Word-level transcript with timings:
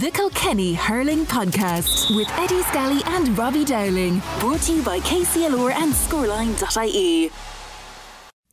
The 0.00 0.10
Kilkenny 0.10 0.74
Hurling 0.74 1.24
Podcast 1.24 2.16
with 2.16 2.28
Eddie 2.36 2.64
Scally 2.64 3.00
and 3.06 3.38
Robbie 3.38 3.64
Dowling. 3.64 4.20
Brought 4.40 4.62
to 4.62 4.74
you 4.74 4.82
by 4.82 4.98
KCLR 4.98 5.70
and 5.70 5.92
Scoreline.ie. 5.92 7.30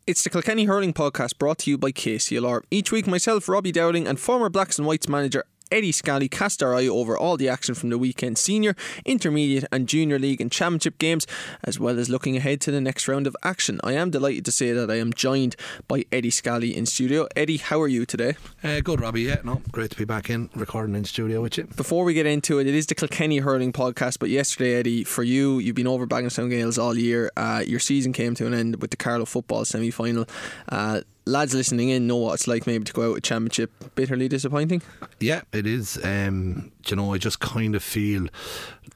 It's 0.06 0.24
the 0.24 0.30
Kilkenny 0.30 0.66
Hurling 0.66 0.94
Podcast 0.94 1.40
brought 1.40 1.58
to 1.60 1.72
you 1.72 1.80
by 1.80 1.92
KCLR. 1.92 2.62
Each 2.70 2.92
week, 2.92 3.08
myself, 3.08 3.50
Robbie 3.50 3.72
Dowling, 3.72 4.08
and 4.08 4.20
former 4.20 4.50
Blacks 4.50 4.78
and 4.78 4.86
Whites 4.86 5.10
manager 5.10 5.44
Eddie 5.72 5.92
Scally 5.92 6.28
cast 6.28 6.62
our 6.62 6.76
eye 6.76 6.88
over 6.88 7.18
all 7.18 7.38
the 7.38 7.50
action 7.50 7.76
from 7.76 7.90
the 7.90 7.98
weekend 7.98 8.38
senior, 8.38 8.76
intermediate, 9.06 9.66
and 9.72 9.88
junior 9.88 10.20
league 10.20 10.42
and 10.42 10.52
championship 10.52 10.98
games, 10.98 11.26
as 11.64 11.80
well 11.80 11.98
as 11.98 12.10
looking 12.10 12.36
ahead 12.36 12.62
to 12.62 12.72
the 12.72 12.82
next 12.82 13.08
round 13.08 13.28
of 13.28 13.36
action. 13.44 13.80
I 13.84 13.94
am 13.94 14.10
delighted 14.10 14.46
to 14.46 14.52
say 14.52 14.72
that 14.74 14.92
I 14.92 14.96
am 14.96 15.14
joined 15.14 15.56
by 15.88 16.06
Eddie 16.12 16.30
Scally 16.30 16.76
in 16.76 16.86
studio. 16.86 17.28
Eddie, 17.36 17.58
how 17.58 17.80
are 17.82 17.88
you 17.88 18.06
today? 18.06 18.36
Uh, 18.64 18.82
good, 18.82 19.00
Robbie. 19.00 19.22
Yeah, 19.22 19.42
no, 19.44 19.62
great 19.72 19.92
to 19.92 19.98
be 19.98 20.06
back 20.06 20.30
in 20.30 20.50
recording 20.56 20.96
in 20.96 21.06
studio 21.06 21.42
with 21.42 21.58
you. 21.58 21.64
Before 21.76 22.04
we 22.04 22.14
get 22.14 22.26
into 22.26 22.60
it, 22.60 22.68
it 22.68 22.76
is 22.76 22.88
the 22.88 22.96
Kilkenny 22.96 23.40
Hurling 23.40 23.74
Podcast, 23.74 24.20
but 24.20 24.30
yesterday, 24.30 24.76
Eddie, 24.76 25.04
for 25.04 25.24
you, 25.24 25.60
you've 25.60 25.76
been 25.76 25.88
over 25.88 26.06
Bagenalstown 26.06 26.50
Gales 26.50 26.78
all 26.78 26.98
year. 26.98 27.32
Uh, 27.38 27.64
your 27.66 27.80
season 27.80 28.14
came 28.14 28.36
to 28.36 28.46
an 28.46 28.54
end 28.54 28.82
with 28.82 28.92
the 28.92 28.98
Carlow 28.98 29.26
football 29.26 29.66
semi 29.66 29.92
final. 29.92 30.26
Uh, 30.70 31.02
lads 31.26 31.54
listening 31.54 31.90
in 31.90 32.08
know 32.08 32.16
what 32.16 32.34
it's 32.34 32.48
like 32.48 32.66
maybe 32.66 32.84
to 32.84 32.94
go 32.94 33.04
out 33.04 33.10
with 33.10 33.18
a 33.20 33.22
championship 33.22 33.72
bitterly 33.94 34.28
disappointing 34.28 34.82
yeah 35.20 35.42
it 35.54 35.68
is 35.68 36.00
um, 36.04 36.72
you 36.88 36.96
know 36.96 37.14
I 37.14 37.18
just 37.18 37.40
kind 37.40 37.76
of 37.76 37.84
feel 37.84 38.28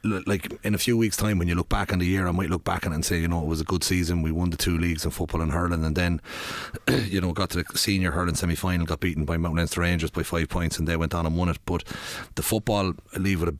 like 0.03 0.51
in 0.63 0.73
a 0.73 0.77
few 0.77 0.97
weeks 0.97 1.17
time 1.17 1.37
when 1.37 1.47
you 1.47 1.55
look 1.55 1.69
back 1.69 1.93
on 1.93 1.99
the 1.99 2.05
year 2.05 2.27
I 2.27 2.31
might 2.31 2.49
look 2.49 2.63
back 2.63 2.85
on 2.85 2.91
it 2.91 2.95
and 2.95 3.05
say 3.05 3.19
you 3.19 3.27
know 3.27 3.41
it 3.41 3.47
was 3.47 3.61
a 3.61 3.65
good 3.65 3.83
season 3.83 4.23
we 4.23 4.31
won 4.31 4.49
the 4.49 4.57
two 4.57 4.77
leagues 4.77 5.05
in 5.05 5.11
football 5.11 5.41
and 5.41 5.51
hurling 5.51 5.85
and 5.85 5.95
then 5.95 6.21
you 7.05 7.21
know 7.21 7.31
got 7.31 7.51
to 7.51 7.63
the 7.63 7.77
senior 7.77 8.11
hurling 8.11 8.35
semi-final 8.35 8.85
got 8.85 8.99
beaten 8.99 9.25
by 9.25 9.37
Mount 9.37 9.55
Leinster 9.55 9.81
Rangers 9.81 10.11
by 10.11 10.23
five 10.23 10.49
points 10.49 10.79
and 10.79 10.87
they 10.87 10.97
went 10.97 11.13
on 11.13 11.25
and 11.25 11.37
won 11.37 11.49
it 11.49 11.59
but 11.65 11.83
the 12.35 12.43
football 12.43 12.93
I 13.15 13.19
leave 13.19 13.41
with 13.41 13.49
a 13.49 13.57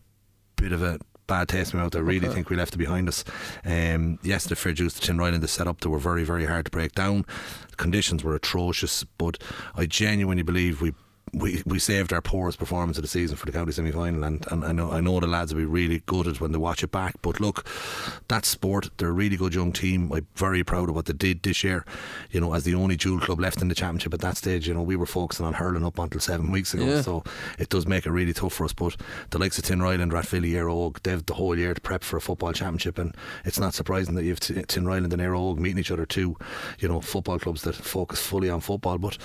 bit 0.55 0.71
of 0.71 0.81
a 0.81 0.99
bad 1.27 1.47
taste 1.47 1.73
in 1.73 1.79
my 1.79 1.83
mouth. 1.83 1.95
I 1.95 1.99
really 1.99 2.27
okay. 2.27 2.35
think 2.35 2.49
we 2.49 2.55
left 2.55 2.75
it 2.75 2.77
behind 2.77 3.07
us. 3.07 3.23
Um, 3.63 4.19
yes, 4.23 4.45
the 4.45 4.55
fair 4.55 4.73
juice, 4.73 4.93
the 4.93 5.05
Tinryland, 5.05 5.41
the 5.41 5.47
setup, 5.47 5.81
they 5.81 5.89
were 5.89 5.99
very, 5.99 6.23
very 6.23 6.45
hard 6.45 6.65
to 6.65 6.71
break 6.71 6.93
down. 6.93 7.25
Conditions 7.77 8.23
were 8.23 8.35
atrocious, 8.35 9.03
but 9.03 9.41
I 9.75 9.85
genuinely 9.85 10.43
believe 10.43 10.81
we 10.81 10.93
we, 11.33 11.61
we 11.65 11.79
saved 11.79 12.13
our 12.13 12.21
poorest 12.21 12.59
performance 12.59 12.97
of 12.97 13.01
the 13.01 13.07
season 13.07 13.35
for 13.35 13.45
the 13.45 13.51
county 13.51 13.71
semi 13.71 13.91
final, 13.91 14.23
and, 14.23 14.45
and 14.51 14.63
I 14.63 14.71
know 14.71 14.91
I 14.91 15.01
know 15.01 15.19
the 15.19 15.27
lads 15.27 15.53
will 15.53 15.61
be 15.61 15.65
really 15.65 16.01
gutted 16.05 16.39
when 16.39 16.51
they 16.51 16.57
watch 16.57 16.83
it 16.83 16.91
back. 16.91 17.15
But 17.21 17.39
look, 17.39 17.67
that 18.27 18.45
sport, 18.45 18.89
they're 18.97 19.09
a 19.09 19.13
really 19.13 19.35
good 19.35 19.53
young 19.53 19.71
team. 19.71 20.11
I'm 20.13 20.27
very 20.35 20.63
proud 20.63 20.89
of 20.89 20.95
what 20.95 21.07
they 21.07 21.13
did 21.13 21.43
this 21.43 21.63
year. 21.63 21.85
You 22.31 22.39
know, 22.39 22.53
as 22.53 22.63
the 22.63 22.75
only 22.75 22.95
dual 22.95 23.19
club 23.19 23.39
left 23.39 23.61
in 23.61 23.67
the 23.67 23.75
championship 23.75 24.13
at 24.13 24.21
that 24.21 24.37
stage, 24.37 24.67
you 24.67 24.73
know, 24.73 24.81
we 24.81 24.95
were 24.95 25.05
focusing 25.05 25.45
on 25.45 25.53
hurling 25.53 25.85
up 25.85 25.99
until 25.99 26.21
seven 26.21 26.51
weeks 26.51 26.73
ago, 26.73 26.85
yeah. 26.85 27.01
so 27.01 27.23
it 27.59 27.69
does 27.69 27.87
make 27.87 28.05
it 28.05 28.11
really 28.11 28.33
tough 28.33 28.53
for 28.53 28.65
us. 28.65 28.73
But 28.73 28.95
the 29.31 29.39
likes 29.39 29.57
of 29.57 29.65
Tinryland, 29.65 30.11
Rathvilly, 30.11 30.51
Éire 30.51 30.69
Óg, 30.69 31.01
they've 31.03 31.25
the 31.25 31.33
whole 31.33 31.57
year 31.57 31.73
to 31.73 31.81
prep 31.81 32.03
for 32.03 32.17
a 32.17 32.21
football 32.21 32.53
championship, 32.53 32.97
and 32.97 33.15
it's 33.43 33.59
not 33.59 33.73
surprising 33.73 34.15
that 34.15 34.23
you've 34.23 34.39
T- 34.39 34.53
Tinryland 34.53 35.11
and 35.11 35.21
Éire 35.21 35.57
meeting 35.57 35.79
each 35.79 35.91
other 35.91 36.05
too. 36.05 36.37
You 36.79 36.87
know, 36.87 37.01
football 37.01 37.39
clubs 37.39 37.63
that 37.63 37.75
focus 37.75 38.21
fully 38.21 38.49
on 38.49 38.61
football. 38.61 38.97
But 38.97 39.17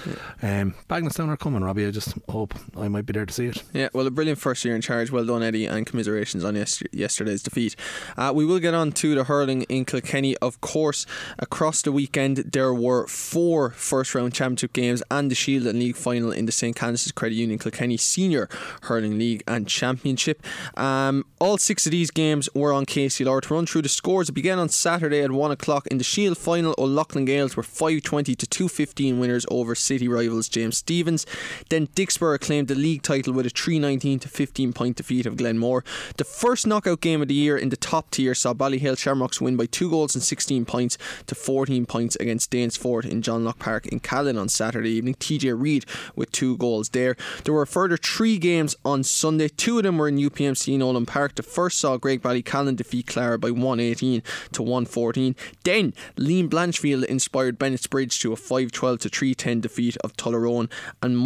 yeah. 0.42 0.60
um, 0.62 0.74
Bagenalstown 0.88 1.28
are 1.28 1.36
coming, 1.36 1.62
Robbie. 1.62 1.89
I 1.90 1.92
just 1.92 2.14
hope 2.28 2.54
I 2.76 2.86
might 2.86 3.04
be 3.04 3.12
there 3.14 3.26
to 3.26 3.34
see 3.34 3.46
it. 3.46 3.64
Yeah, 3.72 3.88
well, 3.92 4.06
a 4.06 4.12
brilliant 4.12 4.38
first 4.38 4.64
year 4.64 4.76
in 4.76 4.80
charge. 4.80 5.10
Well 5.10 5.24
done, 5.24 5.42
Eddie, 5.42 5.66
and 5.66 5.84
commiserations 5.84 6.44
on 6.44 6.54
yesterday's 6.54 7.42
defeat. 7.42 7.74
Uh, 8.16 8.30
we 8.32 8.44
will 8.44 8.60
get 8.60 8.74
on 8.74 8.92
to 8.92 9.16
the 9.16 9.24
hurling 9.24 9.62
in 9.62 9.84
Kilkenny. 9.84 10.36
Of 10.36 10.60
course, 10.60 11.04
across 11.40 11.82
the 11.82 11.90
weekend, 11.90 12.36
there 12.36 12.72
were 12.72 13.08
four 13.08 13.70
first 13.70 14.14
round 14.14 14.34
championship 14.34 14.72
games 14.72 15.02
and 15.10 15.32
the 15.32 15.34
Shield 15.34 15.66
and 15.66 15.80
League 15.80 15.96
final 15.96 16.30
in 16.30 16.46
the 16.46 16.52
St. 16.52 16.76
Canice's 16.76 17.10
Credit 17.10 17.34
Union 17.34 17.58
Kilkenny 17.58 17.96
Senior 17.96 18.48
Hurling 18.82 19.18
League 19.18 19.42
and 19.48 19.66
Championship. 19.66 20.46
Um, 20.76 21.24
all 21.40 21.58
six 21.58 21.86
of 21.86 21.90
these 21.90 22.12
games 22.12 22.48
were 22.54 22.72
on 22.72 22.86
KCLR. 22.86 23.42
To 23.42 23.54
run 23.54 23.66
through 23.66 23.82
the 23.82 23.88
scores, 23.88 24.28
it 24.28 24.32
began 24.32 24.60
on 24.60 24.68
Saturday 24.68 25.22
at 25.22 25.32
1 25.32 25.50
o'clock. 25.50 25.88
In 25.88 25.98
the 25.98 26.04
Shield 26.04 26.38
final, 26.38 26.72
O'Loughlin 26.78 27.24
Gales 27.24 27.56
were 27.56 27.64
520 27.64 28.36
to 28.36 28.46
215 28.46 29.18
winners 29.18 29.44
over 29.50 29.74
city 29.74 30.06
rivals 30.06 30.48
James 30.48 30.78
Stephens. 30.78 31.26
Then 31.68 31.79
Dicksboro 31.88 32.40
claimed 32.40 32.68
the 32.68 32.74
league 32.74 33.02
title 33.02 33.32
with 33.32 33.46
a 33.46 33.50
319 33.50 34.20
to 34.20 34.28
15 34.28 34.72
point 34.72 34.96
defeat 34.96 35.26
of 35.26 35.36
Glenmore. 35.36 35.84
The 36.16 36.24
first 36.24 36.66
knockout 36.66 37.00
game 37.00 37.22
of 37.22 37.28
the 37.28 37.34
year 37.34 37.56
in 37.56 37.68
the 37.68 37.76
top 37.76 38.10
tier 38.10 38.34
saw 38.34 38.54
Ballyhale 38.54 38.98
Shamrocks 38.98 39.40
win 39.40 39.56
by 39.56 39.66
2 39.66 39.90
goals 39.90 40.14
and 40.14 40.22
16 40.22 40.64
points 40.64 40.98
to 41.26 41.34
14 41.34 41.86
points 41.86 42.16
against 42.16 42.50
Danesfort 42.50 43.04
in 43.04 43.22
John 43.22 43.44
Locke 43.44 43.58
Park 43.58 43.86
in 43.86 44.00
Callan 44.00 44.38
on 44.38 44.48
Saturday 44.48 44.90
evening. 44.90 45.14
TJ 45.14 45.60
Reid 45.60 45.84
with 46.16 46.32
two 46.32 46.56
goals 46.56 46.90
there. 46.90 47.16
There 47.44 47.54
were 47.54 47.66
further 47.66 47.96
three 47.96 48.38
games 48.38 48.76
on 48.84 49.02
Sunday. 49.04 49.48
Two 49.48 49.78
of 49.78 49.84
them 49.84 49.98
were 49.98 50.08
in 50.08 50.16
UPMC 50.16 50.78
Nolan 50.78 51.06
Park. 51.06 51.34
The 51.34 51.42
first 51.42 51.78
saw 51.78 51.98
Graigue-Ballycallan 51.98 52.76
defeat 52.76 53.06
Clara 53.06 53.38
by 53.38 53.50
118 53.50 54.22
to 54.52 54.62
114. 54.62 55.36
Then 55.64 55.92
Liam 56.16 56.48
Blanchfield 56.48 57.04
inspired 57.04 57.58
Bennettsbridge 57.58 58.20
to 58.20 58.32
a 58.32 58.36
512 58.36 59.00
to 59.00 59.08
310 59.08 59.60
defeat 59.60 59.96
of 59.98 60.16
Tullaroan 60.16 60.70
and 61.02 61.16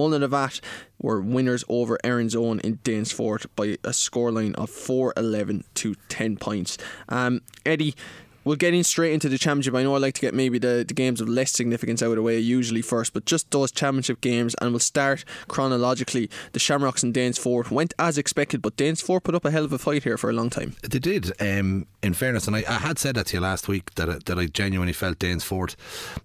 Mullinavat 0.45 0.61
were 1.01 1.21
winners 1.21 1.65
over 1.69 1.99
Erin's 2.03 2.35
Own 2.35 2.61
in 2.61 2.79
Danesfort 2.79 3.47
by 3.57 3.67
a 3.85 3.91
scoreline 3.91 4.55
of 4.55 4.71
4-11 4.71 5.65
to 5.75 5.95
10 6.09 6.37
points. 6.39 6.79
Um, 7.09 7.43
Eddie, 7.67 7.95
we'll 8.45 8.57
get 8.57 8.73
in 8.73 8.85
straight 8.85 9.13
into 9.13 9.29
the 9.29 9.37
championship. 9.37 9.75
I 9.75 9.83
know 9.83 9.95
I 9.95 9.99
like 9.99 10.15
to 10.15 10.21
get 10.21 10.33
maybe 10.33 10.59
the, 10.59 10.85
the 10.87 10.95
games 10.95 11.21
of 11.21 11.29
less 11.29 11.53
significance 11.53 12.03
out 12.03 12.11
of 12.11 12.17
the 12.17 12.23
way 12.23 12.39
usually 12.39 12.81
first, 12.81 13.13
but 13.13 13.27
just 13.27 13.51
those 13.51 13.71
championship 13.71 14.23
games, 14.23 14.55
and 14.63 14.71
we'll 14.71 14.81
start 14.81 15.25
chronologically. 15.49 16.31
The 16.53 16.59
Shamrocks 16.59 17.03
and 17.03 17.13
Danesfort 17.13 17.71
went 17.71 17.93
as 17.99 18.17
expected, 18.17 18.63
but 18.63 18.77
Danesfort 18.77 19.25
put 19.25 19.35
up 19.35 19.45
a 19.45 19.51
hell 19.51 19.65
of 19.65 19.73
a 19.73 19.79
fight 19.79 20.05
here 20.05 20.17
for 20.17 20.31
a 20.31 20.33
long 20.33 20.49
time. 20.49 20.75
They 20.83 20.99
did, 20.99 21.33
um, 21.41 21.87
in 22.03 22.15
fairness, 22.15 22.47
and 22.47 22.57
I, 22.57 22.65
I, 22.67 22.79
had 22.79 22.99
said 22.99 23.17
that 23.17 23.27
to 23.27 23.37
you 23.37 23.41
last 23.41 23.69
week 23.69 23.95
that, 23.97 24.25
that 24.25 24.39
I 24.39 24.47
genuinely 24.47 24.95
felt 24.95 25.19
Danesfort 25.19 25.77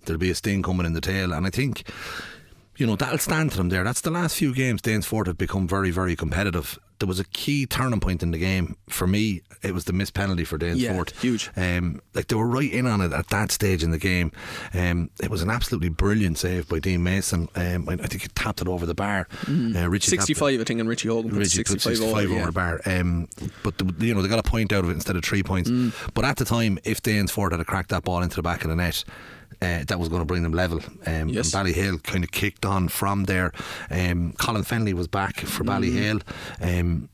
there'll 0.05 0.19
be 0.19 0.29
a 0.29 0.35
sting 0.35 0.63
coming 0.63 0.85
in 0.85 0.93
the 0.93 1.01
tail, 1.01 1.33
and 1.33 1.45
I 1.45 1.49
think 1.49 1.83
you 2.79 2.87
know, 2.87 2.95
that'll 2.95 3.17
stand 3.17 3.51
to 3.51 3.57
them 3.57 3.69
there. 3.69 3.83
That's 3.83 4.01
the 4.01 4.09
last 4.09 4.37
few 4.37 4.55
games 4.55 4.81
Danesfort 4.81 5.27
have 5.27 5.37
become 5.37 5.67
very, 5.67 5.91
very 5.91 6.15
competitive. 6.15 6.79
There 6.99 7.07
was 7.07 7.19
a 7.19 7.25
key 7.25 7.65
turning 7.65 7.99
point 7.99 8.23
in 8.23 8.31
the 8.31 8.37
game. 8.37 8.77
For 8.87 9.05
me, 9.05 9.41
it 9.61 9.73
was 9.73 9.83
the 9.83 9.93
missed 9.93 10.13
penalty 10.13 10.45
for 10.45 10.57
Danesfort. 10.57 11.13
Yeah, 11.13 11.21
huge. 11.21 11.49
Um, 11.57 12.01
like 12.13 12.27
they 12.27 12.35
were 12.35 12.47
right 12.47 12.71
in 12.71 12.87
on 12.87 13.01
it 13.01 13.11
at 13.11 13.27
that 13.29 13.51
stage 13.51 13.83
in 13.83 13.91
the 13.91 13.97
game. 13.97 14.31
Um, 14.73 15.09
it 15.21 15.29
was 15.29 15.41
an 15.41 15.49
absolutely 15.49 15.89
brilliant 15.89 16.37
save 16.37 16.69
by 16.69 16.79
Dean 16.79 17.03
Mason. 17.03 17.49
Um, 17.55 17.89
I, 17.89 17.95
think 17.97 18.21
he 18.21 18.27
tapped 18.29 18.61
it 18.61 18.67
over 18.69 18.85
the 18.85 18.95
bar. 18.95 19.27
Mm. 19.43 19.81
Uh, 19.81 19.89
Richie 19.89 20.11
65, 20.11 20.61
I 20.61 20.63
think, 20.63 20.79
and 20.79 20.87
Richie 20.87 21.09
Hogan 21.09 21.31
put 21.31 21.39
Richie 21.39 21.57
65, 21.57 21.97
65 21.97 22.25
over, 22.25 22.33
yeah. 22.33 22.45
the 22.45 22.51
bar. 22.51 22.81
Um, 22.85 23.27
but, 23.63 23.77
the, 23.77 23.93
you 24.05 24.13
know, 24.13 24.21
they 24.21 24.29
got 24.29 24.39
a 24.39 24.49
point 24.49 24.71
out 24.71 24.85
of 24.85 24.89
it 24.89 24.93
instead 24.93 25.17
of 25.17 25.23
three 25.23 25.43
points. 25.43 25.69
Mm. 25.69 25.93
But 26.13 26.23
at 26.23 26.37
the 26.37 26.45
time, 26.45 26.79
if 26.85 27.01
Danesfort 27.01 27.51
had 27.51 27.65
cracked 27.67 27.89
that 27.89 28.03
ball 28.03 28.21
into 28.21 28.37
the 28.37 28.43
back 28.43 28.63
of 28.63 28.69
the 28.69 28.75
net, 28.75 29.03
uh, 29.61 29.83
that 29.87 29.99
was 29.99 30.09
going 30.09 30.21
to 30.21 30.25
bring 30.25 30.43
them 30.43 30.53
level. 30.53 30.79
Um, 31.05 31.29
yes. 31.29 31.51
Ballyhale 31.51 32.01
kind 32.03 32.23
of 32.23 32.31
kicked 32.31 32.65
on 32.65 32.87
from 32.87 33.25
there. 33.25 33.51
Um, 33.89 34.33
Colin 34.37 34.63
Fennelly 34.63 34.93
was 34.93 35.07
back 35.07 35.39
for 35.41 35.63
mm. 35.63 35.67
Ballyhale. 35.67 36.21
Um, 36.61 37.09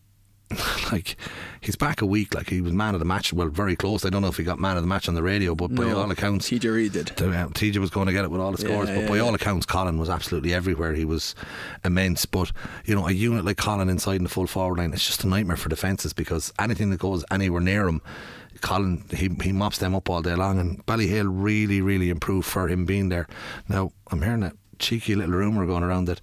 like 0.92 1.18
he's 1.62 1.76
back 1.76 2.02
a 2.02 2.06
week. 2.06 2.36
Like 2.36 2.50
he 2.50 2.62
was 2.62 2.72
man 2.72 2.94
of 2.94 3.00
the 3.00 3.06
match. 3.06 3.34
Well, 3.34 3.48
very 3.48 3.76
close. 3.76 4.06
I 4.06 4.10
don't 4.10 4.22
know 4.22 4.28
if 4.28 4.38
he 4.38 4.44
got 4.44 4.60
man 4.60 4.78
of 4.78 4.84
the 4.84 4.88
match 4.88 5.10
on 5.10 5.16
the 5.16 5.24
radio, 5.24 5.56
but 5.56 5.74
by 5.74 5.92
all 5.92 6.10
accounts, 6.12 6.50
TJ 6.50 6.74
Reid 6.74 6.94
did. 6.94 7.12
Uh, 7.20 7.48
TJ 7.48 7.78
was 7.78 7.90
going 7.90 8.06
to 8.08 8.14
get 8.14 8.26
it 8.26 8.32
with 8.32 8.40
all 8.40 8.52
the 8.52 8.60
scores, 8.60 8.88
yeah, 8.88 8.96
but 8.96 9.02
yeah, 9.02 9.10
by 9.10 9.16
yeah. 9.18 9.24
all 9.24 9.34
accounts, 9.34 9.66
Colin 9.66 9.98
was 9.98 10.10
absolutely 10.10 10.54
everywhere. 10.54 10.94
He 10.94 11.06
was 11.06 11.34
immense. 11.84 12.26
But 12.26 12.52
you 12.86 12.94
know, 12.94 13.08
a 13.08 13.12
unit 13.12 13.44
like 13.44 13.58
Colin 13.58 13.90
inside 13.90 14.18
in 14.18 14.24
the 14.24 14.30
full 14.30 14.48
forward 14.48 14.78
line, 14.78 14.94
it's 14.94 15.06
just 15.06 15.24
a 15.24 15.28
nightmare 15.28 15.58
for 15.58 15.70
defences 15.70 16.14
because 16.14 16.54
anything 16.60 16.92
that 16.92 17.00
goes 17.00 17.26
anywhere 17.32 17.62
near 17.62 17.88
him 17.88 18.02
Colin, 18.62 19.04
he, 19.12 19.30
he 19.42 19.52
mops 19.52 19.78
them 19.78 19.96
up 19.96 20.10
all 20.10 20.22
day 20.22 20.36
long, 20.36 20.60
and 20.60 20.86
Ballyhale 20.86 21.30
really, 21.30 21.82
really 21.82 22.10
improved 22.10 22.48
for 22.48 22.68
him 22.68 22.86
being 22.86 23.10
there. 23.10 23.28
Now, 23.68 23.92
I'm 24.12 24.22
hearing 24.22 24.44
a 24.44 24.54
cheeky 24.80 25.16
little 25.16 25.36
rumour 25.36 25.66
going 25.66 25.84
around 25.84 26.06
that 26.06 26.22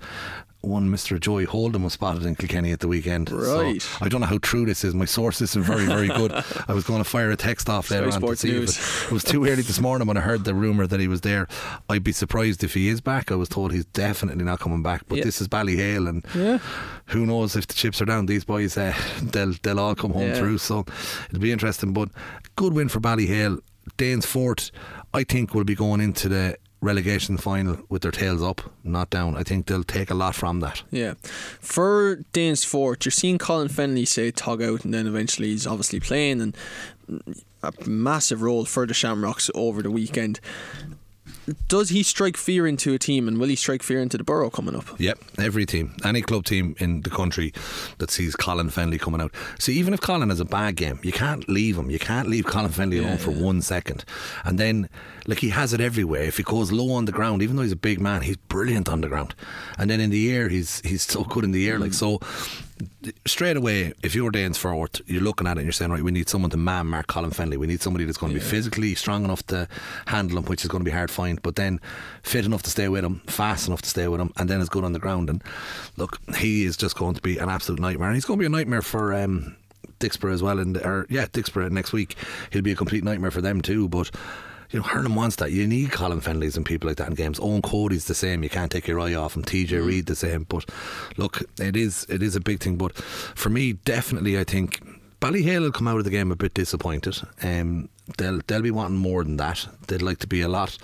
one 0.62 0.88
Mr. 0.88 1.18
Joey 1.18 1.44
Holden 1.44 1.82
was 1.82 1.92
spotted 1.92 2.24
in 2.24 2.36
Kilkenny 2.36 2.72
at 2.72 2.80
the 2.80 2.88
weekend. 2.88 3.30
Right. 3.30 3.82
So 3.82 3.98
I 4.00 4.08
don't 4.08 4.20
know 4.20 4.26
how 4.26 4.38
true 4.38 4.64
this 4.64 4.84
is. 4.84 4.94
My 4.94 5.04
sources 5.04 5.56
are 5.56 5.60
very, 5.60 5.86
very 5.86 6.08
good. 6.08 6.32
I 6.68 6.72
was 6.72 6.84
going 6.84 7.02
to 7.02 7.08
fire 7.08 7.30
a 7.30 7.36
text 7.36 7.68
off 7.68 7.88
there 7.88 8.04
on 8.04 8.20
to 8.20 8.36
see 8.36 8.50
News. 8.50 8.78
it, 8.78 9.06
it 9.06 9.12
was 9.12 9.24
too 9.24 9.44
early 9.44 9.62
this 9.62 9.80
morning 9.80 10.06
when 10.06 10.16
I 10.16 10.20
heard 10.20 10.44
the 10.44 10.54
rumour 10.54 10.86
that 10.86 11.00
he 11.00 11.08
was 11.08 11.22
there. 11.22 11.48
I'd 11.88 12.04
be 12.04 12.12
surprised 12.12 12.62
if 12.62 12.74
he 12.74 12.88
is 12.88 13.00
back. 13.00 13.32
I 13.32 13.34
was 13.34 13.48
told 13.48 13.72
he's 13.72 13.84
definitely 13.86 14.44
not 14.44 14.60
coming 14.60 14.82
back. 14.82 15.02
But 15.08 15.22
this 15.22 15.40
is 15.40 15.48
Ballyhale, 15.48 16.08
and 16.08 16.24
yeah. 16.34 16.58
who 17.06 17.26
knows 17.26 17.56
if 17.56 17.66
the 17.66 17.74
chips 17.74 18.00
are 18.00 18.06
down? 18.06 18.26
These 18.26 18.44
boys, 18.44 18.76
uh, 18.76 18.94
they'll 19.22 19.54
they'll 19.62 19.80
all 19.80 19.94
come 19.94 20.12
home 20.12 20.28
yeah. 20.28 20.34
through. 20.34 20.58
So 20.58 20.84
it'll 21.28 21.40
be 21.40 21.52
interesting. 21.52 21.92
But 21.92 22.10
good 22.56 22.72
win 22.72 22.88
for 22.88 23.00
Ballyhale. 23.00 23.60
Danesfort, 23.98 24.70
I 25.12 25.24
think, 25.24 25.54
will 25.54 25.64
be 25.64 25.74
going 25.74 26.00
into 26.00 26.28
the 26.28 26.56
relegation 26.82 27.38
final 27.38 27.78
with 27.88 28.02
their 28.02 28.10
tails 28.10 28.42
up, 28.42 28.60
not 28.84 29.08
down. 29.08 29.36
I 29.36 29.44
think 29.44 29.66
they'll 29.66 29.84
take 29.84 30.10
a 30.10 30.14
lot 30.14 30.34
from 30.34 30.60
that. 30.60 30.82
Yeah. 30.90 31.14
For 31.22 32.16
Danesfort, 32.34 33.04
you're 33.04 33.12
seeing 33.12 33.38
Colin 33.38 33.68
Fennelly 33.68 34.06
say 34.06 34.30
tug 34.30 34.60
out 34.60 34.84
and 34.84 34.92
then 34.92 35.06
eventually 35.06 35.48
he's 35.48 35.66
obviously 35.66 36.00
playing 36.00 36.40
and 36.42 36.56
a 37.62 37.72
massive 37.86 38.42
role 38.42 38.64
for 38.64 38.86
the 38.86 38.94
Shamrocks 38.94 39.50
over 39.54 39.82
the 39.82 39.90
weekend. 39.90 40.40
Does 41.68 41.88
he 41.88 42.02
strike 42.02 42.36
fear 42.36 42.66
into 42.66 42.94
a 42.94 42.98
team 42.98 43.26
and 43.26 43.38
will 43.38 43.48
he 43.48 43.56
strike 43.56 43.82
fear 43.82 44.00
into 44.00 44.16
the 44.16 44.24
borough 44.24 44.50
coming 44.50 44.76
up? 44.76 44.84
Yep, 44.98 45.18
every 45.38 45.66
team, 45.66 45.94
any 46.04 46.22
club 46.22 46.44
team 46.44 46.76
in 46.78 47.02
the 47.02 47.10
country 47.10 47.52
that 47.98 48.10
sees 48.10 48.36
Colin 48.36 48.68
Fennelly 48.68 49.00
coming 49.00 49.20
out. 49.20 49.32
See, 49.58 49.74
even 49.74 49.94
if 49.94 50.00
Colin 50.00 50.28
has 50.28 50.40
a 50.40 50.44
bad 50.44 50.76
game, 50.76 51.00
you 51.02 51.12
can't 51.12 51.48
leave 51.48 51.76
him. 51.76 51.90
You 51.90 51.98
can't 51.98 52.28
leave 52.28 52.46
Colin 52.46 52.70
Fennelly 52.70 53.00
alone 53.00 53.18
for 53.18 53.30
one 53.30 53.60
second. 53.62 54.04
And 54.44 54.58
then, 54.58 54.88
like, 55.26 55.38
he 55.38 55.50
has 55.50 55.72
it 55.72 55.80
everywhere. 55.80 56.22
If 56.22 56.36
he 56.36 56.42
goes 56.42 56.70
low 56.70 56.92
on 56.92 57.06
the 57.06 57.12
ground, 57.12 57.42
even 57.42 57.56
though 57.56 57.62
he's 57.62 57.72
a 57.72 57.76
big 57.76 58.00
man, 58.00 58.22
he's 58.22 58.36
brilliant 58.36 58.88
on 58.88 59.00
the 59.00 59.08
ground. 59.08 59.34
And 59.78 59.90
then 59.90 60.00
in 60.00 60.10
the 60.10 60.32
air, 60.32 60.48
he's 60.48 60.80
he's 60.80 61.02
so 61.02 61.24
good 61.24 61.44
in 61.44 61.52
the 61.52 61.68
air. 61.68 61.78
Like, 61.78 61.94
so 61.94 62.20
straight 63.26 63.56
away, 63.56 63.92
if 64.02 64.14
you're 64.14 64.30
Danesfort, 64.30 65.00
you're 65.06 65.22
looking 65.22 65.46
at 65.46 65.56
it 65.56 65.60
and 65.60 65.66
you're 65.66 65.72
saying, 65.72 65.90
right, 65.90 66.02
we 66.02 66.10
need 66.10 66.28
someone 66.28 66.50
to 66.50 66.56
man 66.56 66.86
mark 66.86 67.06
Colin 67.06 67.30
Fennelly. 67.30 67.56
We 67.56 67.66
need 67.66 67.82
somebody 67.82 68.04
that's 68.04 68.18
going 68.18 68.32
to 68.32 68.38
be 68.38 68.44
physically 68.44 68.94
strong 68.94 69.24
enough 69.24 69.46
to 69.48 69.68
handle 70.06 70.38
him, 70.38 70.44
which 70.44 70.62
is 70.62 70.68
going 70.68 70.80
to 70.80 70.84
be 70.84 70.90
hard 70.90 71.08
to 71.08 71.14
find, 71.14 71.40
but 71.42 71.56
then 71.56 71.80
fit 72.22 72.44
enough 72.44 72.62
to 72.62 72.70
stay 72.70 72.88
with 72.88 73.04
him, 73.04 73.20
fast 73.26 73.66
enough 73.68 73.82
to 73.82 73.88
stay 73.88 74.08
with 74.08 74.20
him, 74.20 74.32
and 74.36 74.48
then 74.48 74.60
is 74.60 74.68
good 74.68 74.84
on 74.84 74.92
the 74.92 74.98
ground. 74.98 75.30
And 75.30 75.42
look, 75.96 76.18
he 76.36 76.64
is 76.64 76.76
just 76.76 76.96
going 76.96 77.14
to 77.14 77.22
be 77.22 77.38
an 77.38 77.48
absolute 77.48 77.80
nightmare. 77.80 78.08
And 78.08 78.16
he's 78.16 78.24
going 78.24 78.38
to 78.38 78.42
be 78.42 78.46
a 78.46 78.50
nightmare 78.50 78.82
for. 78.82 79.14
Um, 79.14 79.56
Dicksboro 79.98 80.32
as 80.32 80.42
well, 80.42 80.58
and 80.58 80.76
or 80.78 81.06
yeah, 81.08 81.26
Dicksboro 81.26 81.70
next 81.70 81.92
week. 81.92 82.16
He'll 82.50 82.62
be 82.62 82.72
a 82.72 82.76
complete 82.76 83.04
nightmare 83.04 83.30
for 83.30 83.40
them 83.40 83.60
too. 83.60 83.88
But 83.88 84.10
you 84.72 84.78
know, 84.78 84.84
Hurling 84.84 85.14
wants 85.14 85.36
that. 85.36 85.52
You 85.52 85.66
need 85.66 85.92
Colin 85.92 86.20
Fennelly's 86.20 86.56
and 86.56 86.64
people 86.64 86.88
like 86.88 86.96
that 86.96 87.08
in 87.08 87.14
games. 87.14 87.38
Eoin 87.38 87.62
Cody's 87.62 88.06
the 88.06 88.14
same. 88.14 88.42
You 88.42 88.48
can't 88.48 88.72
take 88.72 88.88
your 88.88 88.98
eye 88.98 89.14
off 89.14 89.36
him. 89.36 89.42
TJ 89.44 89.68
mm. 89.68 89.86
Reid 89.86 90.06
the 90.06 90.16
same. 90.16 90.44
But 90.44 90.68
look, 91.16 91.42
it 91.60 91.76
is 91.76 92.06
it 92.08 92.22
is 92.22 92.34
a 92.34 92.40
big 92.40 92.60
thing. 92.60 92.76
But 92.76 92.94
for 92.96 93.50
me, 93.50 93.74
definitely, 93.74 94.38
I 94.38 94.44
think 94.44 94.80
Ballyhale 95.20 95.60
will 95.60 95.72
come 95.72 95.88
out 95.88 95.98
of 95.98 96.04
the 96.04 96.10
game 96.10 96.32
a 96.32 96.36
bit 96.36 96.54
disappointed. 96.54 97.18
Um, 97.42 97.90
they'll 98.16 98.40
they'll 98.46 98.62
be 98.62 98.70
wanting 98.70 98.96
more 98.96 99.22
than 99.22 99.36
that. 99.36 99.68
They'd 99.88 100.02
like 100.02 100.18
to 100.20 100.26
be 100.26 100.40
a 100.40 100.48
lot 100.48 100.78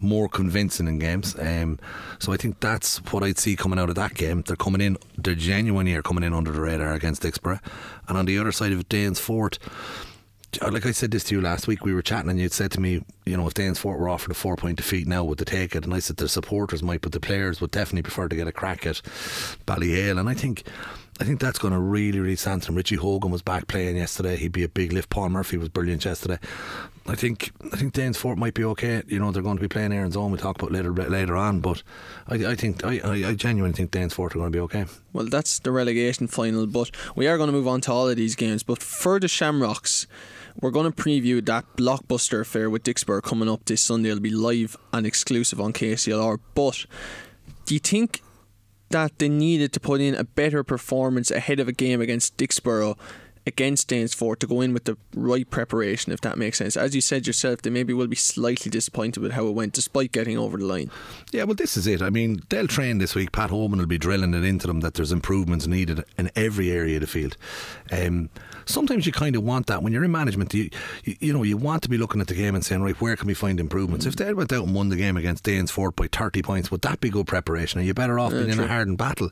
more 0.00 0.28
convincing 0.28 0.86
in 0.86 0.98
games. 0.98 1.34
Um, 1.38 1.78
so 2.18 2.32
I 2.32 2.36
think 2.36 2.60
that's 2.60 2.98
what 3.12 3.22
I'd 3.22 3.38
see 3.38 3.56
coming 3.56 3.78
out 3.78 3.88
of 3.88 3.94
that 3.96 4.14
game. 4.14 4.42
They're 4.42 4.56
coming 4.56 4.80
in, 4.80 4.96
they're 5.16 5.34
genuinely 5.34 5.94
are 5.94 6.02
coming 6.02 6.24
in 6.24 6.34
under 6.34 6.52
the 6.52 6.60
radar 6.60 6.92
against 6.92 7.22
Dicksboro, 7.22 7.60
and 8.06 8.16
on 8.16 8.26
the 8.26 8.38
other 8.38 8.52
side 8.52 8.72
of 8.72 8.80
it, 8.80 8.88
Danesfort 8.88 9.58
Uh, 10.60 10.70
like 10.70 10.86
I 10.86 10.92
said 10.92 11.10
this 11.10 11.24
to 11.24 11.34
you 11.34 11.40
last 11.40 11.66
week, 11.66 11.84
we 11.84 11.94
were 11.94 12.02
chatting 12.02 12.30
and 12.30 12.40
you'd 12.40 12.52
said 12.52 12.70
to 12.72 12.80
me, 12.80 13.04
you 13.24 13.36
know, 13.36 13.46
if 13.46 13.54
Danesfort 13.54 13.98
were 13.98 14.08
offered 14.08 14.30
a 14.30 14.34
four 14.34 14.56
point 14.56 14.76
defeat 14.76 15.06
now, 15.06 15.24
would 15.24 15.38
they 15.38 15.44
take 15.44 15.74
it? 15.74 15.84
And 15.84 15.94
I 15.94 15.98
said 15.98 16.16
the 16.16 16.28
supporters 16.28 16.82
might, 16.82 17.00
but 17.00 17.12
the 17.12 17.20
players 17.20 17.60
would 17.60 17.70
definitely 17.70 18.02
prefer 18.02 18.28
to 18.28 18.36
get 18.36 18.48
a 18.48 18.52
crack 18.52 18.86
at 18.86 19.00
Ballyhale. 19.66 20.18
And 20.18 20.28
I 20.28 20.34
think 20.34 20.64
I 21.20 21.24
think 21.24 21.38
that's 21.40 21.60
going 21.60 21.72
to 21.72 21.78
really, 21.78 22.18
really 22.18 22.34
stand 22.34 22.64
to. 22.64 22.72
Richie 22.72 22.96
Hogan 22.96 23.30
was 23.30 23.42
back 23.42 23.68
playing 23.68 23.96
yesterday. 23.96 24.36
He'd 24.36 24.50
be 24.50 24.64
a 24.64 24.68
big 24.68 24.92
lift. 24.92 25.10
Paul 25.10 25.28
Murphy 25.28 25.56
was 25.56 25.68
brilliant 25.68 26.04
yesterday. 26.04 26.38
I 27.06 27.14
think 27.14 27.52
I 27.72 27.76
think 27.76 27.94
Danesfort 27.94 28.36
might 28.36 28.54
be 28.54 28.64
okay. 28.64 29.02
You 29.06 29.20
know, 29.20 29.30
they're 29.30 29.42
going 29.42 29.56
to 29.56 29.62
be 29.62 29.68
playing 29.68 29.92
Erin's 29.92 30.16
Own. 30.16 30.32
We'll 30.32 30.40
talk 30.40 30.60
about 30.60 30.72
later 30.72 30.92
later 30.92 31.36
on. 31.36 31.60
But 31.60 31.82
I, 32.26 32.34
I 32.34 32.54
think 32.56 32.84
I, 32.84 33.28
I, 33.28 33.34
genuinely 33.34 33.76
think 33.76 33.92
Danesfort 33.92 34.32
are 34.32 34.38
going 34.38 34.50
to 34.50 34.56
be 34.56 34.60
okay. 34.60 34.86
Well, 35.12 35.26
that's 35.26 35.60
the 35.60 35.70
relegation 35.70 36.26
final. 36.26 36.66
But 36.66 36.90
we 37.14 37.28
are 37.28 37.36
going 37.36 37.48
to 37.48 37.52
move 37.52 37.68
on 37.68 37.80
to 37.82 37.92
all 37.92 38.08
of 38.08 38.16
these 38.16 38.34
games. 38.34 38.62
But 38.64 38.82
for 38.82 39.20
the 39.20 39.28
Shamrocks 39.28 40.08
we're 40.60 40.70
going 40.70 40.90
to 40.90 41.02
preview 41.02 41.44
that 41.46 41.64
blockbuster 41.76 42.40
affair 42.40 42.70
with 42.70 42.84
Dicksboro 42.84 43.22
coming 43.22 43.48
up 43.48 43.64
this 43.64 43.82
Sunday. 43.82 44.10
It'll 44.10 44.20
be 44.20 44.30
live 44.30 44.76
and 44.92 45.06
exclusive 45.06 45.60
on 45.60 45.72
KCLR. 45.72 46.38
But 46.54 46.86
do 47.66 47.74
you 47.74 47.80
think 47.80 48.22
that 48.90 49.18
they 49.18 49.28
needed 49.28 49.72
to 49.72 49.80
put 49.80 50.00
in 50.00 50.14
a 50.14 50.24
better 50.24 50.62
performance 50.62 51.30
ahead 51.30 51.58
of 51.58 51.68
a 51.68 51.72
game 51.72 52.00
against 52.00 52.36
Dicksboro 53.44 53.54
against 53.54 53.88
Danesfort 53.88 54.38
to 54.38 54.46
go 54.46 54.60
in 54.60 54.72
with 54.72 54.84
the 54.84 54.96
right 55.14 55.48
preparation, 55.48 56.12
if 56.12 56.20
that 56.22 56.38
makes 56.38 56.58
sense. 56.58 56.76
As 56.76 56.94
you 56.94 57.00
said 57.00 57.26
yourself, 57.26 57.62
they 57.62 57.70
maybe 57.70 57.92
will 57.92 58.06
be 58.06 58.16
slightly 58.16 58.70
disappointed 58.70 59.20
with 59.20 59.32
how 59.32 59.46
it 59.46 59.52
went, 59.52 59.72
despite 59.72 60.12
getting 60.12 60.38
over 60.38 60.56
the 60.56 60.64
line. 60.64 60.90
Yeah, 61.32 61.44
well, 61.44 61.54
this 61.54 61.76
is 61.76 61.86
it. 61.86 62.02
I 62.02 62.10
mean, 62.10 62.42
they'll 62.48 62.66
train 62.66 62.98
this 62.98 63.14
week. 63.14 63.32
Pat 63.32 63.50
Hoban 63.50 63.76
will 63.76 63.86
be 63.86 63.98
drilling 63.98 64.34
it 64.34 64.44
into 64.44 64.66
them 64.66 64.80
that 64.80 64.94
there's 64.94 65.12
improvements 65.12 65.66
needed 65.66 66.04
in 66.18 66.30
every 66.36 66.70
area 66.70 66.96
of 66.96 67.02
the 67.02 67.06
field. 67.06 67.36
Um, 67.92 68.30
sometimes 68.64 69.06
you 69.06 69.12
kind 69.12 69.36
of 69.36 69.42
want 69.42 69.66
that 69.66 69.82
when 69.82 69.92
you're 69.92 70.04
in 70.04 70.12
management. 70.12 70.54
You, 70.54 70.70
you, 71.04 71.16
you 71.20 71.32
know 71.32 71.42
you 71.42 71.56
want 71.56 71.82
to 71.82 71.88
be 71.88 71.98
looking 71.98 72.20
at 72.20 72.28
the 72.28 72.34
game 72.34 72.54
and 72.54 72.64
saying, 72.64 72.82
right, 72.82 72.98
where 73.00 73.16
can 73.16 73.26
we 73.26 73.34
find 73.34 73.60
improvements? 73.60 74.06
If 74.06 74.16
they 74.16 74.32
went 74.32 74.52
out 74.52 74.64
and 74.64 74.74
won 74.74 74.88
the 74.88 74.96
game 74.96 75.16
against 75.16 75.44
Danesfort 75.44 75.96
by 75.96 76.08
30 76.10 76.42
points, 76.42 76.70
would 76.70 76.82
that 76.82 77.00
be 77.00 77.10
good 77.10 77.26
preparation? 77.26 77.80
Are 77.80 77.84
you 77.84 77.94
better 77.94 78.18
off 78.18 78.32
being 78.32 78.50
in 78.50 78.60
a 78.60 78.66
hardened 78.66 78.98
battle? 78.98 79.30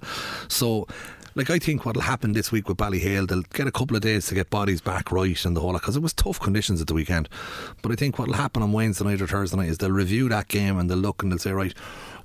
So 0.49 0.87
like 1.35 1.51
I 1.51 1.59
think 1.59 1.85
what'll 1.85 2.03
happen 2.03 2.33
this 2.33 2.53
week 2.53 2.69
with 2.69 2.77
Ballyhale, 2.77 3.29
they'll 3.29 3.43
get 3.43 3.67
a 3.67 3.73
couple 3.73 3.97
of 3.97 4.03
days 4.03 4.27
to 4.27 4.35
get 4.35 4.51
bodies 4.51 4.81
back 4.81 5.11
right 5.11 5.45
and 5.45 5.57
the 5.57 5.61
whole 5.61 5.73
because 5.73 5.97
it 5.97 6.03
was 6.03 6.13
tough 6.13 6.39
conditions 6.39 6.81
at 6.81 6.87
the 6.87 6.95
weekend. 6.95 7.29
But 7.81 7.93
I 7.93 7.95
think 7.95 8.19
what'll 8.19 8.35
happen 8.35 8.63
on 8.63 8.73
Wednesday 8.73 9.05
night 9.05 9.23
or 9.23 9.27
Thursday 9.27 9.57
night 9.57 9.69
is 9.69 9.79
they'll 9.79 9.91
review 9.91 10.29
that 10.29 10.49
game 10.49 10.79
and 10.79 10.91
they'll 10.91 10.99
look 10.99 11.23
and 11.23 11.33
they'll 11.33 11.39
say, 11.39 11.53
right, 11.53 11.75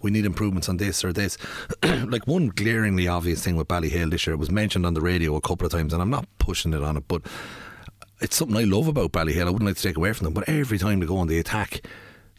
we 0.01 0.11
need 0.11 0.25
improvements 0.25 0.69
on 0.69 0.77
this 0.77 1.03
or 1.03 1.13
this. 1.13 1.37
like 1.83 2.27
one 2.27 2.47
glaringly 2.49 3.07
obvious 3.07 3.43
thing 3.43 3.55
with 3.55 3.67
Ballyhale 3.67 4.11
this 4.11 4.27
year, 4.27 4.33
it 4.33 4.39
was 4.39 4.51
mentioned 4.51 4.85
on 4.85 4.93
the 4.93 5.01
radio 5.01 5.35
a 5.35 5.41
couple 5.41 5.65
of 5.65 5.71
times, 5.71 5.93
and 5.93 6.01
I'm 6.01 6.09
not 6.09 6.27
pushing 6.39 6.73
it 6.73 6.83
on 6.83 6.97
it, 6.97 7.03
but 7.07 7.21
it's 8.19 8.35
something 8.35 8.57
I 8.57 8.63
love 8.63 8.87
about 8.87 9.11
Ballyhale. 9.11 9.47
I 9.47 9.51
wouldn't 9.51 9.67
like 9.67 9.77
to 9.77 9.83
take 9.83 9.97
away 9.97 10.13
from 10.13 10.25
them, 10.25 10.33
but 10.33 10.49
every 10.49 10.77
time 10.77 10.99
they 10.99 11.05
go 11.05 11.17
on 11.17 11.27
the 11.27 11.39
attack, 11.39 11.81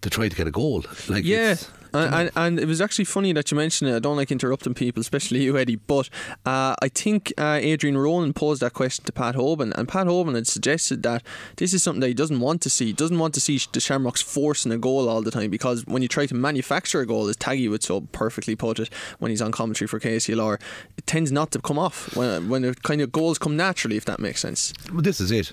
to 0.03 0.11
try 0.11 0.29
to 0.29 0.37
get 0.37 0.47
a 0.47 0.51
goal. 0.51 0.85
Like 1.09 1.25
yeah, 1.25 1.57
and, 1.93 2.15
and, 2.15 2.31
and, 2.37 2.61
it 2.61 2.67
was 2.67 2.81
actually 2.81 3.05
funny 3.05 3.33
that 3.33 3.51
you 3.51 3.57
mentioned 3.57 3.91
it. 3.91 3.97
I 3.97 3.99
don't 3.99 4.17
like 4.17 4.31
interrupting 4.31 4.75
people, 4.75 5.01
especially 5.01 5.43
you, 5.43 5.57
Eddie. 5.57 5.77
But 5.77 6.09
uh, 6.45 6.75
I 6.81 6.89
think 6.89 7.33
uh, 7.39 7.59
Adrian 7.61 7.97
Ronan 7.97 8.33
posed 8.33 8.63
that 8.63 8.75
question 8.75 9.05
to 9.07 9.13
Pat 9.13 9.35
Hoban, 9.35 9.73
and 9.75 9.89
Pat 9.89 10.07
Hoban 10.07 10.35
had 10.35 10.47
suggested 10.47 11.03
that 11.05 11.23
this 11.57 11.73
is 11.73 11.83
something 11.83 12.01
that 12.01 12.09
he 12.09 12.15
doesn't 12.15 12.41
want 12.41 12.63
to 12.63 12.71
see. 12.71 12.87
He 12.87 12.93
doesn't 12.93 13.19
want 13.19 13.35
to 13.35 13.41
see 13.41 13.61
the 13.73 13.81
Shamrocks 13.81 14.23
forcing 14.23 14.73
a 14.73 14.79
goal 14.79 15.09
all 15.09 15.23
the 15.23 15.31
time 15.31 15.51
because 15.51 15.87
when 15.87 16.03
you 16.03 16.09
try 16.09 16.27
to 16.27 16.35
manufacture 16.35 17.01
a 17.01 17.07
goal, 17.07 17.29
as 17.29 17.37
Taggy 17.37 17.71
would 17.71 17.83
so 17.83 18.03
perfectly 18.13 18.57
put 18.57 18.79
it 18.79 18.91
when 19.19 19.31
he's 19.31 19.43
on 19.43 19.53
commentary 19.53 19.89
for 19.89 20.01
KCLR, 20.01 20.61
it 20.97 21.07
tends 21.07 21.33
not 21.33 21.51
to 21.53 21.61
come 21.61 21.79
off 21.79 22.15
when 22.17 22.49
when 22.49 22.63
the 22.63 22.75
kind 22.75 23.01
of 23.01 23.13
goals 23.13 23.39
come 23.39 23.57
naturally, 23.57 23.97
if 23.97 24.05
that 24.05 24.21
makes 24.21 24.41
sense. 24.41 24.73
Well, 24.93 25.03
this 25.03 25.21
is 25.21 25.31
it 25.31 25.53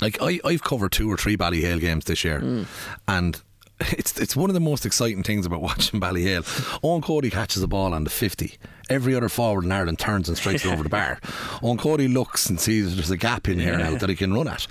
like 0.00 0.18
I, 0.20 0.40
I've 0.44 0.62
covered 0.62 0.92
two 0.92 1.10
or 1.10 1.16
three 1.16 1.36
Ballyhale 1.36 1.80
games 1.80 2.04
this 2.04 2.24
year, 2.24 2.40
mm. 2.40 2.66
and 3.08 3.40
it's 3.92 4.18
it's 4.18 4.36
one 4.36 4.50
of 4.50 4.54
the 4.54 4.60
most 4.60 4.86
exciting 4.86 5.22
things 5.22 5.46
about 5.46 5.60
watching 5.62 6.00
Ballyhale. 6.00 6.42
Eoin 6.82 7.02
Cody 7.02 7.30
catches 7.30 7.62
a 7.62 7.68
ball 7.68 7.94
on 7.94 8.04
the 8.04 8.10
50. 8.10 8.56
Every 8.90 9.14
other 9.14 9.28
forward 9.28 9.64
in 9.64 9.72
Ireland 9.72 9.98
turns 9.98 10.28
and 10.28 10.36
strikes 10.36 10.64
it 10.64 10.72
over 10.72 10.82
the 10.82 10.88
bar. 10.88 11.18
Eoin 11.22 11.78
Cody 11.78 12.08
looks 12.08 12.48
and 12.48 12.60
sees 12.60 12.94
there's 12.94 13.10
a 13.10 13.16
gap 13.16 13.48
in 13.48 13.58
here 13.58 13.76
now 13.76 13.96
that 13.96 14.08
he 14.08 14.16
can 14.16 14.32
run 14.34 14.48
at. 14.48 14.66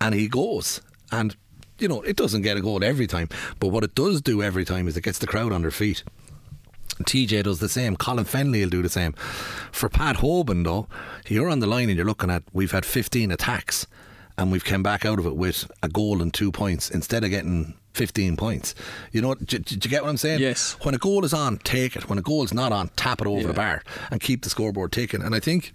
And 0.00 0.14
he 0.14 0.28
goes. 0.28 0.80
And, 1.12 1.36
you 1.78 1.86
know, 1.86 2.02
it 2.02 2.16
doesn't 2.16 2.42
get 2.42 2.56
a 2.56 2.60
goal 2.60 2.82
every 2.82 3.06
time. 3.06 3.28
But 3.60 3.68
what 3.68 3.84
it 3.84 3.94
does 3.94 4.20
do 4.20 4.42
every 4.42 4.64
time 4.64 4.88
is 4.88 4.96
it 4.96 5.02
gets 5.02 5.18
the 5.18 5.26
crowd 5.26 5.52
on 5.52 5.62
their 5.62 5.70
feet. 5.70 6.02
TJ 7.02 7.44
does 7.44 7.60
the 7.60 7.68
same. 7.68 7.96
Colin 7.96 8.24
Fennelly 8.24 8.62
will 8.62 8.70
do 8.70 8.82
the 8.82 8.88
same. 8.88 9.12
For 9.70 9.88
Pat 9.88 10.16
Hoban, 10.16 10.64
though, 10.64 10.88
you're 11.28 11.48
on 11.48 11.60
the 11.60 11.66
line 11.66 11.88
and 11.88 11.96
you're 11.96 12.06
looking 12.06 12.30
at 12.30 12.42
we've 12.52 12.72
had 12.72 12.84
15 12.84 13.30
attacks 13.30 13.86
and 14.38 14.52
we've 14.52 14.64
come 14.64 14.82
back 14.82 15.04
out 15.04 15.18
of 15.18 15.26
it 15.26 15.36
with 15.36 15.70
a 15.82 15.88
goal 15.88 16.22
and 16.22 16.32
two 16.32 16.52
points 16.52 16.90
instead 16.90 17.24
of 17.24 17.30
getting 17.30 17.74
15 17.94 18.36
points. 18.36 18.74
You 19.12 19.22
know, 19.22 19.34
do, 19.34 19.58
do, 19.58 19.74
you 19.74 19.90
get 19.90 20.02
what 20.02 20.10
I'm 20.10 20.16
saying? 20.16 20.40
Yes. 20.40 20.76
When 20.82 20.94
a 20.94 20.98
goal 20.98 21.24
is 21.24 21.32
on, 21.32 21.58
take 21.58 21.96
it. 21.96 22.08
When 22.08 22.18
a 22.18 22.22
goal 22.22 22.44
is 22.44 22.52
not 22.52 22.72
on, 22.72 22.88
tap 22.96 23.20
it 23.20 23.26
over 23.26 23.40
yeah. 23.40 23.46
the 23.46 23.54
bar 23.54 23.82
and 24.10 24.20
keep 24.20 24.42
the 24.42 24.50
scoreboard 24.50 24.92
ticking. 24.92 25.22
And 25.22 25.34
I 25.34 25.40
think 25.40 25.74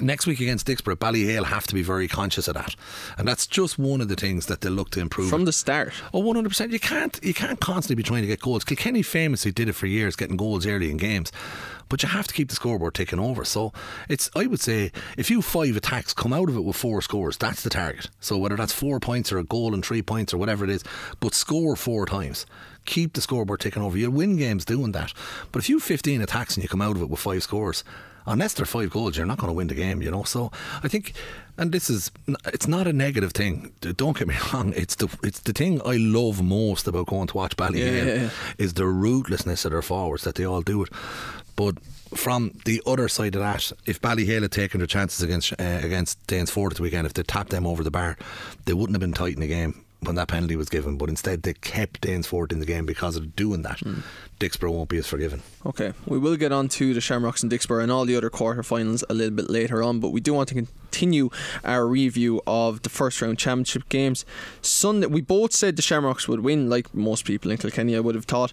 next 0.00 0.26
week 0.26 0.40
against 0.40 0.66
Dicksboro, 0.66 0.96
Ballyhale 0.96 1.44
have 1.44 1.66
to 1.66 1.74
be 1.74 1.82
very 1.82 2.08
conscious 2.08 2.48
of 2.48 2.54
that, 2.54 2.76
and 3.18 3.26
that's 3.26 3.46
just 3.46 3.78
one 3.78 4.00
of 4.00 4.08
the 4.08 4.16
things 4.16 4.46
that 4.46 4.60
they'll 4.60 4.72
look 4.72 4.90
to 4.90 5.00
improve 5.00 5.30
from 5.30 5.44
the 5.44 5.52
start. 5.52 5.92
Oh, 6.14 6.20
Oh, 6.20 6.22
one 6.22 6.36
hundred 6.36 6.50
percent. 6.50 6.72
You 6.72 6.78
can't 6.78 7.18
you 7.22 7.34
can't 7.34 7.60
constantly 7.60 7.96
be 7.96 8.02
trying 8.02 8.22
to 8.22 8.28
get 8.28 8.40
goals. 8.40 8.62
Kilkenny 8.62 9.02
famously 9.02 9.52
did 9.52 9.68
it 9.68 9.72
for 9.72 9.86
years, 9.86 10.16
getting 10.16 10.36
goals 10.36 10.66
early 10.66 10.90
in 10.90 10.98
games, 10.98 11.32
but 11.90 12.02
you 12.02 12.08
have 12.08 12.26
to 12.28 12.32
keep 12.32 12.48
the 12.48 12.54
scoreboard 12.54 12.94
ticking 12.94 13.18
over. 13.18 13.44
So 13.44 13.74
it's, 14.08 14.30
I 14.34 14.46
would 14.46 14.60
say, 14.60 14.92
if 15.18 15.30
you 15.30 15.42
five 15.42 15.76
attacks 15.76 16.14
come 16.14 16.32
out 16.32 16.48
of 16.48 16.56
it 16.56 16.64
with 16.64 16.76
four 16.76 17.02
scores, 17.02 17.36
that's 17.36 17.62
the 17.62 17.68
target. 17.68 18.08
So 18.20 18.38
whether 18.38 18.56
that's 18.56 18.72
four 18.72 18.98
points 19.00 19.30
or 19.30 19.38
a 19.38 19.44
goal 19.44 19.74
and 19.74 19.84
three 19.84 20.00
points 20.00 20.32
or 20.32 20.38
whatever 20.38 20.64
it 20.64 20.70
is, 20.70 20.82
but 21.18 21.34
score 21.34 21.76
four 21.76 22.06
times. 22.06 22.46
Keep 22.86 23.12
the 23.12 23.20
scoreboard 23.20 23.60
ticking 23.60 23.82
over. 23.82 23.98
You'll 23.98 24.12
win 24.12 24.36
games 24.36 24.64
doing 24.64 24.92
that. 24.92 25.12
But 25.52 25.60
if 25.60 25.68
you 25.68 25.80
15 25.80 26.22
attacks 26.22 26.56
and 26.56 26.62
you 26.62 26.68
come 26.68 26.80
out 26.80 26.96
of 26.96 27.02
it 27.02 27.10
with 27.10 27.20
five 27.20 27.42
scores, 27.42 27.84
unless 28.26 28.54
they're 28.54 28.66
five 28.66 28.90
goals, 28.90 29.16
you're 29.16 29.26
not 29.26 29.38
going 29.38 29.50
to 29.50 29.54
win 29.54 29.66
the 29.66 29.74
game, 29.74 30.02
you 30.02 30.10
know. 30.10 30.22
So 30.22 30.50
I 30.82 30.88
think, 30.88 31.12
and 31.58 31.72
this 31.72 31.90
is, 31.90 32.10
it's 32.46 32.68
not 32.68 32.86
a 32.86 32.92
negative 32.92 33.32
thing. 33.32 33.72
Don't 33.80 34.16
get 34.16 34.28
me 34.28 34.36
wrong. 34.52 34.72
It's 34.76 34.94
the 34.96 35.08
it's 35.22 35.40
the 35.40 35.52
thing 35.52 35.80
I 35.84 35.96
love 35.96 36.42
most 36.42 36.86
about 36.86 37.06
going 37.06 37.28
to 37.28 37.36
watch 37.36 37.56
Ballyhale 37.56 37.76
yeah, 37.76 38.04
yeah, 38.04 38.22
yeah. 38.22 38.30
is 38.58 38.74
the 38.74 38.84
rootlessness 38.84 39.64
of 39.64 39.72
their 39.72 39.82
forwards 39.82 40.24
that 40.24 40.36
they 40.36 40.44
all 40.44 40.62
do 40.62 40.82
it. 40.84 40.90
But 41.56 41.78
from 42.14 42.58
the 42.64 42.82
other 42.86 43.08
side 43.08 43.34
of 43.34 43.40
that, 43.40 43.72
if 43.86 44.00
Ballyhale 44.00 44.42
had 44.42 44.52
taken 44.52 44.78
their 44.80 44.86
chances 44.86 45.22
against 45.22 45.52
uh, 45.52 45.80
against 45.82 46.24
Danesfort 46.26 46.74
the 46.74 46.82
weekend, 46.82 47.06
if 47.06 47.14
they 47.14 47.22
tapped 47.22 47.50
them 47.50 47.66
over 47.66 47.82
the 47.84 47.90
bar, 47.90 48.16
they 48.64 48.72
wouldn't 48.72 48.94
have 48.94 49.00
been 49.00 49.12
tight 49.12 49.34
in 49.34 49.40
the 49.40 49.46
game 49.46 49.84
when 50.00 50.16
that 50.16 50.28
penalty 50.28 50.56
was 50.56 50.68
given. 50.68 50.96
But 50.96 51.08
instead, 51.08 51.42
they 51.42 51.54
kept 51.54 52.00
Danesfort 52.00 52.52
in 52.52 52.58
the 52.58 52.66
game 52.66 52.86
because 52.86 53.16
of 53.16 53.36
doing 53.36 53.62
that. 53.62 53.78
Mm. 53.78 54.02
Dicksboro 54.38 54.72
won't 54.72 54.88
be 54.88 54.98
as 54.98 55.06
forgiven. 55.06 55.42
Okay, 55.66 55.92
we 56.06 56.18
will 56.18 56.36
get 56.36 56.52
on 56.52 56.68
to 56.68 56.94
the 56.94 57.00
Shamrocks 57.00 57.42
and 57.42 57.52
Dicksboro 57.52 57.82
and 57.82 57.92
all 57.92 58.04
the 58.04 58.16
other 58.16 58.30
quarterfinals 58.30 59.04
a 59.10 59.14
little 59.14 59.34
bit 59.36 59.50
later 59.50 59.82
on, 59.82 60.00
but 60.00 60.10
we 60.10 60.20
do 60.20 60.32
want 60.32 60.48
to 60.48 60.54
continue 60.90 61.30
our 61.64 61.86
review 61.86 62.40
of 62.46 62.82
the 62.82 62.88
first 62.88 63.22
round 63.22 63.38
championship 63.38 63.88
games. 63.88 64.24
Sunday, 64.60 65.06
we 65.06 65.20
both 65.20 65.52
said 65.52 65.76
the 65.76 65.82
Shamrocks 65.82 66.26
would 66.28 66.40
win, 66.40 66.68
like 66.68 66.92
most 66.94 67.24
people 67.24 67.50
in 67.50 67.58
Kilkenny, 67.58 67.96
I 67.96 68.00
would 68.00 68.14
have 68.14 68.24
thought. 68.24 68.52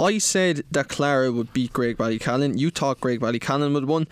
I 0.00 0.18
said 0.18 0.64
that 0.70 0.88
Clara 0.88 1.30
would 1.30 1.52
beat 1.52 1.72
Graigue-Ballycallan. 1.72 2.58
You 2.58 2.70
thought 2.70 3.00
Graigue-Ballycallan 3.00 3.74
would 3.74 3.84
win, 3.84 4.08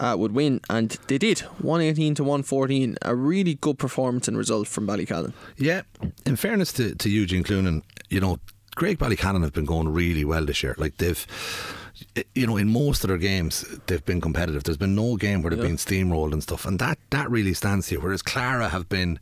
uh, 0.00 0.14
would 0.18 0.32
win, 0.32 0.60
and 0.70 0.90
they 1.08 1.18
did. 1.18 1.40
118 1.40 2.14
to 2.14 2.22
114. 2.22 2.96
A 3.02 3.14
really 3.14 3.54
good 3.54 3.78
performance 3.78 4.28
and 4.28 4.38
result 4.38 4.68
from 4.68 4.86
Ballycallan. 4.86 5.32
Yeah, 5.56 5.82
in 6.24 6.36
fairness 6.36 6.72
to, 6.74 6.94
to 6.94 7.10
Eugene 7.10 7.44
Cloonan, 7.44 7.82
you 8.08 8.20
know, 8.20 8.38
Graigue-Ballycallan 8.76 9.42
have 9.42 9.52
been 9.52 9.64
going 9.64 9.88
really 9.88 10.24
well 10.24 10.44
this 10.44 10.62
year. 10.62 10.74
Like 10.78 10.98
they've 10.98 11.26
you 12.34 12.46
know, 12.46 12.56
in 12.56 12.68
most 12.68 13.04
of 13.04 13.08
their 13.08 13.18
games, 13.18 13.64
they've 13.86 14.04
been 14.04 14.20
competitive. 14.20 14.64
There's 14.64 14.76
been 14.76 14.94
no 14.94 15.16
game 15.16 15.42
where 15.42 15.50
they've 15.50 15.58
yeah. 15.58 15.66
been 15.66 15.76
steamrolled 15.76 16.32
and 16.32 16.42
stuff, 16.42 16.64
and 16.64 16.78
that 16.78 16.98
that 17.10 17.30
really 17.30 17.54
stands 17.54 17.88
here. 17.88 18.00
Whereas 18.00 18.22
Clara 18.22 18.68
have 18.68 18.88
been, 18.88 19.18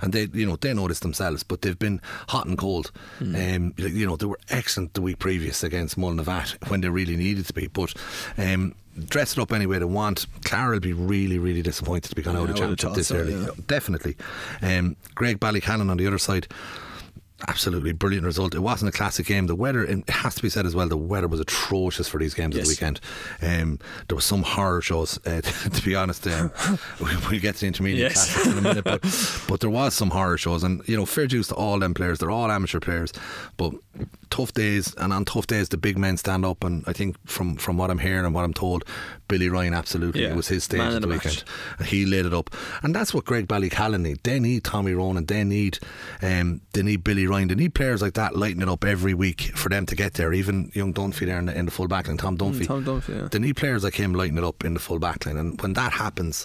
and 0.00 0.12
they, 0.12 0.28
you 0.32 0.46
know, 0.46 0.56
they 0.56 0.72
know 0.72 0.88
this 0.88 1.00
themselves, 1.00 1.42
but 1.42 1.62
they've 1.62 1.78
been 1.78 2.00
hot 2.28 2.46
and 2.46 2.56
cold. 2.56 2.90
Mm. 3.20 3.56
Um, 3.56 3.74
you 3.76 4.06
know, 4.06 4.16
they 4.16 4.26
were 4.26 4.40
excellent 4.48 4.94
the 4.94 5.02
week 5.02 5.18
previous 5.18 5.62
against 5.62 5.98
Mullinavat 5.98 6.70
when 6.70 6.80
they 6.80 6.88
really 6.88 7.16
needed 7.16 7.46
to 7.46 7.52
be, 7.52 7.66
but. 7.66 7.94
Um, 8.36 8.74
dress 9.06 9.34
it 9.34 9.38
up 9.38 9.52
any 9.52 9.64
way 9.64 9.78
they 9.78 9.84
want. 9.84 10.26
Clara 10.44 10.72
will 10.72 10.80
be 10.80 10.92
really, 10.92 11.38
really 11.38 11.62
disappointed 11.62 12.08
to 12.08 12.16
be 12.16 12.22
gone 12.22 12.34
yeah, 12.34 12.40
out 12.40 12.48
of 12.50 12.56
the 12.56 12.60
championship 12.60 12.94
this 12.94 13.06
so, 13.06 13.16
early. 13.18 13.32
Yeah. 13.32 13.50
Definitely. 13.68 14.16
Um, 14.60 14.96
Graigue-Ballycallan 15.14 15.88
on 15.88 15.96
the 15.98 16.06
other 16.08 16.18
side 16.18 16.48
absolutely 17.46 17.92
brilliant 17.92 18.26
result. 18.26 18.54
It 18.54 18.60
wasn't 18.60 18.88
a 18.88 18.96
classic 18.96 19.26
game. 19.26 19.46
The 19.46 19.54
weather, 19.54 19.84
it 19.84 20.08
has 20.10 20.34
to 20.34 20.42
be 20.42 20.48
said 20.48 20.66
as 20.66 20.74
well, 20.74 20.88
the 20.88 20.96
weather 20.96 21.28
was 21.28 21.40
atrocious 21.40 22.08
for 22.08 22.18
these 22.18 22.34
games 22.34 22.56
yes. 22.56 22.62
at 22.62 22.66
the 22.66 22.72
weekend. 22.72 23.00
Um, 23.42 23.78
there 24.08 24.16
was 24.16 24.24
some 24.24 24.42
horror 24.42 24.80
shows, 24.80 25.18
uh, 25.26 25.40
to 25.72 25.82
be 25.84 25.94
honest. 25.94 26.26
Um, 26.26 26.50
we'll 27.00 27.40
get 27.40 27.54
to 27.56 27.60
the 27.60 27.66
intermediate 27.66 28.12
yes. 28.12 28.46
in 28.46 28.58
a 28.58 28.60
minute, 28.60 28.84
but, 28.84 29.02
but 29.48 29.60
there 29.60 29.70
was 29.70 29.94
some 29.94 30.10
horror 30.10 30.38
shows. 30.38 30.64
And, 30.64 30.86
you 30.88 30.96
know, 30.96 31.06
fair 31.06 31.26
dues 31.26 31.48
to 31.48 31.54
all 31.54 31.78
them 31.78 31.94
players. 31.94 32.18
They're 32.18 32.30
all 32.30 32.50
amateur 32.50 32.80
players. 32.80 33.12
But 33.56 33.74
tough 34.30 34.52
days, 34.52 34.94
and 34.96 35.12
on 35.12 35.24
tough 35.24 35.46
days, 35.46 35.68
the 35.68 35.76
big 35.76 35.98
men 35.98 36.16
stand 36.16 36.44
up. 36.44 36.64
And 36.64 36.84
I 36.86 36.92
think 36.92 37.16
from, 37.26 37.56
from 37.56 37.76
what 37.76 37.90
I'm 37.90 37.98
hearing 37.98 38.24
and 38.24 38.34
what 38.34 38.44
I'm 38.44 38.54
told, 38.54 38.84
Billy 39.28 39.48
Ryan 39.48 39.74
absolutely 39.74 40.22
yeah. 40.22 40.30
it 40.30 40.36
was 40.36 40.48
his 40.48 40.64
stage 40.64 40.80
of 40.80 40.94
the, 40.94 41.00
the 41.00 41.08
weekend. 41.08 41.44
He 41.84 42.06
lit 42.06 42.26
it 42.26 42.34
up, 42.34 42.50
and 42.82 42.94
that's 42.94 43.12
what 43.12 43.24
Graigue-Ballycallan 43.24 44.00
need. 44.00 44.20
They 44.22 44.40
need 44.40 44.64
Tommy 44.64 44.92
Ronan. 44.92 45.26
They 45.26 45.44
need 45.44 45.78
um, 46.22 46.60
they 46.72 46.82
need 46.82 47.04
Billy 47.04 47.26
Ryan. 47.26 47.48
They 47.48 47.54
need 47.54 47.74
players 47.74 48.02
like 48.02 48.14
that 48.14 48.36
lighting 48.36 48.62
it 48.62 48.68
up 48.68 48.84
every 48.84 49.14
week 49.14 49.52
for 49.54 49.68
them 49.68 49.86
to 49.86 49.94
get 49.94 50.14
there. 50.14 50.32
Even 50.32 50.70
young 50.74 50.94
Dunphy 50.94 51.26
there 51.26 51.38
in 51.38 51.46
the, 51.46 51.58
in 51.58 51.64
the 51.66 51.70
full 51.70 51.88
backline, 51.88 52.18
Tom 52.18 52.38
Dunphy. 52.38 52.62
Mm, 52.62 52.66
Tom 52.66 52.84
Dunphy. 52.84 53.20
Yeah. 53.20 53.28
They 53.30 53.38
need 53.38 53.56
players 53.56 53.84
like 53.84 53.94
him 53.94 54.14
lighting 54.14 54.38
it 54.38 54.44
up 54.44 54.64
in 54.64 54.74
the 54.74 54.80
full 54.80 54.98
backline, 54.98 55.38
and 55.38 55.60
when 55.60 55.74
that 55.74 55.92
happens, 55.92 56.44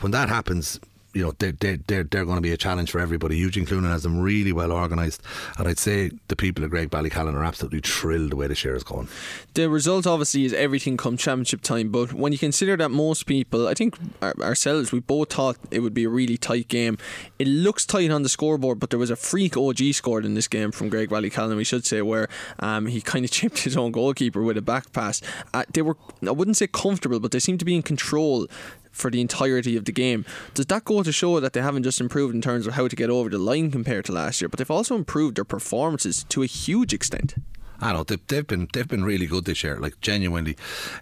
when 0.00 0.12
that 0.12 0.28
happens, 0.28 0.78
you 1.14 1.22
know 1.22 1.32
they're 1.38 1.52
they're 1.52 1.78
they're, 1.86 2.04
they're 2.04 2.24
going 2.24 2.36
to 2.36 2.42
be 2.42 2.52
a 2.52 2.56
challenge 2.56 2.90
for 2.90 3.00
everybody. 3.00 3.36
Eugene 3.36 3.66
Cloonan 3.66 3.90
has 3.90 4.02
them 4.02 4.20
really 4.20 4.52
well 4.52 4.72
organised, 4.72 5.22
and 5.58 5.68
I'd 5.68 5.78
say 5.78 6.10
the 6.28 6.36
people 6.36 6.64
of 6.64 6.70
Graigue-Ballycallan 6.70 7.34
are 7.34 7.44
absolutely 7.44 7.80
thrilled 7.80 8.30
the 8.32 8.36
way 8.36 8.46
the 8.46 8.54
share 8.54 8.74
is 8.74 8.82
going. 8.82 9.08
The 9.54 9.68
result 9.68 10.06
obviously 10.06 10.44
is 10.44 10.52
everything 10.52 10.96
come 10.96 11.16
championship 11.16 11.60
time, 11.62 11.90
but 11.90 12.12
when 12.12 12.32
you 12.32 12.38
consider 12.38 12.76
that 12.76 12.90
most 12.90 13.26
people, 13.26 13.68
I 13.68 13.74
think 13.74 13.98
ourselves, 14.22 14.92
we 14.92 15.00
both 15.00 15.32
thought 15.32 15.56
it 15.70 15.80
would 15.80 15.94
be 15.94 16.04
a 16.04 16.08
really 16.08 16.36
tight 16.36 16.68
game. 16.68 16.98
It 17.38 17.46
looks 17.46 17.84
tight 17.84 18.10
on 18.10 18.22
the 18.22 18.28
scoreboard, 18.28 18.80
but 18.80 18.90
there 18.90 18.98
was 18.98 19.10
a 19.10 19.16
freak 19.16 19.56
OG 19.56 19.78
scored 19.92 20.24
in 20.24 20.34
this 20.34 20.48
game 20.48 20.72
from 20.72 20.90
Graigue-Ballycallan, 20.90 21.56
we 21.56 21.64
should 21.64 21.84
say, 21.84 22.02
where 22.02 22.28
um, 22.60 22.86
he 22.86 23.00
kind 23.00 23.24
of 23.24 23.30
chipped 23.32 23.60
his 23.60 23.76
own 23.76 23.92
goalkeeper 23.92 24.42
with 24.42 24.56
a 24.56 24.62
back 24.62 24.92
pass. 24.92 25.20
Uh, 25.52 25.64
they 25.72 25.82
were, 25.82 25.96
I 26.26 26.30
wouldn't 26.30 26.56
say 26.56 26.66
comfortable, 26.66 27.20
but 27.20 27.32
they 27.32 27.40
seemed 27.40 27.58
to 27.58 27.64
be 27.64 27.74
in 27.74 27.82
control 27.82 28.46
for 28.92 29.10
the 29.10 29.20
entirety 29.20 29.76
of 29.76 29.84
the 29.84 29.92
game. 29.92 30.24
Does 30.54 30.66
that 30.66 30.84
go 30.84 31.02
to 31.02 31.12
show 31.12 31.40
that 31.40 31.52
they 31.52 31.62
haven't 31.62 31.82
just 31.82 32.00
improved 32.00 32.34
in 32.34 32.42
terms 32.42 32.66
of 32.66 32.74
how 32.74 32.88
to 32.88 32.96
get 32.96 33.10
over 33.10 33.28
the 33.28 33.38
line 33.38 33.70
compared 33.70 34.04
to 34.06 34.12
last 34.12 34.40
year, 34.40 34.48
but 34.48 34.58
they've 34.58 34.70
also 34.70 34.94
improved 34.94 35.36
their 35.36 35.44
performances 35.44 36.24
to 36.28 36.42
a 36.42 36.46
huge 36.46 36.92
extent? 36.92 37.34
I 37.82 37.92
know 37.92 38.04
they've, 38.04 38.24
they've 38.28 38.46
been 38.46 38.68
they've 38.72 38.86
been 38.86 39.04
really 39.04 39.26
good 39.26 39.44
this 39.44 39.64
year. 39.64 39.76
Like 39.76 40.00
genuinely, 40.00 40.56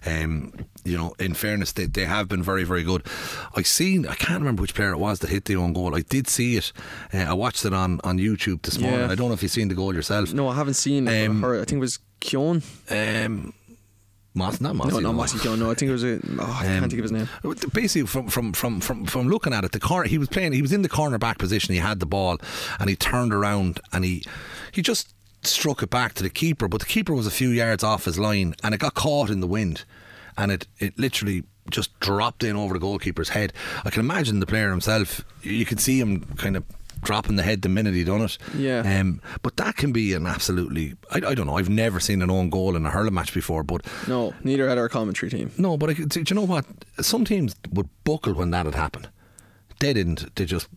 um, 0.05 0.51
you 0.83 0.97
know. 0.97 1.13
In 1.19 1.35
fairness, 1.35 1.73
they, 1.73 1.85
they 1.85 2.05
have 2.05 2.27
been 2.27 2.41
very 2.41 2.63
very 2.63 2.81
good. 2.81 3.05
I 3.55 3.61
seen 3.61 4.07
I 4.07 4.15
can't 4.15 4.39
remember 4.39 4.63
which 4.63 4.73
player 4.73 4.91
it 4.91 4.97
was 4.97 5.19
that 5.19 5.29
hit 5.29 5.45
the 5.45 5.55
own 5.57 5.73
goal. 5.73 5.95
I 5.95 6.01
did 6.01 6.27
see 6.27 6.57
it. 6.57 6.73
Uh, 7.13 7.19
I 7.19 7.33
watched 7.33 7.65
it 7.65 7.73
on, 7.73 8.01
on 8.03 8.17
YouTube 8.17 8.63
this 8.63 8.79
morning. 8.79 9.01
Yeah. 9.01 9.11
I 9.11 9.15
don't 9.15 9.27
know 9.27 9.35
if 9.35 9.43
you've 9.43 9.51
seen 9.51 9.67
the 9.67 9.75
goal 9.75 9.93
yourself. 9.93 10.33
No, 10.33 10.47
I 10.47 10.55
haven't 10.55 10.73
seen 10.73 11.07
it. 11.07 11.27
Um, 11.27 11.45
I 11.45 11.57
think 11.57 11.73
it 11.73 11.77
was 11.77 11.99
Keown. 12.19 12.63
Um, 12.89 13.53
Moss, 14.33 14.61
not 14.61 14.75
Moss. 14.75 14.91
No, 14.91 14.99
not 14.99 15.15
Mossy 15.15 15.39
John. 15.39 15.59
No, 15.59 15.69
I 15.69 15.73
think 15.73 15.89
it 15.89 15.93
was 15.93 16.03
a. 16.03 16.19
Oh, 16.39 16.57
I 16.59 16.65
can't 16.65 16.83
um, 16.83 16.89
think 16.89 16.99
of 16.99 17.03
his 17.03 17.11
name. 17.11 17.27
Basically, 17.73 18.07
from 18.07 18.29
from 18.29 18.53
from 18.53 18.79
from 18.79 19.05
from 19.05 19.27
looking 19.27 19.53
at 19.53 19.65
it, 19.65 19.73
the 19.73 19.79
car 19.79 20.03
he 20.03 20.17
was 20.17 20.29
playing. 20.29 20.53
He 20.53 20.61
was 20.61 20.71
in 20.71 20.83
the 20.83 20.89
corner 20.89 21.17
back 21.17 21.37
position. 21.37 21.73
He 21.73 21.79
had 21.79 21.99
the 21.99 22.05
ball, 22.05 22.37
and 22.79 22.89
he 22.89 22.95
turned 22.95 23.33
around 23.33 23.81
and 23.91 24.05
he 24.05 24.23
he 24.71 24.81
just 24.81 25.13
struck 25.43 25.83
it 25.83 25.89
back 25.89 26.13
to 26.13 26.23
the 26.23 26.29
keeper. 26.29 26.69
But 26.69 26.79
the 26.79 26.85
keeper 26.85 27.13
was 27.13 27.27
a 27.27 27.31
few 27.31 27.49
yards 27.49 27.83
off 27.83 28.05
his 28.05 28.17
line, 28.17 28.55
and 28.63 28.73
it 28.73 28.79
got 28.79 28.93
caught 28.93 29.29
in 29.29 29.41
the 29.41 29.47
wind, 29.47 29.83
and 30.37 30.49
it 30.49 30.65
it 30.79 30.97
literally 30.97 31.43
just 31.69 31.97
dropped 31.99 32.43
in 32.43 32.55
over 32.55 32.73
the 32.73 32.79
goalkeeper's 32.79 33.29
head. 33.29 33.51
I 33.83 33.89
can 33.89 33.99
imagine 33.99 34.39
the 34.39 34.45
player 34.45 34.71
himself. 34.71 35.25
You 35.43 35.65
could 35.65 35.79
see 35.79 35.99
him 35.99 36.21
kind 36.37 36.55
of 36.55 36.63
dropping 37.01 37.35
the 37.35 37.43
head 37.43 37.61
the 37.61 37.69
minute 37.69 37.93
he 37.93 38.03
done 38.03 38.21
it. 38.21 38.37
Yeah. 38.55 38.99
Um, 38.99 39.21
but 39.41 39.57
that 39.57 39.75
can 39.77 39.91
be 39.91 40.13
an 40.13 40.25
absolutely. 40.25 40.95
I, 41.11 41.17
I 41.17 41.35
don't 41.35 41.47
know. 41.47 41.57
I've 41.57 41.69
never 41.69 41.99
seen 41.99 42.21
an 42.21 42.29
own 42.31 42.49
goal 42.49 42.75
in 42.75 42.85
a 42.85 42.89
hurling 42.89 43.13
match 43.13 43.33
before. 43.33 43.63
But 43.63 43.85
no, 44.07 44.33
neither 44.43 44.67
had 44.67 44.77
our 44.77 44.89
commentary 44.89 45.29
team. 45.29 45.51
No, 45.57 45.77
but 45.77 45.89
I, 45.89 45.93
do 45.93 46.23
you 46.27 46.35
know 46.35 46.43
what? 46.43 46.65
Some 47.01 47.25
teams 47.25 47.55
would 47.71 47.89
buckle 48.03 48.33
when 48.33 48.51
that 48.51 48.65
had 48.65 48.75
happened. 48.75 49.09
They 49.79 49.93
didn't. 49.93 50.35
They 50.35 50.45
just 50.45 50.67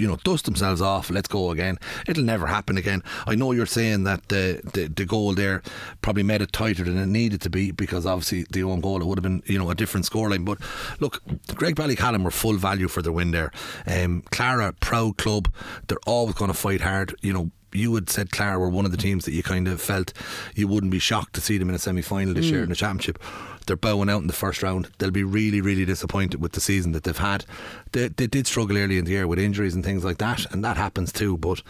you 0.00 0.08
know, 0.08 0.16
dust 0.24 0.46
themselves 0.46 0.80
off, 0.80 1.10
let's 1.10 1.28
go 1.28 1.50
again. 1.50 1.78
It'll 2.08 2.24
never 2.24 2.46
happen 2.46 2.76
again. 2.76 3.02
I 3.26 3.34
know 3.34 3.52
you're 3.52 3.66
saying 3.66 4.04
that 4.04 4.28
the, 4.28 4.60
the, 4.72 4.88
the 4.88 5.04
goal 5.04 5.34
there 5.34 5.62
probably 6.02 6.22
made 6.22 6.42
it 6.42 6.52
tighter 6.52 6.84
than 6.84 6.98
it 6.98 7.06
needed 7.06 7.40
to 7.42 7.50
be 7.50 7.70
because 7.70 8.06
obviously 8.06 8.46
the 8.50 8.62
own 8.62 8.80
goal, 8.80 9.00
it 9.00 9.06
would 9.06 9.18
have 9.18 9.22
been, 9.22 9.42
you 9.46 9.58
know, 9.58 9.70
a 9.70 9.74
different 9.74 10.06
scoreline. 10.06 10.44
But 10.44 10.58
look, 11.00 11.22
Graigue-Ballycallan 11.48 12.24
were 12.24 12.30
full 12.30 12.56
value 12.56 12.88
for 12.88 13.02
their 13.02 13.12
win 13.12 13.30
there. 13.30 13.52
Um, 13.86 14.22
Clara, 14.30 14.72
proud 14.80 15.18
club, 15.18 15.52
they're 15.88 15.98
always 16.06 16.34
going 16.34 16.50
to 16.50 16.56
fight 16.56 16.80
hard. 16.80 17.14
You 17.20 17.32
know, 17.32 17.50
you 17.72 17.94
had 17.94 18.10
said 18.10 18.32
Clara 18.32 18.58
were 18.58 18.68
one 18.68 18.84
of 18.84 18.90
the 18.90 18.96
teams 18.96 19.24
that 19.24 19.32
you 19.32 19.42
kind 19.42 19.68
of 19.68 19.80
felt 19.80 20.12
you 20.54 20.66
wouldn't 20.66 20.92
be 20.92 20.98
shocked 20.98 21.34
to 21.34 21.40
see 21.40 21.58
them 21.58 21.68
in 21.68 21.74
a 21.74 21.78
semi 21.78 22.02
final 22.02 22.34
this 22.34 22.46
mm. 22.46 22.50
year 22.50 22.62
in 22.62 22.68
the 22.68 22.74
championship. 22.74 23.18
They're 23.66 23.76
bowing 23.76 24.10
out 24.10 24.20
in 24.20 24.26
the 24.26 24.32
first 24.32 24.62
round. 24.62 24.90
They'll 24.98 25.10
be 25.10 25.24
really, 25.24 25.60
really 25.60 25.84
disappointed 25.84 26.40
with 26.40 26.52
the 26.52 26.60
season 26.60 26.92
that 26.92 27.04
they've 27.04 27.16
had. 27.16 27.44
They, 27.92 28.08
they 28.08 28.26
did 28.26 28.46
struggle 28.46 28.76
early 28.76 28.98
in 28.98 29.04
the 29.04 29.12
year 29.12 29.26
with 29.26 29.38
injuries 29.38 29.74
and 29.74 29.84
things 29.84 30.04
like 30.04 30.18
that, 30.18 30.52
and 30.52 30.64
that 30.64 30.76
happens 30.76 31.12
too. 31.12 31.36
But, 31.36 31.62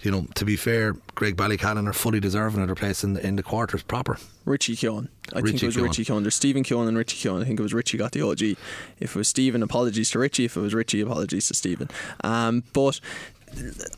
you 0.00 0.10
know, 0.10 0.26
to 0.34 0.44
be 0.44 0.56
fair, 0.56 0.94
Graigue-Ballycallan 1.16 1.88
are 1.88 1.92
fully 1.92 2.20
deserving 2.20 2.60
of 2.60 2.68
their 2.68 2.74
place 2.74 3.04
in 3.04 3.14
the, 3.14 3.26
in 3.26 3.36
the 3.36 3.42
quarters 3.42 3.82
proper. 3.82 4.18
Richie 4.44 4.76
Keown. 4.76 5.08
I 5.32 5.38
Richie 5.38 5.50
think 5.50 5.62
it 5.62 5.66
was 5.66 5.74
Keown. 5.76 5.84
Richie 5.84 6.04
Keown. 6.04 6.22
There's 6.22 6.34
Stephen 6.34 6.62
Keown 6.62 6.88
and 6.88 6.96
Richie 6.96 7.16
Keown. 7.16 7.42
I 7.42 7.44
think 7.44 7.58
it 7.58 7.62
was 7.62 7.74
Richie 7.74 7.98
got 7.98 8.12
the 8.12 8.22
OG. 8.22 8.42
If 8.42 8.56
it 9.00 9.14
was 9.14 9.28
Stephen, 9.28 9.62
apologies 9.62 10.10
to 10.10 10.18
Richie. 10.18 10.46
If 10.46 10.56
it 10.56 10.60
was 10.60 10.74
Richie, 10.74 11.00
apologies 11.00 11.48
to 11.48 11.54
Stephen. 11.54 11.88
Um, 12.24 12.64
but 12.72 13.00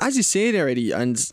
as 0.00 0.16
you 0.16 0.22
say 0.22 0.50
there, 0.50 0.68
Eddie, 0.68 0.92
and 0.92 1.32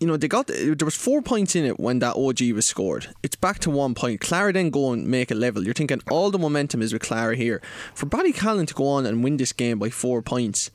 you 0.00 0.06
know, 0.06 0.16
they 0.16 0.28
got 0.28 0.48
there 0.48 0.76
was 0.84 0.96
four 0.96 1.22
points 1.22 1.56
in 1.56 1.64
it 1.64 1.80
when 1.80 2.00
that 2.00 2.16
OG 2.16 2.52
was 2.54 2.66
scored. 2.66 3.08
It's 3.22 3.36
back 3.36 3.58
to 3.60 3.70
one 3.70 3.94
point. 3.94 4.20
Clara 4.20 4.52
then 4.52 4.70
go 4.70 4.92
and 4.92 5.06
make 5.06 5.30
a 5.30 5.34
level. 5.34 5.64
You're 5.64 5.74
thinking 5.74 6.00
all 6.10 6.30
the 6.30 6.38
momentum 6.38 6.82
is 6.82 6.92
with 6.92 7.02
Clara 7.02 7.36
here. 7.36 7.62
For 7.94 8.06
Ballycallan 8.06 8.66
to 8.68 8.74
go 8.74 8.86
on 8.88 9.06
and 9.06 9.24
win 9.24 9.38
this 9.38 9.52
game 9.52 9.78
by 9.78 9.90
four 9.90 10.20
points, 10.22 10.70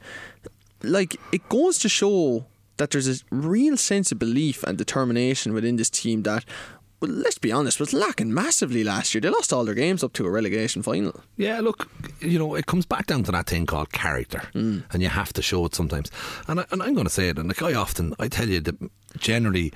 like 0.81 1.17
it 1.31 1.47
goes 1.49 1.77
to 1.79 1.89
show 1.89 2.45
that 2.77 2.91
there's 2.91 3.07
a 3.07 3.23
real 3.29 3.77
sense 3.77 4.11
of 4.11 4.17
belief 4.17 4.63
and 4.63 4.77
determination 4.77 5.53
within 5.53 5.75
this 5.75 5.89
team 5.89 6.23
that 6.23 6.43
well, 7.01 7.11
let's 7.11 7.39
be 7.39 7.51
honest, 7.51 7.79
was 7.79 7.93
lacking 7.93 8.31
massively 8.31 8.83
last 8.83 9.13
year. 9.13 9.21
They 9.21 9.29
lost 9.29 9.51
all 9.51 9.65
their 9.65 9.73
games 9.73 10.03
up 10.03 10.13
to 10.13 10.25
a 10.27 10.29
relegation 10.29 10.83
final. 10.83 11.19
Yeah, 11.35 11.59
look, 11.59 11.89
you 12.19 12.37
know, 12.37 12.53
it 12.53 12.67
comes 12.67 12.85
back 12.85 13.07
down 13.07 13.23
to 13.23 13.31
that 13.31 13.47
thing 13.47 13.65
called 13.65 13.91
character, 13.91 14.43
mm. 14.53 14.83
and 14.91 15.01
you 15.01 15.09
have 15.09 15.33
to 15.33 15.41
show 15.41 15.65
it 15.65 15.73
sometimes. 15.73 16.11
And, 16.47 16.59
I, 16.59 16.65
and 16.71 16.83
I'm 16.83 16.93
going 16.93 17.07
to 17.07 17.11
say 17.11 17.29
it, 17.29 17.39
and 17.39 17.47
like 17.47 17.63
I 17.63 17.73
often, 17.73 18.13
I 18.19 18.27
tell 18.27 18.47
you 18.47 18.59
that 18.61 18.75
generally, 19.17 19.73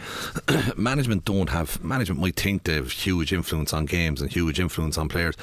management 0.78 1.26
don't 1.26 1.50
have 1.50 1.84
management 1.84 2.22
might 2.22 2.36
think 2.36 2.64
they 2.64 2.76
have 2.76 2.92
huge 2.92 3.34
influence 3.34 3.74
on 3.74 3.86
games 3.86 4.22
and 4.22 4.32
huge 4.32 4.60
influence 4.60 4.98
on 4.98 5.10
players. 5.10 5.36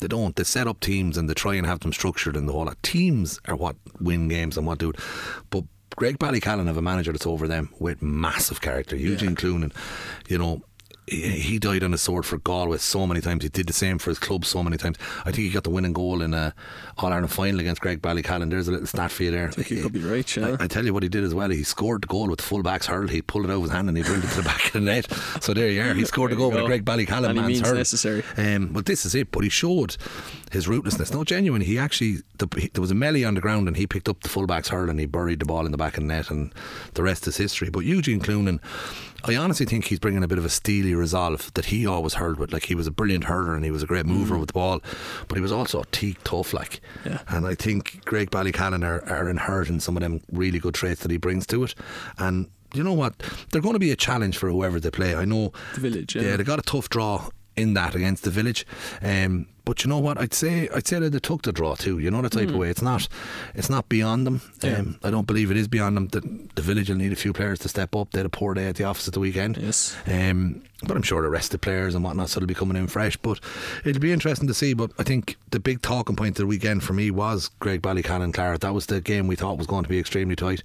They 0.00 0.08
don't. 0.08 0.36
They 0.36 0.44
set 0.44 0.66
up 0.66 0.80
teams 0.80 1.16
and 1.16 1.28
they 1.28 1.34
try 1.34 1.54
and 1.54 1.66
have 1.66 1.80
them 1.80 1.92
structured 1.92 2.36
and 2.36 2.48
the 2.48 2.52
whole 2.52 2.64
lot. 2.64 2.82
Teams 2.82 3.40
are 3.46 3.56
what 3.56 3.76
win 4.00 4.28
games 4.28 4.56
and 4.56 4.66
what 4.66 4.78
do 4.78 4.90
it. 4.90 4.96
But 5.50 5.64
Graigue-Ballycallan 5.96 6.66
have 6.66 6.76
a 6.76 6.82
manager 6.82 7.12
that's 7.12 7.26
over 7.26 7.48
them 7.48 7.70
with 7.78 8.02
massive 8.02 8.60
character. 8.60 8.96
Eugene 8.96 9.30
yeah. 9.30 9.36
Cloonan, 9.36 9.72
you 10.28 10.36
know, 10.36 10.62
he 11.08 11.60
died 11.60 11.84
on 11.84 11.94
a 11.94 11.98
sword 11.98 12.26
for 12.26 12.38
Galway 12.38 12.78
so 12.78 13.06
many 13.06 13.20
times. 13.20 13.44
He 13.44 13.48
did 13.48 13.68
the 13.68 13.72
same 13.72 13.98
for 13.98 14.10
his 14.10 14.18
club 14.18 14.44
so 14.44 14.62
many 14.62 14.76
times. 14.76 14.96
I 15.20 15.30
think 15.30 15.38
he 15.46 15.50
got 15.50 15.62
the 15.62 15.70
winning 15.70 15.92
goal 15.92 16.20
in 16.20 16.34
a 16.34 16.52
All 16.98 17.12
Ireland 17.12 17.32
final 17.32 17.60
against 17.60 17.80
Graigue-Ballycallan. 17.80 18.50
There's 18.50 18.66
a 18.66 18.72
little 18.72 18.88
stat 18.88 19.12
for 19.12 19.22
you 19.22 19.30
there. 19.30 19.48
I 19.48 19.50
think 19.52 19.68
he 19.68 19.80
could 19.80 19.92
be 19.92 20.00
right. 20.00 20.36
Yeah. 20.36 20.56
I, 20.58 20.64
I, 20.64 20.66
tell 20.66 20.84
you 20.84 20.92
what 20.92 21.04
he 21.04 21.08
did 21.08 21.22
as 21.22 21.32
well. 21.32 21.48
He 21.50 21.62
scored 21.62 22.02
the 22.02 22.08
goal 22.08 22.28
with 22.28 22.38
the 22.38 22.44
full 22.44 22.62
back's 22.62 22.86
hurl. 22.86 23.06
He 23.06 23.22
pulled 23.22 23.44
it 23.44 23.50
out 23.50 23.58
of 23.58 23.62
his 23.62 23.70
hand 23.70 23.88
and 23.88 23.96
he 23.96 24.02
drilled 24.02 24.24
it 24.24 24.30
to 24.30 24.36
the 24.38 24.42
back 24.44 24.66
of 24.66 24.72
the 24.72 24.80
net. 24.80 25.06
So 25.40 25.54
there 25.54 25.70
you 25.70 25.82
are. 25.82 25.94
He 25.94 26.04
scored 26.04 26.32
the 26.32 26.36
goal 26.36 26.50
with 26.50 26.64
Graigue-Ballycallan 26.64 27.36
man's 27.36 27.60
hurl. 27.60 27.74
necessary. 27.74 28.24
Um, 28.36 28.68
but 28.72 28.86
this 28.86 29.06
is 29.06 29.14
it. 29.14 29.30
But 29.30 29.44
he 29.44 29.48
showed 29.48 29.96
his 30.52 30.66
rootlessness. 30.66 31.12
No, 31.12 31.24
genuine. 31.24 31.62
He 31.62 31.78
actually 31.78 32.18
the, 32.38 32.48
he, 32.56 32.68
there 32.68 32.80
was 32.80 32.90
a 32.90 32.94
melee 32.94 33.24
on 33.24 33.34
the 33.34 33.40
ground 33.40 33.68
and 33.68 33.76
he 33.76 33.86
picked 33.86 34.08
up 34.08 34.20
the 34.20 34.28
fullback's 34.28 34.68
hurl 34.68 34.90
and 34.90 35.00
he 35.00 35.06
buried 35.06 35.40
the 35.40 35.44
ball 35.44 35.66
in 35.66 35.72
the 35.72 35.78
back 35.78 35.96
of 35.96 36.02
the 36.02 36.08
net 36.08 36.30
and 36.30 36.52
the 36.94 37.02
rest 37.02 37.26
is 37.26 37.36
history. 37.36 37.70
But 37.70 37.80
Eugene 37.80 38.20
Cloonan, 38.20 38.60
I 39.24 39.36
honestly 39.36 39.66
think 39.66 39.86
he's 39.86 39.98
bringing 39.98 40.22
a 40.22 40.28
bit 40.28 40.38
of 40.38 40.44
a 40.44 40.48
steely 40.48 40.94
resolve 40.94 41.52
that 41.54 41.66
he 41.66 41.86
always 41.86 42.14
hurled 42.14 42.38
with. 42.38 42.52
Like 42.52 42.64
he 42.64 42.74
was 42.74 42.86
a 42.86 42.92
brilliant 42.92 43.24
hurler 43.24 43.54
and 43.54 43.64
he 43.64 43.70
was 43.70 43.82
a 43.82 43.86
great 43.86 44.06
mover 44.06 44.36
mm. 44.36 44.40
with 44.40 44.48
the 44.48 44.54
ball, 44.54 44.80
but 45.28 45.36
he 45.36 45.42
was 45.42 45.52
also 45.52 45.84
teak 45.90 46.22
tough. 46.24 46.52
Like, 46.52 46.80
yeah. 47.04 47.20
and 47.28 47.46
I 47.46 47.54
think 47.54 48.04
Graigue-Ballycallan 48.04 48.84
are, 48.84 49.04
are 49.08 49.28
inheriting 49.28 49.80
some 49.80 49.96
of 49.96 50.02
them 50.02 50.20
really 50.30 50.58
good 50.58 50.74
traits 50.74 51.02
that 51.02 51.10
he 51.10 51.16
brings 51.16 51.46
to 51.48 51.64
it. 51.64 51.74
And 52.18 52.48
you 52.74 52.82
know 52.82 52.92
what? 52.92 53.18
They're 53.50 53.62
going 53.62 53.74
to 53.74 53.80
be 53.80 53.90
a 53.90 53.96
challenge 53.96 54.36
for 54.36 54.50
whoever 54.50 54.78
they 54.78 54.90
play. 54.90 55.14
I 55.14 55.24
know 55.24 55.52
the 55.74 55.80
village. 55.80 56.14
Yeah, 56.14 56.22
yeah 56.22 56.36
they 56.36 56.44
got 56.44 56.58
a 56.58 56.62
tough 56.62 56.88
draw 56.88 57.28
in 57.56 57.74
that 57.74 57.94
against 57.94 58.24
the 58.24 58.30
village. 58.30 58.66
Um, 59.02 59.46
but 59.66 59.84
you 59.84 59.90
know 59.90 59.98
what? 59.98 60.16
I'd 60.16 60.32
say 60.32 60.68
I'd 60.74 60.86
say 60.86 61.00
that 61.00 61.10
they 61.10 61.18
took 61.18 61.42
the 61.42 61.52
draw 61.52 61.74
too. 61.74 61.98
You 61.98 62.10
know 62.10 62.22
the 62.22 62.30
type 62.30 62.44
mm. 62.44 62.48
of 62.48 62.50
hmm. 62.52 62.60
way. 62.60 62.70
It's 62.70 62.80
not 62.80 63.08
it's 63.54 63.68
not 63.68 63.88
beyond 63.88 64.26
them. 64.26 64.40
Yeah. 64.62 64.78
Um, 64.78 64.98
I 65.02 65.10
don't 65.10 65.26
believe 65.26 65.50
it 65.50 65.56
is 65.56 65.68
beyond 65.68 65.96
them. 65.96 66.08
The, 66.08 66.20
the 66.54 66.62
village 66.62 66.88
will 66.88 66.96
need 66.96 67.12
a 67.12 67.16
few 67.16 67.32
players 67.32 67.58
to 67.58 67.68
step 67.68 67.94
up. 67.94 68.12
They 68.12 68.20
had 68.20 68.26
a 68.26 68.30
poor 68.30 68.54
day 68.54 68.68
at 68.68 68.76
the 68.76 68.84
office 68.84 69.08
at 69.08 69.14
the 69.14 69.20
weekend. 69.20 69.58
Yes. 69.58 69.96
Um, 70.06 70.62
but 70.82 70.96
I'm 70.96 71.02
sure 71.02 71.22
the 71.22 71.28
rest 71.28 71.46
of 71.46 71.60
the 71.60 71.64
players 71.64 71.94
and 71.94 72.04
whatnot 72.04 72.28
so 72.28 72.40
they'll 72.40 72.46
be 72.46 72.54
coming 72.54 72.76
in 72.76 72.86
fresh. 72.86 73.16
But 73.16 73.40
it'll 73.84 74.00
be 74.00 74.12
interesting 74.12 74.46
to 74.48 74.54
see. 74.54 74.74
But 74.74 74.92
I 74.98 75.02
think 75.02 75.36
the 75.50 75.60
big 75.60 75.80
talking 75.82 76.16
point 76.16 76.32
of 76.32 76.36
the 76.36 76.46
weekend 76.46 76.84
for 76.84 76.92
me 76.92 77.10
was 77.10 77.50
Greg 77.60 77.80
Ballycallan 77.80 78.34
Clara. 78.34 78.58
That 78.58 78.74
was 78.74 78.86
the 78.86 79.00
game 79.00 79.26
we 79.26 79.36
thought 79.36 79.58
was 79.58 79.66
going 79.66 79.84
to 79.84 79.88
be 79.88 79.98
extremely 79.98 80.36
tight. 80.36 80.62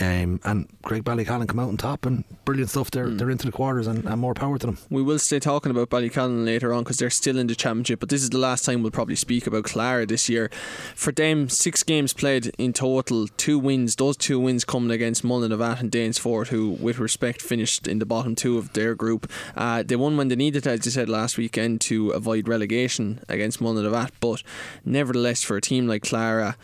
Um, 0.00 0.40
and 0.44 0.68
Graigue-Ballycallan 0.84 1.48
come 1.48 1.58
out 1.58 1.68
on 1.68 1.76
top 1.76 2.06
and 2.06 2.24
brilliant 2.44 2.70
stuff. 2.70 2.90
They're 2.90 3.06
mm. 3.06 3.18
they're 3.18 3.30
into 3.30 3.46
the 3.46 3.52
quarters 3.52 3.86
and, 3.86 4.04
and, 4.04 4.20
more 4.20 4.34
power 4.34 4.58
to 4.58 4.66
them. 4.66 4.78
We 4.88 5.02
will 5.02 5.18
stay 5.18 5.38
talking 5.38 5.70
about 5.70 5.90
Ballycallan 5.90 6.44
later 6.44 6.72
on 6.72 6.84
because 6.84 6.98
they're 6.98 7.10
still 7.10 7.38
in 7.38 7.46
the 7.46 7.54
championship. 7.54 8.00
But 8.00 8.08
this 8.08 8.22
is 8.22 8.30
the 8.30 8.38
last 8.38 8.64
time 8.64 8.82
we'll 8.82 8.90
probably 8.90 9.16
speak 9.16 9.46
about 9.46 9.64
Clara 9.64 10.06
this 10.06 10.28
year. 10.28 10.50
For 10.94 11.12
them, 11.12 11.48
six 11.48 11.82
games 11.82 12.12
played 12.12 12.52
in 12.58 12.72
total, 12.72 13.28
two 13.28 13.58
wins. 13.58 13.96
Those 13.96 14.16
two 14.16 14.40
wins 14.40 14.64
coming 14.64 14.90
against 14.90 15.22
Mullinavat 15.22 15.80
and 15.80 15.90
Danesfort, 15.90 16.48
who, 16.48 16.70
with 16.70 16.98
respect, 16.98 17.42
finished 17.42 17.86
in 17.86 17.98
the 17.98 18.06
bottom 18.06 18.34
two 18.34 18.58
of 18.58 18.72
their 18.72 18.94
group. 18.94 19.30
Uh, 19.56 19.82
they 19.82 19.96
won 19.96 20.16
when 20.16 20.28
they 20.28 20.36
needed, 20.36 20.66
as 20.66 20.84
you 20.84 20.90
said 20.90 21.08
last 21.08 21.38
weekend, 21.38 21.80
to 21.82 22.10
avoid 22.10 22.48
relegation 22.48 23.20
against 23.28 23.60
Mullinavat. 23.60 24.10
But 24.20 24.42
nevertheless, 24.84 25.42
for 25.42 25.56
a 25.56 25.60
team 25.60 25.86
like 25.86 26.02
Clara, 26.02 26.56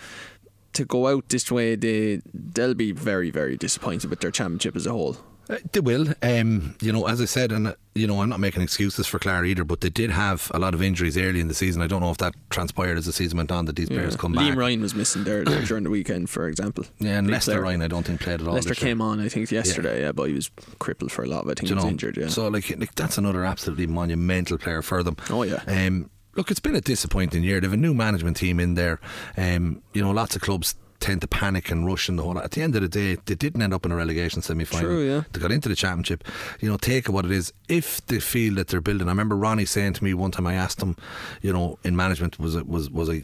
to 0.73 0.85
go 0.85 1.09
out 1.09 1.29
this 1.29 1.51
way, 1.51 1.75
they 1.75 2.21
they'll 2.33 2.75
be 2.75 2.93
very 2.93 3.31
very 3.31 3.57
disappointed 3.57 4.11
with 4.11 4.21
their 4.21 4.31
championship 4.31 4.77
as 4.77 4.87
a 4.87 4.93
whole. 4.93 5.17
Uh, 5.49 5.59
they 5.73 5.81
will. 5.81 6.09
Um, 6.23 6.77
you 6.81 6.93
know, 6.93 7.07
as 7.07 7.21
I 7.21 7.25
said, 7.25 7.53
and 7.53 7.69
uh, 7.69 7.75
you 7.95 8.07
know, 8.07 8.21
I'm 8.21 8.29
not 8.29 8.41
making 8.41 8.63
excuses 8.63 9.07
for 9.07 9.19
Clara 9.19 9.47
either, 9.47 9.65
but 9.65 9.81
they 9.81 9.89
did 9.89 10.11
have 10.11 10.51
a 10.53 10.59
lot 10.59 10.75
of 10.75 10.83
injuries 10.83 11.17
early 11.17 11.41
in 11.41 11.49
the 11.49 11.55
season. 11.55 11.83
I 11.83 11.87
don't 11.87 12.01
know 12.01 12.11
if 12.11 12.19
that 12.19 12.35
transpired 12.51 12.99
as 12.99 13.07
the 13.07 13.13
season 13.13 13.39
went 13.39 13.53
on 13.53 13.65
that 13.67 13.77
these 13.77 13.89
players 13.89 14.17
come 14.17 14.33
Liam 14.33 14.37
back. 14.37 14.53
Liam 14.53 14.57
Ryan 14.57 14.81
was 14.83 14.95
missing 14.95 15.25
there 15.25 15.45
during 15.67 15.85
the 15.85 15.91
weekend, 15.91 16.29
for 16.31 16.49
example. 16.49 16.85
Yeah, 16.99 17.19
and 17.19 17.27
Big 17.27 17.35
Lester 17.35 17.53
player. 17.53 17.63
Ryan, 17.63 17.83
I 17.83 17.89
don't 17.89 18.05
think 18.05 18.21
played 18.21 18.41
at 18.41 18.49
all. 18.49 18.55
Lester 18.55 18.75
came 18.75 19.01
on, 19.01 19.21
I 19.21 19.29
think, 19.29 19.51
yesterday, 19.51 20.01
yeah. 20.01 20.07
yeah. 20.07 20.13
but 20.13 20.25
he 20.25 20.35
was 20.35 20.51
crippled 20.79 21.13
for 21.13 21.25
a 21.25 21.29
lot. 21.29 21.45
I 21.45 21.55
think 21.55 21.69
he 21.69 21.75
was 21.75 21.85
know, 21.85 21.91
injured. 21.91 22.17
Yeah. 22.17 22.29
So 22.29 22.49
like, 22.49 22.69
like, 22.79 22.95
that's 22.95 23.19
another 23.19 23.45
absolutely 23.45 23.87
monumental 23.87 24.59
player 24.59 24.83
for 24.83 25.03
them. 25.03 25.17
Oh 25.31 25.45
yeah. 25.45 25.63
Um, 25.67 26.11
look, 26.35 26.51
it's 26.51 26.61
been 26.61 26.75
a 26.75 26.81
disappointing 26.81 27.45
year. 27.45 27.61
They 27.61 27.67
have 27.67 27.75
a 27.75 27.77
new 27.77 27.95
management 27.95 28.37
team 28.37 28.59
in 28.59 28.75
there. 28.75 29.01
Um, 29.37 29.83
you 29.93 30.03
know, 30.03 30.11
lots 30.11 30.35
of 30.35 30.43
clubs 30.43 30.75
tend 31.01 31.21
to 31.21 31.29
panic 31.29 31.71
and 31.71 31.87
rush 31.87 32.09
and 32.09 32.19
the 32.19 32.23
whole. 32.23 32.39
At 32.39 32.53
the 32.53 32.63
end 32.63 32.75
of 32.77 32.83
the 32.83 32.89
day, 32.89 33.17
they 33.27 33.35
didn't 33.35 33.63
end 33.63 33.75
up 33.75 33.85
in 33.85 33.93
a 33.93 33.97
relegation 33.97 34.43
semi 34.43 34.65
final. 34.65 34.89
True, 34.89 35.07
yeah. 35.07 35.23
They 35.33 35.41
got 35.41 35.53
into 35.53 35.69
the 35.69 35.77
championship. 35.77 36.25
You 36.61 36.71
know, 36.71 36.77
take 36.77 37.09
what 37.09 37.25
it 37.25 37.31
is. 37.31 37.53
If 37.69 38.05
they 38.07 38.21
feel 38.21 38.55
that 38.55 38.69
they're 38.69 38.81
building, 38.81 39.09
I 39.09 39.11
remember 39.11 39.37
Ronnie 39.37 39.67
saying 39.67 39.95
to 39.95 40.05
me 40.05 40.15
one 40.15 40.31
time. 40.31 40.47
I 40.47 40.55
asked 40.55 40.81
him, 40.81 40.97
you 41.43 41.53
know, 41.53 41.79
in 41.85 41.97
management, 41.97 42.39
was 42.39 42.55
it 42.55 42.67
was 42.69 42.91
was 42.91 43.11
I 43.11 43.23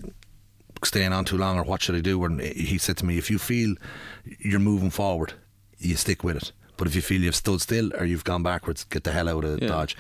staying 0.85 1.13
on 1.13 1.25
too 1.25 1.39
long 1.39 1.59
or 1.59 1.63
what 1.63 1.83
should 1.83 1.95
I 1.95 2.01
do? 2.01 2.25
And 2.25 2.41
he 2.41 2.79
said 2.79 2.97
to 2.99 3.07
me, 3.07 3.19
if 3.19 3.31
you 3.31 3.39
feel 3.39 3.75
you're 4.39 4.61
moving 4.61 4.91
forward, 4.91 5.35
you 5.79 5.97
stick 5.97 6.25
with 6.25 6.37
it. 6.37 6.53
But 6.83 6.89
if 6.89 6.97
you 6.97 7.01
feel 7.01 7.21
you've 7.21 7.37
stood 7.37 7.61
still 7.61 7.95
or 7.95 8.05
you've 8.05 8.25
gone 8.25 8.43
backwards, 8.43 8.83
get 8.83 9.05
the 9.05 9.13
hell 9.13 9.29
out 9.29 9.45
of 9.45 9.63
yeah. 9.63 9.69
Dodge. 9.69 9.97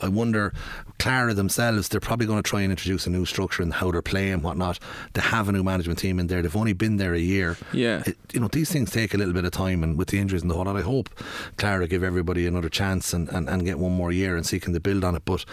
I 0.00 0.08
wonder, 0.08 0.52
Clara 0.98 1.34
themselves, 1.34 1.88
they're 1.88 2.00
probably 2.00 2.26
going 2.26 2.42
to 2.42 2.50
try 2.50 2.62
and 2.62 2.72
introduce 2.72 3.06
a 3.06 3.10
new 3.10 3.24
structure 3.24 3.62
and 3.62 3.72
how 3.72 3.92
they're 3.92 4.02
playing 4.02 4.32
and 4.32 4.42
whatnot. 4.42 4.80
They 5.12 5.20
have 5.20 5.48
a 5.48 5.52
new 5.52 5.62
management 5.62 6.00
team 6.00 6.18
in 6.18 6.26
there. 6.26 6.42
They've 6.42 6.56
only 6.56 6.72
been 6.72 6.96
there 6.96 7.14
a 7.14 7.20
year. 7.20 7.56
Yeah. 7.72 8.02
It, 8.04 8.16
you 8.32 8.40
know, 8.40 8.48
these 8.48 8.72
things 8.72 8.90
take 8.90 9.14
a 9.14 9.16
little 9.16 9.34
bit 9.34 9.44
of 9.44 9.52
time, 9.52 9.84
and 9.84 9.96
with 9.96 10.08
the 10.08 10.18
injuries 10.18 10.42
and 10.42 10.50
the 10.50 10.56
whole 10.56 10.64
lot, 10.64 10.76
I 10.76 10.80
hope 10.80 11.10
Clara 11.58 11.86
give 11.86 12.02
everybody 12.02 12.44
another 12.44 12.70
chance 12.70 13.12
and, 13.12 13.28
and, 13.28 13.48
and 13.48 13.64
get 13.64 13.78
one 13.78 13.92
more 13.92 14.10
year 14.10 14.34
and 14.36 14.44
see 14.44 14.58
can 14.58 14.72
they 14.72 14.80
build 14.80 15.04
on 15.04 15.14
it. 15.14 15.24
But, 15.24 15.44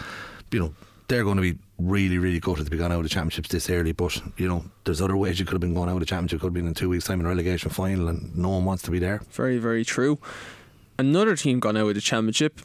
you 0.50 0.58
know, 0.58 0.74
they're 1.06 1.22
going 1.22 1.36
to 1.36 1.42
be 1.42 1.56
really, 1.78 2.18
really 2.18 2.40
gutted 2.40 2.64
to 2.64 2.70
be 2.70 2.78
gone 2.78 2.92
out 2.92 2.98
of 2.98 3.02
the 3.04 3.08
championships 3.08 3.48
this 3.50 3.68
early. 3.70 3.92
But 3.92 4.20
you 4.36 4.48
know, 4.48 4.64
there's 4.84 5.00
other 5.00 5.16
ways 5.16 5.38
you 5.38 5.44
could 5.44 5.52
have 5.54 5.60
been 5.60 5.74
going 5.74 5.88
out 5.88 5.94
of 5.94 6.00
the 6.00 6.06
championship. 6.06 6.40
Could 6.40 6.48
have 6.48 6.54
been 6.54 6.66
in 6.66 6.74
two 6.74 6.88
weeks' 6.88 7.04
time 7.04 7.20
in 7.20 7.26
a 7.26 7.28
relegation 7.28 7.70
final, 7.70 8.08
and 8.08 8.36
no 8.36 8.50
one 8.50 8.64
wants 8.64 8.82
to 8.84 8.90
be 8.90 8.98
there. 8.98 9.20
Very, 9.30 9.58
very 9.58 9.84
true. 9.84 10.18
Another 10.98 11.36
team 11.36 11.60
gone 11.60 11.76
out 11.76 11.88
of 11.88 11.94
the 11.94 12.00
championship. 12.00 12.60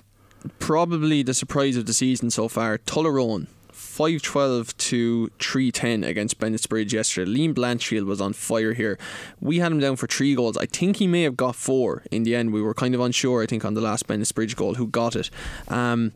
Probably 0.60 1.24
the 1.24 1.34
surprise 1.34 1.76
of 1.76 1.86
the 1.86 1.94
season 1.94 2.30
so 2.30 2.48
far. 2.48 2.78
Tullaroan. 2.78 3.48
512 3.72 4.78
to 4.78 5.28
310 5.39 6.04
against 6.04 6.39
Bennettsbridge 6.39 6.92
yesterday. 6.94 7.32
Liam 7.32 7.54
Blanchfield 7.54 8.06
was 8.06 8.22
on 8.22 8.34
fire 8.34 8.74
here. 8.74 8.98
We 9.39 9.60
had 9.60 9.72
him 9.72 9.80
down 9.80 9.96
for 9.96 10.08
three 10.08 10.36
goals. 10.36 10.58
I 10.58 10.65
think 10.65 10.98
he 10.98 11.08
may 11.08 11.24
have 11.24 11.36
got 11.36 11.56
four 11.56 12.04
in 12.12 12.24
the 12.24 12.36
end. 12.36 12.54
We 12.54 12.62
were 12.62 12.74
kind 12.74 12.94
of 12.94 13.02
unsure, 13.02 13.42
I 13.42 13.46
think, 13.46 13.65
on 13.65 13.74
the 13.74 13.82
last 13.82 14.08
Bennettsbridge 14.08 14.56
goal 14.56 14.76
who 14.76 14.88
got 14.88 15.15
it. 15.15 15.30
Um, 15.68 16.13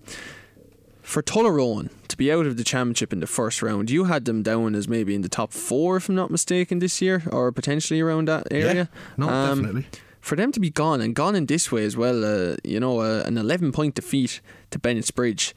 for 1.01 1.21
Tullaroan 1.21 1.89
to 2.07 2.17
be 2.17 2.31
out 2.31 2.45
of 2.45 2.57
the 2.57 2.63
championship 2.63 3.11
in 3.11 3.19
the 3.19 3.27
first 3.27 3.61
round, 3.61 3.89
you 3.89 4.05
had 4.05 4.25
them 4.25 4.43
down 4.43 4.75
as 4.75 4.87
maybe 4.87 5.15
in 5.15 5.21
the 5.21 5.29
top 5.29 5.51
four, 5.51 5.97
if 5.97 6.09
I'm 6.09 6.15
not 6.15 6.31
mistaken, 6.31 6.79
this 6.79 7.01
year, 7.01 7.23
or 7.31 7.51
potentially 7.51 7.99
around 7.99 8.27
that 8.27 8.47
area. 8.51 8.73
Yeah, 8.73 8.85
no, 9.17 9.29
um, 9.29 9.61
definitely 9.61 9.87
for 10.23 10.37
them 10.37 10.53
to 10.53 10.59
be 10.61 10.69
gone 10.69 11.01
and 11.01 11.13
gone 11.13 11.35
in 11.35 11.47
this 11.47 11.69
way 11.69 11.83
as 11.83 11.97
well, 11.97 12.23
uh, 12.23 12.55
you 12.63 12.79
know, 12.79 13.01
uh, 13.01 13.23
an 13.25 13.37
11 13.37 13.73
point 13.73 13.93
defeat 13.93 14.39
to 14.71 14.79
Bennettsbridge, 14.79 15.51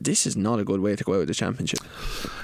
this 0.00 0.26
is 0.26 0.34
not 0.34 0.58
a 0.58 0.64
good 0.64 0.80
way 0.80 0.96
to 0.96 1.04
go 1.04 1.12
out 1.12 1.20
of 1.20 1.26
the 1.26 1.34
championship. 1.34 1.80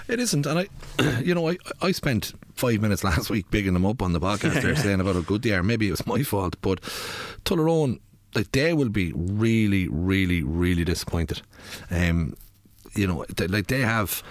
It 0.08 0.20
isn't, 0.20 0.44
and 0.44 0.58
I, 0.58 1.20
you 1.24 1.34
know, 1.34 1.48
I, 1.48 1.56
I 1.80 1.92
spent 1.92 2.34
five 2.54 2.82
minutes 2.82 3.02
last 3.10 3.30
week 3.30 3.50
bigging 3.50 3.72
them 3.72 3.86
up 3.86 4.02
on 4.02 4.12
the 4.12 4.20
podcast. 4.20 4.54
Yeah, 4.56 4.60
They're 4.60 4.76
saying 4.76 5.00
about 5.00 5.14
how 5.14 5.22
good 5.22 5.40
they 5.40 5.52
are. 5.52 5.62
Maybe 5.62 5.88
it 5.88 5.92
was 5.92 6.06
my 6.06 6.22
fault, 6.22 6.56
but 6.60 6.82
Tullaroan, 7.46 8.00
like 8.34 8.52
they 8.52 8.74
will 8.74 8.90
be 8.90 9.14
really, 9.16 9.88
really, 9.88 10.42
really 10.42 10.84
disappointed. 10.84 11.40
Um, 11.90 12.36
you 12.94 13.06
know, 13.06 13.24
they, 13.34 13.46
like 13.46 13.68
they 13.68 13.80
have, 13.80 14.22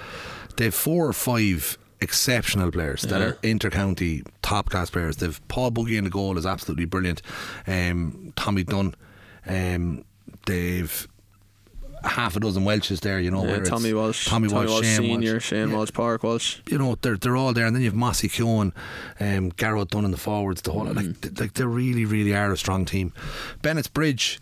they 0.57 0.65
have 0.65 0.75
four 0.75 1.07
or 1.07 1.13
five 1.13 1.79
exceptional 2.01 2.71
players 2.71 3.03
that 3.03 3.21
are 3.21 3.37
inter-county 3.43 4.23
top 4.41 4.69
class 4.69 4.89
players. 4.89 5.17
They've 5.17 5.39
Paul 5.47 5.71
Buggy 5.71 5.97
in 5.97 6.03
the 6.03 6.09
goal 6.09 6.37
is 6.37 6.45
absolutely 6.45 6.85
brilliant. 6.85 7.21
Um, 7.67 8.33
Tommy 8.35 8.63
Dunn. 8.63 8.95
Um, 9.47 10.03
they've 10.45 11.07
half 12.03 12.35
a 12.35 12.39
dozen 12.39 12.63
Walshes 12.63 13.01
there, 13.01 13.19
you 13.19 13.29
know. 13.29 13.45
Yeah, 13.45 13.59
Tommy 13.59 13.93
Walsh, 13.93 14.27
Tommy, 14.27 14.47
Tommy 14.47 14.65
Walsh, 14.65 14.69
Walsh 14.69 14.85
Shane 14.85 14.97
Senior, 14.97 15.33
Walsh. 15.33 15.45
Shane 15.45 15.69
yeah. 15.69 15.75
Walsh, 15.75 15.93
Park 15.93 16.23
Walsh. 16.23 16.59
You 16.69 16.77
know, 16.77 16.95
they're 17.01 17.17
they're 17.17 17.37
all 17.37 17.53
there, 17.53 17.65
and 17.65 17.75
then 17.75 17.83
you 17.83 17.89
have 17.89 17.95
Mossy 17.95 18.27
Keown, 18.29 18.73
um, 19.19 19.49
Garrett 19.49 19.89
Dunn 19.89 20.05
in 20.05 20.11
the 20.11 20.17
forwards. 20.17 20.61
The 20.61 20.71
whole 20.71 20.85
mm. 20.85 20.95
like 20.95 21.39
like 21.39 21.53
they 21.53 21.65
really 21.65 22.05
really 22.05 22.35
are 22.35 22.51
a 22.51 22.57
strong 22.57 22.85
team. 22.85 23.13
Bennett's 23.61 23.87
Bridge. 23.87 24.39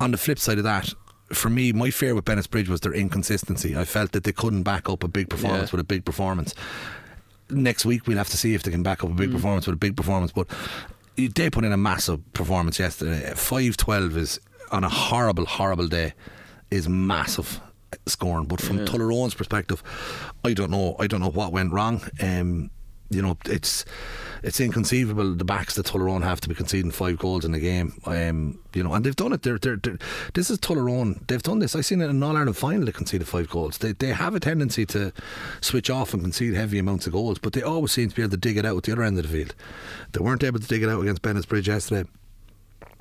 On 0.00 0.10
the 0.10 0.18
flip 0.18 0.40
side 0.40 0.58
of 0.58 0.64
that, 0.64 0.92
for 1.32 1.50
me, 1.50 1.72
my 1.72 1.90
fear 1.90 2.14
with 2.14 2.24
Bennett's 2.24 2.46
Bridge 2.46 2.68
was 2.68 2.80
their 2.80 2.92
inconsistency. 2.92 3.76
I 3.76 3.84
felt 3.84 4.12
that 4.12 4.24
they 4.24 4.32
couldn't 4.32 4.62
back 4.62 4.88
up 4.88 5.02
a 5.02 5.08
big 5.08 5.28
performance 5.28 5.70
yeah. 5.70 5.76
with 5.76 5.80
a 5.80 5.84
big 5.84 6.04
performance. 6.04 6.54
Next 7.50 7.84
week, 7.84 8.06
we'll 8.06 8.18
have 8.18 8.30
to 8.30 8.36
see 8.36 8.54
if 8.54 8.62
they 8.62 8.70
can 8.70 8.82
back 8.82 9.04
up 9.04 9.10
a 9.10 9.14
big 9.14 9.30
mm. 9.30 9.34
performance 9.34 9.66
with 9.66 9.74
a 9.74 9.78
big 9.78 9.96
performance. 9.96 10.32
But 10.32 10.48
they 11.16 11.50
put 11.50 11.64
in 11.64 11.72
a 11.72 11.76
massive 11.76 12.20
performance 12.32 12.78
yesterday. 12.78 13.32
Five 13.34 13.76
twelve 13.76 14.16
is 14.16 14.40
on 14.70 14.84
a 14.84 14.88
horrible, 14.88 15.44
horrible 15.44 15.88
day 15.88 16.14
is 16.70 16.88
massive 16.88 17.60
scoring. 18.06 18.46
But 18.46 18.60
from 18.60 18.78
yeah. 18.78 18.84
Tullaroan's 18.84 19.34
perspective, 19.34 19.82
I 20.44 20.54
don't 20.54 20.70
know. 20.70 20.96
I 20.98 21.06
don't 21.06 21.20
know 21.20 21.30
what 21.30 21.52
went 21.52 21.72
wrong. 21.72 22.02
Um, 22.20 22.70
you 23.12 23.22
know, 23.22 23.36
it's 23.46 23.84
it's 24.42 24.60
inconceivable 24.60 25.34
the 25.34 25.44
backs 25.44 25.76
that 25.76 25.86
Tullaroan 25.86 26.22
have 26.22 26.40
to 26.40 26.48
be 26.48 26.54
conceding 26.54 26.90
five 26.90 27.18
goals 27.18 27.44
in 27.44 27.54
a 27.54 27.60
game. 27.60 27.94
Um, 28.06 28.58
you 28.74 28.82
know, 28.82 28.92
and 28.92 29.04
they've 29.04 29.14
done 29.14 29.32
it. 29.32 29.42
They're, 29.42 29.58
they're, 29.58 29.76
they're, 29.76 29.98
this 30.34 30.50
is 30.50 30.58
Tullaroan. 30.58 31.26
They've 31.28 31.42
done 31.42 31.60
this. 31.60 31.76
I've 31.76 31.86
seen 31.86 32.00
it 32.00 32.10
in 32.10 32.22
All 32.22 32.36
Ireland 32.36 32.56
final. 32.56 32.84
They 32.84 32.92
conceded 32.92 33.28
five 33.28 33.48
goals. 33.48 33.78
They 33.78 33.92
they 33.92 34.08
have 34.08 34.34
a 34.34 34.40
tendency 34.40 34.84
to 34.86 35.12
switch 35.60 35.90
off 35.90 36.12
and 36.12 36.22
concede 36.22 36.54
heavy 36.54 36.78
amounts 36.78 37.06
of 37.06 37.12
goals, 37.12 37.38
but 37.38 37.52
they 37.52 37.62
always 37.62 37.92
seem 37.92 38.08
to 38.08 38.16
be 38.16 38.22
able 38.22 38.32
to 38.32 38.36
dig 38.36 38.56
it 38.56 38.66
out 38.66 38.76
at 38.78 38.82
the 38.84 38.92
other 38.92 39.02
end 39.02 39.18
of 39.18 39.24
the 39.24 39.36
field. 39.36 39.54
They 40.12 40.20
weren't 40.20 40.44
able 40.44 40.58
to 40.58 40.66
dig 40.66 40.82
it 40.82 40.88
out 40.88 41.00
against 41.00 41.22
Bennettsbridge 41.22 41.66
yesterday. 41.66 42.08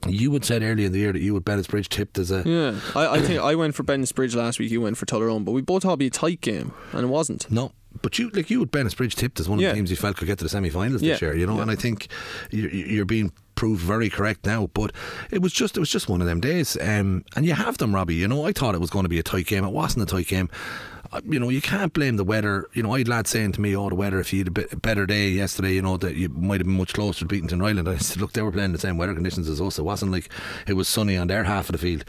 You 0.07 0.33
had 0.33 0.43
said 0.43 0.63
earlier 0.63 0.87
in 0.87 0.93
the 0.93 0.99
year 0.99 1.13
that 1.13 1.21
you 1.21 1.33
would 1.35 1.45
Bennettsbridge 1.45 1.87
tipped 1.87 2.17
as 2.17 2.31
a 2.31 2.41
yeah. 2.43 2.79
I, 2.95 3.17
I 3.17 3.21
think 3.21 3.39
I 3.39 3.53
went 3.53 3.75
for 3.75 3.83
Bennettsbridge 3.83 4.35
last 4.35 4.57
week. 4.57 4.71
You 4.71 4.81
went 4.81 4.97
for 4.97 5.05
Tullaroan, 5.05 5.45
but 5.45 5.51
we 5.51 5.61
both 5.61 5.83
thought 5.83 5.89
it'd 5.89 5.99
be 5.99 6.07
a 6.07 6.11
tight 6.11 6.41
game, 6.41 6.73
and 6.91 7.03
it 7.03 7.07
wasn't. 7.07 7.49
No, 7.51 7.71
but 8.01 8.17
you 8.17 8.29
like 8.29 8.49
you 8.49 8.59
would 8.59 8.71
Bennettsbridge 8.71 9.15
tipped 9.15 9.39
as 9.39 9.49
one 9.49 9.59
of 9.59 9.63
yeah. 9.63 9.69
the 9.69 9.75
teams 9.75 9.89
you 9.89 9.97
felt 9.97 10.17
could 10.17 10.27
get 10.27 10.37
to 10.39 10.45
the 10.45 10.49
semi-finals 10.49 11.01
yeah. 11.01 11.13
this 11.13 11.21
year, 11.21 11.35
you 11.35 11.45
know. 11.45 11.55
Yeah. 11.55 11.63
And 11.63 11.71
I 11.71 11.75
think 11.75 12.07
you're 12.51 13.05
being 13.05 13.31
proved 13.55 13.81
very 13.81 14.09
correct 14.09 14.45
now. 14.45 14.67
But 14.73 14.91
it 15.29 15.41
was 15.41 15.53
just 15.53 15.77
it 15.77 15.79
was 15.79 15.89
just 15.89 16.09
one 16.09 16.21
of 16.21 16.27
them 16.27 16.39
days, 16.39 16.77
um, 16.81 17.25
and 17.35 17.45
you 17.45 17.53
have 17.53 17.77
them, 17.77 17.93
Robbie. 17.93 18.15
You 18.15 18.27
know, 18.27 18.45
I 18.45 18.53
thought 18.53 18.75
it 18.75 18.81
was 18.81 18.89
going 18.89 19.03
to 19.03 19.09
be 19.09 19.19
a 19.19 19.23
tight 19.23 19.47
game. 19.47 19.63
It 19.63 19.71
wasn't 19.71 20.03
a 20.03 20.11
tight 20.11 20.27
game. 20.27 20.49
uh, 21.11 21.21
you 21.25 21.39
know, 21.39 21.49
you 21.49 21.61
can't 21.61 21.91
blame 21.93 22.15
the 22.15 22.23
weather. 22.23 22.67
You 22.73 22.83
know, 22.83 22.93
I 22.93 22.99
had 22.99 23.07
lads 23.07 23.29
saying 23.29 23.51
to 23.53 23.61
me, 23.61 23.75
"Oh, 23.75 23.89
the 23.89 23.95
weather. 23.95 24.19
If 24.19 24.31
you 24.31 24.39
had 24.39 24.47
a 24.47 24.51
bit 24.51 24.73
a 24.73 24.77
better 24.77 25.05
day 25.05 25.29
yesterday, 25.29 25.73
you 25.73 25.81
know 25.81 25.97
that 25.97 26.15
you 26.15 26.29
might 26.29 26.61
have 26.61 26.67
been 26.67 26.77
much 26.77 26.93
closer 26.93 27.19
to 27.19 27.25
beating 27.25 27.49
Tinryland." 27.49 27.87
I 27.87 27.97
said, 27.97 28.21
"Look, 28.21 28.33
they 28.33 28.41
were 28.41 28.51
playing 28.51 28.71
the 28.71 28.79
same 28.79 28.97
weather 28.97 29.13
conditions 29.13 29.49
as 29.49 29.61
us. 29.61 29.77
It 29.77 29.83
wasn't 29.83 30.11
like 30.11 30.29
it 30.67 30.73
was 30.73 30.87
sunny 30.87 31.17
on 31.17 31.27
their 31.27 31.43
half 31.43 31.67
of 31.67 31.73
the 31.73 31.79
field. 31.79 32.05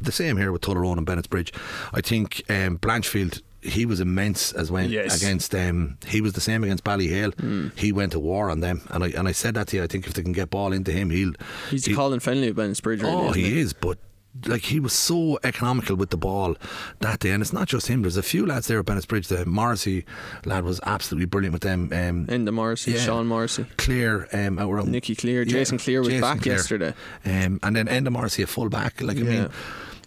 The 0.00 0.12
same 0.12 0.36
here 0.36 0.52
with 0.52 0.62
Tullaroan 0.62 0.98
and 0.98 1.06
Bennett's 1.06 1.26
Bridge. 1.26 1.52
I 1.92 2.00
think 2.00 2.42
um, 2.48 2.78
Blanchfield." 2.78 3.42
He 3.66 3.84
was 3.86 4.00
immense 4.00 4.52
as 4.52 4.70
when 4.70 4.90
Yes. 4.90 5.16
against 5.20 5.54
um, 5.54 5.98
he 6.06 6.20
was 6.20 6.32
the 6.34 6.40
same 6.40 6.62
against 6.64 6.84
Ballyhale. 6.84 7.32
He 7.76 7.92
went 7.92 8.12
to 8.12 8.18
war 8.20 8.50
on 8.50 8.60
them, 8.60 8.80
and 8.90 9.04
I 9.04 9.08
and 9.08 9.26
I 9.28 9.32
said 9.32 9.54
that 9.54 9.68
to 9.68 9.76
you. 9.76 9.82
I 9.82 9.86
think 9.86 10.06
if 10.06 10.14
they 10.14 10.22
can 10.22 10.32
get 10.32 10.50
ball 10.50 10.72
into 10.72 10.92
him, 10.92 11.10
he'll 11.10 11.32
He's 11.70 11.84
the 11.84 11.90
he- 11.90 11.96
Colin 11.96 12.20
Bennett's 12.20 12.80
Bridge. 12.80 13.02
Really, 13.02 13.14
Oh, 13.14 13.30
isn't 13.30 13.42
he 13.42 13.58
is, 13.60 13.72
but 13.72 13.98
like 14.46 14.64
he 14.64 14.78
was 14.80 14.92
so 14.92 15.38
economical 15.44 15.96
with 15.96 16.10
the 16.10 16.16
ball 16.18 16.56
that 17.00 17.20
day, 17.20 17.30
and 17.30 17.40
it's 17.42 17.54
not 17.54 17.68
just 17.68 17.86
him. 17.86 18.02
There's 18.02 18.18
a 18.18 18.22
few 18.22 18.44
lads 18.44 18.66
there 18.66 18.78
at 18.78 18.84
Bennett's 18.84 19.06
Bridge. 19.06 19.28
The 19.28 19.46
Morrissey 19.46 20.04
lad 20.44 20.62
was 20.64 20.78
absolutely 20.84 21.24
brilliant 21.24 21.54
with 21.54 21.62
them. 21.62 21.90
Um, 21.92 22.26
Enda 22.26 22.52
Morrissey, 22.52 22.92
Yeah. 22.92 23.00
Sean 23.00 23.26
Morrissey. 23.26 23.64
Cleere, 23.78 24.28
um, 24.34 24.58
out 24.58 24.70
around 24.70 24.90
Nicky 24.92 25.14
Cleere, 25.16 25.46
Jason 25.46 25.78
Cleere 25.78 26.00
was 26.02 26.20
back 26.20 26.44
yesterday. 26.44 26.92
um, 27.24 27.58
and 27.62 27.74
then 27.76 27.86
Enda 27.86 28.10
Morrissey 28.12 28.42
a 28.42 28.46
full 28.46 28.68
back. 28.68 29.00
Like 29.00 29.16
I 29.16 29.20
Yeah. 29.20 29.30
mean. 29.40 29.48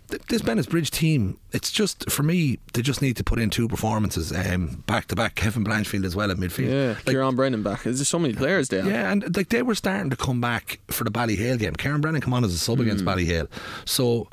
Th- 0.09 0.21
This 0.27 0.41
Bennett's 0.41 0.67
Bridge 0.67 0.91
team, 0.91 1.39
it's 1.51 1.71
just 1.71 2.09
for 2.11 2.23
me. 2.23 2.59
They 2.73 2.81
just 2.81 3.01
need 3.01 3.15
to 3.17 3.23
put 3.23 3.39
in 3.39 3.49
two 3.49 3.67
performances, 3.67 4.31
um, 4.31 4.83
back 4.87 5.07
to 5.07 5.15
back. 5.15 5.35
Kevin 5.35 5.63
Blanchfield 5.63 6.05
as 6.05 6.15
well 6.15 6.31
at 6.31 6.37
midfield. 6.37 6.69
Yeah, 6.71 6.87
Like, 6.89 7.05
Kieran 7.05 7.35
Brennan 7.35 7.63
back. 7.63 7.83
There's 7.83 7.99
just 7.99 8.11
so 8.11 8.19
many 8.19 8.33
players 8.33 8.69
there. 8.69 8.85
yeah, 8.85 9.11
and 9.11 9.35
like 9.35 9.49
they 9.49 9.61
were 9.61 9.75
starting 9.75 10.09
to 10.09 10.15
come 10.17 10.41
back 10.41 10.79
for 10.87 11.03
the 11.03 11.11
Ballyhale 11.11 11.57
game. 11.59 11.73
Kieran 11.75 12.01
Brennan 12.01 12.21
come 12.21 12.33
on 12.33 12.43
as 12.43 12.53
a 12.53 12.57
sub 12.57 12.77
Hmm. 12.77 12.83
against 12.83 13.05
Ballyhale. 13.05 13.47
So, 13.85 14.27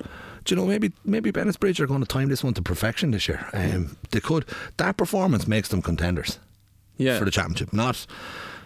do 0.44 0.54
you 0.54 0.60
know, 0.60 0.66
maybe 0.66 0.92
maybe 1.04 1.30
Bennett's 1.30 1.56
Bridge 1.56 1.80
are 1.80 1.86
going 1.86 2.00
to 2.00 2.06
time 2.06 2.28
this 2.28 2.42
one 2.44 2.54
to 2.54 2.62
perfection 2.62 3.10
this 3.12 3.28
year. 3.28 3.46
Um, 3.52 3.96
they 4.10 4.20
could. 4.20 4.44
That 4.78 4.96
performance 4.96 5.46
makes 5.46 5.68
them 5.68 5.82
contenders 5.82 6.38
yeah. 6.96 7.18
for 7.18 7.24
the 7.24 7.30
championship, 7.30 7.72
not 7.72 8.06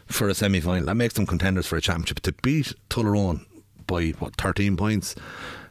for 0.06 0.28
a 0.28 0.34
semi 0.34 0.60
final. 0.60 0.86
That 0.86 0.94
makes 0.96 1.14
them 1.14 1.26
contenders 1.26 1.66
for 1.66 1.76
a 1.76 1.80
championship. 1.80 2.20
To 2.20 2.32
beat 2.42 2.74
Tullaroan 2.90 3.46
by 3.86 4.10
what 4.18 4.36
thirteen 4.36 4.76
points. 4.76 5.14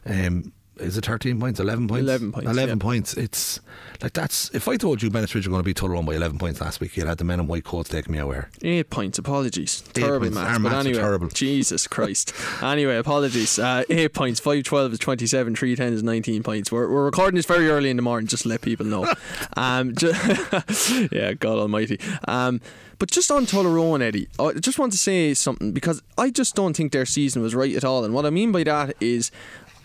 Um, 0.04 0.52
is 0.80 0.96
it 0.96 1.04
13 1.04 1.38
points? 1.38 1.60
11 1.60 1.88
points? 1.88 2.02
11 2.02 2.32
points, 2.32 2.50
11 2.50 2.68
yeah. 2.78 2.82
points. 2.82 3.14
It's 3.14 3.60
like 4.02 4.12
that's. 4.12 4.50
If 4.54 4.68
I 4.68 4.76
told 4.76 5.02
you 5.02 5.10
Bennett's 5.10 5.32
Bridge 5.32 5.46
were 5.46 5.50
going 5.50 5.62
to 5.62 5.64
beat 5.64 5.76
Tullaroan 5.76 6.06
by 6.06 6.14
11 6.14 6.38
points 6.38 6.60
last 6.60 6.80
week, 6.80 6.96
you'd 6.96 7.06
had 7.06 7.18
the 7.18 7.24
men 7.24 7.40
in 7.40 7.46
white 7.46 7.64
coats 7.64 7.90
taking 7.90 8.12
me 8.12 8.18
away. 8.18 8.42
Eight 8.62 8.90
points. 8.90 9.18
Apologies. 9.18 9.82
terrible 9.92 10.26
points. 10.26 10.34
maths. 10.34 10.62
But 10.62 10.72
anyway, 10.72 10.98
terrible. 10.98 11.28
Jesus 11.28 11.86
Christ. 11.86 12.32
anyway, 12.62 12.96
apologies. 12.96 13.58
Uh, 13.58 13.84
eight 13.90 14.14
points. 14.14 14.40
Five 14.40 14.64
twelve 14.64 14.92
is 14.92 14.98
twenty 14.98 15.26
seven. 15.26 15.54
Three 15.54 15.76
ten 15.76 15.92
is 15.92 16.02
nineteen 16.02 16.42
points. 16.42 16.72
We're, 16.72 16.90
we're 16.90 17.04
recording 17.04 17.36
this 17.36 17.46
very 17.46 17.68
early 17.68 17.90
in 17.90 17.96
the 17.96 18.02
morning, 18.02 18.26
just 18.26 18.44
to 18.44 18.48
let 18.48 18.62
people 18.62 18.86
know. 18.86 19.12
um, 19.56 19.94
ju- 19.94 20.12
yeah, 21.12 21.34
God 21.34 21.58
Almighty. 21.58 22.00
Um, 22.26 22.60
but 22.98 23.10
just 23.10 23.30
on 23.30 23.46
Tullaroan, 23.46 24.02
Eddie, 24.02 24.28
I 24.38 24.52
just 24.52 24.78
want 24.78 24.92
to 24.92 24.98
say 24.98 25.32
something 25.32 25.72
because 25.72 26.02
I 26.18 26.28
just 26.28 26.54
don't 26.54 26.76
think 26.76 26.92
their 26.92 27.06
season 27.06 27.40
was 27.40 27.54
right 27.54 27.74
at 27.74 27.82
all. 27.82 28.04
And 28.04 28.12
what 28.12 28.26
I 28.26 28.30
mean 28.30 28.52
by 28.52 28.64
that 28.64 28.94
is. 29.00 29.30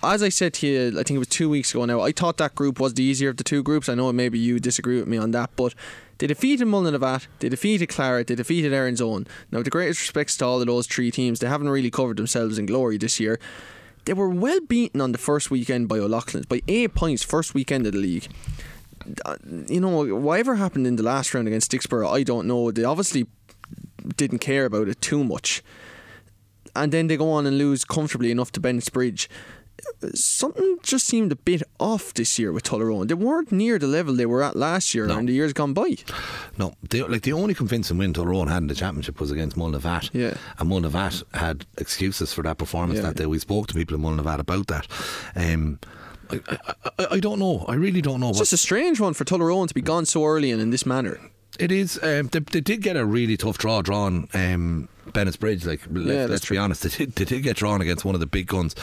As 0.05 0.21
I 0.21 0.29
said 0.29 0.53
to 0.55 0.67
you, 0.67 0.87
I 0.99 1.03
think 1.03 1.11
it 1.11 1.19
was 1.19 1.27
two 1.27 1.49
weeks 1.49 1.73
ago 1.73 1.85
now, 1.85 2.01
I 2.01 2.11
thought 2.11 2.37
that 2.37 2.53
group 2.53 2.79
was 2.79 2.93
the 2.93 3.03
easier 3.03 3.29
of 3.29 3.37
the 3.37 3.43
two 3.43 3.63
groups. 3.63 3.89
I 3.89 3.95
know 3.95 4.13
maybe 4.13 4.37
you 4.37 4.59
disagree 4.59 4.97
with 4.99 5.07
me 5.07 5.17
on 5.17 5.31
that, 5.31 5.49
but 5.55 5.73
they 6.19 6.27
defeated 6.27 6.67
Mullinavat, 6.67 7.27
they 7.39 7.49
defeated 7.49 7.87
Clara, 7.87 8.23
they 8.23 8.35
defeated 8.35 8.71
Erin's 8.71 9.01
Own. 9.01 9.25
Now, 9.51 9.57
with 9.57 9.65
the 9.65 9.71
greatest 9.71 10.01
respects 10.01 10.37
to 10.37 10.45
all 10.45 10.61
of 10.61 10.67
those 10.67 10.87
three 10.87 11.11
teams, 11.11 11.39
they 11.39 11.47
haven't 11.47 11.69
really 11.69 11.91
covered 11.91 12.17
themselves 12.17 12.57
in 12.57 12.67
glory 12.67 12.97
this 12.97 13.19
year. 13.19 13.39
They 14.05 14.13
were 14.13 14.29
well 14.29 14.59
beaten 14.61 15.01
on 15.01 15.11
the 15.11 15.17
first 15.17 15.49
weekend 15.49 15.87
by 15.87 15.97
O'Loughlin's, 15.97 16.45
by 16.45 16.61
eight 16.67 16.93
points, 16.93 17.23
first 17.23 17.55
weekend 17.55 17.87
of 17.87 17.93
the 17.93 17.99
league. 17.99 18.27
Uh, 19.25 19.37
You 19.67 19.81
know, 19.81 20.15
whatever 20.15 20.55
happened 20.55 20.85
in 20.85 20.95
the 20.95 21.03
last 21.03 21.33
round 21.33 21.47
against 21.47 21.71
Dicksboro, 21.71 22.07
I 22.07 22.21
don't 22.21 22.47
know. 22.47 22.71
They 22.71 22.83
obviously 22.83 23.25
didn't 24.15 24.39
care 24.39 24.65
about 24.65 24.87
it 24.87 25.01
too 25.01 25.23
much. 25.23 25.63
And 26.75 26.91
then 26.91 27.07
they 27.07 27.17
go 27.17 27.31
on 27.31 27.47
and 27.47 27.57
lose 27.57 27.83
comfortably 27.83 28.29
enough 28.29 28.51
to 28.51 28.59
Bennett's 28.59 28.89
Bridge. 28.89 29.27
Something 30.13 30.77
just 30.83 31.05
seemed 31.07 31.31
a 31.31 31.35
bit 31.35 31.63
off 31.79 32.13
this 32.13 32.37
year 32.39 32.51
with 32.51 32.63
Tullaroan. 32.63 33.07
They 33.07 33.13
weren't 33.13 33.51
near 33.51 33.79
the 33.79 33.87
level 33.87 34.13
they 34.15 34.25
were 34.25 34.43
at 34.43 34.55
last 34.55 34.93
year 34.93 35.05
No. 35.07 35.17
and 35.17 35.27
the 35.27 35.33
years 35.33 35.53
gone 35.53 35.73
by. 35.73 35.95
No, 36.57 36.73
the, 36.89 37.03
like 37.03 37.23
the 37.23 37.33
only 37.33 37.53
convincing 37.53 37.97
win 37.97 38.13
Tullaroan 38.13 38.47
had 38.47 38.57
in 38.63 38.67
the 38.67 38.75
championship 38.75 39.19
was 39.19 39.31
against 39.31 39.55
Mullinavat. 39.57 40.09
Yeah. 40.13 40.35
And 40.59 40.69
Mullinavat 40.69 41.23
had 41.33 41.65
excuses 41.77 42.33
for 42.33 42.43
that 42.43 42.57
performance 42.57 42.97
Yeah. 42.97 43.07
that 43.07 43.15
day. 43.17 43.25
We 43.25 43.39
spoke 43.39 43.67
to 43.67 43.73
people 43.73 43.95
in 43.95 44.01
Mullinavat 44.01 44.39
about 44.39 44.67
that. 44.67 44.87
Um, 45.35 45.79
I, 46.29 46.39
I, 46.47 46.57
I, 46.99 47.07
I 47.11 47.19
don't 47.19 47.39
know. 47.39 47.65
I 47.67 47.75
really 47.75 48.01
don't 48.01 48.19
know. 48.19 48.29
It's 48.29 48.39
just 48.39 48.53
a 48.53 48.57
strange 48.57 48.99
one 48.99 49.13
for 49.13 49.25
Tullaroan 49.25 49.67
to 49.67 49.73
be 49.73 49.81
gone 49.81 50.05
so 50.05 50.25
early 50.25 50.51
and 50.51 50.61
in 50.61 50.69
this 50.71 50.85
manner. 50.85 51.19
It 51.59 51.71
is. 51.71 51.99
Um, 52.01 52.27
they, 52.27 52.39
they 52.39 52.61
did 52.61 52.81
get 52.81 52.97
a 52.97 53.05
really 53.05 53.37
tough 53.37 53.57
draw 53.57 53.81
drawn. 53.81 54.27
Um, 54.33 54.89
Bennett's 55.13 55.37
Bridge, 55.37 55.65
like 55.65 55.81
let, 55.89 56.15
Yeah, 56.15 56.25
that's 56.27 56.43
us 56.43 56.49
be 56.49 56.57
honest, 56.57 56.83
they 56.83 56.89
did, 56.89 57.13
they 57.13 57.25
did 57.25 57.43
get 57.43 57.55
drawn 57.55 57.81
against 57.81 58.05
one 58.05 58.15
of 58.15 58.19
the 58.19 58.27
big 58.27 58.47
guns, 58.47 58.75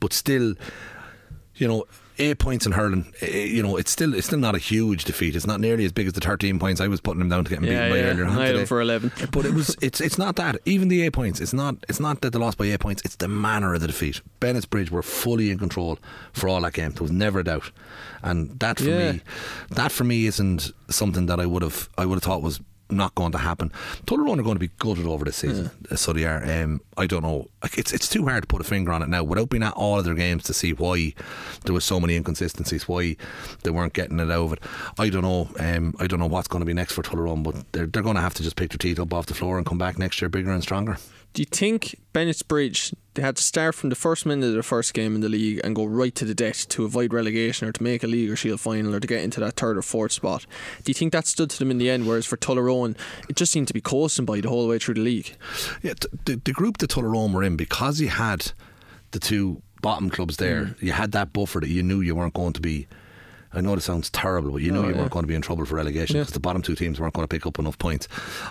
but 0.00 0.12
still, 0.12 0.54
you 1.56 1.68
know, 1.68 1.84
eight 2.18 2.38
points 2.38 2.66
in 2.66 2.72
hurling. 2.72 3.12
eh, 3.20 3.44
You 3.44 3.62
know, 3.62 3.76
it's 3.76 3.90
still 3.90 4.14
it's 4.14 4.26
still 4.26 4.38
not 4.38 4.54
a 4.54 4.58
huge 4.58 5.04
defeat. 5.04 5.36
It's 5.36 5.46
not 5.46 5.60
nearly 5.60 5.84
as 5.84 5.92
big 5.92 6.06
as 6.06 6.12
the 6.12 6.20
thirteen 6.20 6.58
points 6.58 6.80
I 6.80 6.88
was 6.88 7.00
putting 7.00 7.18
them 7.20 7.28
down 7.28 7.44
to 7.44 7.50
get 7.50 7.62
Yeah, 7.62 7.68
beaten 7.68 7.90
by 7.90 7.96
yeah. 7.98 8.04
earlier 8.04 8.24
on 8.26 8.30
I 8.30 8.46
had 8.46 8.48
them 8.48 8.54
today. 8.56 8.64
for 8.66 8.80
11. 8.80 9.12
But 9.32 9.44
it 9.46 9.54
was 9.54 9.76
it's 9.80 10.00
it's 10.00 10.18
not 10.18 10.36
that. 10.36 10.56
Even 10.64 10.88
the 10.88 11.02
eight 11.02 11.12
points, 11.12 11.40
it's 11.40 11.52
not 11.52 11.76
it's 11.88 12.00
not 12.00 12.20
that 12.20 12.32
they 12.32 12.38
lost 12.38 12.58
by 12.58 12.66
eight 12.66 12.80
points. 12.80 13.02
It's 13.04 13.16
the 13.16 13.28
manner 13.28 13.74
of 13.74 13.80
the 13.80 13.86
defeat. 13.86 14.20
Bennett's 14.40 14.66
Bridge 14.66 14.90
were 14.90 15.02
fully 15.02 15.50
in 15.50 15.58
control 15.58 15.98
for 16.32 16.48
all 16.48 16.60
that 16.62 16.72
game. 16.74 16.92
There 16.92 17.02
was 17.02 17.12
never 17.12 17.40
a 17.40 17.44
doubt, 17.44 17.70
and 18.22 18.58
that 18.60 18.78
for 18.78 18.84
Yeah. 18.84 19.12
me, 19.12 19.20
that 19.70 19.92
for 19.92 20.04
me 20.04 20.26
isn't 20.26 20.72
something 20.90 21.26
that 21.26 21.38
I 21.40 21.46
would 21.46 21.62
have 21.62 21.88
I 21.98 22.04
would 22.06 22.16
have 22.16 22.22
thought 22.22 22.42
was 22.42 22.60
not 22.90 23.14
going 23.14 23.32
to 23.32 23.38
happen. 23.38 23.70
Tullaroan 24.06 24.38
are 24.38 24.42
going 24.42 24.56
to 24.56 24.60
be 24.60 24.70
gutted 24.78 25.06
over 25.06 25.24
this 25.24 25.36
season, 25.36 25.70
uh, 25.90 25.96
so 25.96 26.12
they 26.12 26.24
are. 26.24 26.42
Um, 26.44 26.80
I 26.96 27.06
don't 27.06 27.22
know. 27.22 27.48
Like, 27.62 27.78
It's 27.78 27.92
it's 27.92 28.08
too 28.08 28.26
hard 28.26 28.42
to 28.42 28.46
put 28.46 28.60
a 28.60 28.64
finger 28.64 28.92
on 28.92 29.02
it 29.02 29.08
now 29.08 29.22
without 29.24 29.50
being 29.50 29.62
at 29.62 29.74
all 29.74 29.98
of 29.98 30.04
their 30.04 30.14
games 30.14 30.44
to 30.44 30.54
see 30.54 30.72
why 30.72 31.14
there 31.64 31.74
was 31.74 31.84
so 31.84 32.00
many 32.00 32.16
inconsistencies, 32.16 32.88
why 32.88 33.16
they 33.62 33.70
weren't 33.70 33.92
getting 33.92 34.18
it 34.20 34.30
out 34.30 34.44
of 34.44 34.52
it. 34.54 34.60
I 34.98 35.08
don't 35.08 35.22
know. 35.22 35.48
Um, 35.58 35.94
I 35.98 36.06
don't 36.06 36.20
know 36.20 36.26
what's 36.26 36.48
going 36.48 36.60
to 36.60 36.66
be 36.66 36.74
next 36.74 36.92
for 36.92 37.02
Tullaroan, 37.02 37.42
but 37.42 37.70
they're 37.72 37.86
they're 37.86 38.02
going 38.02 38.16
to 38.16 38.22
have 38.22 38.34
to 38.34 38.42
just 38.42 38.56
pick 38.56 38.70
their 38.70 38.78
teeth 38.78 38.98
up 38.98 39.12
off 39.12 39.26
the 39.26 39.34
floor 39.34 39.58
and 39.58 39.66
come 39.66 39.78
back 39.78 39.98
next 39.98 40.20
year 40.20 40.28
bigger 40.28 40.50
and 40.50 40.62
stronger. 40.62 40.98
Do 41.34 41.42
you 41.42 41.46
think 41.46 41.94
Bennett's 42.12 42.42
Bridge 42.42 42.92
they 43.14 43.22
had 43.22 43.36
to 43.36 43.42
start 43.42 43.74
from 43.74 43.90
the 43.90 43.96
first 43.96 44.26
minute 44.26 44.46
of 44.46 44.54
the 44.54 44.62
first 44.62 44.94
game 44.94 45.14
in 45.16 45.20
the 45.20 45.28
league 45.28 45.60
and 45.64 45.74
go 45.74 45.84
right 45.84 46.14
to 46.14 46.24
the 46.24 46.34
death 46.34 46.68
to 46.68 46.84
avoid 46.84 47.12
relegation 47.12 47.66
or 47.66 47.72
to 47.72 47.82
make 47.82 48.02
a 48.04 48.06
league 48.06 48.30
or 48.30 48.36
shield 48.36 48.60
final 48.60 48.94
or 48.94 49.00
to 49.00 49.06
get 49.08 49.22
into 49.24 49.40
that 49.40 49.56
third 49.56 49.76
or 49.76 49.82
fourth 49.82 50.12
spot? 50.12 50.46
Do 50.84 50.90
you 50.90 50.94
think 50.94 51.12
that 51.12 51.26
stood 51.26 51.50
to 51.50 51.58
them 51.58 51.70
in 51.70 51.78
the 51.78 51.90
end? 51.90 52.06
Whereas 52.06 52.26
for 52.26 52.36
Tullaroan, 52.36 52.96
it 53.28 53.34
just 53.36 53.50
seemed 53.52 53.66
to 53.68 53.74
be 53.74 53.80
coasting 53.80 54.24
by 54.24 54.40
the 54.40 54.48
whole 54.48 54.68
way 54.68 54.78
through 54.78 54.94
the 54.94 55.00
league. 55.00 55.36
Yeah, 55.82 55.94
the, 56.26 56.36
the 56.36 56.52
group 56.52 56.78
that 56.78 56.90
Tullaroan 56.90 57.32
were 57.32 57.42
in, 57.42 57.56
because 57.56 58.00
you 58.00 58.08
had 58.08 58.52
the 59.10 59.18
two 59.18 59.62
bottom 59.82 60.10
clubs 60.10 60.36
there, 60.36 60.62
Mm. 60.66 60.82
you 60.82 60.92
had 60.92 61.10
that 61.12 61.32
buffer 61.32 61.58
that 61.60 61.68
you 61.68 61.82
knew 61.82 62.00
you 62.00 62.14
weren't 62.14 62.34
going 62.34 62.52
to 62.52 62.60
be. 62.60 62.86
I 63.52 63.60
know 63.60 63.74
this 63.74 63.84
sounds 63.84 64.10
terrible, 64.10 64.50
but 64.52 64.62
you 64.62 64.70
knew 64.70 64.80
Oh, 64.80 64.88
you 64.88 64.90
yeah. 64.94 64.98
weren't 64.98 65.10
going 65.10 65.22
to 65.22 65.26
be 65.28 65.34
in 65.34 65.42
trouble 65.42 65.64
for 65.64 65.76
relegation 65.76 66.16
Yeah. 66.16 66.22
because 66.22 66.34
the 66.34 66.40
bottom 66.40 66.60
two 66.62 66.74
teams 66.74 67.00
weren't 67.00 67.14
going 67.14 67.26
to 67.26 67.34
pick 67.34 67.46
up 67.46 67.58
enough 67.58 67.78
points. 67.78 68.06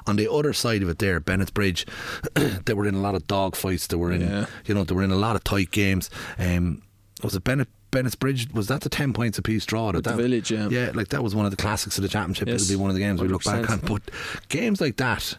On 0.08 0.16
the 0.16 0.32
other 0.32 0.54
side 0.54 0.82
of 0.82 0.90
it, 0.90 1.00
there, 1.00 1.20
Bennett's 1.20 1.52
Bridge, 1.52 1.86
they 2.66 2.74
were 2.74 2.86
in 2.88 2.96
a 2.96 3.00
lot 3.02 3.16
of 3.16 3.28
dog 3.28 3.56
fights. 3.56 3.88
They 3.88 3.96
were 3.98 4.12
in, 4.12 4.22
Yeah. 4.22 4.46
you 4.66 4.74
know, 4.74 4.84
they 4.84 4.96
were 4.96 5.04
in 5.04 5.12
a 5.12 5.16
lot 5.16 5.36
of 5.36 5.44
tight 5.44 5.72
games. 5.72 6.10
Um, 6.40 6.82
was 7.24 7.36
it 7.36 7.44
Bennett? 7.44 7.68
Bennett's 7.90 8.16
Bridge 8.16 8.52
was 8.52 8.68
that 8.68 8.82
the 8.82 8.90
ten 8.90 9.14
points 9.14 9.38
apiece 9.38 9.66
draw? 9.66 9.92
That 9.94 10.04
the 10.04 10.10
that- 10.12 10.18
Village, 10.18 10.52
yeah. 10.52 10.68
yeah, 10.70 10.92
like 10.94 11.08
that 11.10 11.24
was 11.24 11.34
one 11.34 11.46
of 11.46 11.52
the 11.52 11.58
classics 11.58 11.98
of 11.98 12.02
the 12.02 12.10
championship. 12.10 12.48
Yes, 12.50 12.64
It'll 12.64 12.78
be 12.78 12.82
one 12.82 12.90
of 12.90 12.96
the 12.96 13.00
games 13.02 13.22
we 13.22 13.28
look 13.30 13.44
back 13.46 13.70
on. 13.70 13.80
But 13.80 14.02
games 14.50 14.82
like 14.82 14.98
that, 14.98 15.38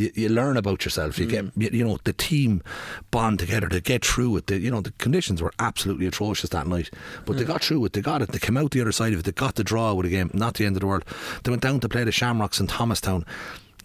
you, 0.00 0.10
you 0.14 0.28
learn 0.28 0.56
about 0.56 0.84
yourself. 0.84 1.18
You 1.18 1.26
Mm. 1.26 1.30
get, 1.30 1.44
you, 1.72 1.78
you 1.80 1.84
know, 1.84 1.98
the 2.04 2.12
team 2.12 2.62
bond 3.10 3.38
together 3.38 3.68
to 3.68 3.80
get 3.80 4.04
through 4.04 4.36
it. 4.38 4.46
The, 4.46 4.58
you 4.58 4.70
know, 4.70 4.80
the 4.80 4.92
conditions 4.98 5.42
were 5.42 5.52
absolutely 5.58 6.06
atrocious 6.06 6.50
that 6.50 6.66
night, 6.66 6.90
but 7.26 7.36
they 7.36 7.44
got 7.44 7.62
through 7.62 7.84
it. 7.86 7.92
They 7.92 8.00
got 8.00 8.22
it. 8.22 8.32
They 8.32 8.38
came 8.38 8.56
out 8.56 8.70
the 8.70 8.80
other 8.80 8.92
side 8.92 9.12
of 9.12 9.18
it. 9.20 9.24
They 9.24 9.32
got 9.32 9.54
the 9.56 9.64
draw 9.64 9.92
with 9.94 10.06
a 10.06 10.10
game. 10.10 10.30
Not 10.32 10.54
the 10.54 10.64
end 10.66 10.76
of 10.76 10.80
the 10.80 10.86
world. 10.86 11.04
They 11.42 11.50
went 11.50 11.62
down 11.62 11.80
to 11.80 11.88
play 11.88 12.04
the 12.04 12.12
Shamrocks 12.12 12.60
in 12.60 12.66
Thomastown. 12.66 13.24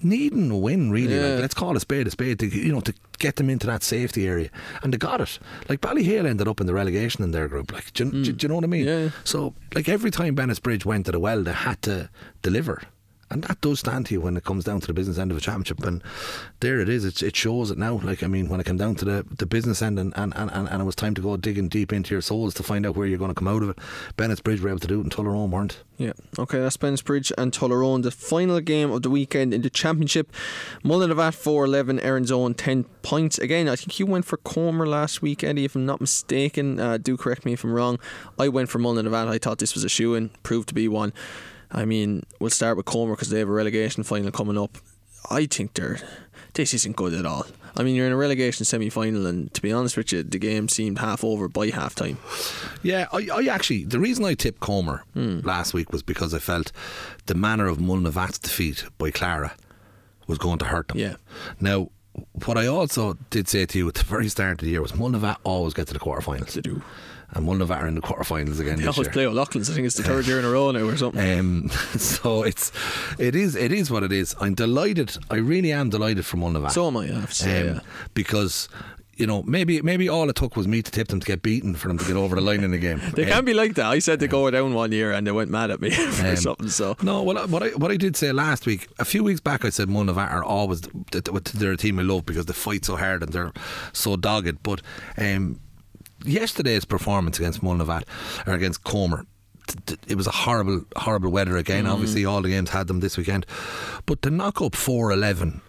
Needing 0.02 0.52
a 0.52 0.58
win, 0.58 0.91
really. 0.91 1.15
Yeah. 1.15 1.28
Like, 1.30 1.39
let's 1.41 1.54
call 1.54 1.78
a 1.78 1.80
spade 1.80 2.08
a 2.08 2.12
spade. 2.12 2.39
To, 2.39 2.47
you 2.47 2.73
know, 2.73 2.82
to 2.82 2.93
get 3.19 3.38
them 3.38 3.49
into 3.49 3.67
that 3.67 3.84
safety 3.84 4.28
area, 4.28 4.49
and 4.82 4.91
they 4.91 4.97
got 4.97 5.21
it. 5.21 5.39
Like 5.69 5.80
Ballyhale 5.80 6.26
ended 6.28 6.45
up 6.47 6.60
in 6.60 6.67
the 6.67 6.73
relegation 6.73 7.23
in 7.23 7.32
their 7.32 7.47
group. 7.47 7.71
Like, 7.71 7.93
do, 7.93 8.06
you- 8.06 8.23
do, 8.23 8.32
do 8.34 8.43
you 8.43 8.49
know 8.49 8.56
what 8.56 8.65
I 8.65 8.67
mean? 8.67 8.86
Mm. 8.86 9.04
Yeah. 9.06 9.10
So, 9.23 9.54
like 9.73 9.88
every 9.88 10.12
time 10.12 10.36
Bennett's 10.36 10.60
Bridge 10.60 10.86
went 10.86 11.06
to 11.06 11.13
the 11.13 11.19
well, 11.21 11.41
they 11.41 11.54
had 11.54 11.82
to 11.84 12.10
deliver. 12.41 12.82
And 13.34 13.43
that 13.46 13.60
does 13.62 13.80
stand 13.80 14.06
to 14.06 14.13
you 14.13 14.22
when 14.22 14.38
it 14.38 14.43
comes 14.43 14.63
down 14.63 14.80
to 14.82 14.88
the 14.88 14.93
business 14.93 15.17
end 15.17 15.32
of 15.32 15.38
a 15.38 15.41
championship. 15.41 15.84
And 15.84 16.04
there 16.60 16.80
it 16.80 16.88
is. 16.88 17.04
It's, 17.04 17.24
it 17.24 17.36
shows 17.36 17.72
it 17.72 17.80
now. 17.80 18.00
Like, 18.04 18.22
I 18.22 18.28
mean, 18.28 18.48
when 18.48 18.60
it 18.60 18.65
came 18.67 18.78
down 18.78 18.93
to 18.96 19.06
the, 19.06 19.26
the 19.38 19.48
business 19.48 19.82
end 19.82 19.98
and, 19.98 20.13
and, 20.15 20.34
and, 20.36 20.52
and 20.52 20.82
it 20.82 20.86
was 20.86 20.96
time 20.96 21.15
to 21.15 21.22
go 21.22 21.36
digging 21.36 21.67
deep 21.67 21.91
into 21.91 22.13
your 22.13 22.22
souls 22.22 22.54
to 22.54 22.63
find 22.63 22.86
out 22.86 22.96
where 22.96 23.08
you're 23.08 23.17
going 23.17 23.32
to 23.32 23.36
come 23.36 23.48
out 23.48 23.63
of 23.63 23.69
it, 23.69 23.80
Bennett's 24.17 24.41
Bridge 24.41 24.62
were 24.62 24.69
able 24.69 24.80
to 24.80 24.88
do 24.88 25.00
it 25.00 25.04
and 25.04 25.12
Tullaroan 25.12 25.50
weren't. 25.50 25.82
Yeah. 25.98 26.13
Okay, 26.38 26.60
that's 26.60 26.78
Bennett's 26.78 27.02
Bridge 27.02 27.32
and 27.36 27.52
Tullaroan. 27.52 28.04
The 28.04 28.12
final 28.12 28.60
game 28.60 28.91
of 28.91 29.02
the 29.02 29.10
weekend 29.10 29.52
in 29.52 29.63
the 29.63 29.69
Championship. 29.72 30.32
Mullinavat 30.84 31.34
4 31.34 31.65
11, 31.65 32.00
Erin's 32.02 32.32
Own 32.32 32.54
10 32.54 32.84
points. 33.02 33.39
Again, 33.39 33.67
I 33.67 33.76
think 33.76 34.00
you 34.00 34.06
went 34.06 34.26
for 34.26 34.38
Comer 34.38 34.86
last 34.86 35.24
week, 35.24 35.43
Eddie, 35.43 35.65
if 35.65 35.76
I'm 35.76 35.88
not 35.88 36.02
mistaken. 36.02 36.80
Uh, 36.80 36.98
do 36.98 37.17
correct 37.17 37.46
me 37.46 37.54
if 37.54 37.63
I'm 37.63 37.74
wrong. 37.74 38.00
I 38.38 38.50
went 38.50 38.69
for 38.69 38.78
Mullinavat. 38.78 39.28
I 39.28 39.39
thought 39.39 39.58
this 39.58 39.74
was 39.74 39.84
a 39.84 39.89
shoe 39.89 40.13
in, 40.13 40.30
proved 40.43 40.67
to 40.69 40.76
be 40.76 40.88
one. 40.88 41.13
I 41.74 41.86
mean, 41.86 42.24
we'll 42.40 42.50
start 42.52 42.78
with 42.78 42.86
Comer 42.86 43.14
because 43.16 43.30
they 43.30 43.40
have 43.40 43.50
a 43.50 43.52
relegation 43.52 44.04
final 44.04 44.32
coming 44.32 44.58
up. 44.58 44.78
I 45.30 45.46
think 45.46 45.74
they're 45.74 46.00
this 46.54 46.74
isn't 46.76 46.96
good 46.96 47.14
at 47.16 47.26
all. 47.26 47.48
I 47.76 47.82
mean, 47.82 47.96
you're 47.96 48.06
in 48.06 48.14
a 48.14 48.18
relegation 48.18 48.64
semi 48.66 48.90
final, 48.90 49.26
and 49.26 49.52
to 49.56 49.62
be 49.62 49.72
honest 49.72 49.98
with 49.98 50.12
you, 50.12 50.22
the 50.22 50.38
game 50.38 50.70
seemed 50.70 51.00
half 51.00 51.24
over 51.24 51.48
by 51.50 51.70
half 51.70 51.96
time. 51.96 52.20
Yeah, 52.84 53.08
I, 53.12 53.28
I 53.34 53.46
actually, 53.46 53.86
the 53.86 54.00
reason 54.00 54.24
I 54.26 54.36
tipped 54.36 54.60
Comer 54.60 55.04
Hmm. 55.14 55.40
last 55.40 55.74
week 55.74 55.92
was 55.92 56.04
because 56.04 56.34
I 56.36 56.40
felt 56.40 56.72
the 57.26 57.34
manner 57.34 57.66
of 57.68 57.80
Mullinavat's 57.80 58.38
defeat 58.38 58.86
by 59.00 59.10
Clara 59.10 59.56
was 60.28 60.38
going 60.38 60.60
to 60.60 60.66
hurt 60.66 60.90
them. 60.90 61.00
Yeah. 61.00 61.16
Now, 61.60 61.90
what 62.46 62.58
I 62.60 62.68
also 62.68 63.18
did 63.32 63.48
say 63.48 63.66
to 63.66 63.78
you 63.80 63.88
at 63.88 63.96
the 63.96 64.04
very 64.04 64.30
start 64.30 64.52
of 64.62 64.66
the 64.66 64.70
year 64.70 64.82
was 64.84 64.92
Mullinavat 64.92 65.38
always 65.44 65.74
get 65.74 65.88
to 65.88 65.94
the 65.94 66.00
quarterfinals. 66.00 66.54
They 66.54 66.62
do. 66.62 66.84
And 67.36 67.48
Mullinavat 67.48 67.82
are 67.82 67.88
in 67.88 67.96
the 67.96 68.02
quarterfinals 68.02 68.60
again 68.60 68.78
They 68.80 68.86
always 68.86 69.08
year. 69.08 69.12
play 69.13 69.26
O'Loughlin's. 69.26 69.69
I 69.69 69.74
think 69.74 69.88
it's 69.88 69.96
the 69.96 70.04
third 70.04 70.28
year 70.28 70.38
in 70.39 70.46
a 70.46 70.50
row 70.52 70.69
now 70.72 70.82
or 70.88 70.96
something. 70.98 71.39
Um, 71.39 71.69
so 71.98 72.43
it's 72.43 72.72
it 73.17 73.36
is 73.36 73.56
it 73.56 73.72
is 73.72 73.89
what 73.89 74.04
it 74.04 74.12
is. 74.12 74.36
I'm 74.39 74.54
delighted. 74.54 75.17
I 75.32 75.38
really 75.38 75.72
am 75.72 75.89
delighted 75.89 76.26
for 76.26 76.38
Mullinavat. 76.38 76.72
so 76.72 76.88
am 76.88 76.98
I, 76.98 77.06
I 77.06 77.08
have 77.19 77.30
to 77.30 77.36
say. 77.36 77.69
um, 77.69 77.76
yeah. 77.76 77.80
because 78.13 78.69
you 79.15 79.28
know 79.28 79.43
maybe 79.43 79.80
maybe 79.82 80.10
all 80.10 80.28
it 80.30 80.36
took 80.36 80.56
was 80.56 80.67
me 80.67 80.82
to 80.82 80.91
tip 80.91 81.08
them 81.08 81.19
to 81.19 81.26
get 81.26 81.41
beaten 81.43 81.76
for 81.76 81.88
them 81.88 81.98
to 82.00 82.06
get 82.06 82.15
over 82.15 82.36
the 82.36 82.41
line 82.41 82.63
in 82.63 82.72
the 82.72 82.78
game. 82.78 83.00
They 83.15 83.24
Um, 83.26 83.30
can 83.30 83.46
be 83.46 83.54
like 83.54 83.76
that. 83.76 83.86
I 83.86 84.00
said 84.00 84.19
they 84.19 84.28
go 84.28 84.50
down 84.52 84.74
one 84.74 84.91
year 84.91 85.12
and 85.12 85.26
they 85.28 85.32
went 85.32 85.50
mad 85.52 85.69
at 85.72 85.82
me 85.82 85.89
for 85.91 86.28
Um, 86.28 86.36
something. 86.36 86.69
So 86.69 86.96
No, 87.04 87.22
well, 87.24 87.48
what 87.48 87.63
I 87.63 87.69
what 87.69 87.91
I 87.91 87.98
did 87.98 88.15
say 88.15 88.32
last 88.32 88.65
week, 88.65 88.88
a 89.00 89.06
few 89.06 89.24
weeks 89.24 89.39
back, 89.39 89.65
I 89.65 89.69
said 89.69 89.88
Mullinavat 89.88 90.32
are 90.32 90.43
always 90.43 90.82
th- 91.12 91.24
th- 91.26 91.43
they're 91.54 91.74
a 91.74 91.78
team 91.78 92.00
I 92.00 92.04
love 92.04 92.26
because 92.26 92.46
they 92.48 92.54
fight 92.54 92.86
so 92.86 92.96
hard 92.96 93.22
and 93.24 93.32
they're 93.34 93.54
so 93.91 94.15
dogged. 94.15 94.58
But 94.63 94.82
um, 95.17 95.60
yesterday's 96.26 96.86
performance 96.86 97.38
against 97.40 97.62
Mullinavat 97.62 98.04
or 98.48 98.54
against 98.54 98.84
Comer. 98.84 99.26
It 100.08 100.16
was 100.16 100.28
a 100.28 100.32
horrible, 100.32 100.84
horrible 100.96 101.32
weather 101.32 101.56
again. 101.58 101.86
Mm-hmm. 101.86 101.94
Obviously, 101.94 102.26
all 102.26 102.42
the 102.42 102.50
games 102.50 102.70
had 102.70 102.88
them 102.88 103.00
this 103.00 103.18
weekend, 103.18 103.46
but 104.06 104.22
to 104.22 104.30
knock 104.30 104.62
up 104.62 104.76
four 104.76 105.12
eleven 105.12 105.62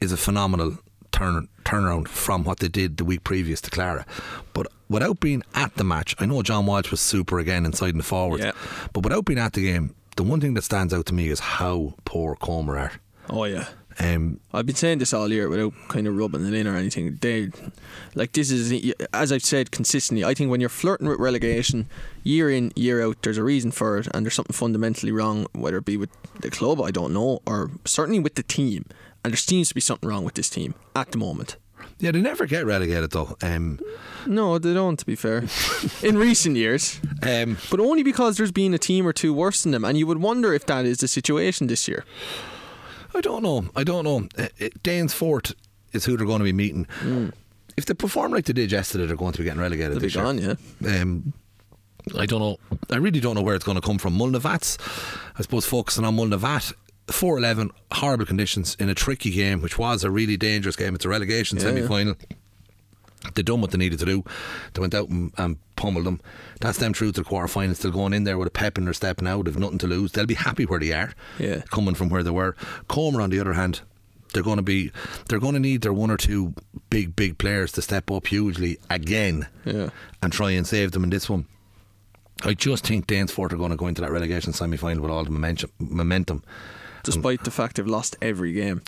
is 0.00 0.10
a 0.12 0.16
phenomenal 0.16 0.78
turn 1.12 1.48
turnaround 1.64 2.08
from 2.08 2.44
what 2.44 2.58
they 2.58 2.68
did 2.68 2.96
the 2.96 3.04
week 3.04 3.22
previous 3.24 3.60
to 3.60 3.70
Clara. 3.70 4.04
But 4.52 4.66
without 4.88 5.20
being 5.20 5.42
at 5.54 5.74
the 5.76 5.84
match, 5.84 6.14
I 6.18 6.26
know 6.26 6.42
John 6.42 6.66
Walsh 6.66 6.90
was 6.90 7.00
super 7.00 7.38
again 7.38 7.64
inside 7.64 7.94
and 7.94 8.04
forwards. 8.04 8.44
Yeah. 8.44 8.52
But 8.92 9.04
without 9.04 9.24
being 9.24 9.38
at 9.38 9.52
the 9.52 9.62
game, 9.62 9.94
the 10.16 10.22
one 10.24 10.40
thing 10.40 10.54
that 10.54 10.62
stands 10.64 10.92
out 10.92 11.06
to 11.06 11.14
me 11.14 11.28
is 11.28 11.40
how 11.40 11.94
poor 12.04 12.34
Comer 12.36 12.78
are. 12.78 12.92
oh 13.30 13.44
yeah. 13.44 13.66
Um, 13.98 14.40
I've 14.52 14.66
been 14.66 14.74
saying 14.76 14.98
this 14.98 15.14
all 15.14 15.30
year 15.32 15.48
without 15.48 15.72
kind 15.88 16.06
of 16.06 16.16
rubbing 16.16 16.46
it 16.46 16.52
in 16.52 16.66
or 16.66 16.76
anything. 16.76 17.16
They, 17.20 17.50
like 18.14 18.32
this 18.32 18.50
is 18.50 18.92
as 19.12 19.32
I've 19.32 19.42
said 19.44 19.70
consistently. 19.70 20.24
I 20.24 20.34
think 20.34 20.50
when 20.50 20.60
you're 20.60 20.68
flirting 20.68 21.08
with 21.08 21.18
relegation, 21.18 21.86
year 22.22 22.50
in 22.50 22.72
year 22.76 23.02
out, 23.02 23.22
there's 23.22 23.38
a 23.38 23.42
reason 23.44 23.70
for 23.70 23.96
it, 23.98 24.08
and 24.12 24.24
there's 24.26 24.34
something 24.34 24.54
fundamentally 24.54 25.12
wrong. 25.12 25.46
Whether 25.52 25.78
it 25.78 25.84
be 25.86 25.96
with 25.96 26.10
the 26.40 26.50
club, 26.50 26.80
I 26.80 26.90
don't 26.90 27.14
know, 27.14 27.40
or 27.46 27.70
certainly 27.84 28.18
with 28.20 28.34
the 28.34 28.42
team. 28.42 28.84
And 29.24 29.32
there 29.32 29.38
seems 29.38 29.68
to 29.68 29.74
be 29.74 29.80
something 29.80 30.08
wrong 30.08 30.24
with 30.24 30.34
this 30.34 30.50
team 30.50 30.74
at 30.94 31.10
the 31.12 31.18
moment. 31.18 31.56
yeah, 31.98 32.10
they 32.12 32.20
never 32.20 32.46
get 32.46 32.66
relegated 32.66 33.10
though. 33.12 33.36
Um, 33.42 33.80
No, 34.26 34.58
they 34.58 34.74
don't. 34.74 34.98
To 34.98 35.06
be 35.06 35.14
fair, 35.16 35.44
in 36.02 36.18
recent 36.18 36.56
years, 36.56 37.00
um, 37.22 37.56
but 37.70 37.80
only 37.80 38.02
because 38.02 38.36
there's 38.36 38.52
been 38.52 38.74
a 38.74 38.78
team 38.78 39.06
or 39.06 39.12
two 39.12 39.32
worse 39.32 39.62
than 39.62 39.72
them, 39.72 39.84
and 39.84 39.96
you 39.96 40.06
would 40.06 40.18
wonder 40.18 40.52
if 40.52 40.66
that 40.66 40.84
is 40.84 40.98
the 40.98 41.08
situation 41.08 41.66
this 41.68 41.88
year. 41.88 42.04
I 43.16 43.20
don't 43.20 43.42
know. 43.42 43.64
I 43.74 43.82
don't 43.82 44.04
know. 44.04 44.28
Uh, 44.38 44.48
uh, 44.60 44.68
Danesfort 44.84 45.54
is 45.92 46.04
who 46.04 46.16
they're 46.16 46.26
going 46.26 46.40
to 46.40 46.44
be 46.44 46.52
meeting. 46.52 46.86
If 47.76 47.86
they 47.86 47.94
perform 47.94 48.32
like 48.32 48.44
they 48.44 48.52
did 48.52 48.70
yesterday, 48.70 49.06
they're 49.06 49.16
going 49.16 49.32
to 49.32 49.38
be 49.38 49.44
getting 49.44 49.60
relegated. 49.60 49.92
They'll 49.92 50.00
be 50.00 50.08
year. 50.08 50.22
gone, 50.22 50.38
yeah. 50.38 51.00
Um, 51.02 51.32
I 52.16 52.26
don't 52.26 52.40
know. 52.40 52.58
I 52.90 52.96
really 52.96 53.20
don't 53.20 53.34
know 53.34 53.42
where 53.42 53.54
it's 53.54 53.64
going 53.64 53.76
to 53.76 53.82
come 53.86 53.98
from. 53.98 54.16
Mullinavat's, 54.18 54.78
I 55.36 55.42
suppose, 55.42 55.66
focusing 55.66 56.04
on 56.04 56.16
Mullinavat. 56.16 56.72
4 57.08 57.38
11, 57.38 57.70
horrible 57.92 58.26
conditions 58.26 58.76
in 58.80 58.88
a 58.88 58.94
tricky 58.94 59.30
game, 59.30 59.62
which 59.62 59.78
was 59.78 60.02
a 60.02 60.10
really 60.10 60.36
dangerous 60.36 60.74
game. 60.74 60.94
It's 60.94 61.04
a 61.04 61.08
relegation 61.08 61.56
Yeah, 61.56 61.64
semi 61.64 61.86
final. 61.86 62.16
They 63.34 63.42
done 63.42 63.60
what 63.60 63.70
they 63.70 63.78
needed 63.78 63.98
to 64.00 64.04
do. 64.04 64.24
They 64.74 64.80
went 64.80 64.94
out 64.94 65.08
and, 65.08 65.32
and 65.36 65.56
pummeled 65.76 66.06
them. 66.06 66.20
That's 66.60 66.78
them 66.78 66.94
through 66.94 67.12
to 67.12 67.20
the 67.20 67.24
quarter 67.24 67.48
final, 67.48 67.74
still 67.74 67.90
going 67.90 68.12
in 68.12 68.24
there 68.24 68.38
with 68.38 68.48
a 68.48 68.50
pep 68.50 68.78
in 68.78 68.84
their 68.84 68.94
step 68.94 69.20
now. 69.20 69.42
They've 69.42 69.58
nothing 69.58 69.78
to 69.78 69.86
lose. 69.86 70.12
They'll 70.12 70.26
be 70.26 70.34
happy 70.34 70.64
where 70.64 70.80
they 70.80 70.92
are, 70.92 71.12
Yeah. 71.38 71.62
coming 71.70 71.94
from 71.94 72.08
where 72.08 72.22
they 72.22 72.30
were. 72.30 72.56
Comer, 72.88 73.20
on 73.20 73.30
the 73.30 73.40
other 73.40 73.52
hand, 73.54 73.80
they're 74.32 74.42
going 74.42 74.56
to 74.56 74.62
be, 74.62 74.90
they're 75.28 75.38
going 75.40 75.54
to 75.54 75.60
need 75.60 75.82
their 75.82 75.92
one 75.92 76.10
or 76.10 76.16
two 76.16 76.54
big, 76.90 77.14
big 77.16 77.38
players 77.38 77.72
to 77.72 77.82
step 77.82 78.10
up 78.10 78.26
hugely 78.26 78.78
again 78.90 79.46
Yeah. 79.64 79.90
and 80.22 80.32
try 80.32 80.50
and 80.52 80.66
save 80.66 80.92
them 80.92 81.04
in 81.04 81.10
this 81.10 81.28
one. 81.28 81.46
I 82.44 82.52
just 82.52 82.86
think 82.86 83.06
Danesfort 83.06 83.52
are 83.52 83.56
going 83.56 83.70
to 83.70 83.76
go 83.76 83.86
into 83.86 84.02
that 84.02 84.10
relegation 84.10 84.52
semi 84.52 84.76
final 84.76 85.02
with 85.02 85.10
all 85.10 85.24
the 85.24 85.30
momentum. 85.30 85.70
momentum. 85.78 86.42
Despite 87.02 87.44
the 87.44 87.50
fact 87.50 87.76
they've 87.76 87.86
lost 87.86 88.16
every 88.20 88.52
game. 88.52 88.82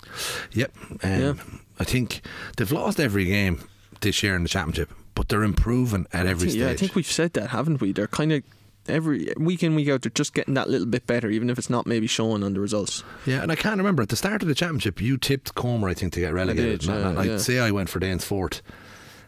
Yep. 0.53 0.72
Um, 1.03 1.11
Yeah. 1.11 1.35
I 1.81 1.85
think 1.85 2.20
they've 2.57 2.70
lost 2.72 2.98
every 3.01 3.24
game 3.24 3.61
this 4.01 4.23
year 4.23 4.35
in 4.37 4.43
the 4.43 4.49
championship, 4.49 4.91
but 5.15 5.29
they're 5.29 5.43
improving 5.45 6.07
at 6.13 6.27
every 6.27 6.49
think- 6.49 6.51
stage. 6.53 6.61
Yeah, 6.63 6.71
I 6.71 6.77
think 6.77 6.95
we've 6.95 7.07
said 7.11 7.33
that, 7.35 7.51
haven't 7.51 7.81
we? 7.81 7.93
They're 7.93 8.07
kind 8.07 8.33
of 8.33 8.43
every 8.89 9.33
week 9.37 9.63
in 9.63 9.75
week 9.75 9.89
out. 9.91 10.03
They're 10.03 10.11
just 10.15 10.33
getting 10.35 10.55
that 10.55 10.71
little 10.71 10.87
bit 10.87 11.07
better, 11.07 11.29
even 11.29 11.51
if 11.51 11.59
it's 11.59 11.69
not 11.71 11.87
maybe 11.87 12.07
showing 12.07 12.43
on 12.43 12.55
the 12.55 12.61
results. 12.61 13.03
Yeah, 13.27 13.43
and 13.43 13.53
I 13.53 13.57
can't 13.57 13.77
remember 13.79 14.03
at 14.03 14.09
the 14.09 14.17
start 14.17 14.43
of 14.43 14.49
the 14.49 14.55
championship, 14.55 15.01
you 15.01 15.19
tipped 15.19 15.55
Comer, 15.55 15.89
I 15.89 15.95
think, 15.95 16.13
to 16.15 16.21
get 16.21 16.33
relegated. 16.33 16.81
did, 16.81 16.91
And 16.91 17.17
yeah, 17.27 17.35
I'd 17.35 17.41
say 17.41 17.59
I 17.59 17.71
went 17.71 17.89
for 17.91 18.01
Danesfort. 18.01 18.61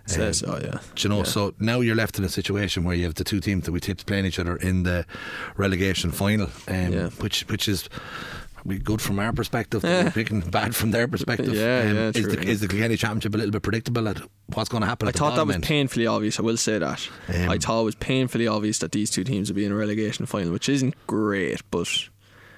Says, 0.07 0.43
Um, 0.43 0.51
oh 0.55 0.59
yeah, 0.65 0.79
Do 0.97 1.03
you 1.03 1.09
know, 1.11 1.19
Yeah. 1.19 1.23
so 1.25 1.55
now 1.61 1.81
you're 1.81 1.95
left 1.95 2.19
in 2.19 2.25
a 2.25 2.29
situation 2.29 2.83
where 2.83 2.97
you 2.97 3.05
have 3.05 3.15
the 3.15 3.23
two 3.23 3.39
teams 3.39 3.65
that 3.67 3.73
we 3.73 3.79
tipped 3.81 4.07
playing 4.07 4.25
each 4.27 4.39
other 4.41 4.57
in 4.57 4.83
the 4.83 5.05
relegation 5.57 6.11
final, 6.11 6.49
um, 6.67 6.93
Yeah. 6.93 7.09
which 7.21 7.43
which 7.49 7.69
is 7.69 7.89
probably 8.63 8.79
good 8.79 9.01
from 9.01 9.19
our 9.19 9.33
perspective, 9.33 9.83
Yeah. 9.85 10.11
picking 10.11 10.41
bad 10.41 10.75
from 10.77 10.91
their 10.91 11.09
perspective. 11.09 11.55
Yeah, 11.55 11.81
Um, 11.91 11.97
yeah, 11.97 12.09
is, 12.09 12.15
true, 12.15 12.33
the, 12.37 12.45
yeah. 12.45 12.51
is 12.51 12.61
the 12.61 12.69
Kilkenny 12.69 12.97
Championship 12.97 13.35
a 13.35 13.39
little 13.39 13.53
bit 13.53 13.63
predictable 13.63 14.09
at 14.09 14.21
what's 14.55 14.69
going 14.69 14.83
to 14.83 14.87
happen? 14.87 15.09
I 15.09 15.13
thought 15.13 15.37
that 15.37 15.47
was 15.47 15.55
end? 15.57 15.65
painfully 15.65 16.07
obvious. 16.07 16.39
I 16.39 16.43
will 16.43 16.57
say 16.57 16.79
that. 16.79 17.09
Um, 17.29 17.49
I 17.51 17.59
thought 17.59 17.81
it 17.83 17.85
was 17.85 17.95
painfully 17.97 18.47
obvious 18.47 18.79
that 18.79 18.93
these 18.93 19.11
two 19.11 19.25
teams 19.25 19.49
would 19.49 19.57
be 19.57 19.65
in 19.65 19.73
a 19.73 19.77
relegation 19.77 20.27
final, 20.27 20.53
which 20.53 20.69
isn't 20.69 20.95
great, 21.07 21.61
but 21.71 21.89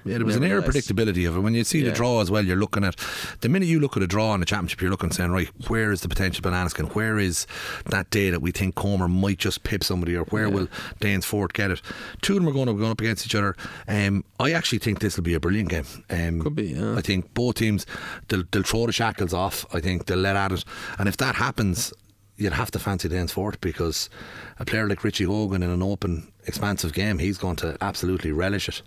Yeah, 0.05 0.17
there 0.17 0.25
was 0.25 0.35
an 0.35 0.43
air 0.43 0.57
of 0.57 0.65
predictability 0.65 1.27
of 1.27 1.37
it. 1.37 1.39
When 1.39 1.53
you 1.53 1.63
see 1.63 1.81
the 1.81 1.91
draw 1.91 2.21
as 2.21 2.29
well, 2.29 2.45
you're 2.45 2.57
looking 2.57 2.83
at 2.83 2.95
the 3.41 3.49
minute 3.49 3.67
you 3.67 3.79
look 3.79 3.95
at 3.95 4.03
a 4.03 4.07
draw 4.07 4.33
in 4.33 4.39
the 4.39 4.45
championship, 4.45 4.81
you're 4.81 4.91
looking 4.91 5.11
saying, 5.11 5.31
right, 5.31 5.49
where 5.67 5.91
is 5.91 6.01
the 6.01 6.09
potential 6.09 6.41
banana 6.41 6.69
skin? 6.69 6.85
Where 6.87 7.19
is 7.19 7.47
that 7.89 8.09
day 8.09 8.29
that 8.29 8.41
we 8.41 8.51
think 8.51 8.75
Comer 8.75 9.07
might 9.07 9.37
just 9.37 9.63
pip 9.63 9.83
somebody, 9.83 10.15
or 10.15 10.25
where 10.25 10.49
will 10.49 10.67
Danesfort 10.99 11.53
get 11.53 11.71
it? 11.71 11.81
Two 12.21 12.33
of 12.33 12.39
them 12.39 12.49
are 12.49 12.53
going 12.53 12.67
to 12.67 12.73
be 12.73 12.79
going 12.79 12.91
up 12.91 13.01
against 13.01 13.25
each 13.25 13.35
other. 13.35 13.55
Um, 13.87 14.23
I 14.39 14.51
actually 14.51 14.79
think 14.79 14.99
this 14.99 15.15
will 15.15 15.23
be 15.23 15.33
a 15.33 15.39
brilliant 15.39 15.69
game. 15.69 15.85
Um, 16.09 16.41
Could 16.41 16.55
be, 16.55 16.67
yeah. 16.69 16.95
I 16.97 17.01
think 17.01 17.33
both 17.33 17.55
teams 17.55 17.85
they'll, 18.27 18.43
they'll 18.51 18.63
throw 18.63 18.85
the 18.85 18.91
shackles 18.91 19.33
off. 19.33 19.65
I 19.73 19.79
think 19.79 20.05
they'll 20.05 20.17
let 20.17 20.35
at 20.35 20.51
it, 20.51 20.65
and 20.99 21.07
if 21.07 21.17
that 21.17 21.35
happens. 21.35 21.93
You'd 22.35 22.53
have 22.53 22.71
to 22.71 22.79
fancy 22.79 23.07
Danesfort 23.09 23.61
because 23.61 24.09
a 24.57 24.65
player 24.65 24.87
like 24.87 25.03
Richie 25.03 25.25
Hogan 25.25 25.61
in 25.61 25.69
an 25.69 25.83
open, 25.83 26.31
expansive 26.45 26.91
game, 26.91 27.19
he's 27.19 27.37
going 27.37 27.57
to 27.57 27.77
absolutely 27.79 28.31
relish 28.31 28.67
it. 28.67 28.81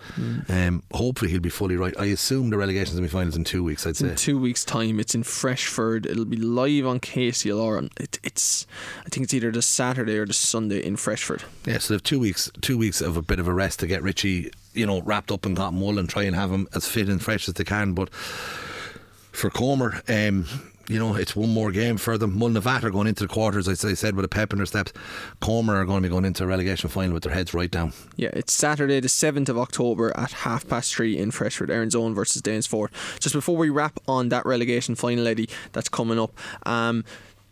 Um, 0.49 0.83
hopefully, 0.93 1.31
he'll 1.31 1.41
be 1.41 1.49
fully 1.49 1.77
right. 1.77 1.95
I 1.97 2.07
assume 2.07 2.51
the 2.51 2.59
relegation 2.59 2.97
semi 2.97 3.07
finals 3.07 3.37
in 3.37 3.45
two 3.45 3.63
weeks, 3.63 3.87
I'd 3.87 3.97
say. 3.97 4.09
in 4.09 4.17
two 4.17 4.37
weeks' 4.39 4.65
time, 4.65 4.99
it's 4.99 5.15
in 5.15 5.23
Freshford. 5.23 6.07
It'll 6.07 6.25
be 6.25 6.37
live 6.37 6.87
on 6.87 6.99
KCLR. 6.99 7.89
It, 8.01 8.19
it's, 8.25 8.67
I 9.05 9.11
think 9.11 9.25
it's 9.25 9.33
either 9.35 9.53
the 9.53 9.63
Saturday 9.63 10.19
or 10.19 10.27
the 10.27 10.33
Sunday 10.33 10.85
in 10.85 10.97
Freshford. 10.97 11.45
Yeah, 11.67 11.79
so 11.79 11.95
they've 11.95 12.03
two 12.03 12.19
weeks, 12.19 12.51
two 12.63 12.77
weeks 12.77 13.01
of 13.01 13.17
a 13.17 13.23
bit 13.23 13.39
of 13.39 13.47
a 13.47 13.55
rest 13.55 13.79
to 13.81 13.87
get 13.87 14.03
Richie, 14.03 14.51
you 14.75 14.87
know, 14.87 15.03
wrapped 15.03 15.31
up 15.31 15.47
in 15.47 15.55
cotton 15.55 15.81
wool 15.81 16.01
and 16.01 16.09
try 16.09 16.25
and 16.25 16.35
have 16.35 16.51
him 16.51 16.67
as 16.75 16.89
fit 16.89 17.09
and 17.09 17.23
fresh 17.23 17.49
as 17.49 17.55
they 17.55 17.65
can. 17.65 17.93
But 17.93 18.13
for 18.13 19.51
Comer, 19.51 20.03
um, 20.09 20.47
you 20.89 20.99
know, 20.99 21.15
it's 21.15 21.35
one 21.35 21.51
more 21.51 21.73
game 21.73 21.97
for 21.97 22.17
them. 22.17 22.39
Mullinavat 22.39 22.85
are 22.85 22.91
going 22.91 23.07
into 23.07 23.25
the 23.25 23.29
quarters, 23.29 23.69
as 23.69 23.85
I 23.85 23.95
said, 23.95 24.15
with 24.15 24.25
a 24.25 24.29
pep 24.29 24.53
in 24.53 24.59
their 24.59 24.67
steps. 24.67 24.93
Comer 25.41 25.77
are 25.77 25.85
going 25.85 26.03
to 26.03 26.09
be 26.09 26.13
going 26.13 26.25
into 26.25 26.45
a 26.45 26.47
relegation 26.47 26.89
final 26.89 27.15
with 27.15 27.23
their 27.23 27.33
heads 27.33 27.55
right 27.55 27.71
down. 27.71 27.93
Yeah, 28.17 28.31
it's 28.33 28.53
Saturday, 28.53 29.01
the 29.01 29.09
7th 29.09 29.49
of 29.49 29.59
October 29.59 30.17
at 30.17 30.33
half 30.33 30.67
past 30.69 30.95
three 30.95 31.17
in 31.17 31.31
Freshford, 31.31 31.71
Erin's 31.71 31.95
Own 31.95 32.15
versus 32.15 32.43
Danesfort. 32.43 32.89
Just 33.19 33.35
before 33.35 33.57
we 33.57 33.71
wrap 33.71 33.99
on 34.07 34.29
that 34.29 34.47
relegation 34.47 34.95
final, 34.95 35.27
Eddie, 35.27 35.49
that's 35.73 35.89
coming 35.89 36.19
up, 36.19 36.33
um, 36.65 37.05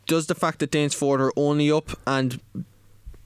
does 0.07 0.27
the 0.27 0.35
fact 0.35 0.59
that 0.61 0.71
Danesfort 0.71 1.19
are 1.19 1.33
only 1.37 1.71
up 1.71 1.91
and 2.07 2.41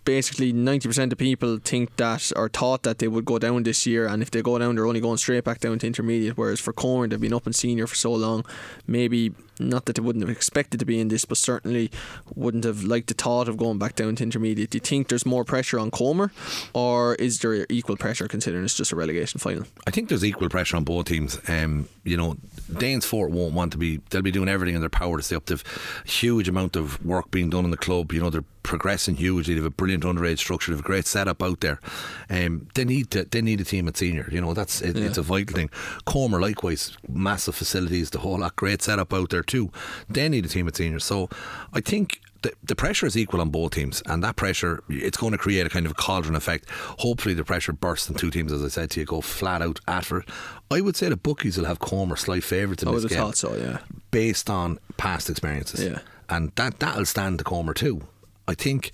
basically 0.09 0.55
90% 0.55 1.13
of 1.13 1.19
people 1.19 1.59
think 1.59 1.95
that 1.97 2.33
or 2.35 2.49
thought 2.49 2.83
that 2.83 2.99
they 2.99 3.09
would 3.09 3.27
go 3.27 3.39
down 3.39 3.63
this 3.65 3.87
year 3.87 4.07
and 4.07 4.23
if 4.23 4.31
they 4.31 4.41
go 4.41 4.59
down 4.59 4.75
they're 4.75 4.87
only 4.87 5.01
going 5.01 5.19
straight 5.19 5.45
back 5.45 5.61
down 5.61 5.79
to 5.79 5.87
intermediate 5.87 6.35
whereas 6.39 6.59
for 6.59 6.73
Comer 6.73 7.07
they've 7.07 7.21
been 7.21 7.35
up 7.35 7.47
in 7.47 7.53
senior 7.53 7.87
for 7.87 7.95
so 7.95 8.15
long 8.15 8.43
maybe 8.87 9.35
not 9.61 9.85
that 9.87 9.97
they 9.97 10.03
wouldn't 10.03 10.23
have 10.27 10.35
expected 10.35 10.79
to 10.81 10.87
be 10.87 11.01
in 11.01 11.09
this 11.09 11.25
but 11.25 11.37
certainly 11.39 11.91
wouldn't 12.35 12.65
have 12.65 12.83
liked 12.85 13.09
the 13.09 13.15
thought 13.15 13.49
of 13.49 13.57
going 13.57 13.79
back 13.79 13.95
down 13.95 14.15
to 14.17 14.23
intermediate 14.23 14.71
do 14.71 14.77
you 14.77 14.81
think 14.81 15.09
there's 15.09 15.27
more 15.27 15.45
pressure 15.45 15.79
on 15.79 15.91
Comer 15.91 16.31
or 16.75 17.15
is 17.17 17.39
there 17.41 17.67
equal 17.69 17.97
pressure 17.97 18.29
considering 18.29 18.65
it's 18.65 18.75
just 18.77 18.93
a 18.93 18.97
relegation 18.97 19.39
final 19.41 19.65
I 19.87 19.91
think 19.91 20.09
there's 20.09 20.25
equal 20.25 20.49
pressure 20.49 20.77
on 20.77 20.85
both 20.85 21.07
teams. 21.07 21.39
Um, 21.49 21.89
you 22.05 22.17
know, 22.17 22.37
Danesfort 22.71 23.31
won't 23.31 23.55
want 23.55 23.73
to 23.73 23.79
be. 23.79 24.01
They'll 24.11 24.23
be 24.23 24.31
doing 24.31 24.49
everything 24.49 24.75
in 24.75 24.81
their 24.81 24.91
power 24.91 25.17
to 25.17 25.23
stay 25.23 25.37
up. 25.37 25.47
They've 25.47 25.63
huge 26.05 26.49
amount 26.49 26.77
of 26.77 27.05
work 27.05 27.31
being 27.31 27.51
done 27.51 27.65
in 27.65 27.71
the 27.71 27.77
club. 27.77 28.13
You 28.13 28.21
know, 28.21 28.31
they're 28.31 28.45
progressing 28.63 29.17
hugely. 29.17 29.55
They 29.55 29.61
have 29.61 29.67
a 29.67 29.71
brilliant 29.71 30.05
underage 30.05 30.39
structure. 30.39 30.71
They 30.71 30.77
have 30.77 30.85
a 30.85 30.87
great 30.87 31.07
setup 31.07 31.43
out 31.43 31.61
there. 31.61 31.81
Um, 32.29 32.69
they 32.75 32.85
need 32.85 33.11
to, 33.13 33.25
they 33.25 33.41
need 33.41 33.61
a 33.61 33.65
team 33.65 33.89
at 33.89 33.97
senior. 33.97 34.29
You 34.31 34.41
know 34.41 34.53
that's 34.55 34.81
it, 34.83 34.97
Yeah. 34.97 35.05
it's 35.07 35.19
a 35.19 35.23
vital 35.23 35.55
thing. 35.57 35.71
Comer 36.05 36.41
likewise, 36.41 36.97
massive 37.09 37.55
facilities, 37.55 38.11
the 38.11 38.19
whole 38.19 38.39
lot, 38.41 38.57
great 38.57 38.83
setup 38.83 39.13
out 39.15 39.31
there 39.31 39.43
too. 39.49 39.71
They 40.09 40.29
need 40.29 40.45
a 40.45 40.49
team 40.49 40.69
at 40.69 40.77
seniors. 40.77 41.05
So 41.05 41.29
I 41.73 41.81
think. 41.81 42.21
The, 42.43 42.53
the 42.63 42.77
pressure 42.77 43.05
is 43.05 43.17
equal 43.17 43.41
on 43.41 43.51
both 43.51 43.73
teams, 43.73 44.01
and 44.07 44.23
that 44.23 44.37
pressure 44.37 44.85
it's 44.89 45.17
going 45.17 45.33
to 45.33 45.39
create 45.39 45.67
a 45.67 45.69
kind 45.69 45.87
of 45.87 45.97
cauldron 45.97 46.37
effect. 46.37 46.71
Hopefully, 46.71 47.35
the 47.35 47.43
pressure 47.43 47.73
bursts, 47.73 48.09
and 48.09 48.17
two 48.17 48.31
teams, 48.31 48.53
as 48.53 48.65
I 48.65 48.69
said 48.69 48.91
to 48.91 49.01
you, 49.01 49.07
go 49.07 49.21
flat 49.21 49.61
out 49.61 49.81
at 49.89 50.05
for 50.05 50.21
it. 50.21 50.29
I 50.71 50.81
would 50.81 50.95
say 50.95 51.09
the 51.09 51.17
bookies 51.17 51.59
will 51.59 51.65
have 51.65 51.81
Comer 51.81 52.15
slight 52.15 52.45
favourites 52.45 52.85
in 52.85 52.89
I 52.91 52.93
this 52.93 53.07
game 53.07 53.19
thought 53.19 53.37
so. 53.37 53.57
Yeah. 53.57 53.79
based 54.13 54.49
on 54.49 54.79
past 54.99 55.29
experiences. 55.29 55.85
Yeah. 55.85 55.99
And 56.29 56.53
that, 56.55 56.79
that'll 56.79 57.07
stand 57.07 57.41
the 57.41 57.45
Comer 57.45 57.75
too. 57.75 58.03
I 58.47 58.55
think, 58.55 58.93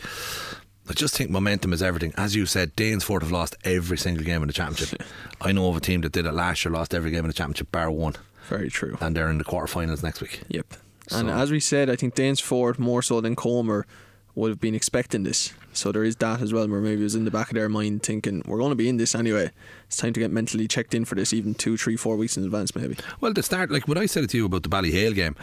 I 0.88 0.94
just 0.94 1.14
think 1.14 1.28
momentum 1.28 1.74
is 1.74 1.82
everything. 1.82 2.14
As 2.16 2.34
you 2.34 2.46
said, 2.46 2.74
Danesfort 2.76 3.20
have 3.20 3.30
lost 3.30 3.56
every 3.62 3.98
single 3.98 4.24
game 4.24 4.40
in 4.40 4.46
the 4.46 4.54
championship. 4.54 5.02
I 5.42 5.52
know 5.52 5.68
of 5.68 5.76
a 5.76 5.80
team 5.80 6.00
that 6.00 6.12
did 6.12 6.24
it 6.24 6.32
last 6.32 6.64
year, 6.64 6.72
lost 6.72 6.94
every 6.94 7.10
game 7.10 7.26
in 7.26 7.28
the 7.28 7.34
championship, 7.34 7.70
bar 7.70 7.90
one, 7.90 8.14
Very 8.48 8.70
true. 8.70 8.96
and 9.00 9.16
they're 9.16 9.30
in 9.30 9.38
the 9.38 9.44
quarterfinals 9.44 10.02
next 10.02 10.20
week. 10.20 10.40
Yep. 10.48 10.66
And 11.10 11.28
So- 11.28 11.34
as 11.34 11.50
we 11.50 11.60
said, 11.60 11.90
I 11.90 11.96
think 11.96 12.14
Danesfort 12.14 12.78
more 12.78 13.02
so 13.02 13.20
than 13.20 13.36
Comer 13.36 13.86
would 14.34 14.48
have 14.48 14.60
been 14.60 14.74
expecting 14.74 15.22
this. 15.22 15.52
So 15.72 15.92
there 15.92 16.02
is 16.04 16.16
that 16.16 16.40
as 16.40 16.52
well, 16.52 16.66
where 16.68 16.80
maybe 16.80 17.00
it 17.00 17.04
was 17.04 17.14
in 17.14 17.24
the 17.24 17.30
back 17.30 17.48
of 17.50 17.54
their 17.54 17.68
mind 17.68 18.02
thinking, 18.02 18.42
we're 18.46 18.58
going 18.58 18.70
to 18.70 18.74
be 18.76 18.88
in 18.88 18.96
this 18.96 19.14
anyway. 19.14 19.50
It's 19.86 19.96
time 19.96 20.12
to 20.12 20.20
get 20.20 20.30
mentally 20.32 20.66
checked 20.66 20.94
in 20.94 21.04
for 21.04 21.14
this, 21.14 21.32
even 21.32 21.54
two, 21.54 21.76
three, 21.76 21.96
four 21.96 22.16
weeks 22.16 22.36
in 22.36 22.44
advance, 22.44 22.74
maybe. 22.74 22.96
Well, 23.20 23.32
to 23.34 23.42
start, 23.42 23.70
like 23.70 23.86
what 23.86 23.98
I 23.98 24.06
said 24.06 24.24
it 24.24 24.30
to 24.30 24.36
you 24.36 24.46
about 24.46 24.62
the 24.64 24.68
Ballyhale 24.68 25.14
game, 25.14 25.36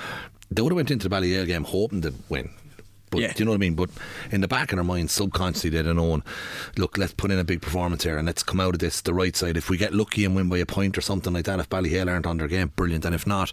they 0.49 0.61
would 0.61 0.71
have 0.71 0.75
went 0.75 0.91
into 0.91 1.07
the 1.07 1.15
Ballyhale 1.15 1.45
game 1.47 1.63
hoping 1.63 2.01
to 2.01 2.13
win. 2.27 2.49
But 3.11 3.19
Yeah. 3.21 3.33
do 3.33 3.39
you 3.39 3.45
know 3.45 3.51
what 3.51 3.57
I 3.57 3.59
mean? 3.59 3.75
But 3.75 3.89
in 4.31 4.41
the 4.41 4.47
back 4.47 4.71
of 4.71 4.77
their 4.77 4.83
mind, 4.83 5.11
subconsciously, 5.11 5.69
they'd 5.69 5.85
have 5.85 5.95
known, 5.95 6.23
look, 6.77 6.97
let's 6.97 7.13
put 7.13 7.29
in 7.29 7.37
a 7.37 7.43
big 7.43 7.61
performance 7.61 8.03
here 8.03 8.17
and 8.17 8.25
let's 8.25 8.41
come 8.41 8.59
out 8.59 8.73
of 8.73 8.79
this 8.79 9.01
the 9.01 9.13
right 9.13 9.35
side. 9.35 9.57
If 9.57 9.69
we 9.69 9.77
get 9.77 9.93
lucky 9.93 10.25
and 10.25 10.35
win 10.35 10.49
by 10.49 10.57
a 10.57 10.65
point 10.65 10.97
or 10.97 11.01
something 11.01 11.33
like 11.33 11.45
that, 11.45 11.59
if 11.59 11.69
Ballyhale 11.69 12.09
aren't 12.09 12.25
on 12.25 12.37
their 12.37 12.47
game, 12.47 12.71
brilliant. 12.75 13.05
And 13.05 13.13
if 13.13 13.27
not, 13.27 13.51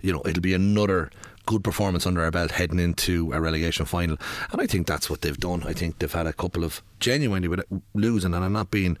you 0.00 0.12
know, 0.12 0.22
it'll 0.26 0.40
be 0.42 0.54
another 0.54 1.10
good 1.46 1.62
performance 1.62 2.06
under 2.06 2.22
our 2.24 2.30
belt 2.30 2.52
heading 2.52 2.78
into 2.78 3.30
a 3.34 3.40
relegation 3.40 3.84
final. 3.84 4.16
And 4.50 4.62
I 4.62 4.66
think 4.66 4.86
that's 4.86 5.10
what 5.10 5.20
they've 5.20 5.36
done. 5.36 5.62
I 5.66 5.74
think 5.74 5.98
they've 5.98 6.10
had 6.10 6.26
a 6.26 6.32
couple 6.32 6.64
of 6.64 6.82
genuinely 7.00 7.48
with 7.48 7.60
losing, 7.92 8.32
and 8.32 8.42
I'm 8.42 8.54
not 8.54 8.70
being, 8.70 8.96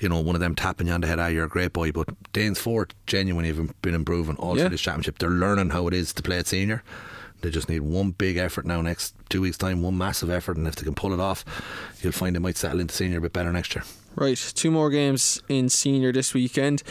you 0.00 0.08
know, 0.08 0.18
one 0.20 0.34
of 0.34 0.40
them 0.40 0.56
tapping 0.56 0.88
you 0.88 0.92
on 0.92 1.02
the 1.02 1.06
head, 1.06 1.20
ah, 1.20 1.28
you're 1.28 1.44
a 1.44 1.48
great 1.48 1.72
boy, 1.72 1.92
but 1.92 2.08
Danesfort 2.32 2.90
genuinely 3.06 3.52
have 3.54 3.80
been 3.82 3.94
improving 3.94 4.34
all 4.36 4.56
Yeah. 4.56 4.62
through 4.64 4.70
this 4.70 4.80
championship. 4.80 5.18
They're 5.18 5.30
learning 5.30 5.70
how 5.70 5.86
it 5.86 5.94
is 5.94 6.12
to 6.14 6.22
play 6.24 6.38
at 6.38 6.48
senior. 6.48 6.82
They 7.42 7.50
just 7.50 7.68
need 7.68 7.80
one 7.80 8.10
big 8.10 8.36
effort 8.38 8.64
now 8.66 8.80
next 8.80 9.14
two 9.28 9.42
weeks' 9.42 9.58
time, 9.58 9.82
one 9.82 9.96
massive 9.96 10.30
effort, 10.30 10.56
and 10.56 10.66
if 10.66 10.76
they 10.76 10.84
can 10.84 10.94
pull 10.94 11.12
it 11.12 11.20
off, 11.20 11.44
you'll 12.02 12.12
find 12.12 12.34
they 12.34 12.40
might 12.40 12.56
settle 12.56 12.80
into 12.80 12.94
senior 12.94 13.18
a 13.18 13.20
bit 13.20 13.32
better 13.32 13.52
next 13.52 13.74
year. 13.74 13.84
Right, 14.14 14.38
two 14.38 14.70
more 14.70 14.90
games 14.90 15.42
in 15.48 15.68
senior 15.68 16.12
this 16.12 16.32
weekend. 16.32 16.82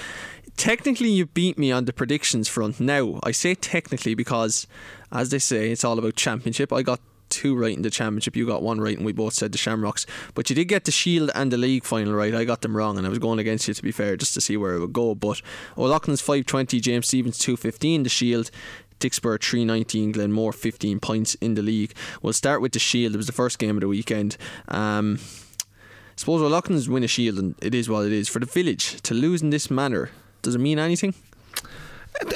Technically, 0.55 1.09
you 1.09 1.25
beat 1.25 1.57
me 1.57 1.71
on 1.71 1.85
the 1.85 1.91
predictions 1.91 2.47
front. 2.47 2.79
Now, 2.79 3.19
I 3.23 3.31
say 3.31 3.55
technically 3.55 4.15
because, 4.15 4.67
as 5.11 5.29
they 5.29 5.39
say, 5.39 5.71
it's 5.71 5.83
all 5.83 5.99
about 5.99 6.15
championship. 6.15 6.71
I 6.71 6.81
got 6.83 7.01
two 7.29 7.55
right 7.55 7.75
in 7.75 7.81
the 7.81 7.89
championship. 7.89 8.35
You 8.35 8.45
got 8.45 8.61
one 8.61 8.79
right, 8.79 8.95
and 8.95 9.05
we 9.05 9.11
both 9.11 9.33
said 9.33 9.51
the 9.51 9.57
Shamrocks. 9.57 10.05
But 10.35 10.49
you 10.49 10.55
did 10.55 10.65
get 10.65 10.85
the 10.85 10.91
Shield 10.91 11.31
and 11.35 11.51
the 11.51 11.57
league 11.57 11.83
final 11.83 12.13
right. 12.13 12.33
I 12.33 12.45
got 12.45 12.61
them 12.61 12.77
wrong, 12.77 12.97
and 12.97 13.05
I 13.05 13.09
was 13.09 13.19
going 13.19 13.39
against 13.39 13.67
you 13.67 13.73
to 13.73 13.83
be 13.83 13.91
fair, 13.91 14.15
just 14.15 14.33
to 14.35 14.41
see 14.41 14.55
where 14.55 14.75
it 14.75 14.79
would 14.79 14.93
go. 14.93 15.15
But 15.15 15.41
O'Loughlin's 15.77 16.21
five 16.21 16.45
twenty, 16.45 16.79
James 16.79 17.07
Stephens 17.07 17.39
two 17.39 17.57
fifteen. 17.57 18.03
The 18.03 18.09
Shield. 18.09 18.51
Dicksboro 18.99 19.41
319, 19.41 20.11
Glenmore 20.13 20.53
15 20.53 20.99
points 20.99 21.35
in 21.35 21.55
the 21.55 21.61
league. 21.61 21.93
We'll 22.21 22.33
start 22.33 22.61
with 22.61 22.71
the 22.71 22.79
Shield. 22.79 23.13
It 23.13 23.17
was 23.17 23.27
the 23.27 23.33
first 23.33 23.59
game 23.59 23.77
of 23.77 23.81
the 23.81 23.87
weekend. 23.87 24.37
Um, 24.67 25.19
suppose 26.15 26.41
O'Loughlin's 26.41 26.89
win 26.89 27.03
a 27.03 27.07
shield 27.07 27.37
and 27.39 27.55
it 27.61 27.75
is 27.75 27.89
what 27.89 28.05
it 28.05 28.11
is. 28.11 28.29
For 28.29 28.39
the 28.39 28.45
village 28.45 29.01
to 29.01 29.13
lose 29.13 29.41
in 29.41 29.49
this 29.49 29.69
manner, 29.69 30.09
does 30.41 30.55
it 30.55 30.59
mean 30.59 30.79
anything? 30.79 31.13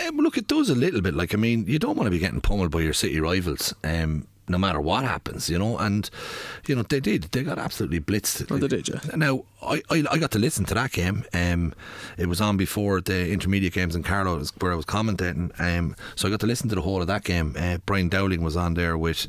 Um, 0.08 0.18
look, 0.18 0.38
it 0.38 0.48
does 0.48 0.70
a 0.70 0.76
little 0.76 1.02
bit. 1.02 1.14
Like, 1.14 1.34
I 1.34 1.38
mean, 1.38 1.66
you 1.68 1.80
don't 1.80 1.96
want 1.96 2.08
to 2.08 2.12
be 2.12 2.20
getting 2.20 2.42
pummeled 2.42 2.72
by 2.72 2.82
your 2.82 2.94
city 2.94 3.20
rivals, 3.20 3.74
um, 3.84 4.28
no 4.50 4.58
matter 4.58 4.82
what 4.82 5.04
happens, 5.04 5.50
you 5.50 5.58
know. 5.58 5.78
And 5.78 6.10
you 6.68 6.76
know 6.76 6.84
they 6.84 7.00
did; 7.00 7.24
they 7.24 7.44
got 7.44 7.58
absolutely 7.58 8.00
blitzed. 8.00 8.52
Oh, 8.52 8.58
they 8.58 8.68
did, 8.68 8.88
yeah. 8.88 9.00
Now, 9.16 9.46
I, 9.62 9.82
I, 9.90 10.04
I 10.12 10.18
got 10.18 10.32
to 10.32 10.40
listen 10.40 10.66
to 10.66 10.74
that 10.74 10.92
game. 10.92 11.26
Um, 11.34 11.74
it 12.18 12.28
was 12.28 12.42
on 12.42 12.58
before 12.58 13.02
the 13.02 13.30
intermediate 13.30 13.74
games 13.74 13.96
in 13.96 14.04
Carlow, 14.04 14.44
where 14.60 14.72
I 14.72 14.76
was 14.76 14.86
commentating. 14.86 15.58
Um, 15.60 15.96
so 16.16 16.28
I 16.28 16.32
got 16.32 16.40
to 16.42 16.48
listen 16.48 16.70
to 16.70 16.76
the 16.76 16.82
whole 16.82 17.02
of 17.02 17.08
that 17.08 17.24
game. 17.24 17.56
Uh, 17.58 17.78
Brian 17.86 18.10
Dowling 18.10 18.42
was 18.42 18.58
on 18.58 18.74
there 18.74 18.98
with 18.98 19.28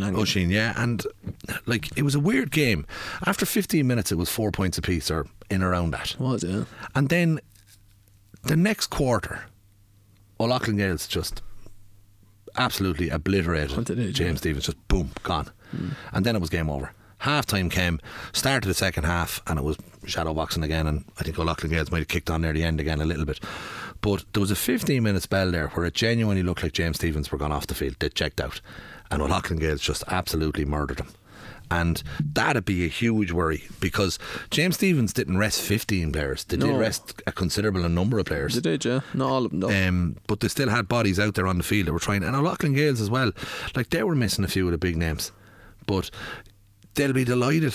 Langley. 0.00 0.22
Oisin, 0.22 0.50
yeah, 0.50 0.74
and 0.76 1.04
like 1.66 1.96
it 1.96 2.02
was 2.02 2.14
a 2.14 2.20
weird 2.20 2.50
game. 2.50 2.86
After 3.24 3.46
15 3.46 3.86
minutes, 3.86 4.12
it 4.12 4.16
was 4.16 4.28
four 4.30 4.50
points 4.50 4.78
apiece, 4.78 5.10
or 5.10 5.26
in 5.50 5.62
around 5.62 5.92
that. 5.92 6.16
Was 6.18 6.44
it? 6.44 6.50
Yeah? 6.50 6.64
And 6.94 7.08
then 7.08 7.40
the 8.42 8.56
next 8.56 8.88
quarter, 8.88 9.44
O'Loughlin 10.38 10.76
Gales 10.76 11.06
just 11.06 11.42
absolutely 12.56 13.10
obliterated 13.10 14.14
James. 14.14 14.38
Stephens, 14.40 14.66
just 14.66 14.88
boom, 14.88 15.10
gone. 15.22 15.50
And 16.12 16.24
then 16.24 16.36
it 16.36 16.40
was 16.40 16.50
game 16.50 16.70
over. 16.70 16.92
Half 17.18 17.46
time 17.46 17.70
came, 17.70 17.98
started 18.32 18.68
the 18.68 18.74
second 18.74 19.04
half, 19.04 19.42
and 19.46 19.58
it 19.58 19.62
was 19.64 19.78
shadow 20.04 20.34
boxing 20.34 20.62
again. 20.62 20.86
And 20.86 21.04
I 21.18 21.24
think 21.24 21.38
O'Loughlin 21.38 21.72
Gales 21.72 21.90
might 21.90 21.98
have 21.98 22.08
kicked 22.08 22.30
on 22.30 22.42
near 22.42 22.52
the 22.52 22.62
end 22.62 22.78
again 22.78 23.00
a 23.00 23.06
little 23.06 23.24
bit. 23.24 23.40
But 24.02 24.24
there 24.32 24.40
was 24.40 24.50
a 24.50 24.56
15 24.56 25.02
minute 25.02 25.22
spell 25.22 25.50
there 25.50 25.68
where 25.68 25.86
it 25.86 25.94
genuinely 25.94 26.42
looked 26.42 26.62
like 26.62 26.72
James 26.72 26.96
Stephens 26.96 27.32
were 27.32 27.38
gone 27.38 27.52
off 27.52 27.66
the 27.66 27.74
field. 27.74 27.96
They 27.98 28.10
checked 28.10 28.40
out. 28.40 28.60
And 29.10 29.22
O'Loughlin 29.22 29.58
Gales 29.58 29.80
just 29.80 30.04
absolutely 30.08 30.64
murdered 30.64 31.00
him. 31.00 31.08
And 31.70 32.02
that'd 32.20 32.64
be 32.64 32.84
a 32.84 32.88
huge 32.88 33.32
worry 33.32 33.64
because 33.80 34.18
James 34.50 34.76
Stephens 34.76 35.12
didn't 35.12 35.36
rest 35.38 35.60
15 35.62 36.12
players. 36.12 36.44
They 36.44 36.56
did 36.56 36.66
No. 36.68 36.78
rest 36.78 37.20
a 37.26 37.32
considerable 37.32 37.88
number 37.88 38.18
of 38.20 38.26
players. 38.26 38.54
They 38.54 38.60
did, 38.60 38.84
yeah. 38.84 39.00
Not 39.14 39.28
all 39.30 39.44
of 39.46 39.50
them, 39.50 39.60
though. 39.60 39.88
Um, 39.88 40.16
but 40.28 40.40
they 40.40 40.48
still 40.48 40.68
had 40.68 40.86
bodies 40.88 41.18
out 41.18 41.34
there 41.34 41.46
on 41.48 41.58
the 41.58 41.64
field 41.64 41.88
that 41.88 41.92
were 41.92 41.98
trying, 41.98 42.22
and 42.22 42.36
O'Loughlin 42.36 42.74
Gales 42.74 43.00
as 43.00 43.10
well. 43.10 43.32
Like 43.74 43.90
they 43.90 44.02
were 44.04 44.14
missing 44.14 44.44
a 44.44 44.48
few 44.48 44.64
of 44.66 44.72
the 44.72 44.78
big 44.78 44.96
names, 44.96 45.32
but 45.86 46.10
they'll 46.94 47.12
be 47.12 47.24
delighted 47.24 47.74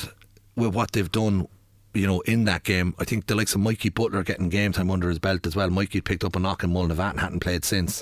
with 0.56 0.74
what 0.74 0.94
they've 0.94 1.12
done. 1.12 1.48
You 1.94 2.08
know, 2.08 2.22
in 2.22 2.46
that 2.46 2.64
game, 2.64 2.96
I 3.00 3.04
think 3.04 3.28
the 3.28 3.36
likes 3.36 3.54
of 3.54 3.60
Mikey 3.60 3.90
Butler 3.90 4.24
getting 4.24 4.48
game 4.48 4.72
time 4.72 4.90
under 4.90 5.10
his 5.10 5.20
belt 5.20 5.46
as 5.46 5.58
well. 5.58 5.70
Mikey 5.70 6.00
picked 6.00 6.24
up 6.24 6.38
a 6.38 6.40
knock 6.40 6.64
in 6.64 6.72
Mullinavat 6.72 7.12
and 7.12 7.20
hadn't 7.20 7.42
played 7.42 7.66
since, 7.66 8.02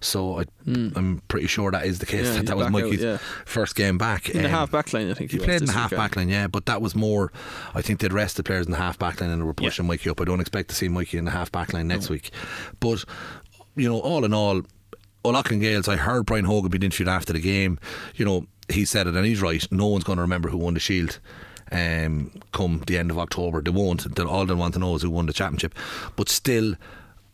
so 0.00 0.40
I, 0.40 0.44
I'm 0.66 1.22
pretty 1.28 1.46
sure 1.46 1.70
that 1.70 1.86
is 1.86 2.00
the 2.00 2.06
case. 2.06 2.26
Hmm. 2.26 2.32
Yeah, 2.32 2.38
that 2.38 2.46
that 2.46 2.56
was 2.56 2.66
back 2.66 2.74
out, 2.74 2.82
Mikey's 2.82 3.02
yeah. 3.02 3.18
first 3.44 3.76
game 3.76 3.98
back 3.98 4.28
in 4.30 4.42
the 4.42 4.48
Um, 4.48 4.50
half 4.50 4.72
back 4.72 4.92
line, 4.92 5.10
I 5.10 5.14
think 5.14 5.30
he 5.30 5.36
was 5.36 5.44
played 5.46 5.60
in 5.60 5.66
the 5.66 5.72
half 5.72 5.92
back 5.92 6.16
line, 6.16 6.28
yeah, 6.28 6.48
but 6.48 6.66
that 6.66 6.82
was 6.82 6.96
more. 6.96 7.32
I 7.72 7.82
think 7.82 8.00
they'd 8.00 8.12
rested 8.12 8.46
players 8.46 8.66
in 8.66 8.72
the 8.72 8.78
half 8.78 8.98
back 8.98 9.20
line 9.20 9.30
and 9.30 9.40
they 9.40 9.46
were 9.46 9.54
pushing 9.54 9.86
Mikey 9.86 10.10
up. 10.10 10.20
I 10.20 10.24
don't 10.24 10.40
expect 10.40 10.68
to 10.70 10.74
see 10.74 10.88
Mikey 10.88 11.16
in 11.16 11.24
the 11.24 11.30
half 11.30 11.52
back 11.52 11.72
line 11.72 11.86
next 11.86 12.10
week. 12.10 12.32
But, 12.80 13.04
you 13.76 13.88
know, 13.88 14.00
all 14.00 14.24
in 14.24 14.34
all, 14.34 14.62
O'Loughlin 15.24 15.60
Gales, 15.60 15.86
I 15.86 15.94
heard 15.96 16.26
Brian 16.26 16.46
Hogan 16.46 16.70
being 16.70 16.82
interviewed 16.82 17.08
after 17.08 17.32
the 17.32 17.40
game. 17.40 17.78
You 18.16 18.24
know, 18.24 18.46
he 18.68 18.84
said 18.84 19.06
it 19.06 19.14
and 19.14 19.24
he's 19.24 19.40
right. 19.40 19.64
No 19.70 19.86
one's 19.86 20.02
going 20.02 20.16
to 20.16 20.22
remember 20.22 20.48
who 20.48 20.58
won 20.58 20.74
the 20.74 20.80
Shield. 20.80 21.20
Um, 21.72 22.32
come 22.52 22.82
the 22.86 22.98
end 22.98 23.10
of 23.10 23.18
October, 23.18 23.62
they 23.62 23.70
won't. 23.70 24.14
They'll, 24.16 24.28
all 24.28 24.46
they 24.46 24.54
want 24.54 24.74
to 24.74 24.80
know 24.80 24.94
is 24.96 25.02
who 25.02 25.10
won 25.10 25.26
the 25.26 25.32
championship. 25.32 25.74
But 26.16 26.28
still, 26.28 26.74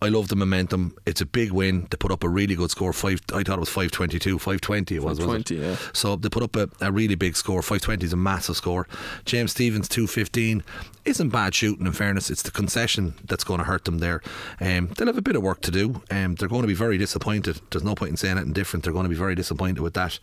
I 0.02 0.08
love 0.08 0.28
the 0.28 0.36
momentum. 0.36 0.94
It's 1.06 1.22
a 1.22 1.26
big 1.26 1.52
win. 1.52 1.88
They 1.90 1.96
put 1.96 2.12
up 2.12 2.22
a 2.22 2.28
really 2.28 2.54
good 2.54 2.70
score. 2.70 2.92
Five, 2.92 3.20
I 3.32 3.42
thought 3.42 3.56
it 3.56 3.60
was 3.60 3.70
five 3.70 3.90
twenty 3.92 4.18
two, 4.18 4.38
five 4.38 4.60
twenty. 4.60 4.96
It 4.96 5.02
was, 5.02 5.18
was 5.18 5.20
it? 5.20 5.48
520, 5.48 5.56
yeah. 5.62 5.76
So 5.94 6.16
they 6.16 6.28
put 6.28 6.42
up 6.42 6.54
a, 6.56 6.68
a 6.80 6.92
really 6.92 7.14
big 7.14 7.34
score. 7.34 7.62
520 7.62 8.04
is 8.04 8.12
a 8.12 8.16
massive 8.16 8.56
score. 8.56 8.86
James 9.24 9.52
Stephens 9.52 9.88
215 9.88 10.62
isn't 11.06 11.30
bad 11.30 11.54
shooting. 11.54 11.86
In 11.86 11.92
fairness, 11.92 12.30
it's 12.30 12.42
the 12.42 12.50
concession 12.50 13.14
that's 13.24 13.44
going 13.44 13.58
to 13.58 13.64
hurt 13.64 13.84
them 13.84 13.98
there. 13.98 14.22
Um, 14.60 14.88
they'll 14.96 15.06
have 15.06 15.18
a 15.18 15.22
bit 15.22 15.36
of 15.36 15.42
work 15.42 15.60
to 15.62 15.70
do. 15.70 16.02
Um, 16.10 16.34
they're 16.34 16.48
going 16.48 16.62
to 16.62 16.68
be 16.68 16.74
very 16.74 16.98
disappointed. 16.98 17.60
There's 17.70 17.84
no 17.84 17.94
point 17.94 18.10
in 18.10 18.16
saying 18.16 18.36
anything 18.36 18.52
different. 18.52 18.84
They're 18.84 18.92
going 18.92 19.04
to 19.04 19.10
be 19.10 19.16
very 19.16 19.34
disappointed 19.34 19.80
with 19.80 19.94
that. 19.94 20.18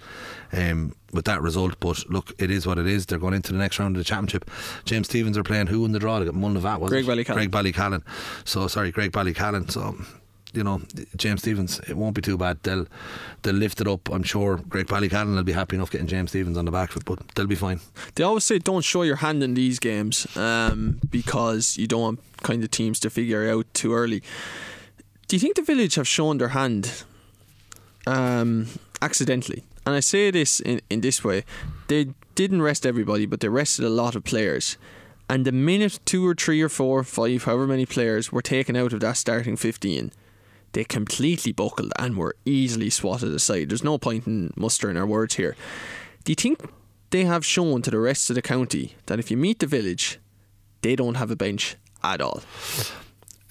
Um, 0.51 0.95
with 1.13 1.25
that 1.25 1.43
result, 1.43 1.79
but 1.79 2.09
look, 2.09 2.33
it 2.39 2.49
is 2.49 2.65
what 2.65 2.79
it 2.79 2.87
is. 2.87 3.05
They're 3.05 3.19
going 3.19 3.35
into 3.35 3.53
the 3.53 3.59
next 3.59 3.77
round 3.77 3.95
of 3.95 3.99
the 3.99 4.03
championship. 4.03 4.49
James 4.83 5.07
Stephens 5.07 5.37
are 5.37 5.43
playing 5.43 5.67
who 5.67 5.85
in 5.85 5.91
the 5.91 5.99
draw? 5.99 6.17
They 6.17 6.25
got 6.25 6.33
Mullinavat, 6.33 6.79
was 6.79 6.91
Graigue? 6.91 7.05
Ballycallan. 7.05 7.49
Graigue-Ballycallan. 7.49 8.01
So 8.45 8.67
sorry, 8.67 8.91
Graigue-Ballycallan. 8.91 9.69
So 9.69 9.95
you 10.53 10.63
know, 10.63 10.81
James 11.15 11.41
Stephens, 11.41 11.79
it 11.87 11.97
won't 11.97 12.15
be 12.15 12.21
too 12.21 12.37
bad. 12.37 12.59
They'll 12.63 12.85
they'll 13.41 13.55
lift 13.55 13.81
it 13.81 13.87
up. 13.87 14.09
I'm 14.09 14.23
sure 14.23 14.57
Graigue 14.57 15.35
will 15.35 15.43
be 15.43 15.51
happy 15.51 15.75
enough 15.75 15.91
getting 15.91 16.07
James 16.07 16.29
Stephens 16.31 16.57
on 16.57 16.65
the 16.65 16.71
back 16.71 16.91
foot, 16.91 17.05
but 17.05 17.19
they'll 17.35 17.47
be 17.47 17.55
fine. 17.55 17.79
They 18.15 18.23
always 18.23 18.43
say 18.43 18.59
don't 18.59 18.83
show 18.83 19.01
your 19.01 19.17
hand 19.17 19.43
in 19.43 19.55
these 19.55 19.79
games 19.79 20.27
um, 20.37 20.99
because 21.09 21.77
you 21.77 21.87
don't 21.87 22.01
want 22.01 22.19
kind 22.43 22.63
of 22.63 22.71
teams 22.71 22.99
to 23.01 23.09
figure 23.09 23.49
out 23.49 23.65
too 23.73 23.93
early. 23.93 24.21
Do 25.27 25.35
you 25.35 25.39
think 25.39 25.55
the 25.55 25.63
village 25.63 25.95
have 25.95 26.07
shown 26.07 26.37
their 26.37 26.49
hand 26.49 27.03
um, 28.05 28.67
accidentally? 29.01 29.63
And 29.85 29.95
I 29.95 29.99
say 29.99 30.31
this 30.31 30.59
in, 30.59 30.81
in 30.89 31.01
this 31.01 31.23
way 31.23 31.43
they 31.87 32.13
didn't 32.35 32.61
rest 32.61 32.85
everybody, 32.85 33.25
but 33.25 33.39
they 33.39 33.49
rested 33.49 33.85
a 33.85 33.89
lot 33.89 34.15
of 34.15 34.23
players. 34.23 34.77
And 35.29 35.45
the 35.45 35.51
minute 35.51 35.99
two 36.05 36.27
or 36.27 36.35
three 36.35 36.61
or 36.61 36.69
four 36.69 37.03
five, 37.03 37.43
however 37.43 37.65
many 37.67 37.85
players 37.85 38.31
were 38.31 38.41
taken 38.41 38.75
out 38.75 38.93
of 38.93 38.99
that 38.99 39.17
starting 39.17 39.55
15, 39.55 40.11
they 40.73 40.83
completely 40.83 41.51
buckled 41.51 41.91
and 41.97 42.17
were 42.17 42.35
easily 42.45 42.89
swatted 42.89 43.33
aside. 43.33 43.69
There's 43.69 43.83
no 43.83 43.97
point 43.97 44.27
in 44.27 44.51
mustering 44.55 44.97
our 44.97 45.05
words 45.07 45.35
here. 45.35 45.55
Do 46.25 46.31
you 46.31 46.35
think 46.35 46.59
they 47.11 47.25
have 47.25 47.45
shown 47.45 47.81
to 47.83 47.91
the 47.91 47.99
rest 47.99 48.29
of 48.29 48.35
the 48.35 48.41
county 48.41 48.95
that 49.05 49.19
if 49.19 49.29
you 49.31 49.37
meet 49.37 49.59
the 49.59 49.67
village, 49.67 50.19
they 50.81 50.95
don't 50.95 51.15
have 51.15 51.29
a 51.31 51.35
bench 51.35 51.75
at 52.03 52.19
all. 52.21 52.41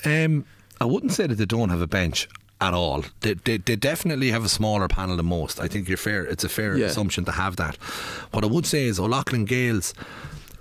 Um, 0.04 0.44
I 0.80 0.84
wouldn't 0.84 1.12
say 1.12 1.26
that 1.26 1.36
they 1.36 1.46
don't 1.46 1.68
have 1.70 1.80
a 1.80 1.86
bench 1.86 2.28
at 2.60 2.74
all. 2.74 3.04
They, 3.20 3.34
they, 3.34 3.58
they 3.58 3.76
definitely 3.76 4.30
have 4.30 4.44
a 4.44 4.48
smaller 4.48 4.88
panel 4.88 5.16
than 5.16 5.26
most. 5.26 5.60
I 5.60 5.68
think 5.68 5.88
you're 5.88 5.96
fair. 5.96 6.24
It's 6.24 6.44
a 6.44 6.48
fair 6.48 6.76
Yeah. 6.76 6.86
assumption 6.86 7.24
to 7.26 7.32
have 7.32 7.56
that. 7.56 7.76
What 8.32 8.44
I 8.44 8.48
would 8.48 8.66
say 8.66 8.84
is 8.84 8.98
O'Loughlin 9.00 9.44
Gales. 9.44 9.94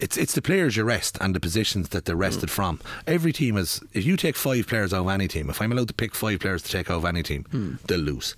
It's 0.02 0.18
it's 0.18 0.34
the 0.34 0.42
players 0.42 0.76
you 0.76 0.84
rest 0.84 1.18
and 1.22 1.34
the 1.36 1.40
positions 1.40 1.90
that 1.90 2.06
they're 2.06 2.16
rested 2.16 2.50
from. 2.52 2.80
Every 3.08 3.32
team 3.32 3.56
is. 3.56 3.82
If 3.94 4.04
you 4.04 4.18
take 4.18 4.36
five 4.36 4.68
players 4.68 4.94
out 4.94 5.02
of 5.02 5.08
any 5.10 5.28
team, 5.28 5.50
if 5.50 5.62
I'm 5.62 5.72
allowed 5.72 5.88
to 5.90 5.94
pick 5.94 6.16
five 6.16 6.40
players 6.40 6.64
to 6.64 6.72
take 6.72 6.90
out 6.90 6.98
of 6.98 7.06
any 7.06 7.24
team, 7.24 7.80
they'll 7.88 8.00
lose. 8.00 8.36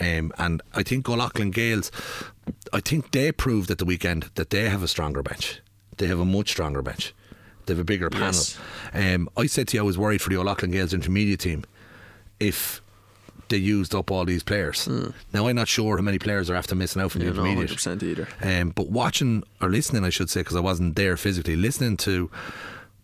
Um, 0.00 0.32
and 0.38 0.62
I 0.72 0.82
think 0.82 1.08
O'Loughlin 1.08 1.50
Gales, 1.50 1.90
I 2.72 2.80
think 2.80 3.10
they 3.10 3.32
proved 3.32 3.70
at 3.70 3.78
the 3.78 3.84
weekend 3.84 4.30
that 4.36 4.48
they 4.48 4.68
have 4.70 4.82
a 4.82 4.88
stronger 4.88 5.22
bench. 5.22 5.60
They 5.98 6.06
have 6.06 6.20
a 6.20 6.24
much 6.24 6.50
stronger 6.50 6.80
bench. 6.80 7.12
They 7.66 7.74
have 7.74 7.80
a 7.80 7.84
bigger 7.84 8.08
panel. 8.08 8.28
Yes. 8.28 8.58
Um, 8.94 9.28
I 9.36 9.46
said 9.46 9.68
to 9.68 9.76
you 9.76 9.82
I 9.82 9.84
was 9.84 9.98
worried 9.98 10.22
for 10.22 10.30
the 10.30 10.38
O'Loughlin 10.38 10.70
Gales 10.70 10.94
intermediate 10.94 11.40
team 11.40 11.64
if 12.38 12.80
they 13.50 13.58
used 13.58 13.94
up 13.94 14.10
all 14.10 14.24
these 14.24 14.42
players. 14.42 14.88
Now 15.32 15.46
I'm 15.48 15.56
not 15.56 15.68
sure 15.68 15.96
how 15.98 16.02
many 16.02 16.18
players 16.18 16.48
are 16.48 16.54
after 16.56 16.74
missing 16.74 17.02
out 17.02 17.12
from 17.12 17.20
You 17.22 17.32
the 17.32 17.40
intermediate. 17.42 17.70
100% 17.78 18.02
either. 18.02 18.28
Um, 18.42 18.70
but 18.70 18.88
watching 18.88 19.42
or 19.60 19.68
listening, 19.68 20.04
I 20.04 20.10
should 20.10 20.30
say, 20.30 20.40
because 20.40 20.56
I 20.56 20.60
wasn't 20.60 20.96
there 20.96 21.16
physically, 21.18 21.56
listening 21.56 21.96
to 21.98 22.30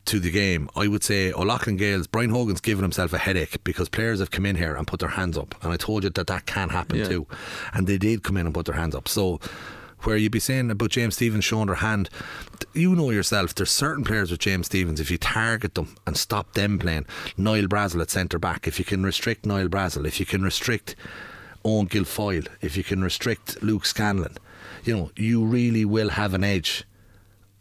to 0.07 0.21
the 0.21 0.31
game, 0.31 0.71
I 0.77 0.87
would 0.87 1.03
say 1.03 1.33
O'Loughlin 1.33 1.77
Gales, 1.77 2.07
Brian 2.07 2.31
Hogan's 2.31 2.61
given 2.61 2.85
himself 2.85 3.13
a 3.13 3.19
headache 3.19 3.63
because 3.65 3.89
players 3.89 4.21
have 4.21 4.31
come 4.31 4.47
in 4.47 4.55
here 4.55 4.77
and 4.77 4.87
put 4.87 5.01
their 5.01 5.09
hands 5.09 5.37
up, 5.37 5.55
and 5.65 5.73
I 5.73 5.77
told 5.77 6.05
you 6.05 6.11
that 6.11 6.29
that 6.29 6.47
can 6.47 6.69
happen 6.69 6.99
Yeah. 6.99 7.09
too, 7.09 7.27
and 7.75 7.89
they 7.89 7.99
did 7.99 8.23
come 8.23 8.37
in 8.37 8.47
and 8.47 8.55
put 8.55 8.67
their 8.67 8.77
hands 8.77 8.95
up. 8.95 9.09
So. 9.09 9.41
Where 10.03 10.17
you'd 10.17 10.33
be 10.33 10.39
saying 10.41 10.71
about 10.71 10.91
James 10.91 11.17
Stephens 11.17 11.45
showing 11.45 11.67
their 11.67 11.77
hand, 11.77 12.11
you 12.75 12.95
know 12.95 13.11
yourself. 13.11 13.55
There's 13.55 13.71
certain 13.71 14.05
players 14.05 14.31
with 14.31 14.41
James 14.41 14.67
Stephens. 14.67 15.01
If 15.01 15.11
you 15.11 15.19
target 15.19 15.75
them 15.75 15.97
and 16.07 16.17
stop 16.17 16.53
them 16.55 16.79
playing, 16.79 17.07
Niall 17.37 17.67
Brassil 17.67 18.01
at 18.03 18.11
centre 18.11 18.39
back. 18.39 18.69
If 18.69 18.79
you 18.79 18.85
can 18.85 19.03
restrict 19.05 19.47
Niall 19.47 19.69
Brassil, 19.69 20.07
if 20.07 20.21
you 20.21 20.27
can 20.27 20.43
restrict 20.43 20.95
Eoin 21.65 21.89
Guilfoyle, 21.89 22.47
if 22.61 22.77
you 22.77 22.85
can 22.85 23.03
restrict 23.03 23.61
Luke 23.63 23.85
Scanlon, 23.85 24.37
you 24.85 24.97
know, 24.97 25.11
you 25.17 25.45
really 25.45 25.85
will 25.85 26.11
have 26.11 26.35
an 26.35 26.45
edge 26.45 26.85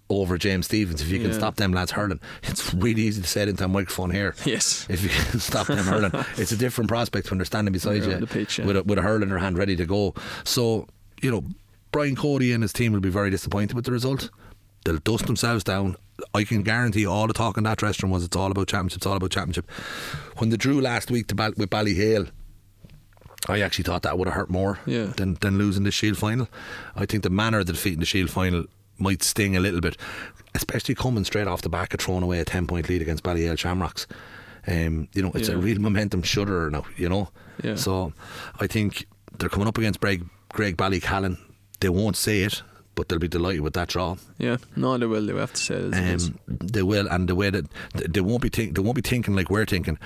over 0.07 0.37
James 0.37 0.67
Stephens 0.67 1.01
if 1.01 1.07
you 1.07 1.17
can 1.19 1.31
Yeah. 1.31 1.37
stop 1.37 1.55
them 1.55 1.71
lads 1.73 1.91
hurling. 1.93 2.19
It's 2.43 2.71
really 2.75 3.01
easy 3.01 3.23
to 3.23 3.27
say 3.27 3.41
it 3.43 3.49
into 3.49 3.63
a 3.65 3.67
microphone 3.67 4.11
here. 4.11 4.35
Yes. 4.45 4.85
If 4.87 5.01
you 5.01 5.09
can 5.09 5.39
stop 5.39 5.65
them 5.65 5.79
hurling, 5.79 6.11
it's 6.37 6.51
a 6.51 6.57
different 6.57 6.89
prospect 6.89 7.31
when 7.31 7.39
they're 7.39 7.45
standing 7.45 7.71
beside 7.71 8.03
you 8.03 8.23
pitch, 8.27 8.59
yeah. 8.59 8.65
with, 8.67 8.77
a, 8.77 8.83
with 8.83 8.99
a 8.99 9.01
hurl 9.01 9.23
in 9.23 9.29
their 9.29 9.39
hand 9.39 9.57
ready 9.57 9.75
to 9.77 9.85
go. 9.87 10.13
So, 10.43 10.87
you 11.23 11.31
know, 11.31 11.43
Brian 11.95 12.13
Cody 12.17 12.51
and 12.51 12.61
his 12.61 12.73
team 12.73 12.91
will 12.91 12.99
be 12.99 13.07
very 13.09 13.29
disappointed 13.29 13.73
with 13.73 13.85
the 13.85 13.91
result. 13.93 14.29
They'll 14.83 14.97
dust 14.97 15.27
themselves 15.27 15.63
down. 15.63 15.95
I 16.33 16.43
can 16.43 16.61
guarantee 16.61 17.05
all 17.05 17.25
the 17.25 17.31
talk 17.33 17.55
in 17.57 17.63
that 17.63 17.81
restaurant 17.81 18.11
was 18.11 18.25
it's 18.25 18.35
all 18.35 18.51
about 18.51 18.67
championship, 18.67 18.97
it's 18.97 19.05
all 19.05 19.15
about 19.15 19.31
championship. 19.31 19.71
When 20.35 20.49
they 20.49 20.57
drew 20.57 20.81
last 20.81 21.09
week 21.09 21.27
to 21.27 21.35
Bal- 21.35 21.53
with 21.55 21.69
Ballyhale, 21.69 22.29
I 23.47 23.61
actually 23.61 23.83
thought 23.85 24.01
that 24.01 24.17
would 24.17 24.27
have 24.27 24.35
hurt 24.35 24.49
more 24.49 24.77
Yeah. 24.85 25.05
than, 25.15 25.35
than 25.35 25.57
losing 25.57 25.83
the 25.85 25.91
Shield 25.91 26.17
final. 26.17 26.49
I 26.97 27.05
think 27.05 27.23
the 27.23 27.29
manner 27.29 27.59
of 27.59 27.67
the 27.67 27.71
defeat 27.71 27.93
in 27.93 28.01
the 28.01 28.05
Shield 28.05 28.29
final 28.29 28.65
might 28.97 29.23
sting 29.23 29.55
a 29.55 29.61
little 29.61 29.79
bit, 29.79 29.95
especially 30.53 30.95
coming 30.95 31.23
straight 31.23 31.47
off 31.47 31.61
the 31.61 31.69
back 31.69 31.93
of 31.93 32.01
throwing 32.01 32.23
away 32.23 32.39
a 32.39 32.45
10 32.45 32.67
point 32.67 32.89
lead 32.89 33.01
against 33.03 33.23
Ballyhale 33.23 33.57
Shamrocks. 33.57 34.05
Um, 34.67 35.07
you 35.13 35.21
know, 35.21 35.31
it's 35.33 35.47
a 35.47 35.55
real 35.57 35.79
momentum 35.79 36.23
shudder 36.23 36.69
now, 36.69 36.83
you 36.97 37.07
know. 37.07 37.29
Yeah. 37.63 37.75
So 37.75 38.11
I 38.59 38.67
think 38.67 39.05
they're 39.37 39.47
coming 39.47 39.69
up 39.69 39.77
against 39.77 40.01
Graigue, 40.01 40.29
Greg 40.49 40.75
Ballycallan. 40.75 41.37
They 41.79 41.89
won't 41.89 42.15
say 42.15 42.41
it, 42.41 42.61
but 42.95 43.09
they'll 43.09 43.19
be 43.19 43.27
delighted 43.27 43.61
with 43.61 43.73
that 43.73 43.89
draw. 43.89 44.15
Yeah, 44.37 44.57
no, 44.75 44.97
they 44.97 45.05
will. 45.05 45.25
They 45.25 45.33
will 45.33 45.41
have 45.41 45.53
to 45.53 45.61
say 45.61 45.75
it. 45.75 45.93
as 45.93 45.97
it 45.99 46.15
is. 46.15 46.27
Um, 46.27 46.39
they 46.47 46.83
will, 46.83 47.07
and 47.07 47.27
the 47.27 47.35
way 47.35 47.49
that 47.49 47.65
they 47.93 48.21
won't 48.21 48.41
be 48.41 48.49
think, 48.49 48.75
they 48.75 48.81
won't 48.81 48.95
be 48.95 49.01
thinking 49.01 49.35
like 49.35 49.49
we're 49.49 49.65
thinking, 49.65 49.97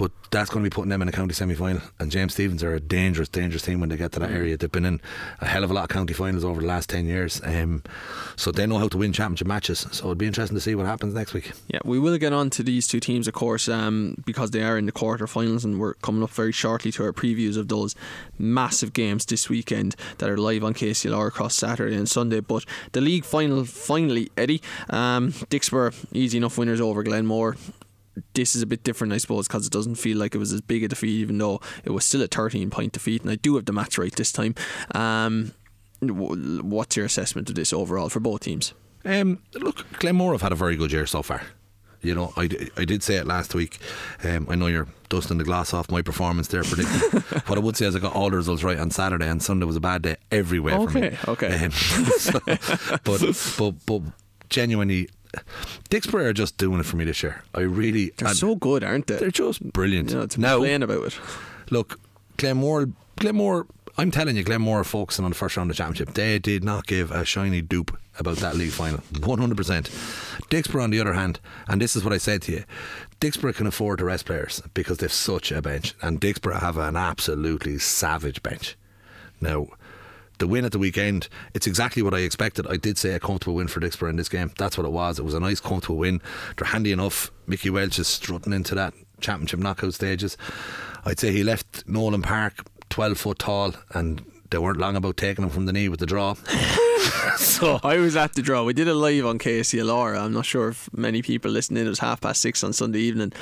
but 0.00 0.10
that's 0.30 0.48
going 0.48 0.64
to 0.64 0.70
be 0.70 0.74
putting 0.74 0.88
them 0.88 1.02
in 1.02 1.08
a 1.08 1.12
county 1.12 1.34
semi 1.34 1.54
final. 1.54 1.82
And 1.98 2.10
James 2.10 2.32
Stephens 2.32 2.62
are 2.62 2.74
a 2.74 2.80
dangerous, 2.80 3.28
dangerous 3.28 3.62
team 3.62 3.80
when 3.80 3.90
they 3.90 3.98
get 3.98 4.12
to 4.12 4.18
Mm. 4.20 4.22
that 4.22 4.30
area. 4.30 4.56
They've 4.56 4.72
been 4.72 4.86
in 4.86 4.98
a 5.42 5.46
hell 5.46 5.62
of 5.62 5.70
a 5.70 5.74
lot 5.74 5.82
of 5.82 5.88
county 5.90 6.14
finals 6.14 6.42
over 6.44 6.60
the 6.62 6.66
last 6.66 6.88
ten 6.88 7.04
years, 7.06 7.40
um, 7.44 7.82
so 8.36 8.50
they 8.50 8.66
know 8.66 8.78
how 8.78 8.88
to 8.88 8.96
win 8.96 9.12
championship 9.12 9.46
matches. 9.46 9.80
So 9.92 10.04
it'll 10.04 10.14
be 10.14 10.26
interesting 10.26 10.56
to 10.56 10.60
see 10.62 10.74
what 10.74 10.86
happens 10.86 11.12
next 11.12 11.34
week. 11.34 11.52
Yeah, 11.68 11.80
we 11.84 11.98
will 11.98 12.16
get 12.16 12.32
on 12.32 12.48
to 12.50 12.62
these 12.62 12.88
two 12.88 12.98
teams, 13.00 13.28
of 13.28 13.34
course, 13.34 13.68
um, 13.68 14.16
because 14.24 14.52
they 14.52 14.62
are 14.62 14.78
in 14.78 14.86
the 14.86 14.92
quarter 14.92 15.26
finals 15.26 15.64
and 15.66 15.78
we're 15.78 15.94
coming 15.94 16.22
up 16.22 16.30
very 16.30 16.52
shortly 16.52 16.90
to 16.92 17.04
our 17.04 17.12
previews 17.12 17.56
of 17.58 17.68
those 17.68 17.94
massive 18.38 18.92
games 18.94 19.26
this 19.26 19.50
weekend 19.50 19.94
that 20.18 20.30
are 20.30 20.38
live 20.38 20.64
on 20.64 20.72
KCLR 20.72 21.26
across 21.28 21.54
Saturday 21.54 21.96
and 21.96 22.08
Sunday. 22.08 22.40
But 22.40 22.64
the 22.92 23.02
league 23.02 23.26
final, 23.26 23.64
finally, 23.66 24.30
Eddie, 24.36 24.62
um, 24.88 25.32
Dicksboro, 25.50 25.92
easy 26.12 26.38
enough 26.38 26.56
winners 26.56 26.80
over 26.80 27.02
Glenmore. 27.02 27.56
This 28.34 28.54
is 28.56 28.62
a 28.62 28.66
bit 28.66 28.82
different, 28.84 29.12
I 29.12 29.18
suppose, 29.18 29.46
because 29.48 29.66
it 29.66 29.72
doesn't 29.72 29.96
feel 29.96 30.18
like 30.18 30.34
it 30.34 30.38
was 30.38 30.52
as 30.52 30.60
big 30.60 30.84
a 30.84 30.88
defeat, 30.88 31.10
even 31.20 31.38
though 31.38 31.60
it 31.84 31.90
was 31.90 32.04
still 32.04 32.22
a 32.22 32.26
13 32.26 32.70
point 32.70 32.92
defeat. 32.92 33.22
And 33.22 33.30
I 33.30 33.36
do 33.36 33.56
have 33.56 33.64
the 33.66 33.72
match 33.72 33.98
right 33.98 34.14
this 34.14 34.32
time. 34.32 34.54
Um, 34.94 35.52
what's 36.00 36.96
your 36.96 37.06
assessment 37.06 37.48
of 37.50 37.54
this 37.56 37.72
overall 37.72 38.08
for 38.08 38.20
both 38.20 38.40
teams? 38.40 38.72
Um, 39.04 39.38
look, 39.54 39.86
Glenmore 39.98 40.32
have 40.32 40.42
had 40.42 40.52
a 40.52 40.56
very 40.56 40.76
good 40.76 40.92
year 40.92 41.06
so 41.06 41.22
far. 41.22 41.42
You 42.02 42.14
know, 42.14 42.32
I, 42.36 42.48
I 42.78 42.86
did 42.86 43.02
say 43.02 43.16
it 43.16 43.26
last 43.26 43.54
week. 43.54 43.78
Um, 44.24 44.46
I 44.48 44.54
know 44.54 44.68
you're 44.68 44.86
dusting 45.10 45.36
the 45.36 45.44
glass 45.44 45.74
off 45.74 45.90
my 45.90 46.00
performance 46.00 46.48
there 46.48 46.62
predicting. 46.64 47.20
what 47.46 47.58
I 47.58 47.60
would 47.60 47.76
say 47.76 47.84
is 47.86 47.94
I 47.94 47.98
got 47.98 48.14
all 48.14 48.30
the 48.30 48.36
results 48.38 48.62
right 48.62 48.78
on 48.78 48.90
Saturday, 48.90 49.28
and 49.28 49.42
Sunday 49.42 49.66
was 49.66 49.76
a 49.76 49.80
bad 49.80 50.00
day 50.02 50.16
everywhere 50.30 50.76
for 50.80 50.98
me. 50.98 51.08
Okay, 51.08 51.18
okay. 51.28 51.64
Um, 51.66 51.70
so- 52.18 52.40
but 53.04 53.54
but 53.58 53.74
but 53.84 54.02
genuinely, 54.48 55.10
Dicksboro 55.90 56.24
are 56.26 56.32
just 56.32 56.56
doing 56.56 56.80
it 56.80 56.86
for 56.86 56.96
me 56.96 57.04
this 57.04 57.22
year. 57.22 57.42
I 57.54 57.60
really, 57.60 58.12
They're 58.16 58.34
so 58.34 58.56
good, 58.56 58.84
aren't 58.84 59.06
they? 59.06 59.16
they're 59.16 59.30
just 59.30 59.62
brilliant. 59.72 60.10
You 60.10 60.16
know, 60.16 60.26
to 60.26 60.40
now, 60.40 60.58
playing 60.58 60.82
about 60.82 61.06
it. 61.06 61.18
look, 61.70 61.98
Glenmore, 62.36 62.88
Glenmore. 63.16 63.66
I'm 63.98 64.10
telling 64.10 64.36
you, 64.36 64.44
Glenmore 64.44 64.80
are 64.80 64.84
focusing 64.84 65.24
on 65.24 65.30
the 65.32 65.34
first 65.36 65.56
round 65.56 65.70
of 65.70 65.76
the 65.76 65.82
championship. 65.82 66.14
They 66.14 66.38
did 66.38 66.64
not 66.64 66.86
give 66.86 67.10
a 67.10 67.24
shiny 67.24 67.60
dupe 67.60 67.96
about 68.18 68.36
that 68.38 68.56
league 68.56 68.70
final. 68.72 69.00
100%. 69.12 69.54
Dicksboro, 70.48 70.82
on 70.84 70.90
the 70.90 71.00
other 71.00 71.12
hand, 71.12 71.40
and 71.68 71.80
this 71.80 71.96
is 71.96 72.02
what 72.04 72.12
I 72.12 72.18
said 72.18 72.42
to 72.42 72.52
you 72.52 72.64
Dicksboro 73.20 73.54
can 73.54 73.66
afford 73.66 73.98
to 73.98 74.04
rest 74.06 74.26
players 74.26 74.62
because 74.74 74.98
they've 74.98 75.12
such 75.12 75.52
a 75.52 75.60
bench, 75.60 75.94
and 76.02 76.20
Dicksboro 76.20 76.60
have 76.60 76.76
an 76.78 76.96
absolutely 76.96 77.78
savage 77.78 78.42
bench. 78.42 78.76
Now, 79.40 79.68
the 80.40 80.48
win 80.48 80.64
at 80.64 80.72
the 80.72 80.78
weekend, 80.78 81.28
it's 81.54 81.66
exactly 81.66 82.02
what 82.02 82.14
I 82.14 82.18
expected. 82.18 82.66
I 82.66 82.76
did 82.76 82.98
say 82.98 83.12
a 83.12 83.20
comfortable 83.20 83.54
win 83.54 83.68
for 83.68 83.78
Dicksboro 83.78 84.10
in 84.10 84.16
this 84.16 84.28
game. 84.28 84.50
That's 84.58 84.76
what 84.76 84.86
it 84.86 84.92
was. 84.92 85.18
It 85.18 85.24
was 85.24 85.34
a 85.34 85.40
nice, 85.40 85.60
comfortable 85.60 85.98
win. 85.98 86.20
They're 86.56 86.66
handy 86.66 86.90
enough. 86.90 87.30
Mickey 87.46 87.70
Welch 87.70 87.98
is 87.98 88.08
strutting 88.08 88.52
into 88.52 88.74
that 88.74 88.94
championship 89.20 89.60
knockout 89.60 89.94
stages. 89.94 90.36
I'd 91.04 91.20
say 91.20 91.30
he 91.32 91.44
left 91.44 91.86
Nolan 91.86 92.22
Park 92.22 92.64
12 92.88 93.18
foot 93.18 93.38
tall 93.38 93.74
and 93.92 94.24
they 94.50 94.58
weren't 94.58 94.78
long 94.78 94.96
about 94.96 95.16
taking 95.16 95.44
him 95.44 95.50
from 95.50 95.66
the 95.66 95.72
knee 95.72 95.88
with 95.88 96.00
the 96.00 96.06
draw. 96.06 96.34
so 97.36 97.80
I 97.84 97.96
was 97.96 98.16
at 98.16 98.34
the 98.34 98.42
draw. 98.42 98.64
We 98.64 98.72
did 98.72 98.88
a 98.88 98.94
live 98.94 99.26
on 99.26 99.38
KCLR. 99.38 100.18
I'm 100.18 100.32
not 100.32 100.46
sure 100.46 100.68
if 100.68 100.92
many 100.92 101.22
people 101.22 101.50
listening. 101.50 101.86
It 101.86 101.88
was 101.88 102.00
half 102.00 102.20
past 102.20 102.40
six 102.40 102.62
on 102.62 102.72
Sunday 102.72 103.00
evening, 103.00 103.32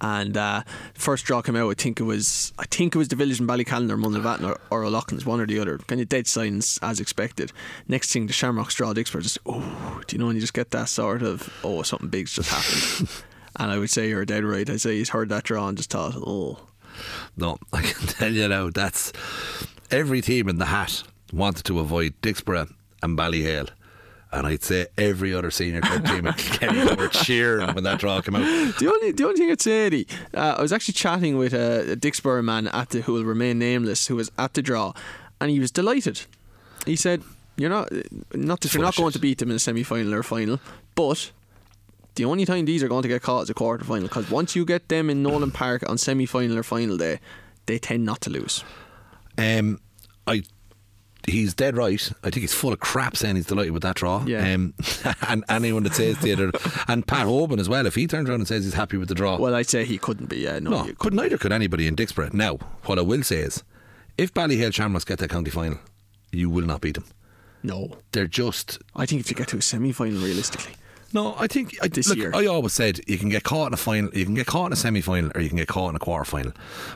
and 0.00 0.36
uh, 0.36 0.62
first 0.94 1.24
draw 1.24 1.42
came 1.42 1.56
out. 1.56 1.70
I 1.70 1.74
think 1.74 2.00
it 2.00 2.04
was. 2.04 2.52
I 2.58 2.64
think 2.64 2.94
it 2.94 2.98
was 2.98 3.08
the 3.08 3.16
village 3.16 3.40
in 3.40 3.46
Ballycallan 3.46 3.90
or 3.90 3.96
Mullinavatn 3.96 4.48
or, 4.48 4.60
or 4.70 4.84
O'Loughlin's, 4.84 5.26
one 5.26 5.40
or 5.40 5.46
the 5.46 5.58
other. 5.58 5.78
Kind 5.78 6.00
of 6.00 6.08
dead 6.08 6.26
silence 6.26 6.78
as 6.82 7.00
expected. 7.00 7.52
Next 7.88 8.12
thing, 8.12 8.26
the 8.26 8.32
Shamrocks 8.32 8.74
draw 8.74 8.92
Dicksboro. 8.92 9.22
Just 9.22 9.38
oh, 9.46 10.00
do 10.06 10.16
you 10.16 10.20
know 10.20 10.26
when 10.26 10.36
you 10.36 10.40
just 10.40 10.54
get 10.54 10.70
that 10.70 10.88
sort 10.88 11.22
of 11.22 11.52
oh 11.62 11.82
something 11.82 12.08
big's 12.08 12.34
just 12.34 12.50
happened. 12.50 13.08
and 13.56 13.70
I 13.70 13.78
would 13.78 13.90
say 13.90 14.08
you're 14.08 14.24
dead 14.24 14.44
right. 14.44 14.68
I'd 14.68 14.80
say 14.80 14.96
he's 14.96 15.10
heard 15.10 15.28
that 15.28 15.44
draw 15.44 15.68
and 15.68 15.76
just 15.76 15.90
thought 15.90 16.14
oh. 16.16 16.58
No, 17.36 17.58
I 17.72 17.82
can 17.82 18.06
tell 18.06 18.32
you 18.32 18.48
now, 18.48 18.70
that's 18.70 19.12
every 19.90 20.20
team 20.20 20.48
in 20.48 20.58
the 20.58 20.66
hat 20.66 21.02
wanted 21.32 21.64
to 21.64 21.80
avoid 21.80 22.14
Dicksboro 22.22 22.72
and 23.02 23.18
Ballyhale. 23.18 23.70
And 24.32 24.48
I'd 24.48 24.64
say 24.64 24.86
every 24.98 25.32
other 25.32 25.52
senior 25.52 25.80
club 25.80 26.04
team 26.06 26.26
in 26.26 26.32
Kilkenny 26.36 26.94
were 26.96 27.06
cheering 27.08 27.72
when 27.72 27.84
that 27.84 28.00
draw 28.00 28.20
came 28.20 28.34
out. 28.34 28.78
The 28.78 28.88
only 28.92 29.12
the 29.12 29.24
only 29.26 29.36
thing 29.36 29.50
I'd 29.52 29.60
say, 29.60 29.86
Eddie, 29.86 30.08
uh, 30.34 30.56
I 30.58 30.62
was 30.62 30.72
actually 30.72 30.94
chatting 30.94 31.38
with 31.38 31.54
a, 31.54 31.92
a 31.92 31.96
Dicksboro 31.96 32.42
man 32.42 32.66
at 32.68 32.90
the 32.90 33.02
who 33.02 33.12
will 33.12 33.24
remain 33.24 33.60
nameless, 33.60 34.08
who 34.08 34.16
was 34.16 34.32
at 34.36 34.54
the 34.54 34.62
draw, 34.62 34.92
and 35.40 35.52
he 35.52 35.60
was 35.60 35.70
delighted. 35.70 36.22
He 36.84 36.96
said, 36.96 37.22
"You're 37.56 37.70
not 37.70 37.92
not 38.34 38.60
that 38.62 38.74
you're 38.74 38.82
not 38.82 38.96
going 38.96 39.12
to 39.12 39.20
beat 39.20 39.38
them 39.38 39.50
in 39.50 39.56
a 39.56 39.60
semi 39.60 39.84
final 39.84 40.12
or 40.14 40.24
final, 40.24 40.58
but." 40.96 41.30
The 42.16 42.24
only 42.24 42.44
time 42.44 42.64
these 42.64 42.82
are 42.82 42.88
going 42.88 43.02
to 43.02 43.08
get 43.08 43.22
caught 43.22 43.44
is 43.44 43.50
a 43.50 43.54
quarter 43.54 43.84
final 43.84 44.04
because 44.08 44.30
once 44.30 44.54
you 44.54 44.64
get 44.64 44.88
them 44.88 45.10
in 45.10 45.22
Nolan 45.22 45.50
Park 45.50 45.88
on 45.88 45.98
semi 45.98 46.26
final 46.26 46.56
or 46.58 46.62
final 46.62 46.96
day, 46.96 47.18
they 47.66 47.78
tend 47.78 48.04
not 48.04 48.20
to 48.22 48.30
lose. 48.30 48.62
Um, 49.36 49.80
I, 50.26 50.42
he's 51.26 51.54
dead 51.54 51.76
right. 51.76 52.10
I 52.22 52.30
think 52.30 52.42
he's 52.42 52.54
full 52.54 52.72
of 52.72 52.78
crap 52.80 53.16
saying 53.16 53.36
he's 53.36 53.46
delighted 53.46 53.72
with 53.72 53.82
that 53.82 53.96
draw. 53.96 54.24
Yeah. 54.24 54.54
Um, 54.54 54.74
and 55.28 55.44
anyone 55.48 55.82
that 55.82 55.94
says 55.94 56.18
the 56.18 56.32
other, 56.32 56.52
and 56.86 57.06
Pat 57.06 57.26
Hoban 57.26 57.58
as 57.58 57.68
well, 57.68 57.86
if 57.86 57.96
he 57.96 58.06
turns 58.06 58.28
around 58.28 58.40
and 58.40 58.48
says 58.48 58.64
he's 58.64 58.74
happy 58.74 58.96
with 58.96 59.08
the 59.08 59.14
draw. 59.14 59.36
Well, 59.36 59.54
I'd 59.54 59.68
say 59.68 59.84
he 59.84 59.98
couldn't 59.98 60.26
be. 60.26 60.38
Yeah, 60.38 60.60
no, 60.60 60.70
no, 60.70 60.84
you 60.86 60.96
but 61.00 61.12
neither 61.12 61.36
could 61.38 61.52
anybody 61.52 61.86
in 61.86 61.96
Dicksboro. 61.96 62.32
Now, 62.32 62.58
what 62.84 62.98
I 62.98 63.02
will 63.02 63.22
say 63.24 63.38
is, 63.38 63.64
if 64.16 64.32
Ballyhale 64.32 64.72
Shamrocks 64.72 65.04
get 65.04 65.18
that 65.18 65.30
county 65.30 65.50
final, 65.50 65.78
you 66.30 66.48
will 66.48 66.64
not 66.64 66.80
beat 66.80 66.94
them. 66.94 67.06
No. 67.64 67.96
They're 68.12 68.26
just 68.26 68.78
I 68.94 69.06
think 69.06 69.20
if 69.20 69.30
you 69.30 69.36
get 69.36 69.48
to 69.48 69.56
a 69.56 69.62
semi 69.62 69.90
final, 69.90 70.20
realistically. 70.20 70.74
No, 71.14 71.34
I 71.38 71.46
think 71.46 71.76
I, 71.80 71.88
This 71.88 72.08
look, 72.08 72.18
year. 72.18 72.32
I 72.34 72.46
always 72.46 72.72
said 72.72 73.00
you 73.06 73.16
can 73.18 73.28
get 73.28 73.44
caught 73.44 73.68
in 73.68 73.72
a 73.74 73.76
final, 73.78 74.10
you 74.12 74.24
can 74.24 74.34
get 74.34 74.46
caught 74.46 74.66
in 74.66 74.72
a 74.72 74.76
semi 74.76 75.00
final, 75.00 75.30
or 75.34 75.40
you 75.40 75.48
can 75.48 75.58
get 75.58 75.68
caught 75.68 75.90
in 75.90 75.96
a 75.96 76.00
quarter 76.00 76.24
final. 76.24 76.52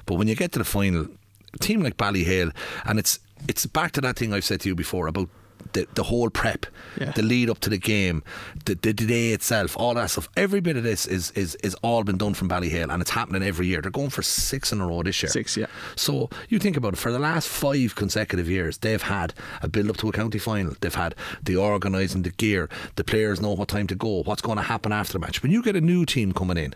But 0.07 0.17
when 0.17 0.27
you 0.27 0.35
get 0.35 0.53
to 0.53 0.59
the 0.59 0.65
final, 0.65 1.07
a 1.55 1.59
team 1.59 1.83
like 1.83 1.97
Ballyhale, 1.97 2.53
and 2.85 2.99
it's 2.99 3.21
it's 3.49 3.65
back 3.65 3.93
to 3.93 4.01
that 4.01 4.17
thing 4.17 4.35
I've 4.35 4.45
said 4.45 4.61
to 4.63 4.69
you 4.69 4.75
before 4.75 5.07
about 5.07 5.29
the, 5.73 5.87
the 5.95 6.03
whole 6.05 6.31
prep, 6.31 6.67
Yeah. 7.01 7.13
the 7.13 7.23
lead 7.23 7.51
up 7.51 7.59
to 7.61 7.71
the 7.71 7.79
game, 7.79 8.23
the, 8.65 8.75
the, 8.75 8.93
the 8.93 9.07
day 9.07 9.33
itself, 9.33 9.77
all 9.77 9.95
that 9.95 10.11
stuff. 10.11 10.29
Every 10.37 10.61
bit 10.61 10.77
of 10.77 10.83
this 10.83 11.07
is, 11.07 11.31
is 11.33 11.55
is 11.57 11.75
all 11.83 12.05
been 12.05 12.17
done 12.19 12.35
from 12.35 12.49
Ballyhale, 12.49 12.93
and 12.93 13.01
it's 13.03 13.11
happening 13.11 13.43
every 13.43 13.67
year. 13.67 13.81
They're 13.83 13.91
going 13.91 14.11
for 14.11 14.23
six 14.23 14.73
in 14.73 14.81
a 14.81 14.87
row 14.87 15.03
this 15.03 15.23
year. 15.23 15.31
Six, 15.31 15.57
yeah. 15.57 15.67
So 15.97 16.31
you 16.49 16.59
think 16.59 16.77
about 16.77 16.95
it, 16.95 16.97
for 16.99 17.13
the 17.13 17.19
last 17.19 17.49
five 17.49 17.95
consecutive 17.95 18.49
years, 18.49 18.79
they've 18.79 19.03
had 19.03 19.35
a 19.63 19.69
build 19.69 19.91
up 19.91 19.97
to 19.99 20.09
a 20.09 20.13
county 20.13 20.39
final. 20.39 20.75
They've 20.81 20.95
had 20.95 21.15
the 21.43 21.57
organising, 21.57 22.23
the 22.23 22.31
gear, 22.31 22.69
the 22.97 23.05
players 23.05 23.41
know 23.41 23.53
what 23.53 23.69
time 23.69 23.87
to 23.89 23.95
go, 23.95 24.23
what's 24.25 24.43
going 24.43 24.57
to 24.59 24.63
happen 24.65 24.93
after 24.93 25.13
the 25.15 25.19
match. 25.19 25.43
When 25.43 25.53
you 25.53 25.63
get 25.63 25.77
a 25.77 25.81
new 25.81 26.05
team 26.07 26.33
coming 26.33 26.57
in, 26.57 26.75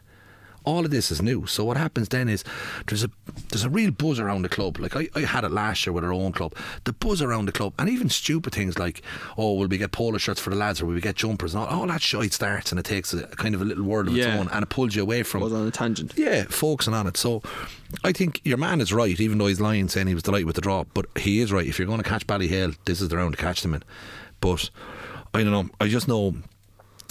all 0.64 0.84
of 0.84 0.90
this 0.90 1.10
is 1.10 1.20
new. 1.22 1.46
So 1.46 1.64
what 1.64 1.76
happens 1.76 2.08
then 2.08 2.28
is 2.28 2.44
there's 2.86 3.04
a 3.04 3.10
there's 3.50 3.64
a 3.64 3.70
real 3.70 3.90
buzz 3.90 4.18
around 4.20 4.42
the 4.42 4.48
club. 4.48 4.78
Like 4.78 4.96
I, 4.96 5.08
I 5.14 5.20
had 5.20 5.44
it 5.44 5.50
last 5.50 5.86
year 5.86 5.92
with 5.92 6.04
our 6.04 6.12
own 6.12 6.32
club. 6.32 6.54
The 6.84 6.92
buzz 6.92 7.20
around 7.22 7.46
the 7.46 7.52
club, 7.52 7.72
and 7.78 7.88
even 7.88 8.08
stupid 8.08 8.54
things 8.54 8.78
like, 8.78 9.02
oh, 9.38 9.54
will 9.54 9.68
we 9.68 9.78
get 9.78 9.92
polo 9.92 10.18
shirts 10.18 10.40
for 10.40 10.50
the 10.50 10.56
lads, 10.56 10.80
or 10.80 10.86
will 10.86 10.94
we 10.94 11.00
get 11.00 11.16
jumpers? 11.16 11.54
And 11.54 11.62
all, 11.64 11.80
all 11.80 11.86
that 11.86 12.02
shit 12.02 12.32
starts, 12.32 12.72
and 12.72 12.78
it 12.78 12.84
takes 12.84 13.12
a, 13.14 13.26
kind 13.26 13.54
of 13.54 13.62
a 13.62 13.64
little 13.64 13.84
world 13.84 14.08
of 14.08 14.14
Yeah. 14.16 14.32
its 14.34 14.40
own, 14.40 14.48
and 14.48 14.62
it 14.62 14.68
pulls 14.68 14.94
you 14.94 15.02
away 15.02 15.22
from 15.22 15.40
Goes 15.40 15.52
on 15.52 15.66
a 15.66 15.70
tangent. 15.70 16.12
yeah, 16.16 16.44
focusing 16.44 16.94
on 16.94 17.06
it. 17.06 17.16
So 17.16 17.42
I 18.04 18.12
think 18.12 18.40
your 18.44 18.58
man 18.58 18.80
is 18.80 18.92
right, 18.92 19.18
even 19.20 19.38
though 19.38 19.46
he's 19.46 19.60
lying 19.60 19.88
saying 19.88 20.06
he 20.06 20.14
was 20.14 20.22
delighted 20.22 20.46
with 20.46 20.56
the 20.56 20.62
draw. 20.62 20.84
But 20.94 21.06
he 21.16 21.40
is 21.40 21.52
right. 21.52 21.66
If 21.66 21.78
you're 21.78 21.86
going 21.86 22.02
to 22.02 22.08
catch 22.08 22.26
Ballyhale, 22.26 22.76
this 22.84 23.00
is 23.00 23.08
the 23.08 23.16
round 23.16 23.36
to 23.36 23.42
catch 23.42 23.62
them 23.62 23.74
in. 23.74 23.82
But 24.40 24.70
I 25.34 25.42
don't 25.42 25.52
know. 25.52 25.68
I 25.80 25.88
just 25.88 26.08
know 26.08 26.34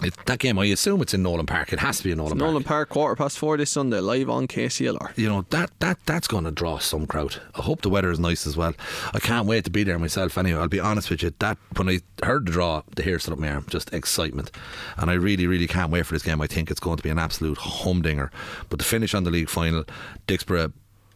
it, 0.04 0.16
that 0.26 0.40
game. 0.40 0.58
I 0.60 0.66
assume 0.66 1.02
it's 1.02 1.14
in 1.14 1.24
Nolan 1.24 1.46
Park. 1.46 1.74
It 1.74 1.80
has 1.80 1.98
to 1.98 2.04
be 2.04 2.12
in 2.12 2.18
Nolan, 2.18 2.38
Park. 2.38 2.50
Nolan 2.50 2.64
Park. 2.64 2.90
Quarter 2.90 3.16
past 3.16 3.38
four 3.38 3.58
this 3.58 3.72
Sunday, 3.72 4.00
live 4.00 4.30
on 4.30 4.48
KCLR. 4.48 5.18
You 5.18 5.30
know 5.30 5.46
that 5.50 5.72
that 5.80 5.98
that's 6.06 6.28
going 6.28 6.44
to 6.46 6.52
draw 6.52 6.78
some 6.78 7.06
crowd. 7.06 7.42
I 7.56 7.62
hope 7.62 7.82
the 7.82 7.90
weather 7.90 8.12
is 8.12 8.20
nice 8.20 8.46
as 8.48 8.58
well. 8.58 8.74
I 9.14 9.20
can't 9.20 9.48
wait 9.48 9.64
to 9.66 9.70
be 9.70 9.84
there 9.84 10.00
myself. 10.00 10.38
Anyway, 10.38 10.60
I'll 10.60 10.68
be 10.68 10.80
honest 10.80 11.10
with 11.10 11.24
you. 11.24 11.34
That 11.40 11.58
when 11.76 11.90
I 11.90 12.00
heard 12.24 12.46
the 12.46 12.52
draw, 12.52 12.84
the 12.96 13.04
hair 13.04 13.20
stood 13.20 13.34
up 13.34 13.40
my 13.40 13.50
arm. 13.50 13.66
Just 13.70 13.94
excitement, 13.94 14.52
and 14.98 15.10
I 15.10 15.14
really, 15.14 15.48
really 15.48 15.68
can't 15.68 15.92
wait 15.92 16.06
for 16.06 16.14
this 16.14 16.24
game. 16.24 16.42
I 16.42 16.48
think 16.48 16.72
it's 16.72 16.80
going 16.80 16.98
to 16.98 17.04
be 17.04 17.10
an 17.10 17.20
absolute 17.20 17.58
humdinger. 17.58 18.32
But 18.70 18.80
the 18.80 18.86
finish 18.86 19.14
on 19.14 19.24
the 19.24 19.32
league 19.32 19.50
final, 19.50 19.84
Dicksboro 20.28 20.74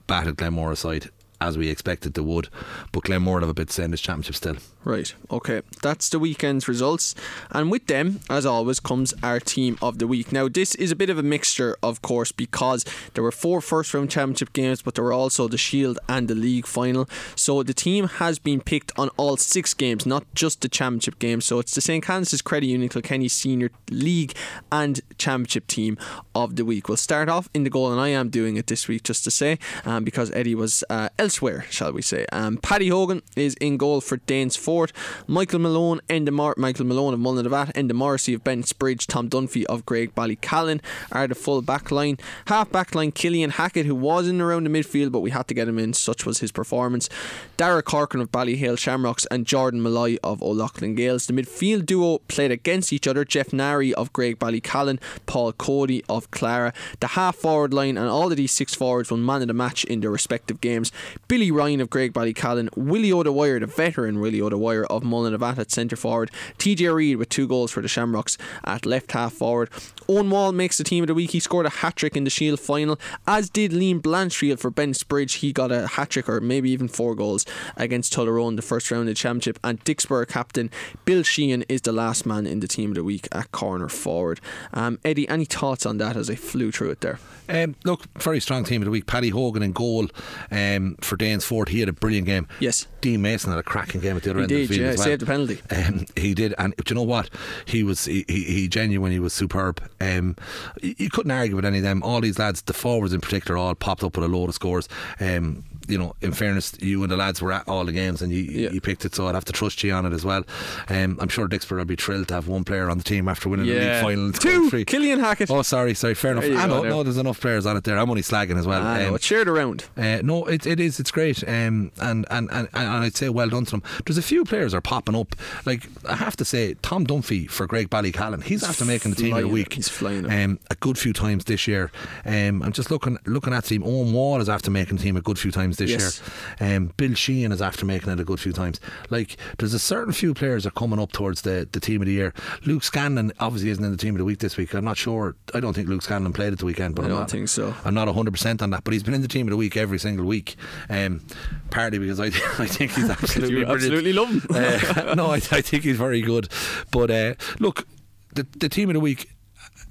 batted 0.07 0.37
Glenmore 0.37 0.71
aside 0.71 1.09
as 1.41 1.57
we 1.57 1.69
expected 1.69 2.13
they 2.13 2.21
would, 2.21 2.49
but 2.91 3.03
Glenmore 3.03 3.39
have 3.39 3.49
a 3.49 3.53
bit 3.53 3.67
to 3.67 3.73
say 3.73 3.83
in 3.83 3.91
this 3.91 4.01
championship 4.01 4.35
still. 4.35 4.57
Right, 4.85 5.15
okay. 5.31 5.63
That's 5.81 6.09
the 6.09 6.19
weekend's 6.19 6.67
results. 6.67 7.15
And 7.49 7.71
with 7.71 7.87
them, 7.87 8.19
as 8.29 8.45
always, 8.45 8.79
comes 8.79 9.15
our 9.23 9.39
team 9.39 9.79
of 9.81 9.97
the 9.97 10.05
week. 10.05 10.31
Now, 10.31 10.47
this 10.47 10.75
is 10.75 10.91
a 10.91 10.95
bit 10.95 11.09
of 11.09 11.17
a 11.17 11.23
mixture, 11.23 11.75
of 11.81 12.03
course, 12.03 12.31
because 12.31 12.85
there 13.15 13.23
were 13.23 13.31
four 13.31 13.61
first 13.61 13.95
round 13.95 14.11
championship 14.11 14.53
games, 14.53 14.83
but 14.83 14.93
there 14.93 15.03
were 15.03 15.11
also 15.11 15.47
the 15.47 15.57
Shield 15.57 15.97
and 16.07 16.27
the 16.27 16.35
league 16.35 16.67
final. 16.67 17.09
So 17.35 17.63
the 17.63 17.73
team 17.73 18.07
has 18.07 18.37
been 18.37 18.61
picked 18.61 18.91
on 18.95 19.09
all 19.17 19.37
six 19.37 19.73
games, 19.73 20.05
not 20.05 20.23
just 20.35 20.61
the 20.61 20.69
championship 20.69 21.17
games. 21.17 21.45
So 21.45 21.57
it's 21.57 21.73
the 21.73 21.81
St. 21.81 22.03
Canice's 22.03 22.43
Credit 22.43 22.67
Union 22.67 22.89
Kilkenny 22.89 23.27
Senior 23.27 23.71
League 23.89 24.35
and 24.71 25.01
Championship 25.17 25.65
team 25.65 25.97
of 26.35 26.57
the 26.57 26.65
week. 26.65 26.87
We'll 26.87 26.97
start 26.97 27.27
off 27.27 27.49
in 27.55 27.63
the 27.63 27.71
goal, 27.71 27.91
and 27.91 27.99
I 27.99 28.09
am 28.09 28.29
doing 28.29 28.55
it 28.55 28.67
this 28.67 28.87
week 28.87 29.01
just 29.01 29.23
to 29.23 29.31
say, 29.31 29.57
um, 29.83 30.03
because 30.03 30.29
Eddie 30.31 30.53
was 30.53 30.83
uh, 30.91 31.09
elsewhere, 31.17 31.34
shall 31.69 31.91
we 31.91 32.01
say. 32.01 32.25
Um, 32.31 32.57
Paddy 32.57 32.89
Hogan 32.89 33.21
is 33.35 33.55
in 33.55 33.77
goal 33.77 34.01
for 34.01 34.17
Danesfort. 34.17 34.91
Michael 35.27 35.59
Malone, 35.59 36.01
Enda 36.09 36.31
Mar- 36.31 36.55
Michael 36.57 36.85
Malone 36.85 37.13
of 37.13 37.19
Mullinavat, 37.19 37.73
Enda 37.73 37.93
Morrissey 37.93 38.33
of 38.33 38.43
Bennettsbridge, 38.43 39.07
Tom 39.07 39.29
Dunphy 39.29 39.65
of 39.65 39.85
Graigue-Ballycallan 39.85 40.81
are 41.11 41.27
the 41.27 41.35
full 41.35 41.61
back 41.61 41.91
line. 41.91 42.17
Half 42.47 42.71
back 42.71 42.95
line, 42.95 43.11
Killian 43.11 43.51
Hackett, 43.51 43.85
who 43.85 43.95
was 43.95 44.27
in 44.27 44.41
around 44.41 44.65
the 44.65 44.69
midfield, 44.69 45.11
but 45.11 45.19
we 45.19 45.31
had 45.31 45.47
to 45.47 45.53
get 45.53 45.67
him 45.67 45.79
in, 45.79 45.93
such 45.93 46.25
was 46.25 46.39
his 46.39 46.51
performance. 46.51 47.09
Dara 47.57 47.83
Corkin 47.83 48.21
of 48.21 48.31
Ballyhale 48.31 48.77
Shamrocks 48.77 49.25
and 49.31 49.45
Jordan 49.45 49.81
Malloy 49.81 50.17
of 50.23 50.41
O'Loughlin 50.41 50.95
Gales. 50.95 51.27
The 51.27 51.33
midfield 51.33 51.85
duo 51.85 52.19
played 52.27 52.51
against 52.51 52.93
each 52.93 53.07
other. 53.07 53.25
Jeff 53.25 53.53
Nary 53.53 53.93
of 53.93 54.13
Graigue-Ballycallan, 54.13 54.99
Paul 55.25 55.53
Cody 55.53 56.03
of 56.09 56.31
Clara. 56.31 56.73
The 56.99 57.07
half 57.07 57.35
forward 57.35 57.73
line 57.73 57.97
and 57.97 58.07
all 58.07 58.31
of 58.31 58.37
these 58.37 58.51
six 58.51 58.73
forwards 58.73 59.11
won 59.11 59.25
man 59.25 59.41
of 59.41 59.47
the 59.47 59.53
match 59.53 59.83
in 59.85 60.01
their 60.01 60.11
respective 60.11 60.61
games. 60.61 60.91
Billy 61.27 61.51
Ryan 61.51 61.81
of 61.81 61.89
Graigue-Ballycallan, 61.89 62.69
Willie 62.75 63.11
O'Dwyer, 63.11 63.59
the 63.59 63.65
veteran 63.65 64.19
Willie 64.19 64.41
O'Dwyer 64.41 64.85
of 64.85 65.03
Mullinavat 65.03 65.57
at 65.57 65.71
centre 65.71 65.95
forward, 65.95 66.31
TJ 66.57 66.93
Reid 66.93 67.17
with 67.17 67.29
two 67.29 67.47
goals 67.47 67.71
for 67.71 67.81
the 67.81 67.87
Shamrocks 67.87 68.37
at 68.63 68.85
left 68.85 69.11
half 69.11 69.33
forward. 69.33 69.69
Owen 70.07 70.29
Wall 70.29 70.51
makes 70.51 70.77
the 70.77 70.83
team 70.83 71.03
of 71.03 71.07
the 71.07 71.13
week. 71.13 71.31
He 71.31 71.39
scored 71.39 71.65
a 71.65 71.69
hat 71.69 71.95
trick 71.95 72.15
in 72.15 72.23
the 72.23 72.29
Shield 72.29 72.59
final, 72.59 72.99
as 73.27 73.49
did 73.49 73.71
Liam 73.71 74.01
Blanchfield 74.01 74.59
for 74.59 74.71
Bennettsbridge. 74.71 75.37
He 75.37 75.51
got 75.51 75.71
a 75.71 75.87
hat 75.87 76.11
trick 76.11 76.29
or 76.29 76.39
maybe 76.41 76.69
even 76.71 76.87
four 76.87 77.15
goals 77.15 77.45
against 77.75 78.13
Tullaroan 78.13 78.49
in 78.49 78.55
the 78.55 78.61
first 78.61 78.91
round 78.91 79.01
of 79.01 79.07
the 79.07 79.13
championship. 79.15 79.59
And 79.63 79.83
Dicksboro 79.83 80.27
captain 80.27 80.69
Bill 81.05 81.23
Sheehan 81.23 81.63
is 81.69 81.81
the 81.81 81.91
last 81.91 82.25
man 82.25 82.45
in 82.45 82.59
the 82.59 82.67
team 82.67 82.91
of 82.91 82.95
the 82.95 83.03
week 83.03 83.27
at 83.31 83.51
corner 83.51 83.89
forward. 83.89 84.39
Um, 84.73 84.99
Eddie, 85.03 85.27
any 85.29 85.45
thoughts 85.45 85.85
on 85.85 85.97
that 85.97 86.15
as 86.15 86.29
I 86.29 86.35
flew 86.35 86.71
through 86.71 86.91
it 86.91 87.01
there? 87.01 87.19
Um, 87.47 87.75
look, 87.83 88.05
very 88.19 88.39
strong 88.39 88.63
team 88.63 88.81
of 88.81 88.85
the 88.85 88.91
week. 88.91 89.05
Paddy 89.05 89.29
Hogan 89.29 89.61
in 89.61 89.71
goal 89.71 90.07
um, 90.49 90.95
for 91.01 91.15
Danesfort. 91.15 91.69
He 91.69 91.79
had 91.79 91.89
a 91.89 91.93
brilliant 91.93 92.25
game. 92.25 92.47
Yes. 92.59 92.87
Dean 93.01 93.21
Mason 93.21 93.51
had 93.51 93.59
a 93.59 93.63
cracking 93.63 94.01
game 94.01 94.17
at 94.17 94.23
the 94.23 94.31
other 94.31 94.39
He 94.39 94.43
end 94.43 94.51
of 94.51 94.57
the 94.57 94.67
field 94.67 94.81
yeah, 94.81 94.87
as 94.87 94.97
well. 94.97 95.05
saved 95.05 95.21
the 95.21 95.25
penalty. 95.27 95.61
Um, 95.69 96.05
he 96.15 96.33
did, 96.33 96.55
and 96.57 96.75
do 96.77 96.83
you 96.91 96.95
know 96.95 97.03
what? 97.03 97.29
He 97.65 97.83
was 97.83 98.05
he, 98.05 98.25
he, 98.27 98.43
he 98.43 98.67
genuinely 98.67 99.19
was 99.19 99.33
superb. 99.33 99.79
Um, 100.01 100.35
you 100.81 101.09
couldn't 101.09 101.31
argue 101.31 101.55
with 101.55 101.65
any 101.65 101.77
of 101.77 101.83
them. 101.83 102.03
All 102.03 102.21
these 102.21 102.39
lads, 102.39 102.61
the 102.61 102.73
forwards 102.73 103.13
in 103.13 103.21
particular, 103.21 103.57
all 103.57 103.75
popped 103.75 104.03
up 104.03 104.17
with 104.17 104.25
a 104.25 104.27
load 104.27 104.49
of 104.49 104.55
scores. 104.55 104.87
Um, 105.19 105.63
you 105.87 105.97
know, 105.97 106.15
in 106.21 106.31
fairness, 106.31 106.73
you 106.79 107.01
and 107.03 107.11
the 107.11 107.17
lads 107.17 107.41
were 107.41 107.51
at 107.51 107.67
all 107.67 107.85
the 107.85 107.91
games 107.91 108.21
and 108.21 108.31
you, 108.31 108.41
Yeah. 108.43 108.69
you 108.71 108.81
picked 108.81 109.05
it, 109.05 109.15
so 109.15 109.27
I'd 109.27 109.35
have 109.35 109.45
to 109.45 109.53
trust 109.53 109.83
you 109.83 109.91
on 109.93 110.05
it 110.05 110.13
as 110.13 110.23
well. 110.25 110.43
Um, 110.89 111.17
I'm 111.21 111.29
sure 111.29 111.47
Dicksboro 111.47 111.77
will 111.77 111.85
be 111.85 111.95
thrilled 111.95 112.27
to 112.29 112.33
have 112.35 112.47
one 112.47 112.63
player 112.63 112.89
on 112.89 112.97
the 112.97 113.03
team 113.03 113.27
after 113.27 113.49
winning 113.49 113.65
the 113.67 113.73
league 113.73 114.01
final. 114.01 114.31
Two! 114.31 114.69
23. 114.69 114.85
Killian 114.85 115.19
Hackett. 115.19 115.49
Oh, 115.51 115.61
sorry, 115.61 115.93
sorry, 115.93 116.13
fair 116.15 116.31
enough. 116.31 116.45
I 116.45 116.65
know, 116.67 116.83
no, 116.83 117.03
there's 117.03 117.17
enough 117.17 117.39
players 117.39 117.65
on 117.65 117.77
it 117.77 117.83
there. 117.83 117.97
I'm 117.97 118.09
only 118.09 118.21
slagging 118.21 118.57
as 118.57 118.65
well. 118.67 118.81
I 118.81 119.03
know, 119.03 119.09
Um, 119.09 119.15
it's 119.15 119.25
shared 119.25 119.47
around. 119.47 119.85
uh, 119.97 120.19
no, 120.23 120.45
it, 120.45 120.65
it 120.65 120.79
is. 120.79 120.99
It's 120.99 121.11
great, 121.11 121.43
um, 121.47 121.91
and, 122.01 122.25
and, 122.29 122.49
and 122.51 122.67
and 122.73 122.87
I'd 123.03 123.15
say 123.15 123.29
well 123.29 123.49
done 123.49 123.65
to 123.65 123.71
them. 123.71 123.83
There's 124.05 124.17
a 124.17 124.21
few 124.21 124.43
players 124.45 124.73
are 124.73 124.81
popping 124.81 125.15
up. 125.15 125.35
Like 125.65 125.87
I 126.07 126.15
have 126.15 126.35
to 126.37 126.45
say, 126.45 126.75
Tom 126.81 127.05
Dunphy 127.05 127.49
for 127.49 127.67
Graigue-Ballycallan. 127.67 128.43
He's 128.43 128.63
after 128.63 128.85
making 128.85 129.11
the 129.11 129.17
team 129.17 129.35
of 129.35 129.41
the 129.41 129.47
week. 129.47 129.73
He's 129.73 129.89
flying. 129.89 130.29
Um, 130.31 130.59
a 130.69 130.75
good 130.75 130.97
few 130.97 131.13
times 131.13 131.45
this 131.45 131.67
year. 131.67 131.91
Um, 132.25 132.61
I'm 132.63 132.71
just 132.71 132.91
looking 132.91 133.17
looking 133.25 133.53
at 133.53 133.65
team. 133.65 133.83
Owen 133.83 134.13
Wall 134.13 134.41
is 134.41 134.49
after 134.49 134.71
making 134.71 134.97
the 134.97 135.03
team 135.03 135.17
a 135.17 135.21
good 135.21 135.37
few 135.39 135.51
times 135.51 135.74
this 135.77 135.91
Yes. 135.91 136.21
year. 136.61 136.75
Um, 136.77 136.91
Bill 136.97 137.13
Sheehan 137.13 137.51
is 137.51 137.61
after 137.61 137.85
making 137.85 138.11
it 138.11 138.19
a 138.19 138.23
good 138.23 138.39
few 138.39 138.53
times. 138.53 138.79
Like 139.09 139.37
there's 139.57 139.73
a 139.73 139.79
certain 139.79 140.13
few 140.13 140.33
players 140.33 140.65
are 140.65 140.71
coming 140.71 140.99
up 140.99 141.11
towards 141.11 141.41
the, 141.41 141.67
the 141.71 141.79
team 141.79 142.01
of 142.01 142.07
the 142.07 142.13
year. 142.13 142.33
Luke 142.65 142.83
Scanlon 142.83 143.31
obviously 143.39 143.69
isn't 143.69 143.83
in 143.83 143.91
the 143.91 143.97
team 143.97 144.15
of 144.15 144.19
the 144.19 144.25
week 144.25 144.39
this 144.39 144.57
week. 144.57 144.73
I'm 144.73 144.85
not 144.85 144.97
sure. 144.97 145.35
I 145.53 145.59
don't 145.59 145.73
think 145.73 145.87
Luke 145.89 146.01
Scanlon 146.01 146.33
played 146.33 146.53
at 146.53 146.59
the 146.59 146.65
weekend, 146.65 146.95
but 146.95 147.03
I 147.03 147.05
I'm 147.05 147.09
don't 147.11 147.19
not, 147.21 147.31
think 147.31 147.49
so. 147.49 147.73
I'm 147.85 147.93
not 147.93 148.07
100% 148.07 148.61
on 148.61 148.69
that, 148.71 148.83
but 148.83 148.93
he's 148.93 149.03
been 149.03 149.13
in 149.13 149.21
the 149.21 149.27
team 149.27 149.47
of 149.47 149.51
the 149.51 149.57
week 149.57 149.77
every 149.77 149.99
single 149.99 150.25
week. 150.25 150.55
Um, 150.89 151.21
partly 151.69 151.99
because 151.99 152.19
I, 152.19 152.25
I 152.59 152.67
think 152.67 152.91
he's 152.91 153.09
absolutely 153.09 153.59
You 153.59 153.65
absolutely 153.65 154.13
love 154.13 154.29
him. 154.29 154.41
Uh, 154.49 155.13
no, 155.17 155.27
I, 155.27 155.35
I 155.35 155.61
think 155.61 155.83
he's 155.83 155.97
very 155.97 156.21
good. 156.21 156.49
But 156.91 157.11
uh, 157.11 157.33
look, 157.59 157.87
the, 158.33 158.45
the 158.57 158.69
team 158.69 158.89
of 158.89 158.93
the 158.93 158.99
week. 158.99 159.29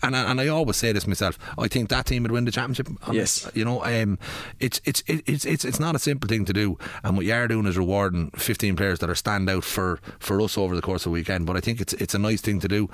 And 0.05 0.17
I, 0.17 0.31
and 0.31 0.41
I 0.41 0.49
always 0.49 0.77
say 0.77 0.93
this 0.93 1.07
myself. 1.07 1.39
I 1.59 1.69
think 1.69 1.89
that 1.89 2.07
team 2.07 2.23
would 2.23 2.33
win 2.33 2.45
the 2.45 2.51
championship. 2.53 2.89
on 3.09 3.15
Yes. 3.15 3.51
you 3.55 3.65
know, 3.65 3.85
um, 3.85 4.19
it's 4.61 4.81
it's 4.85 5.03
it's 5.07 5.45
it's 5.45 5.65
it's 5.65 5.81
not 5.81 5.95
a 5.95 5.99
simple 5.99 6.29
thing 6.29 6.45
to 6.45 6.53
do. 6.53 6.79
And 7.03 7.17
what 7.17 7.27
you 7.27 7.33
are 7.35 7.49
doing 7.49 7.67
is 7.67 7.77
rewarding 7.79 8.31
15 8.31 8.77
players 8.77 8.99
that 9.01 9.11
are 9.11 9.15
stand 9.15 9.49
out 9.49 9.65
for 9.65 10.01
for 10.19 10.41
us 10.41 10.59
over 10.59 10.75
the 10.77 10.83
course 10.83 11.07
of 11.07 11.11
the 11.11 11.15
weekend. 11.15 11.47
But 11.47 11.57
I 11.57 11.61
think 11.61 11.81
it's 11.81 11.93
it's 11.95 12.15
a 12.15 12.19
nice 12.19 12.41
thing 12.41 12.61
to 12.61 12.69
do. 12.69 12.89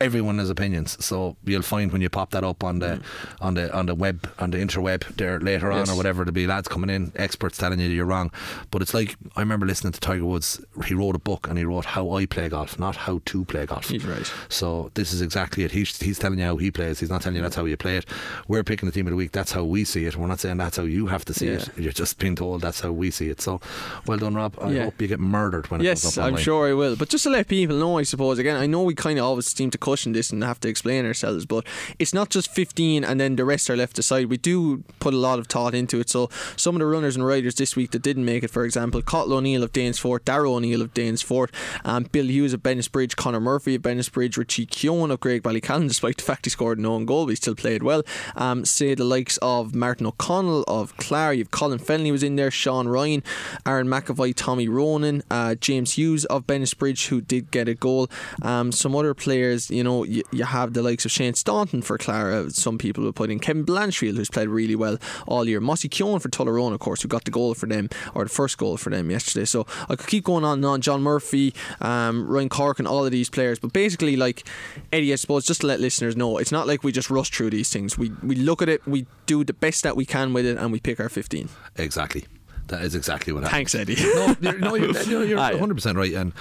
Everyone 0.00 0.38
has 0.38 0.48
opinions, 0.48 0.96
so 1.04 1.36
you'll 1.44 1.60
find 1.62 1.90
when 1.90 2.00
you 2.00 2.08
pop 2.08 2.30
that 2.30 2.44
up 2.44 2.62
on 2.62 2.78
the 2.78 3.00
on 3.40 3.54
the 3.54 3.74
on 3.76 3.86
the 3.86 3.96
web 3.96 4.30
on 4.38 4.52
the 4.52 4.58
interweb 4.58 5.02
there 5.16 5.40
later 5.40 5.72
on 5.72 5.78
Mm. 5.78 5.80
Yes. 5.86 5.90
or 5.90 5.96
whatever, 5.96 6.24
there'll 6.24 6.32
be 6.34 6.46
lads 6.46 6.68
coming 6.68 6.88
in, 6.88 7.10
experts 7.16 7.58
telling 7.58 7.80
you 7.80 7.88
you're 7.88 8.04
wrong. 8.06 8.30
But 8.70 8.80
it's 8.80 8.94
like 8.94 9.16
I 9.34 9.40
remember 9.40 9.66
listening 9.66 9.92
to 9.94 9.98
Tiger 9.98 10.24
Woods. 10.24 10.60
He 10.86 10.94
wrote 10.94 11.16
a 11.16 11.18
book 11.18 11.48
and 11.48 11.58
he 11.58 11.64
wrote 11.64 11.84
how 11.84 12.12
I 12.12 12.26
play 12.26 12.48
golf, 12.48 12.78
not 12.78 12.94
how 12.94 13.20
to 13.24 13.44
play 13.44 13.66
golf. 13.66 13.88
He's 13.88 14.04
right. 14.06 14.32
So 14.48 14.92
this 14.94 15.12
is 15.12 15.20
exactly 15.20 15.64
it. 15.64 15.72
He's 15.72 15.98
he's 16.00 16.20
telling 16.20 16.38
you 16.38 16.44
how 16.44 16.56
he 16.58 16.70
plays. 16.70 17.00
He's 17.00 17.10
not 17.10 17.22
telling 17.22 17.34
you 17.38 17.42
that's 17.42 17.56
how 17.56 17.64
you 17.64 17.76
play 17.76 17.96
it. 17.96 18.06
We're 18.46 18.62
picking 18.62 18.86
the 18.88 18.92
team 18.92 19.08
of 19.08 19.10
the 19.10 19.16
week. 19.16 19.32
That's 19.32 19.50
how 19.50 19.64
we 19.64 19.82
see 19.82 20.04
it. 20.06 20.14
We're 20.14 20.28
not 20.28 20.38
saying 20.38 20.58
that's 20.58 20.76
how 20.76 20.84
you 20.84 21.08
have 21.08 21.24
to 21.24 21.34
see 21.34 21.46
Yeah. 21.46 21.54
it. 21.54 21.70
You're 21.76 21.92
just 21.92 22.20
being 22.20 22.36
told 22.36 22.60
that's 22.60 22.80
how 22.80 22.92
we 22.92 23.10
see 23.10 23.30
it. 23.30 23.40
So 23.40 23.60
well 24.06 24.18
done, 24.18 24.36
Rob. 24.36 24.54
I 24.62 24.70
Yeah. 24.70 24.84
hope 24.84 25.02
you 25.02 25.08
get 25.08 25.18
murdered 25.18 25.68
when 25.72 25.80
it 25.80 25.86
comes 25.86 26.16
up 26.16 26.22
I'm 26.22 26.28
online. 26.28 26.44
sure 26.44 26.68
I 26.68 26.72
will. 26.74 26.94
But 26.94 27.08
just 27.08 27.24
to 27.24 27.30
let 27.30 27.48
people 27.48 27.76
know, 27.78 27.98
I 27.98 28.04
suppose, 28.04 28.38
again, 28.38 28.54
I 28.56 28.66
know 28.66 28.82
we 28.82 28.94
kind 28.94 29.18
of 29.18 29.24
always 29.24 29.46
seem 29.56 29.70
to 29.70 29.78
cushion 29.78 30.12
this 30.12 30.30
and 30.30 30.42
have 30.44 30.60
to 30.60 30.68
explain 30.68 31.06
ourselves. 31.06 31.46
But 31.46 31.66
it's 31.98 32.14
not 32.14 32.30
just 32.30 32.50
15 32.50 33.04
and 33.04 33.20
then 33.20 33.36
the 33.36 33.44
rest 33.44 33.70
are 33.70 33.76
left 33.76 33.98
aside. 33.98 34.26
We 34.26 34.36
do 34.36 34.84
put 35.00 35.14
a 35.14 35.18
lot 35.18 35.38
of 35.38 35.46
thought 35.46 35.74
into 35.74 36.00
it. 36.00 36.10
So 36.10 36.28
some 36.56 36.74
of 36.74 36.80
the 36.80 36.86
runners 36.86 37.16
and 37.16 37.26
riders 37.26 37.54
this 37.54 37.76
week 37.76 37.92
that 37.92 38.02
didn't 38.02 38.24
make 38.24 38.42
it, 38.44 38.50
for 38.50 38.64
example, 38.64 39.02
Cottle 39.02 39.34
O'Neill 39.34 39.62
of 39.62 39.72
Danesfort, 39.72 40.24
Darrow 40.24 40.54
O'Neill 40.54 40.82
of 40.82 40.94
Danesfort, 40.94 41.50
um, 41.84 42.04
Bill 42.04 42.26
Hughes 42.26 42.52
of 42.52 42.62
Bennettsbridge, 42.62 43.16
Connor 43.16 43.40
Murphy 43.40 43.74
of 43.74 43.82
Bennettsbridge, 43.82 44.36
Richie 44.36 44.66
Keown 44.66 45.10
of 45.10 45.20
Graigue-Ballycallan, 45.20 45.88
despite 45.88 46.16
the 46.16 46.22
fact 46.22 46.46
he 46.46 46.50
scored 46.50 46.78
no 46.78 46.94
own 46.94 47.06
goal, 47.06 47.26
but 47.26 47.30
he 47.30 47.36
still 47.36 47.54
played 47.54 47.82
well. 47.82 48.02
Um, 48.36 48.64
say 48.64 48.94
the 48.94 49.04
likes 49.04 49.38
of 49.38 49.74
Martin 49.74 50.06
O'Connell 50.06 50.64
of 50.66 50.96
Clare, 50.96 51.44
Colin 51.44 51.78
Fennelly 51.78 52.12
was 52.12 52.22
in 52.22 52.36
there, 52.36 52.50
Sean 52.50 52.88
Ryan, 52.88 53.22
Aaron 53.66 53.88
McAvoy, 53.88 54.34
Tommy 54.34 54.68
Ronan, 54.68 55.22
uh, 55.30 55.54
James 55.54 55.94
Hughes 55.94 56.24
of 56.26 56.46
Bennettsbridge, 56.46 57.08
who 57.08 57.20
did 57.20 57.50
get 57.50 57.68
a 57.68 57.74
goal. 57.74 58.08
Um, 58.42 58.72
some 58.72 58.94
other 58.94 59.14
players, 59.14 59.27
you 59.28 59.84
know, 59.84 60.04
you, 60.04 60.22
you 60.32 60.44
have 60.44 60.72
the 60.72 60.82
likes 60.82 61.04
of 61.04 61.10
Shane 61.10 61.34
Staunton 61.34 61.82
for 61.82 61.98
Clara. 61.98 62.50
Some 62.50 62.78
people 62.78 63.04
will 63.04 63.12
put 63.12 63.30
in 63.30 63.38
Kevin 63.38 63.64
Blanchfield, 63.64 64.16
who's 64.16 64.30
played 64.30 64.48
really 64.48 64.76
well 64.76 64.98
all 65.26 65.46
year. 65.46 65.60
Mossy 65.60 65.88
Keown 65.88 66.20
for 66.20 66.28
Tullaroan, 66.28 66.72
of 66.72 66.80
course, 66.80 67.02
who 67.02 67.08
got 67.08 67.24
the 67.24 67.30
goal 67.30 67.54
for 67.54 67.66
them, 67.66 67.88
or 68.14 68.24
the 68.24 68.30
first 68.30 68.58
goal 68.58 68.76
for 68.76 68.90
them 68.90 69.10
yesterday. 69.10 69.44
So 69.44 69.66
I 69.88 69.96
could 69.96 70.06
keep 70.06 70.24
going 70.24 70.44
on 70.44 70.58
and 70.58 70.64
on. 70.64 70.80
John 70.80 71.02
Murphy, 71.02 71.54
um, 71.80 72.26
Ryan 72.26 72.48
Cork, 72.48 72.78
and 72.78 72.88
all 72.88 73.04
of 73.04 73.12
these 73.12 73.30
players. 73.30 73.58
But 73.58 73.72
basically, 73.72 74.16
like 74.16 74.46
Eddie, 74.92 75.12
I 75.12 75.16
suppose, 75.16 75.44
just 75.46 75.62
to 75.62 75.66
let 75.66 75.80
listeners 75.80 76.16
know, 76.16 76.38
it's 76.38 76.52
not 76.52 76.66
like 76.66 76.82
we 76.82 76.92
just 76.92 77.10
rush 77.10 77.30
through 77.30 77.50
these 77.50 77.70
things. 77.70 77.98
We 77.98 78.12
we 78.22 78.34
look 78.34 78.62
at 78.62 78.68
it, 78.68 78.86
we 78.86 79.06
do 79.26 79.44
the 79.44 79.52
best 79.52 79.82
that 79.82 79.96
we 79.96 80.04
can 80.04 80.32
with 80.32 80.46
it, 80.46 80.58
and 80.58 80.72
we 80.72 80.80
pick 80.80 81.00
our 81.00 81.08
15. 81.08 81.48
Exactly. 81.76 82.24
That 82.68 82.82
is 82.82 82.94
exactly 82.94 83.32
what 83.32 83.42
happened. 83.42 83.68
Thanks, 83.68 83.74
Eddie. 83.74 83.96
no, 83.96 84.34
you're, 84.40 84.58
no, 84.58 84.74
you're, 84.74 85.02
you're, 85.02 85.24
you're 85.24 85.38
Ah, 85.38 85.50
100% 85.50 85.96
right. 85.96 86.12
And 86.14 86.32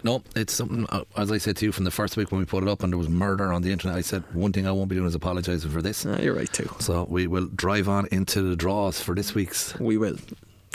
no, 0.04 0.22
it's 0.34 0.52
something, 0.52 0.86
uh, 0.90 1.04
as 1.16 1.30
I 1.30 1.38
said 1.38 1.56
to 1.58 1.66
you 1.66 1.72
from 1.72 1.84
the 1.84 1.90
first 1.90 2.16
week 2.16 2.30
when 2.32 2.38
we 2.40 2.44
put 2.46 2.62
it 2.62 2.68
up 2.68 2.82
and 2.82 2.92
there 2.92 2.98
was 2.98 3.08
murder 3.08 3.52
on 3.52 3.62
the 3.62 3.72
internet, 3.72 3.96
I 3.96 4.00
said, 4.02 4.22
one 4.34 4.52
thing 4.52 4.66
I 4.66 4.72
won't 4.72 4.88
be 4.88 4.96
doing 4.96 5.06
is 5.08 5.14
apologising 5.14 5.70
for 5.70 5.82
this. 5.82 6.04
Ah, 6.06 6.16
you're 6.18 6.34
right 6.34 6.52
too. 6.52 6.68
So 6.80 7.06
we 7.08 7.26
will 7.26 7.46
drive 7.46 7.88
on 7.88 8.06
into 8.10 8.42
the 8.42 8.56
draws 8.56 9.00
for 9.00 9.14
this 9.14 9.34
week's. 9.34 9.78
We 9.78 9.96
will. 9.96 10.16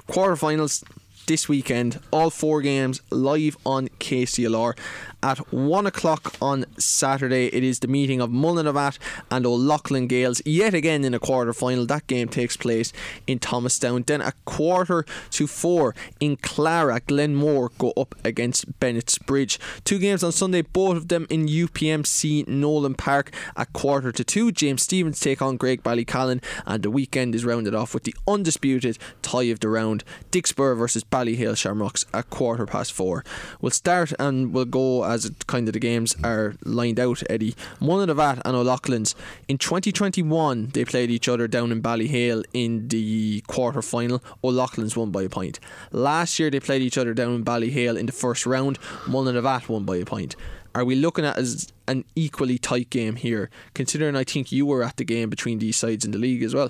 Quarterfinals 0.07 0.83
this 1.27 1.49
weekend. 1.49 1.99
All 2.11 2.29
four 2.29 2.61
games 2.61 3.01
live 3.09 3.57
on 3.65 3.87
KCLR 3.99 4.77
at 5.25 5.39
one 5.51 5.87
o'clock 5.87 6.35
on 6.39 6.65
Saturday. 6.77 7.47
It 7.47 7.63
is 7.63 7.79
the 7.79 7.87
meeting 7.87 8.21
of 8.21 8.29
Mullinavat 8.29 8.99
and 9.31 9.43
O'Loughlin 9.43 10.05
Gales 10.05 10.39
yet 10.45 10.75
again 10.75 11.03
in 11.03 11.15
a 11.15 11.19
quarter 11.19 11.51
final. 11.51 11.87
That 11.87 12.05
game 12.05 12.27
takes 12.27 12.55
place 12.55 12.93
in 13.25 13.39
Thomastown. 13.39 14.03
Then 14.03 14.21
at 14.21 14.35
quarter 14.45 15.03
to 15.31 15.47
four 15.47 15.95
in 16.19 16.37
Clara, 16.37 16.99
Glenmore 17.07 17.71
go 17.79 17.91
up 17.97 18.13
against 18.23 18.79
Bennettsbridge. 18.79 19.57
Two 19.83 19.97
games 19.97 20.23
on 20.23 20.31
Sunday, 20.31 20.61
both 20.61 20.95
of 20.95 21.07
them 21.07 21.25
in 21.31 21.47
UPMC 21.47 22.47
Nolan 22.47 22.93
Park 22.93 23.33
at 23.57 23.73
quarter 23.73 24.11
to 24.11 24.23
two. 24.23 24.51
James 24.51 24.83
Stephens 24.83 25.19
take 25.19 25.41
on 25.41 25.57
Graigue-Ballycallan, 25.57 26.43
and 26.67 26.83
the 26.83 26.91
weekend 26.91 27.33
is 27.33 27.43
rounded 27.43 27.73
off 27.73 27.95
with 27.95 28.03
the 28.03 28.15
undisputed 28.27 28.99
tie 29.23 29.45
of 29.45 29.59
the 29.59 29.69
round 29.69 30.03
Dicksboro 30.29 30.77
versus 30.77 31.03
Ballyhale 31.03 31.57
Shamrocks 31.57 32.05
at 32.13 32.29
quarter 32.29 32.67
past 32.67 32.93
four. 32.93 33.25
We'll 33.59 33.71
start 33.71 34.13
and 34.19 34.53
we'll 34.53 34.65
go 34.65 35.01
uh, 35.01 35.14
as 35.15 35.25
it 35.25 35.47
kind 35.47 35.67
of 35.67 35.73
the 35.73 35.79
games 35.79 36.15
are 36.23 36.53
lined 36.63 36.99
out, 36.99 37.23
Eddie. 37.29 37.55
Mullinavat 37.81 38.41
and 38.45 38.55
O'Loughlin's. 38.55 39.15
In 39.47 39.57
2021, 39.57 40.67
they 40.73 40.85
played 40.85 41.09
each 41.09 41.27
other 41.27 41.47
down 41.47 41.71
in 41.71 41.81
Ballyhale 41.81 42.43
in 42.53 42.87
the 42.89 43.41
quarter 43.47 43.81
final. 43.81 44.21
O'Loughlin's 44.43 44.95
won 44.95 45.09
by 45.11 45.23
a 45.23 45.29
point. 45.29 45.59
Last 45.91 46.37
year, 46.37 46.49
they 46.51 46.59
played 46.59 46.81
each 46.81 46.97
other 46.97 47.13
down 47.13 47.33
in 47.33 47.43
Ballyhale 47.43 47.97
in 47.97 48.05
the 48.05 48.11
first 48.11 48.45
round. 48.45 48.79
Mullinavat 49.05 49.67
won 49.69 49.85
by 49.85 49.95
a 49.97 50.05
point. 50.05 50.35
Are 50.75 50.83
we 50.83 50.95
looking 50.95 51.23
at 51.23 51.37
as 51.37 51.71
an 51.87 52.03
equally 52.17 52.57
tight 52.57 52.89
game 52.89 53.15
here, 53.15 53.49
considering 53.73 54.17
I 54.17 54.25
think 54.25 54.51
you 54.51 54.65
were 54.65 54.83
at 54.83 54.97
the 54.97 55.05
game 55.05 55.29
between 55.29 55.59
these 55.59 55.77
sides 55.77 56.03
in 56.03 56.11
the 56.11 56.17
league 56.17 56.43
as 56.43 56.53
well? 56.53 56.69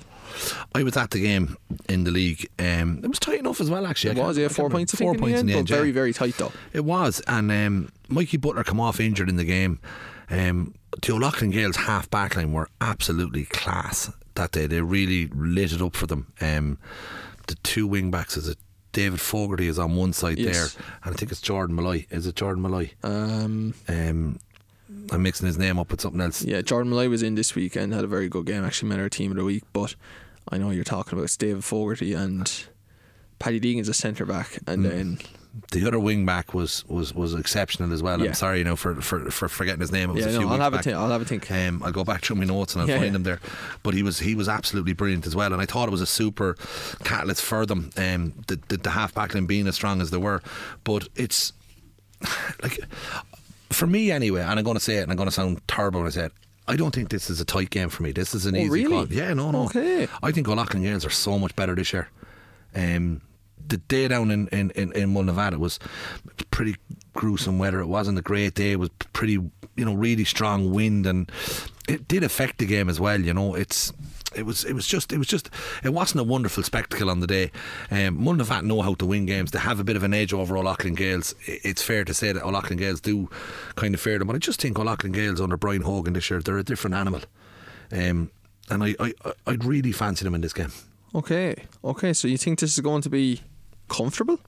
I 0.76 0.84
was 0.84 0.96
at 0.96 1.10
the 1.10 1.20
game 1.20 1.56
in 1.88 2.04
the 2.04 2.12
league. 2.12 2.48
Um, 2.56 3.00
it 3.02 3.08
was 3.08 3.18
tight 3.18 3.40
enough 3.40 3.60
as 3.60 3.68
well, 3.68 3.84
actually. 3.84 4.12
It 4.12 4.22
I 4.22 4.26
was, 4.28 4.38
yeah, 4.38 4.46
four 4.46 4.70
points, 4.70 4.94
I 4.94 4.98
remember. 4.98 4.98
think, 4.98 5.06
Four 5.06 5.10
in 5.10 5.16
the 5.16 5.20
points 5.22 5.38
end, 5.40 5.50
in 5.50 5.54
the 5.54 5.58
end. 5.58 5.70
yeah. 5.70 5.76
very, 5.76 5.90
very 5.90 6.12
tight 6.12 6.34
though. 6.36 6.52
It 6.72 6.84
was, 6.84 7.20
and 7.26 7.50
um, 7.50 7.88
Mikey 8.08 8.36
Butler 8.36 8.64
come 8.64 8.80
off 8.80 9.00
injured 9.00 9.28
in 9.28 9.36
the 9.36 9.44
game. 9.44 9.80
Um, 10.30 10.74
the 11.02 11.12
O'Loughlin 11.12 11.50
Gales 11.50 11.76
half 11.76 12.10
back 12.10 12.36
line 12.36 12.52
were 12.52 12.68
absolutely 12.80 13.44
class 13.44 14.10
that 14.34 14.52
day. 14.52 14.66
They 14.66 14.80
really 14.80 15.28
lit 15.28 15.72
it 15.72 15.80
up 15.82 15.94
for 15.94 16.06
them. 16.06 16.32
Um, 16.40 16.78
the 17.46 17.54
two 17.56 17.86
wing 17.86 18.10
backs 18.10 18.36
is 18.36 18.48
it 18.48 18.58
David 18.92 19.20
Fogarty 19.20 19.68
is 19.68 19.78
on 19.78 19.94
one 19.94 20.12
side 20.12 20.38
Yes. 20.38 20.74
there, 20.74 20.84
and 21.04 21.14
I 21.14 21.16
think 21.16 21.30
it's 21.30 21.40
Jordan 21.40 21.76
Malloy. 21.76 22.06
Is 22.10 22.26
it 22.26 22.34
Jordan 22.36 22.62
Malloy? 22.62 22.90
Um, 23.02 23.74
Um, 23.88 24.38
I'm 25.12 25.22
mixing 25.22 25.46
his 25.46 25.58
name 25.58 25.78
up 25.78 25.90
with 25.90 26.00
something 26.00 26.20
else. 26.20 26.42
yeah, 26.42 26.60
Jordan 26.62 26.90
Malloy 26.90 27.08
was 27.08 27.22
in 27.22 27.34
this 27.34 27.54
weekend, 27.54 27.92
had 27.92 28.04
a 28.04 28.08
very 28.08 28.28
good 28.28 28.46
game. 28.46 28.64
Actually, 28.64 28.88
made 28.88 29.00
our 29.00 29.08
team 29.08 29.30
of 29.32 29.36
the 29.36 29.44
week. 29.44 29.64
But 29.72 29.94
I 30.48 30.58
know 30.58 30.70
you're 30.70 30.84
talking 30.84 31.12
about 31.14 31.24
it's 31.24 31.36
David 31.36 31.62
Fogarty 31.64 32.14
and 32.14 32.50
Paddy 33.38 33.60
Deegan's 33.60 33.88
a 33.88 33.94
centre 33.94 34.24
back, 34.24 34.58
and 34.66 34.84
Hmm. 34.84 34.88
then 34.90 35.18
The 35.72 35.86
other 35.86 35.98
wing 35.98 36.26
back 36.26 36.52
was 36.52 36.84
was 36.86 37.14
was 37.14 37.32
exceptional 37.34 37.92
as 37.92 38.02
well. 38.02 38.20
Yeah. 38.20 38.26
I'm 38.28 38.34
sorry, 38.34 38.58
you 38.58 38.64
know, 38.64 38.76
for, 38.76 38.94
for, 39.00 39.30
for 39.30 39.48
forgetting 39.48 39.80
his 39.80 39.90
name. 39.92 40.10
It 40.10 40.14
was 40.14 40.26
yeah, 40.26 40.32
a 40.32 40.40
no, 40.40 40.48
I'll 40.50 40.58
have 40.58 40.72
a 40.74 40.76
back. 40.76 40.84
think. 40.84 40.96
I'll 40.96 41.10
have 41.10 41.22
a 41.22 41.24
think. 41.24 41.50
Um, 41.50 41.82
I'll 41.82 41.92
go 41.92 42.04
back 42.04 42.22
through 42.22 42.36
my 42.36 42.44
notes 42.44 42.74
and 42.74 42.82
I'll 42.82 42.88
Yeah, 42.88 42.98
find 42.98 43.14
him 43.16 43.22
there. 43.22 43.40
But 43.82 43.94
he 43.94 44.02
was 44.02 44.18
he 44.18 44.34
was 44.34 44.48
absolutely 44.48 44.92
brilliant 44.92 45.26
as 45.26 45.34
well, 45.34 45.52
and 45.52 45.62
I 45.62 45.64
thought 45.66 45.88
it 45.88 45.92
was 45.92 46.02
a 46.02 46.06
super 46.06 46.56
catalyst 47.04 47.42
for 47.42 47.64
them. 47.64 47.90
Um, 47.96 48.34
the 48.48 48.60
the, 48.68 48.76
the 48.76 48.90
half 48.90 49.14
back 49.14 49.34
line 49.34 49.46
being 49.46 49.66
as 49.66 49.74
strong 49.76 50.00
as 50.00 50.10
they 50.10 50.18
were, 50.18 50.42
but 50.84 51.08
it's 51.16 51.52
like 52.62 52.78
for 53.70 53.86
me 53.86 54.10
anyway, 54.10 54.42
and 54.42 54.58
I'm 54.58 54.64
going 54.64 54.76
to 54.76 54.80
say 54.82 54.96
it, 54.98 55.02
and 55.02 55.10
I'm 55.10 55.16
going 55.16 55.28
to 55.28 55.32
sound 55.34 55.60
terrible 55.68 56.00
when 56.00 56.06
I 56.08 56.10
say 56.10 56.24
it. 56.26 56.32
I 56.68 56.76
don't 56.76 56.94
think 56.94 57.10
this 57.10 57.30
is 57.30 57.40
a 57.40 57.44
tight 57.44 57.70
game 57.70 57.88
for 57.90 58.02
me. 58.02 58.10
This 58.12 58.34
is 58.34 58.44
an 58.44 58.56
Oh, 58.56 58.58
easy 58.58 58.68
really? 58.70 58.90
call. 58.90 59.06
Yeah, 59.06 59.32
no, 59.34 59.52
no. 59.52 59.64
Okay. 59.66 60.08
I 60.22 60.32
think 60.32 60.48
O'Loughlin 60.48 60.82
Gales 60.82 61.04
are 61.06 61.10
so 61.10 61.38
much 61.38 61.54
better 61.54 61.76
this 61.76 61.92
year. 61.92 62.08
Um, 62.74 63.20
the 63.68 63.76
day 63.78 64.08
down 64.08 64.30
in 64.30 64.48
in 64.48 64.70
in, 64.72 64.92
in 64.92 65.14
Mullinavat, 65.14 65.52
it 65.52 65.60
was 65.60 65.78
pretty 66.50 66.76
gruesome 67.14 67.58
weather. 67.58 67.80
It 67.80 67.86
wasn't 67.86 68.18
a 68.18 68.22
great 68.22 68.54
day. 68.54 68.72
It 68.72 68.78
was 68.78 68.90
pretty, 69.12 69.32
you 69.32 69.84
know, 69.84 69.94
really 69.94 70.24
strong 70.24 70.70
wind, 70.72 71.06
and 71.06 71.30
it 71.88 72.06
did 72.08 72.22
affect 72.24 72.58
the 72.58 72.66
game 72.66 72.88
as 72.88 73.00
well. 73.00 73.20
You 73.20 73.34
know, 73.34 73.54
it's. 73.54 73.92
It 74.34 74.44
was. 74.44 74.64
It 74.64 74.74
was 74.74 74.86
just. 74.86 75.12
It 75.12 75.18
was 75.18 75.28
just. 75.28 75.48
It 75.82 75.94
wasn't 75.94 76.20
a 76.20 76.24
wonderful 76.24 76.62
spectacle 76.62 77.08
on 77.08 77.20
the 77.20 77.26
day. 77.26 77.50
Um, 77.90 78.18
Mullinavat 78.18 78.64
know 78.64 78.82
how 78.82 78.92
to 78.94 79.06
win 79.06 79.24
games. 79.24 79.50
They 79.50 79.58
have 79.60 79.80
a 79.80 79.84
bit 79.84 79.96
of 79.96 80.02
an 80.02 80.12
edge 80.12 80.34
over 80.34 80.58
O'Loughlin 80.58 80.94
Gales. 80.94 81.34
It's 81.46 81.80
fair 81.80 82.04
to 82.04 82.12
say 82.12 82.32
that 82.32 82.42
O'Loughlin 82.44 82.76
Gales 82.78 83.00
do 83.00 83.30
kind 83.76 83.94
of 83.94 84.00
fear 84.00 84.18
them, 84.18 84.26
but 84.26 84.36
I 84.36 84.38
just 84.38 84.60
think 84.60 84.78
O'Loughlin 84.78 85.12
Gales 85.12 85.40
under 85.40 85.56
Brian 85.56 85.82
Hogan 85.82 86.12
this 86.12 86.28
year, 86.28 86.40
they're 86.42 86.58
a 86.58 86.62
different 86.64 86.94
animal. 86.94 87.22
Um, 87.90 88.30
and 88.68 88.84
I, 88.84 88.94
I- 89.00 89.14
I'd 89.46 89.64
really 89.64 89.92
fancy 89.92 90.24
them 90.24 90.34
in 90.34 90.42
this 90.42 90.52
game. 90.52 90.72
Okay, 91.14 91.54
okay. 91.82 92.12
So 92.12 92.28
you 92.28 92.36
think 92.36 92.58
this 92.58 92.74
is 92.74 92.80
going 92.80 93.00
to 93.02 93.08
be 93.10 93.40
comfortable? 93.88 94.40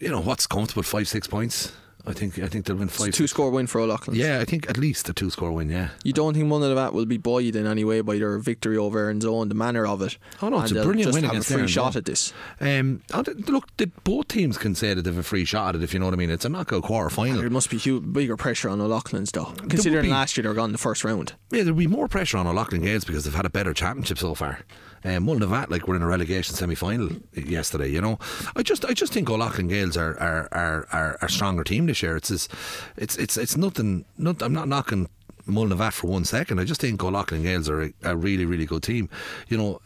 you 0.00 0.10
know 0.10 0.20
what's 0.20 0.46
comfortable 0.46 0.82
five 0.82 1.08
six 1.08 1.26
points. 1.26 1.72
I 2.06 2.12
think 2.12 2.38
I 2.38 2.48
think 2.48 2.66
they'll 2.66 2.76
win 2.76 2.88
five. 2.88 3.14
Two 3.14 3.26
score 3.26 3.50
win 3.50 3.66
for 3.66 3.80
O'Loughlin. 3.80 4.14
Yeah, 4.14 4.38
I 4.40 4.44
think 4.44 4.68
at 4.68 4.76
least 4.76 5.08
a 5.08 5.14
two 5.14 5.30
score 5.30 5.50
win. 5.50 5.70
Yeah. 5.70 5.88
You 6.02 6.12
don't 6.12 6.34
think 6.34 6.50
one 6.50 6.62
of 6.62 6.74
that 6.74 6.92
will 6.92 7.06
be 7.06 7.16
buoyed 7.16 7.56
in 7.56 7.66
any 7.66 7.82
way 7.82 8.02
by 8.02 8.18
their 8.18 8.36
victory 8.36 8.76
over 8.76 8.98
Erin's 8.98 9.24
Own, 9.24 9.48
the 9.48 9.54
manner 9.54 9.86
of 9.86 10.02
it? 10.02 10.18
Oh, 10.42 10.50
no, 10.50 10.60
it's 10.60 10.70
and 10.70 10.80
a 10.80 10.82
brilliant 10.82 11.14
just 11.14 11.14
win 11.14 11.24
have 11.24 11.40
a 11.40 11.42
free 11.42 11.56
Aaron's 11.56 11.70
shot 11.70 11.96
at 11.96 12.04
this. 12.04 12.34
Um, 12.60 13.00
oh, 13.14 13.24
look, 13.48 13.74
the, 13.78 13.86
both 13.86 14.28
teams 14.28 14.58
can 14.58 14.74
say 14.74 14.92
that 14.92 15.00
they've 15.00 15.16
a 15.16 15.22
free 15.22 15.46
shot 15.46 15.70
at 15.70 15.80
it. 15.80 15.84
If 15.84 15.94
you 15.94 16.00
know 16.00 16.04
what 16.04 16.12
I 16.12 16.18
mean, 16.18 16.28
it's 16.28 16.44
a 16.44 16.50
knockout 16.50 16.82
quarter 16.82 17.08
final. 17.08 17.40
There 17.40 17.48
must 17.48 17.70
be 17.70 17.78
huge, 17.78 18.12
bigger 18.12 18.36
pressure 18.36 18.68
on 18.68 18.82
O'Loughlin's 18.82 19.32
though, 19.32 19.54
considering 19.70 20.02
be. 20.02 20.10
last 20.10 20.36
year 20.36 20.42
they 20.42 20.48
were 20.50 20.54
gone 20.54 20.68
in 20.68 20.72
the 20.72 20.78
first 20.78 21.04
round. 21.04 21.32
Yeah, 21.52 21.62
there'll 21.62 21.78
be 21.78 21.86
more 21.86 22.08
pressure 22.08 22.36
on 22.36 22.46
O'Loughlin 22.46 22.82
Gales 22.82 23.06
because 23.06 23.24
they've 23.24 23.34
had 23.34 23.46
a 23.46 23.50
better 23.50 23.72
championship 23.72 24.18
so 24.18 24.34
far. 24.34 24.60
Um, 25.04 25.26
Mullinavat, 25.26 25.68
like 25.68 25.86
we're 25.86 25.96
in 25.96 26.02
a 26.02 26.06
relegation 26.06 26.54
semi 26.54 26.74
final 26.74 27.10
yesterday. 27.34 27.88
You 27.88 28.00
know, 28.00 28.18
I 28.56 28.62
just 28.62 28.84
I 28.86 28.94
just 28.94 29.12
think 29.12 29.28
O'Loughlin 29.28 29.68
Gales 29.68 29.96
are 29.96 30.18
are 30.18 30.48
are, 30.50 30.88
are 30.92 31.18
a 31.20 31.28
stronger 31.28 31.62
team 31.62 31.86
this 31.86 32.02
year. 32.02 32.16
It's 32.16 32.28
this, 32.30 32.48
it's 32.96 33.16
it's 33.16 33.36
it's 33.36 33.56
nothing. 33.56 34.06
Not, 34.16 34.42
I'm 34.42 34.54
not 34.54 34.68
knocking. 34.68 35.08
Mullinavat 35.46 35.92
for 35.92 36.06
one 36.06 36.24
second. 36.24 36.58
I 36.58 36.64
just 36.64 36.80
think 36.80 37.02
O'Loughlin 37.02 37.42
Gales 37.42 37.68
are 37.68 37.82
a, 37.82 37.92
a 38.02 38.16
really, 38.16 38.44
really 38.44 38.66
good 38.66 38.82
team. 38.82 39.08
You 39.48 39.56
know, 39.58 39.80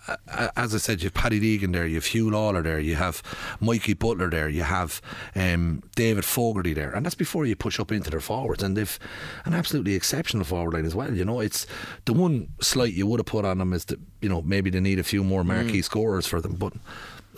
as 0.57 0.75
I 0.75 0.79
said, 0.79 1.03
you 1.03 1.07
have 1.07 1.15
Paddy 1.15 1.41
Deegan 1.41 1.73
there, 1.73 1.87
you 1.87 1.97
have 1.97 2.05
Huw 2.05 2.31
Lawlor 2.31 2.63
there, 2.63 2.79
you 2.79 2.95
have 2.95 3.23
Mikey 3.61 3.95
Butler 3.95 4.31
there, 4.31 4.49
you 4.49 4.63
have 4.63 5.01
um, 5.35 5.83
David 5.95 6.25
Fogarty 6.25 6.75
there, 6.75 6.93
and 6.93 7.05
that's 7.05 7.15
before 7.15 7.47
you 7.47 7.57
push 7.57 7.81
up 7.81 7.93
into 7.93 8.11
their 8.11 8.21
forwards. 8.21 8.63
And 8.63 8.77
they've 8.77 8.99
an 9.45 9.55
absolutely 9.55 9.95
exceptional 9.95 10.45
forward 10.45 10.75
line 10.75 10.85
as 10.85 10.95
well. 10.95 11.13
You 11.13 11.25
know, 11.25 11.41
it's 11.41 11.67
the 12.05 12.13
one 12.13 12.49
slight 12.61 12.95
you 12.95 13.07
would 13.07 13.21
have 13.21 13.27
put 13.27 13.45
on 13.45 13.59
them 13.59 13.73
is 13.73 13.85
that 13.87 13.99
you 14.21 14.29
know 14.29 14.43
maybe 14.43 14.71
they 14.71 14.81
need 14.81 14.99
a 14.99 15.05
few 15.05 15.25
more 15.25 15.45
marquee 15.45 15.83
scorers 15.83 16.27
for 16.27 16.41
them, 16.41 16.55
but. 16.55 16.73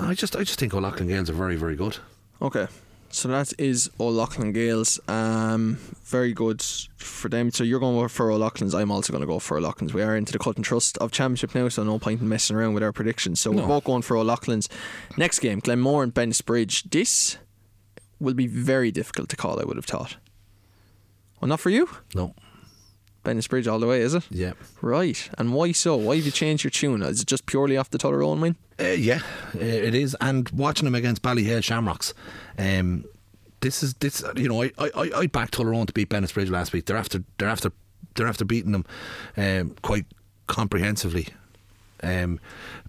I 0.02 0.14
just, 0.14 0.34
I 0.34 0.44
just 0.44 0.58
think 0.58 0.72
O'Loughlin 0.72 1.08
Gales 1.08 1.28
are 1.28 1.34
very, 1.34 1.56
very 1.56 1.76
good. 1.76 1.98
Okay. 2.40 2.68
So 3.12 3.28
that 3.28 3.52
is 3.58 3.90
O'Loughlin 3.98 4.52
Gales. 4.52 5.00
Um, 5.08 5.78
very 6.04 6.32
good 6.32 6.62
for 6.62 7.28
them. 7.28 7.50
So 7.50 7.64
you're 7.64 7.80
going 7.80 8.08
for 8.08 8.30
O'Loughlin's. 8.30 8.72
I'm 8.72 8.92
also 8.92 9.12
going 9.12 9.22
to 9.22 9.26
go 9.26 9.40
for 9.40 9.58
O'Loughlin's. 9.58 9.92
We 9.92 10.02
are 10.02 10.16
into 10.16 10.32
the 10.32 10.38
cut 10.38 10.56
and 10.56 10.64
trust 10.64 10.96
of 10.98 11.10
championship 11.10 11.54
now, 11.54 11.68
so 11.68 11.82
no 11.82 11.98
point 11.98 12.20
in 12.20 12.28
messing 12.28 12.56
around 12.56 12.74
with 12.74 12.84
our 12.84 12.92
predictions. 12.92 13.40
So 13.40 13.50
we're 13.50 13.66
both 13.66 13.84
going 13.84 14.02
for 14.02 14.16
O'Loughlin's. 14.16 14.68
Next 15.16 15.40
game, 15.40 15.58
Glenmore 15.58 16.04
and 16.04 16.14
Bennettsbridge. 16.14 16.90
This 16.90 17.36
will 18.20 18.34
be 18.34 18.46
very 18.46 18.92
difficult 18.92 19.28
to 19.30 19.36
call. 19.36 19.60
I 19.60 19.64
would 19.64 19.76
have 19.76 19.86
thought. 19.86 20.16
Well, 21.40 21.48
not 21.48 21.60
for 21.60 21.70
you. 21.70 21.88
No. 22.14 22.34
Bridge 23.22 23.68
all 23.68 23.78
the 23.78 23.86
way, 23.86 24.00
is 24.00 24.14
it? 24.14 24.26
Yeah. 24.30 24.52
Right. 24.80 25.28
And 25.36 25.52
why 25.52 25.72
so? 25.72 25.96
Why 25.96 26.16
have 26.16 26.24
you 26.24 26.30
changed 26.32 26.64
your 26.64 26.70
tune? 26.70 27.02
Is 27.02 27.20
it 27.20 27.26
just 27.26 27.46
purely 27.46 27.76
off 27.76 27.90
the 27.90 27.98
Tullaroan 27.98 28.40
win? 28.40 28.56
Uh, 28.80 28.92
yeah, 28.92 29.20
uh, 29.54 29.58
it 29.58 29.94
is. 29.94 30.16
And 30.20 30.48
watching 30.50 30.86
them 30.86 30.94
against 30.94 31.22
Ballyhale 31.22 31.62
Shamrocks, 31.62 32.14
um, 32.58 33.04
this 33.60 33.82
is 33.82 33.94
this. 33.94 34.24
You 34.36 34.48
know, 34.48 34.62
I 34.62 34.70
I 34.78 35.10
I 35.16 35.26
backed 35.26 35.54
Tullaroan 35.54 35.86
to 35.86 35.92
beat 35.92 36.08
Bennettsbridge 36.08 36.50
last 36.50 36.72
week. 36.72 36.86
They're 36.86 36.96
after 36.96 37.22
they're 37.38 37.48
after 37.48 37.72
they're 38.14 38.26
after 38.26 38.44
beating 38.44 38.72
them 38.72 38.86
um, 39.36 39.76
quite 39.82 40.06
comprehensively. 40.46 41.28
Um, 42.02 42.40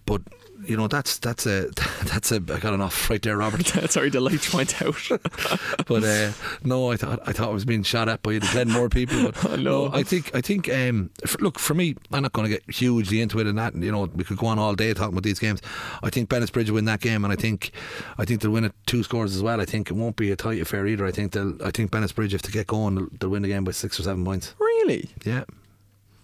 but 0.06 0.22
you 0.66 0.78
know 0.78 0.88
that's 0.88 1.18
that's 1.20 1.46
a 1.46 1.70
that's 2.06 2.32
a 2.32 2.36
I 2.36 2.60
got 2.60 2.74
an 2.74 2.82
off 2.82 3.10
right 3.10 3.22
there, 3.22 3.38
Robert. 3.38 3.66
Sorry, 3.90 4.10
the 4.10 4.20
light 4.20 4.54
went 4.54 4.82
out. 4.82 4.96
but 5.88 6.04
uh, 6.04 6.32
no, 6.64 6.92
I 6.92 6.98
thought 6.98 7.20
I 7.26 7.32
thought 7.32 7.50
I 7.50 7.54
was 7.54 7.66
being 7.66 7.84
shot 7.84 8.10
at 8.10 8.22
by 8.22 8.40
the 8.40 8.66
more 8.66 8.90
people. 8.90 9.24
But 9.24 9.46
oh, 9.46 9.56
no. 9.56 9.88
no, 9.88 9.94
I 9.94 10.04
think 10.04 10.34
I 10.36 10.42
think 10.42 10.70
um, 10.70 11.12
for, 11.26 11.40
look 11.40 11.60
for 11.60 11.74
me, 11.74 11.96
I'm 12.12 12.24
not 12.24 12.34
going 12.34 12.50
to 12.50 12.54
get 12.58 12.70
hugely 12.74 13.22
into 13.22 13.40
it 13.40 13.48
and 13.48 13.58
that. 13.58 13.76
You 13.76 13.92
know, 13.92 14.06
we 14.14 14.24
could 14.24 14.38
go 14.38 14.48
on 14.48 14.60
all 14.60 14.76
day 14.76 14.94
talking 14.94 15.14
about 15.14 15.24
these 15.24 15.40
games. 15.40 15.62
I 16.04 16.10
think 16.10 16.30
Bennettsbridge 16.30 16.68
will 16.68 16.76
win 16.76 16.86
that 16.86 17.02
game, 17.02 17.24
and 17.24 17.34
I 17.34 17.36
think 17.36 17.72
I 18.18 18.26
think 18.26 18.42
they'll 18.42 18.52
win 18.52 18.66
it 18.66 18.74
two 18.86 19.04
scores 19.04 19.36
as 19.36 19.44
well. 19.44 19.62
I 19.62 19.66
think 19.66 19.90
it 19.90 19.94
won't 19.94 20.16
be 20.16 20.32
a 20.32 20.36
tight 20.36 20.62
affair 20.62 20.88
either. 20.88 21.06
I 21.06 21.12
think 21.12 21.34
they'll 21.34 21.62
I 21.64 21.72
think 21.72 21.92
Bennettsbridge 21.92 22.34
if 22.34 22.42
they 22.42 22.52
get 22.52 22.68
going, 22.68 22.96
they'll, 22.96 23.08
they'll 23.20 23.30
win 23.30 23.42
the 23.42 23.48
game 23.48 23.64
by 23.64 23.72
six 23.72 24.00
or 24.00 24.04
seven 24.04 24.24
points. 24.24 24.54
Really? 24.60 25.10
Yeah. 25.26 25.44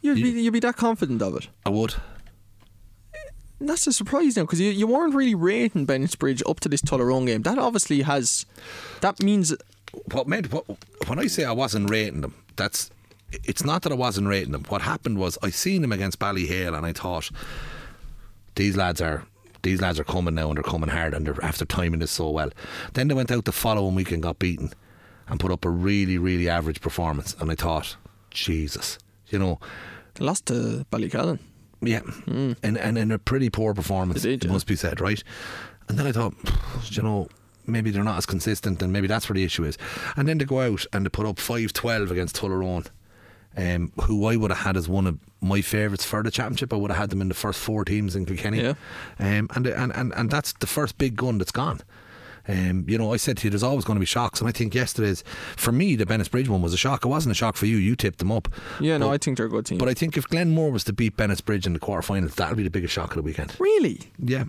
You'd 0.02 0.16
be 0.16 0.30
you'd 0.42 0.54
be 0.54 0.60
that 0.62 0.78
confident 0.78 1.22
of 1.22 1.36
it? 1.36 1.48
I 1.66 1.70
would. 1.70 1.96
That's 3.60 3.88
a 3.88 3.94
surprise 3.94 4.38
now 4.38 4.44
because 4.44 4.62
you, 4.62 4.70
you 4.70 4.86
weren't 4.86 5.16
really 5.16 5.34
rating 5.34 5.88
Bennettsbridge 5.88 6.48
up 6.48 6.60
to 6.62 6.70
this 6.70 6.82
Tullaroan 6.82 7.26
game. 7.26 7.42
That 7.42 7.58
obviously 7.58 8.02
has. 8.02 8.46
That 9.02 9.22
means. 9.22 9.56
What 10.12 10.28
meant 10.28 10.52
what, 10.52 10.66
when 11.08 11.18
I 11.18 11.28
say 11.28 11.44
I 11.44 11.54
wasn't 11.54 11.90
rating 11.90 12.22
them, 12.22 12.36
that's 12.56 12.92
it's 13.32 13.64
not 13.64 13.82
that 13.82 13.92
I 13.92 13.96
wasn't 13.96 14.28
rating 14.28 14.52
them. 14.52 14.64
What 14.70 14.82
happened 14.82 15.18
was 15.18 15.38
I 15.42 15.50
seen 15.50 15.82
them 15.82 15.92
against 15.92 16.20
Ballyhale 16.20 16.78
and 16.78 16.86
I 16.86 16.94
thought 16.94 17.30
these 18.56 18.78
lads 18.78 19.02
are 19.02 19.26
these 19.64 19.82
lads 19.82 20.00
are 20.00 20.04
coming 20.04 20.36
now 20.36 20.50
and 20.50 20.58
they're 20.58 20.64
coming 20.64 20.90
hard 20.90 21.14
and 21.14 21.26
they're 21.26 21.44
after 21.44 21.66
timing 21.66 22.00
this 22.00 22.12
so 22.12 22.30
well. 22.30 22.52
Then 22.94 23.08
they 23.08 23.16
went 23.16 23.32
out 23.32 23.46
the 23.46 23.52
following 23.52 23.96
week 23.96 24.12
and 24.12 24.22
got 24.22 24.40
beaten 24.40 24.72
and 25.28 25.40
put 25.40 25.52
up 25.52 25.66
a 25.66 25.70
really 25.70 26.18
really 26.18 26.48
average 26.48 26.80
performance 26.80 27.36
and 27.40 27.52
I 27.52 27.56
thought 27.56 27.98
Jesus, 28.30 29.00
you 29.30 29.40
know, 29.40 29.60
lost 30.20 30.46
to 30.48 30.86
Ballycallan. 30.92 31.40
Yeah, 31.82 32.00
mm. 32.00 32.58
and 32.64 32.78
and 32.78 32.98
in 32.98 33.12
a 33.12 33.20
pretty 33.20 33.50
poor 33.50 33.74
performance, 33.74 34.24
did, 34.24 34.44
it 34.44 34.52
must 34.52 34.68
be 34.68 34.76
said, 34.76 35.00
right? 35.00 35.24
And 35.88 35.98
then 35.98 36.08
I 36.08 36.12
thought, 36.12 36.34
you 36.90 37.04
know, 37.04 37.28
maybe 37.66 37.92
they're 37.92 38.04
not 38.04 38.18
as 38.18 38.26
consistent, 38.26 38.82
and 38.82 38.92
maybe 38.92 39.08
that's 39.08 39.30
where 39.30 39.36
the 39.36 39.44
issue 39.44 39.64
is. 39.64 39.78
And 40.16 40.28
then 40.28 40.40
to 40.40 40.46
go 40.46 40.62
out 40.62 40.86
and 40.92 41.06
to 41.06 41.12
put 41.12 41.26
up 41.26 41.40
five 41.40 41.74
twelve 41.74 42.10
against 42.12 42.36
Tullaroan, 42.36 42.88
um, 43.56 43.92
who 44.04 44.26
I 44.26 44.36
would 44.36 44.52
have 44.52 44.66
had 44.66 44.78
as 44.78 44.90
one 44.90 45.06
of 45.06 45.20
my 45.40 45.62
favourites 45.62 46.04
for 46.04 46.24
the 46.24 46.32
championship. 46.32 46.74
I 46.74 46.78
would 46.78 46.92
have 46.92 47.00
had 47.00 47.10
them 47.12 47.22
in 47.22 47.28
the 47.28 47.36
first 47.36 47.60
four 47.60 47.86
teams 47.86 48.16
in 48.16 48.26
Kilkenny, 48.26 48.62
yeah. 48.62 48.74
um, 49.20 49.48
and 49.56 49.68
and 49.68 49.96
and 49.96 50.14
and 50.16 50.30
that's 50.30 50.54
the 50.54 50.68
first 50.68 50.98
big 50.98 51.16
gun 51.16 51.38
that's 51.38 51.52
gone. 51.52 51.82
Um, 52.48 52.86
you 52.88 52.98
know, 52.98 53.14
I 53.14 53.18
said 53.18 53.38
to 53.38 53.44
you, 53.46 53.50
there's 53.50 53.64
always 53.64 53.86
going 53.86 53.96
to 53.98 54.00
be 54.00 54.06
shocks, 54.06 54.40
and 54.40 54.48
I 54.48 54.52
think 54.52 54.74
yesterday's, 54.74 55.24
for 55.56 55.72
me, 55.72 55.96
the 55.96 56.06
Bennettsbridge 56.06 56.48
one 56.48 56.62
was 56.62 56.74
a 56.74 56.78
shock. 56.78 57.06
It 57.06 57.08
wasn't 57.08 57.32
a 57.32 57.36
shock 57.36 57.56
for 57.56 57.66
you. 57.66 57.78
You 57.78 57.96
tipped 57.96 58.20
them 58.20 58.32
up. 58.32 58.48
Yeah, 58.80 58.96
but, 58.96 59.06
no, 59.06 59.12
I 59.12 59.18
think 59.18 59.38
they're 59.38 59.48
a 59.48 59.50
good 59.50 59.66
team. 59.66 59.78
But 59.78 59.90
I 59.90 59.94
think 59.94 60.18
if 60.18 60.28
Glenmore 60.28 60.72
was 60.72 60.84
to 60.86 60.94
beat 60.94 61.18
Bennettsbridge 61.18 61.66
in 61.66 61.74
the 61.74 61.80
quarterfinals, 61.80 62.36
that'll 62.36 62.56
be 62.56 62.64
the 62.64 62.70
biggest 62.70 62.94
shock 62.94 63.12
of 63.12 63.16
the 63.16 63.22
weekend. 63.24 63.56
Really? 63.60 64.00
Yeah. 64.20 64.46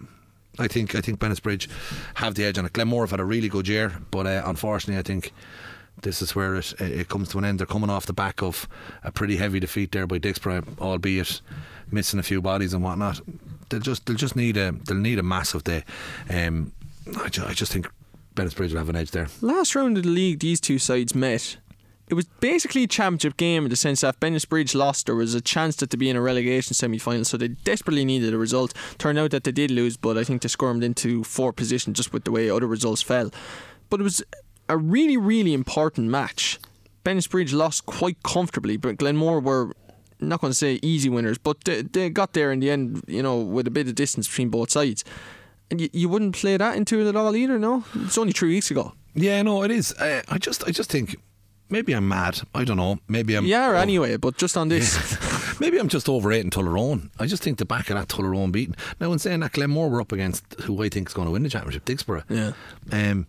I 0.59 0.67
think 0.67 0.95
I 0.95 1.01
think 1.01 1.21
Bennettsbridge 1.21 1.69
have 2.15 2.35
the 2.35 2.45
edge 2.45 2.59
on 2.59 2.67
it. 2.67 2.73
Glenmore 2.73 3.05
have 3.05 3.13
had 3.13 3.21
a 3.21 3.25
really 3.25 3.49
good 3.49 3.69
year, 3.69 3.93
but 4.11 4.27
uh, 4.27 4.43
unfortunately, 4.45 4.99
I 4.99 5.03
think 5.03 5.33
this 6.03 6.21
is 6.21 6.35
where 6.35 6.57
it 6.57 6.75
it 6.81 7.09
comes 7.09 7.29
to 7.29 7.39
an 7.39 7.45
end. 7.45 7.61
They're 7.61 7.67
coming 7.67 7.91
off 7.91 8.07
the 8.07 8.13
back 8.13 8.43
of 8.43 8.69
a 9.05 9.13
pretty 9.13 9.37
heavy 9.37 9.61
defeat 9.61 9.93
there 9.93 10.07
by 10.07 10.19
Dicksboro, 10.19 10.65
albeit 10.81 11.41
missing 11.93 12.19
a 12.19 12.25
few 12.25 12.43
bodies 12.43 12.75
and 12.75 12.83
whatnot. 12.83 13.21
They'll 13.69 13.81
just 13.81 14.07
they'll 14.07 14.17
just 14.17 14.35
need 14.35 14.57
a 14.57 14.73
they'll 14.73 14.97
need 14.97 15.21
a 15.21 15.23
massive 15.23 15.63
day. 15.63 15.85
Um, 16.29 16.73
I, 17.17 17.29
just, 17.29 17.49
I 17.49 17.53
just 17.53 17.73
think 17.73 17.89
Bennettsbridge 18.35 18.71
will 18.71 18.79
have 18.79 18.89
an 18.89 18.97
edge 18.97 19.11
there. 19.11 19.29
Last 19.41 19.75
round 19.75 19.97
of 19.97 20.05
the 20.05 20.09
league, 20.09 20.41
these 20.41 20.61
two 20.61 20.79
sides 20.79 21.15
met. 21.15 21.57
It 22.09 22.15
was 22.15 22.25
basically 22.41 22.85
a 22.85 22.87
championship 22.87 23.37
game 23.37 23.65
in 23.65 23.71
the 23.71 23.77
sense 23.77 24.01
that 24.01 24.15
if 24.15 24.21
Bennettsbridge 24.21 24.75
lost, 24.75 25.07
there 25.07 25.15
was 25.15 25.35
a 25.35 25.43
chance 25.43 25.77
that 25.77 25.91
to 25.91 25.97
be 25.99 26.09
in 26.09 26.17
a 26.17 26.23
relegation 26.23 26.73
semi 26.73 26.99
final, 26.99 27.25
so 27.25 27.37
they 27.37 27.49
desperately 27.49 28.05
needed 28.05 28.33
a 28.33 28.39
result. 28.39 28.73
Turned 28.97 29.19
out 29.19 29.31
that 29.33 29.45
they 29.45 29.53
did 29.53 29.71
lose, 29.71 29.97
but 29.99 30.17
I 30.17 30.25
think 30.25 30.41
they 30.41 30.49
squirmed 30.49 30.83
into 30.83 31.23
fourth 31.25 31.57
position 31.57 31.93
just 31.93 32.13
with 32.13 32.25
the 32.25 32.31
way 32.31 32.49
other 32.49 32.67
results 32.67 33.03
fell. 33.03 33.31
But 33.91 34.01
it 34.01 34.05
was 34.05 34.23
a 34.71 34.79
really, 34.79 35.19
really 35.19 35.53
important 35.53 36.09
match. 36.09 36.59
Bennettsbridge 37.05 37.53
lost 37.53 37.85
quite 37.85 38.23
comfortably, 38.23 38.77
but 38.79 38.97
Glenmore 38.97 39.41
were 39.41 39.75
not 40.21 40.41
going 40.41 40.51
to 40.51 40.59
say 40.59 40.79
easy 40.83 41.09
winners, 41.09 41.39
but 41.39 41.65
they, 41.65 41.83
they 41.83 42.11
got 42.11 42.33
there 42.33 42.53
in 42.53 42.61
the 42.61 42.71
end, 42.71 43.03
you 43.07 43.23
know, 43.23 43.39
with 43.39 43.67
a 43.67 43.71
bit 43.71 43.87
of 43.87 43.95
distance 43.95 44.27
between 44.29 44.49
both 44.49 44.71
sides. 44.71 45.05
And 45.71 45.81
you, 45.81 45.89
you 45.93 46.09
wouldn't 46.09 46.35
play 46.35 46.57
that 46.57 46.77
into 46.77 47.01
it 47.01 47.09
at 47.09 47.17
all 47.17 47.37
either, 47.37 47.59
no? 47.59 47.85
It's 47.95 48.17
only 48.17 48.33
three 48.33 48.51
weeks 48.51 48.71
ago. 48.71 48.95
Yeah, 49.15 49.43
no, 49.43 49.63
it 49.65 49.71
is. 49.71 49.93
Uh, 49.95 50.23
I 50.29 50.39
just, 50.39 50.67
I 50.67 50.71
just 50.71 50.91
think 50.91 51.17
maybe 51.71 51.93
I'm 51.93 52.09
mad. 52.09 52.41
I 52.55 52.65
don't 52.65 52.77
know. 52.77 52.99
Maybe 53.09 53.35
I'm. 53.35 53.45
Yeah, 53.47 53.81
anyway, 53.81 54.17
but 54.17 54.37
just 54.37 54.57
on 54.57 54.69
this. 54.69 55.17
maybe 55.61 55.79
I'm 55.79 55.89
just 55.89 56.09
overrating 56.09 56.51
Tullaroan. 56.51 57.11
I 57.19 57.27
just 57.27 57.43
think 57.43 57.59
the 57.59 57.65
back 57.65 57.91
of 57.91 57.97
that 57.97 58.09
Tullaroan 58.09 58.53
beating. 58.53 58.75
Now, 59.01 59.13
in 59.13 59.19
saying 59.19 59.41
that, 59.41 59.53
Glenmore 59.53 59.89
were 59.89 60.01
up 60.01 60.13
against 60.13 60.45
who 60.63 60.83
I 60.83 60.89
think 60.89 61.09
is 61.09 61.15
going 61.15 61.27
to 61.27 61.33
win 61.33 61.43
the 61.43 61.49
championship, 61.49 61.85
Dicksboro. 61.85 62.25
Yeah. 62.29 62.53
Um, 62.93 63.27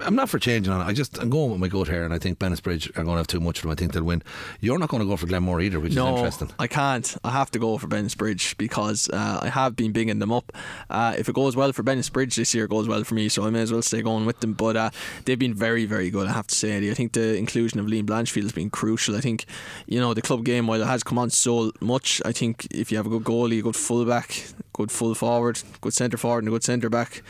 I'm 0.00 0.14
not 0.14 0.28
for 0.28 0.38
changing 0.38 0.72
on 0.72 0.80
it. 0.80 0.84
I 0.84 0.92
just 0.92 1.18
I'm 1.18 1.30
going 1.30 1.50
with 1.50 1.60
my 1.60 1.68
gut 1.68 1.88
here, 1.88 2.04
and 2.04 2.12
I 2.12 2.18
think 2.18 2.38
Bennettsbridge 2.38 2.90
are 2.90 3.04
going 3.04 3.14
to 3.14 3.18
have 3.18 3.26
too 3.26 3.40
much 3.40 3.58
of 3.58 3.62
them. 3.62 3.70
I 3.70 3.74
think 3.74 3.92
they'll 3.92 4.02
win. 4.02 4.22
You're 4.60 4.78
not 4.78 4.88
going 4.88 5.02
to 5.02 5.08
go 5.08 5.16
for 5.16 5.26
Glenmore 5.26 5.60
either, 5.60 5.80
which 5.80 5.94
no, 5.94 6.08
is 6.08 6.18
interesting. 6.18 6.50
I 6.58 6.66
can't. 6.66 7.16
I 7.24 7.30
have 7.30 7.50
to 7.52 7.58
go 7.58 7.78
for 7.78 7.86
Bennettsbridge 7.86 8.56
because 8.56 9.08
uh, 9.10 9.40
I 9.42 9.48
have 9.48 9.76
been 9.76 9.92
bigging 9.92 10.18
them 10.18 10.32
up. 10.32 10.52
Uh, 10.90 11.14
if 11.18 11.28
it 11.28 11.34
goes 11.34 11.56
well 11.56 11.72
for 11.72 11.82
Bennettsbridge 11.82 12.34
this 12.36 12.54
year, 12.54 12.64
it 12.64 12.70
goes 12.70 12.88
well 12.88 13.04
for 13.04 13.14
me, 13.14 13.28
so 13.28 13.44
I 13.44 13.50
may 13.50 13.62
as 13.62 13.72
well 13.72 13.82
stay 13.82 14.02
going 14.02 14.26
with 14.26 14.40
them. 14.40 14.52
But 14.54 14.76
uh, 14.76 14.90
they've 15.24 15.38
been 15.38 15.54
very, 15.54 15.86
very 15.86 16.10
good. 16.10 16.28
I 16.28 16.32
have 16.32 16.46
to 16.48 16.54
say. 16.54 16.74
I 16.74 16.94
think 16.94 17.12
the 17.12 17.36
inclusion 17.36 17.73
of 17.80 17.86
Liam 17.86 18.04
Blanchfield 18.04 18.42
has 18.42 18.52
been 18.52 18.70
crucial. 18.70 19.16
I 19.16 19.20
think 19.20 19.46
you 19.86 20.00
know 20.00 20.14
the 20.14 20.22
club 20.22 20.44
game, 20.44 20.66
while 20.66 20.80
it 20.80 20.86
has 20.86 21.02
come 21.02 21.18
on 21.18 21.30
so 21.30 21.72
much, 21.80 22.20
I 22.24 22.32
think 22.32 22.66
if 22.70 22.90
you 22.90 22.96
have 22.96 23.06
a 23.06 23.10
good 23.10 23.24
goalie, 23.24 23.58
a 23.60 23.62
good 23.62 23.76
fullback, 23.76 24.44
good 24.72 24.90
full 24.90 25.14
forward, 25.14 25.60
good 25.80 25.94
centre 25.94 26.16
forward, 26.16 26.40
and 26.40 26.48
a 26.48 26.50
good 26.50 26.64
centre 26.64 26.90
back 26.90 27.22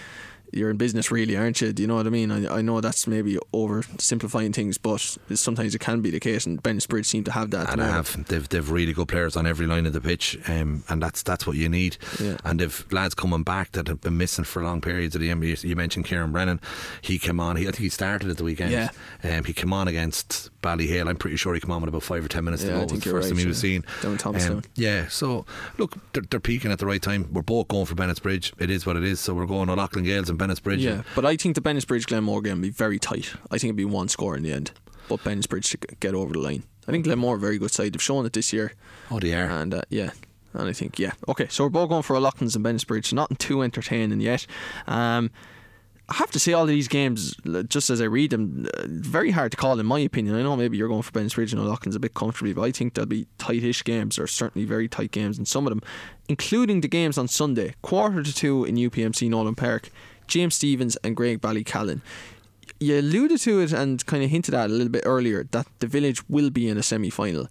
you're 0.56 0.70
in 0.70 0.76
business 0.76 1.10
really, 1.10 1.36
aren't 1.36 1.60
you? 1.60 1.72
Do 1.72 1.82
you 1.82 1.86
know 1.86 1.96
what 1.96 2.06
I 2.06 2.10
mean? 2.10 2.30
I, 2.30 2.58
I 2.58 2.62
know 2.62 2.80
that's 2.80 3.06
maybe 3.06 3.38
oversimplifying 3.52 4.54
things, 4.54 4.78
but 4.78 4.98
sometimes 5.34 5.74
it 5.74 5.80
can 5.80 6.00
be 6.00 6.10
the 6.10 6.20
case, 6.20 6.46
and 6.46 6.62
Bennettsbridge 6.62 7.06
seem 7.06 7.24
to 7.24 7.32
have 7.32 7.50
that. 7.50 7.70
And 7.72 7.80
have 7.80 8.26
they've 8.26 8.48
they've 8.48 8.70
really 8.70 8.92
good 8.92 9.08
players 9.08 9.36
on 9.36 9.46
every 9.46 9.66
line 9.66 9.86
of 9.86 9.92
the 9.92 10.00
pitch, 10.00 10.38
um, 10.48 10.84
and 10.88 11.02
that's 11.02 11.22
that's 11.22 11.46
what 11.46 11.56
you 11.56 11.68
need. 11.68 11.96
Yeah. 12.20 12.36
And 12.44 12.60
if 12.60 12.90
lads 12.92 13.14
coming 13.14 13.42
back 13.42 13.72
that 13.72 13.88
have 13.88 14.00
been 14.00 14.16
missing 14.16 14.44
for 14.44 14.62
long 14.62 14.80
periods 14.80 15.14
of 15.14 15.20
the 15.20 15.26
you, 15.26 15.56
you 15.60 15.76
mentioned 15.76 16.04
Kieran 16.04 16.32
Brennan, 16.32 16.60
he 17.00 17.18
came 17.18 17.40
on. 17.40 17.56
He, 17.56 17.64
I 17.64 17.70
think 17.70 17.78
he 17.78 17.88
started 17.88 18.30
at 18.30 18.36
the 18.36 18.44
weekend. 18.44 18.72
Yeah. 18.72 18.90
Um, 19.22 19.44
he 19.44 19.52
came 19.52 19.72
on 19.72 19.88
against 19.88 20.50
Ballyhale. 20.64 21.08
I'm 21.08 21.16
pretty 21.16 21.36
sure 21.36 21.54
he 21.54 21.60
came 21.60 21.70
on 21.70 21.82
with 21.82 21.88
about 21.88 22.02
five 22.02 22.24
or 22.24 22.28
ten 22.28 22.44
minutes 22.44 22.64
yeah, 22.64 22.70
to 22.70 22.74
go. 22.76 22.82
I 22.82 22.86
think 22.86 22.92
was 22.92 23.04
the 23.04 23.10
first 23.10 23.24
right, 23.24 23.28
time 23.28 23.36
he 23.36 23.42
yeah. 23.42 23.48
was 23.48 23.58
seen. 23.58 23.84
Down 24.02 24.18
Thomastown. 24.18 24.56
Um, 24.56 24.62
yeah. 24.74 25.08
So 25.08 25.44
look, 25.78 25.96
they're, 26.12 26.24
they're 26.30 26.40
peaking 26.40 26.72
at 26.72 26.78
the 26.78 26.86
right 26.86 27.02
time. 27.02 27.28
We're 27.32 27.42
both 27.42 27.68
going 27.68 27.86
for 27.86 27.94
Bennettsbridge. 27.94 28.52
It 28.58 28.70
is 28.70 28.86
what 28.86 28.96
it 28.96 29.04
is. 29.04 29.20
So 29.20 29.34
we're 29.34 29.46
going 29.46 29.68
on 29.68 29.78
O'Loughlin 29.78 30.04
Gales 30.04 30.30
and 30.30 30.38
Bennettsbridge. 30.38 30.80
Yeah, 30.80 31.02
but 31.14 31.24
I 31.24 31.36
think 31.36 31.54
the 31.54 31.60
Bennettsbridge 31.60 32.06
Glenmore 32.06 32.42
game 32.42 32.56
will 32.56 32.62
be 32.62 32.70
very 32.70 32.98
tight. 32.98 33.34
I 33.50 33.58
think 33.58 33.70
it'll 33.70 33.76
be 33.76 33.84
one 33.84 34.08
score 34.08 34.36
in 34.36 34.42
the 34.42 34.52
end. 34.52 34.72
But 35.08 35.20
Bennettsbridge 35.20 35.70
to 35.70 35.96
get 36.00 36.14
over 36.14 36.32
the 36.32 36.38
line. 36.38 36.64
I 36.88 36.92
think 36.92 37.04
Glenmore 37.04 37.34
are 37.34 37.36
a 37.36 37.40
very 37.40 37.58
good 37.58 37.70
side. 37.70 37.92
They've 37.92 38.02
shown 38.02 38.24
it 38.26 38.32
this 38.32 38.52
year. 38.52 38.72
Oh, 39.10 39.20
they 39.20 39.34
are. 39.34 39.48
And 39.48 39.74
uh, 39.74 39.82
yeah. 39.90 40.10
And 40.54 40.68
I 40.68 40.72
think, 40.72 40.98
yeah. 40.98 41.12
Okay, 41.28 41.48
so 41.48 41.64
we're 41.64 41.70
both 41.70 41.88
going 41.88 42.02
for 42.02 42.18
Loughlin's 42.20 42.54
and 42.54 42.62
Bennett's 42.62 42.84
Bennettsbridge. 42.84 43.12
Nothing 43.12 43.36
too 43.36 43.62
entertaining 43.62 44.20
yet. 44.20 44.46
Um, 44.86 45.30
I 46.06 46.14
have 46.16 46.30
to 46.32 46.38
say, 46.38 46.52
all 46.52 46.64
of 46.64 46.68
these 46.68 46.88
games, 46.88 47.34
just 47.68 47.88
as 47.88 48.02
I 48.02 48.04
read 48.04 48.30
them, 48.30 48.66
uh, 48.74 48.82
very 48.86 49.30
hard 49.30 49.52
to 49.52 49.56
call, 49.56 49.80
in 49.80 49.86
my 49.86 50.00
opinion. 50.00 50.34
I 50.34 50.42
know 50.42 50.54
maybe 50.54 50.76
you're 50.76 50.88
going 50.88 51.00
for 51.00 51.12
Ben's 51.12 51.36
and 51.36 51.54
O'Loughlin's 51.54 51.96
a 51.96 52.00
bit 52.00 52.12
comfortably, 52.12 52.52
but 52.52 52.62
I 52.62 52.72
think 52.72 52.92
there'll 52.92 53.06
be 53.08 53.26
tightish 53.38 53.82
games, 53.84 54.18
or 54.18 54.26
certainly 54.26 54.66
very 54.66 54.86
tight 54.86 55.12
games 55.12 55.38
in 55.38 55.46
some 55.46 55.66
of 55.66 55.70
them, 55.70 55.80
including 56.28 56.82
the 56.82 56.88
games 56.88 57.16
on 57.16 57.26
Sunday, 57.26 57.74
quarter 57.80 58.22
to 58.22 58.34
two 58.34 58.64
in 58.64 58.76
UPMC 58.76 59.30
Nolan 59.30 59.54
Park. 59.54 59.90
James 60.26 60.54
Stephens 60.54 60.96
and 60.96 61.16
Graigue-Ballycallan. 61.16 62.00
You 62.80 62.98
alluded 62.98 63.40
to 63.40 63.60
it 63.60 63.72
and 63.72 64.04
kind 64.06 64.22
of 64.22 64.30
hinted 64.30 64.54
at 64.54 64.70
a 64.70 64.72
little 64.72 64.88
bit 64.88 65.04
earlier 65.06 65.44
that 65.52 65.66
the 65.78 65.86
village 65.86 66.28
will 66.28 66.50
be 66.50 66.68
in 66.68 66.76
a 66.76 66.82
semi 66.82 67.10
final. 67.10 67.48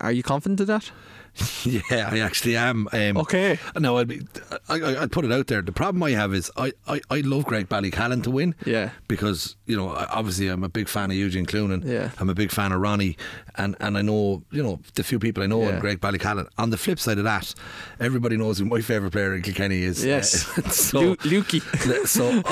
Are 0.00 0.12
you 0.12 0.22
confident 0.22 0.60
of 0.60 0.66
that? 0.68 0.90
Yeah, 1.64 2.08
I 2.10 2.20
actually 2.20 2.56
am. 2.56 2.88
Um, 2.92 3.16
okay. 3.18 3.58
No, 3.76 3.98
I'd 3.98 4.08
be. 4.08 4.22
I, 4.68 4.78
would 5.00 5.12
put 5.12 5.24
it 5.24 5.32
out 5.32 5.48
there. 5.48 5.60
The 5.60 5.72
problem 5.72 6.02
I 6.02 6.10
have 6.12 6.32
is 6.32 6.50
I, 6.56 6.72
I, 6.86 7.00
I 7.10 7.20
love 7.20 7.44
Graigue-Ballycallan 7.44 8.22
to 8.22 8.30
win. 8.30 8.54
Yeah. 8.64 8.90
Because 9.06 9.56
you 9.66 9.76
know, 9.76 9.88
obviously, 9.90 10.48
I'm 10.48 10.64
a 10.64 10.68
big 10.68 10.88
fan 10.88 11.10
of 11.10 11.16
Eugene 11.16 11.44
Cloonan. 11.46 11.84
Yeah. 11.84 12.10
I'm 12.18 12.30
a 12.30 12.34
big 12.34 12.50
fan 12.50 12.72
of 12.72 12.80
Ronnie, 12.80 13.16
and 13.56 13.76
and 13.80 13.98
I 13.98 14.02
know 14.02 14.42
you 14.50 14.62
know 14.62 14.80
the 14.94 15.02
few 15.04 15.18
people 15.18 15.42
I 15.42 15.46
know 15.46 15.62
Yeah. 15.62 15.70
and 15.70 15.82
Graigue-Ballycallan. 15.82 16.46
On 16.58 16.70
the 16.70 16.78
flip 16.78 16.98
side 16.98 17.18
of 17.18 17.24
that, 17.24 17.52
everybody 18.00 18.36
knows 18.36 18.58
who 18.58 18.64
my 18.64 18.80
favourite 18.80 19.12
player 19.12 19.34
in 19.34 19.42
Kilkenny 19.42 19.82
is. 19.82 20.04
Yes. 20.04 20.48
Uh, 20.58 20.68
so, 20.70 21.00
Lu- 21.00 21.16
Lukey. 21.16 22.06
so 22.06 22.42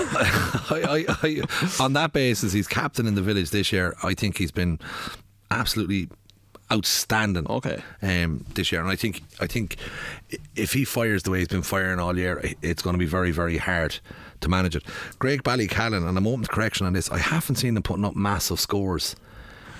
I, 0.74 1.05
I, 1.09 1.16
I, 1.22 1.82
on 1.82 1.93
that 1.95 2.12
basis, 2.12 2.53
he's 2.53 2.68
captain 2.68 3.07
in 3.07 3.14
the 3.14 3.22
village 3.22 3.51
this 3.51 3.72
year. 3.72 3.95
I 4.03 4.14
think 4.14 4.37
he's 4.39 4.53
been 4.53 4.78
absolutely 5.51 6.09
outstanding. 6.73 7.47
Okay. 7.49 7.83
Um, 8.03 8.45
this 8.55 8.73
year, 8.73 8.81
and 8.81 8.91
I 8.91 8.97
think 8.97 9.23
I 9.41 9.47
think 9.47 9.77
if 10.55 10.73
he 10.73 10.85
fires 10.85 11.23
the 11.23 11.31
way 11.31 11.39
he's 11.41 11.49
been 11.49 11.62
firing 11.62 11.99
all 11.99 12.17
year, 12.19 12.41
it's 12.62 12.83
going 12.83 12.95
to 12.95 12.99
be 12.99 13.07
very 13.07 13.31
very 13.31 13.59
hard 13.59 13.99
to 14.41 14.49
manage 14.49 14.77
it. 14.77 14.85
Graigue-Ballycallan, 15.19 16.07
and 16.09 16.19
I'm 16.19 16.27
open 16.27 16.43
to 16.43 16.49
correction 16.49 16.87
on 16.87 16.93
this. 16.93 17.11
I 17.11 17.19
haven't 17.19 17.57
seen 17.57 17.75
them 17.75 17.83
putting 17.83 18.05
up 18.05 18.14
massive 18.14 18.61
scores. 18.61 19.17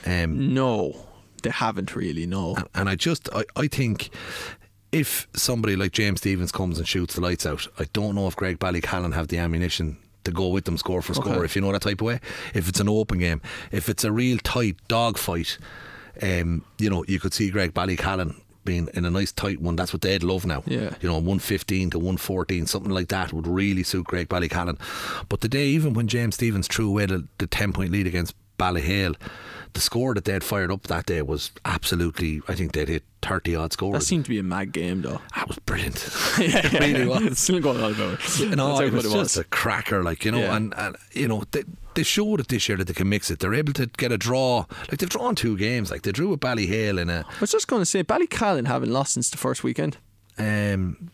Um, 0.07 0.55
No, 0.55 1.07
they 1.43 1.51
haven't 1.51 1.95
really. 1.95 2.26
No. 2.26 2.55
and, 2.57 2.68
and 2.74 2.89
I 2.89 2.95
just 2.95 3.28
I, 3.34 3.45
I 3.57 3.66
think 3.66 4.11
if 4.93 5.26
somebody 5.34 5.76
like 5.76 5.93
James 5.93 6.20
Stephens 6.20 6.53
comes 6.53 6.78
and 6.78 6.89
shoots 6.89 7.14
the 7.16 7.20
lights 7.20 7.45
out, 7.45 7.66
I 7.78 7.84
don't 7.93 8.14
know 8.14 8.28
if 8.28 8.37
Graigue-Ballycallan 8.37 9.12
have 9.14 9.28
the 9.28 9.39
ammunition 9.39 9.99
to 10.24 10.30
go 10.32 10.49
with 10.49 10.64
them 10.64 10.76
score 10.78 11.03
for 11.03 11.14
score, 11.14 11.34
Okay. 11.34 11.45
if 11.45 11.55
you 11.55 11.62
know 11.62 11.70
that 11.72 11.82
type 11.82 12.01
of 12.01 12.07
way. 12.07 12.20
If 12.55 12.68
it's 12.68 12.80
an 12.80 12.89
open 12.89 13.18
game, 13.18 13.41
if 13.72 13.89
it's 13.89 14.03
a 14.05 14.11
real 14.11 14.39
tight 14.39 14.76
dog 14.89 15.18
fight, 15.18 15.59
um, 16.23 16.64
you 16.79 16.91
know, 16.91 17.05
you 17.07 17.21
could 17.21 17.35
see 17.35 17.51
Graigue-Ballycallan 17.51 18.35
being 18.64 18.89
in 18.95 19.05
a 19.05 19.11
nice 19.11 19.33
tight 19.33 19.61
one. 19.61 19.77
That's 19.77 19.93
what 19.93 20.03
they'd 20.03 20.23
love 20.23 20.45
now. 20.45 20.62
Yeah. 20.67 20.95
You 21.01 21.09
know, 21.09 21.14
115 21.14 21.91
to 21.91 21.99
114, 21.99 22.67
something 22.67 22.91
like 22.91 23.09
that 23.09 23.33
would 23.33 23.47
really 23.47 23.83
suit 23.83 24.07
Graigue-Ballycallan. 24.07 24.79
But 25.29 25.41
the 25.41 25.49
day, 25.49 25.67
even 25.69 25.95
when 25.95 26.09
James 26.09 26.35
Stephens 26.35 26.69
threw 26.69 26.89
away 26.89 27.07
the, 27.07 27.27
the 27.39 27.47
10 27.47 27.73
point 27.73 27.93
lead 27.93 28.07
against 28.07 28.35
Ballyhale, 28.59 29.16
the 29.72 29.80
score 29.80 30.14
that 30.14 30.24
they'd 30.24 30.42
fired 30.42 30.70
up 30.72 30.84
that 30.84 31.07
day 31.07 31.20
was 31.22 31.50
absolutely, 31.64 32.40
I 32.48 32.54
think 32.54 32.72
they'd 32.72 32.88
hit 32.88 33.04
30 33.22 33.57
odd 33.57 33.72
scores. 33.72 33.92
That 33.98 34.04
seemed 34.04 34.24
to 34.24 34.30
be 34.30 34.38
a 34.38 34.42
mad 34.42 34.72
game, 34.72 35.02
though. 35.02 35.20
That 35.34 35.48
was 35.48 35.59
brilliant. 35.59 35.96
yeah, 36.38 36.66
it 36.66 36.72
really 36.72 37.07
was. 37.07 37.22
It's 37.24 37.40
still 37.40 37.61
going 37.61 37.82
on 37.82 37.92
about 37.92 38.14
it. 38.40 38.57
No, 38.57 38.68
That's 38.68 38.80
how 38.80 38.86
it 38.86 38.92
was 38.92 39.12
just 39.12 39.36
a 39.36 39.44
cracker, 39.44 40.02
like 40.02 40.24
you 40.24 40.30
know, 40.32 40.38
Yeah. 40.38 40.57
and, 40.57 40.74
and 40.76 40.96
you 41.12 41.28
know 41.28 41.44
they, 41.50 41.64
they 41.94 42.02
showed 42.02 42.40
it 42.40 42.48
this 42.48 42.68
year 42.68 42.78
that 42.78 42.86
they 42.86 42.94
can 42.94 43.09
mix 43.09 43.30
it. 43.30 43.38
They're 43.40 43.54
able 43.54 43.72
to 43.74 43.86
get 43.86 44.12
a 44.12 44.18
draw, 44.18 44.64
like 44.90 44.98
they've 44.98 45.09
drawn 45.09 45.34
two 45.34 45.57
games. 45.59 45.90
Like 45.90 46.02
they 46.02 46.12
drew 46.12 46.28
with 46.30 46.40
Ballyhale 46.40 46.98
in 47.00 47.11
a, 47.11 47.24
I 47.28 47.40
was 47.40 47.50
just 47.50 47.68
going 47.68 47.82
to 47.82 47.86
say, 47.86 48.02
Ballycallan 48.02 48.66
haven't 48.66 48.90
lost 48.92 49.14
since 49.14 49.28
the 49.30 49.36
first 49.36 49.62
weekend, 49.62 49.98
um, 50.38 51.11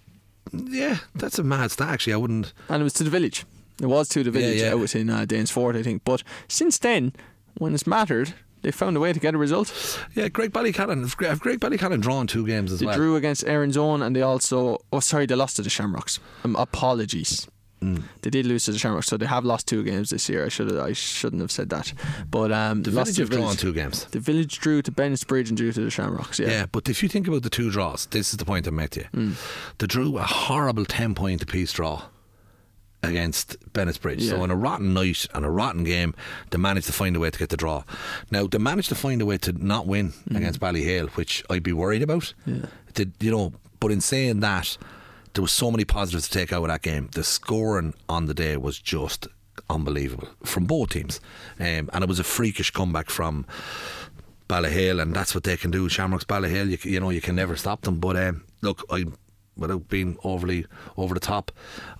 yeah, 0.53 0.99
that's 1.15 1.39
a 1.39 1.43
mad 1.43 1.71
stat. 1.73 1.89
Actually, 1.89 2.13
I 2.13 2.17
wouldn't. 2.17 2.53
and 2.69 2.81
it 2.81 2.85
was 2.85 2.93
to 2.95 3.05
the 3.05 3.11
village. 3.11 3.45
It 3.81 3.87
was 3.87 4.09
to 4.11 4.23
the 4.23 4.31
village 4.31 4.61
yeah. 4.61 4.75
out 4.75 4.95
in 4.95 5.11
uh, 5.11 5.25
Danesfort, 5.27 5.77
I 5.77 5.83
think. 5.83 6.05
But 6.05 6.23
since 6.47 6.79
then, 6.79 7.13
when 7.59 7.75
it's 7.75 7.87
mattered, 7.87 8.35
they 8.63 8.71
found 8.71 8.97
a 8.97 9.01
way 9.01 9.13
to 9.13 9.21
get 9.21 9.35
a 9.35 9.39
result. 9.39 9.99
Yeah, 10.15 10.29
Graigue-Ballycallan. 10.29 11.03
Have 11.27 11.41
Graigue- 11.43 11.59
Ballycallan 11.59 12.01
drawn 12.01 12.27
two 12.27 12.47
games 12.47 12.73
as 12.73 12.79
They 12.81 12.87
well? 12.87 12.95
They 12.95 12.99
drew 12.99 13.17
against 13.17 13.45
Erin's 13.47 13.77
Own, 13.77 14.03
and 14.03 14.15
they 14.15 14.23
also. 14.23 14.79
Oh, 14.93 15.01
sorry, 15.01 15.27
they 15.27 15.35
lost 15.35 15.57
to 15.57 15.63
the 15.63 15.71
Shamrocks. 15.71 16.21
Um, 16.45 16.55
apologies. 16.57 17.49
Mm. 17.81 18.05
They 18.21 18.31
did 18.31 18.47
lose 18.47 18.65
to 18.67 18.71
the 18.71 18.79
Shamrocks, 18.79 19.09
so 19.09 19.17
they 19.17 19.27
have 19.27 19.45
lost 19.45 19.67
two 19.67 19.83
games 19.83 20.11
this 20.11 20.29
year. 20.29 20.45
I 20.45 20.49
should 20.49 20.73
I 20.79 20.93
shouldn't 20.93 21.43
have 21.43 21.51
said 21.51 21.69
that, 21.71 21.93
but 22.31 22.53
um, 22.53 22.85
the 22.85 22.93
lost 22.93 23.17
village 23.17 23.19
have 23.19 23.31
drawn 23.41 23.57
two 23.57 23.73
games. 23.73 24.05
The 24.05 24.21
village 24.21 24.61
drew 24.61 24.83
to 24.83 24.93
Bennettsbridge 24.93 25.49
and 25.49 25.57
drew 25.57 25.73
to 25.73 25.81
the 25.81 25.91
Shamrocks. 25.91 26.39
Yeah, 26.39 26.49
Yeah, 26.49 26.67
but 26.71 26.89
if 26.89 27.03
you 27.03 27.09
think 27.09 27.27
about 27.27 27.43
the 27.43 27.51
two 27.51 27.73
draws, 27.73 28.07
this 28.07 28.31
is 28.31 28.37
the 28.37 28.45
point 28.45 28.69
I 28.69 28.71
make 28.71 28.91
to 28.91 29.01
you. 29.01 29.07
Hmm. 29.13 29.33
They 29.79 29.89
drew 29.89 30.17
a 30.17 30.23
horrible 30.23 30.85
10 30.85 31.17
point 31.17 31.43
apiece 31.43 31.73
draw 31.73 32.03
against 33.03 33.57
Bennettsbridge. 33.73 34.23
So, 34.29 34.37
Yeah. 34.37 34.43
on 34.43 34.51
a 34.51 34.57
rotten 34.57 34.95
night 34.95 35.27
and 35.35 35.45
a 35.45 35.51
rotten 35.51 35.85
game, 35.85 36.15
they 36.51 36.59
managed 36.59 36.87
to 36.87 36.93
find 36.93 37.17
a 37.17 37.21
way 37.21 37.31
to 37.31 37.39
get 37.39 37.49
the 37.49 37.57
draw. 37.57 37.85
Now, 38.31 38.47
they 38.47 38.59
managed 38.59 38.89
to 38.91 38.95
find 38.95 39.21
a 39.21 39.27
way 39.27 39.39
to 39.39 39.53
not 39.53 39.87
win 39.87 40.11
Hmm. 40.29 40.37
against 40.37 40.61
Ballyhale, 40.61 41.09
which 41.11 41.43
I'd 41.51 41.63
be 41.63 41.73
worried 41.73 42.03
about. 42.03 42.33
Yeah. 42.47 42.67
Did, 42.95 43.13
you 43.21 43.31
know, 43.31 43.53
but 43.81 43.91
in 43.91 44.01
saying 44.01 44.41
that, 44.41 44.77
there 45.35 45.43
was 45.43 45.53
so 45.53 45.71
many 45.71 45.85
positives 45.85 46.29
to 46.29 46.39
take 46.39 46.53
out 46.53 46.63
of 46.63 46.69
that 46.69 46.83
game. 46.83 47.09
The 47.13 47.25
scoring 47.25 47.95
on 48.09 48.27
the 48.27 48.35
day 48.35 48.57
was 48.57 48.79
just 48.79 49.27
unbelievable 49.71 50.29
from 50.45 50.67
both 50.67 50.91
teams. 50.91 51.21
Um, 51.59 51.89
and 51.93 52.03
it 52.05 52.09
was 52.09 52.19
a 52.19 52.25
freakish 52.25 52.71
comeback 52.71 53.11
from 53.11 53.47
Ballyhale, 54.49 55.01
and 55.01 55.15
that's 55.15 55.35
what 55.35 55.45
they 55.45 55.57
can 55.57 55.71
do. 55.71 55.89
Shamrocks, 55.89 56.25
Ballyhale, 56.25 56.69
you, 56.71 56.79
you 56.91 57.01
know, 57.01 57.11
you 57.11 57.21
can 57.23 57.35
never 57.35 57.57
stop 57.57 57.81
them. 57.83 57.97
But 57.99 58.17
um, 58.17 58.45
look, 58.61 58.85
I, 58.91 59.07
without 59.57 59.89
being 59.89 60.17
overly 60.25 60.67
over 60.97 61.15
the 61.15 61.21
top, 61.21 61.53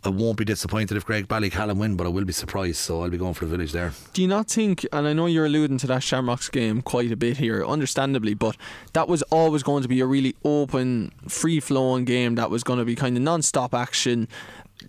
I 0.05 0.09
won't 0.09 0.39
be 0.39 0.45
disappointed 0.45 0.97
if 0.97 1.07
Graigue-Ballycallan 1.07 1.77
win, 1.77 1.97
but 1.97 2.07
I 2.07 2.11
will 2.11 2.25
be 2.25 2.33
surprised. 2.33 2.77
So 2.77 3.03
I'll 3.03 3.11
be 3.11 3.19
going 3.19 3.35
for 3.35 3.45
the 3.45 3.51
village 3.51 3.73
there. 3.73 3.93
Do 4.13 4.23
you 4.23 4.29
not 4.29 4.49
think, 4.49 4.87
and 4.93 5.07
I 5.07 5.13
know 5.13 5.27
you're 5.27 5.47
alluding 5.47 5.79
to 5.79 5.87
that 5.89 6.03
Shamrocks 6.03 6.49
game 6.49 6.83
quite 6.83 7.13
a 7.13 7.17
bit 7.17 7.37
here, 7.37 7.65
understandably, 7.65 8.35
but 8.35 8.57
that 8.95 9.09
was 9.09 9.23
always 9.25 9.63
going 9.63 9.83
to 9.83 9.89
be 9.89 10.01
a 10.01 10.07
really 10.07 10.35
open, 10.45 11.13
free 11.29 11.61
flowing 11.61 12.05
game 12.05 12.35
that 12.37 12.51
was 12.51 12.65
going 12.65 12.79
to 12.79 12.85
be 12.85 12.95
kind 12.95 13.17
of 13.17 13.23
non 13.23 13.43
stop 13.43 13.75
action. 13.75 14.29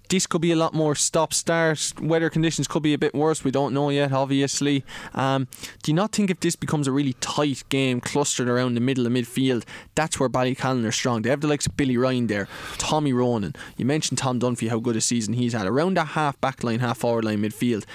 This 0.10 0.28
could 0.28 0.42
be 0.42 0.52
a 0.52 0.56
lot 0.56 0.74
more 0.74 0.96
stop 0.96 1.34
start. 1.34 1.94
Weather 2.02 2.30
conditions 2.30 2.68
could 2.68 2.84
be 2.84 2.94
a 2.94 2.98
bit 2.98 3.14
worse. 3.14 3.44
We 3.44 3.52
don't 3.52 3.74
know 3.74 3.90
yet, 3.90 4.12
obviously. 4.12 4.84
Um, 5.14 5.48
do 5.82 5.92
you 5.92 5.96
not 5.96 6.12
think 6.12 6.30
if 6.30 6.40
this 6.40 6.56
becomes 6.56 6.88
a 6.88 6.92
really 6.92 7.14
tight 7.14 7.64
game 7.70 8.02
clustered 8.02 8.50
around 8.50 8.76
the 8.76 8.82
middle 8.82 9.06
of 9.06 9.14
midfield, 9.14 9.64
that's 9.96 10.20
where 10.20 10.30
Ballycallan 10.30 10.86
are 10.86 10.92
strong? 10.92 11.22
They 11.22 11.30
have 11.30 11.42
the 11.42 11.48
likes 11.48 11.68
of 11.68 11.78
Billy 11.78 11.98
Ryan 11.98 12.28
there, 12.28 12.48
Tommy 12.78 13.14
Ronan. 13.14 13.56
You 13.78 13.86
mentioned 13.86 14.18
Tom 14.18 14.40
Dunphy, 14.40 14.70
how 14.70 14.80
good 14.80 14.96
a 14.96 15.02
season 15.02 15.34
he's 15.34 15.54
had. 15.54 15.68
Around 15.68 15.98
that 15.98 16.08
half 16.08 16.40
back 16.42 16.64
line, 16.64 16.80
half 16.80 17.00
forward 17.00 17.26
line 17.26 17.40
midfield, 17.40 17.86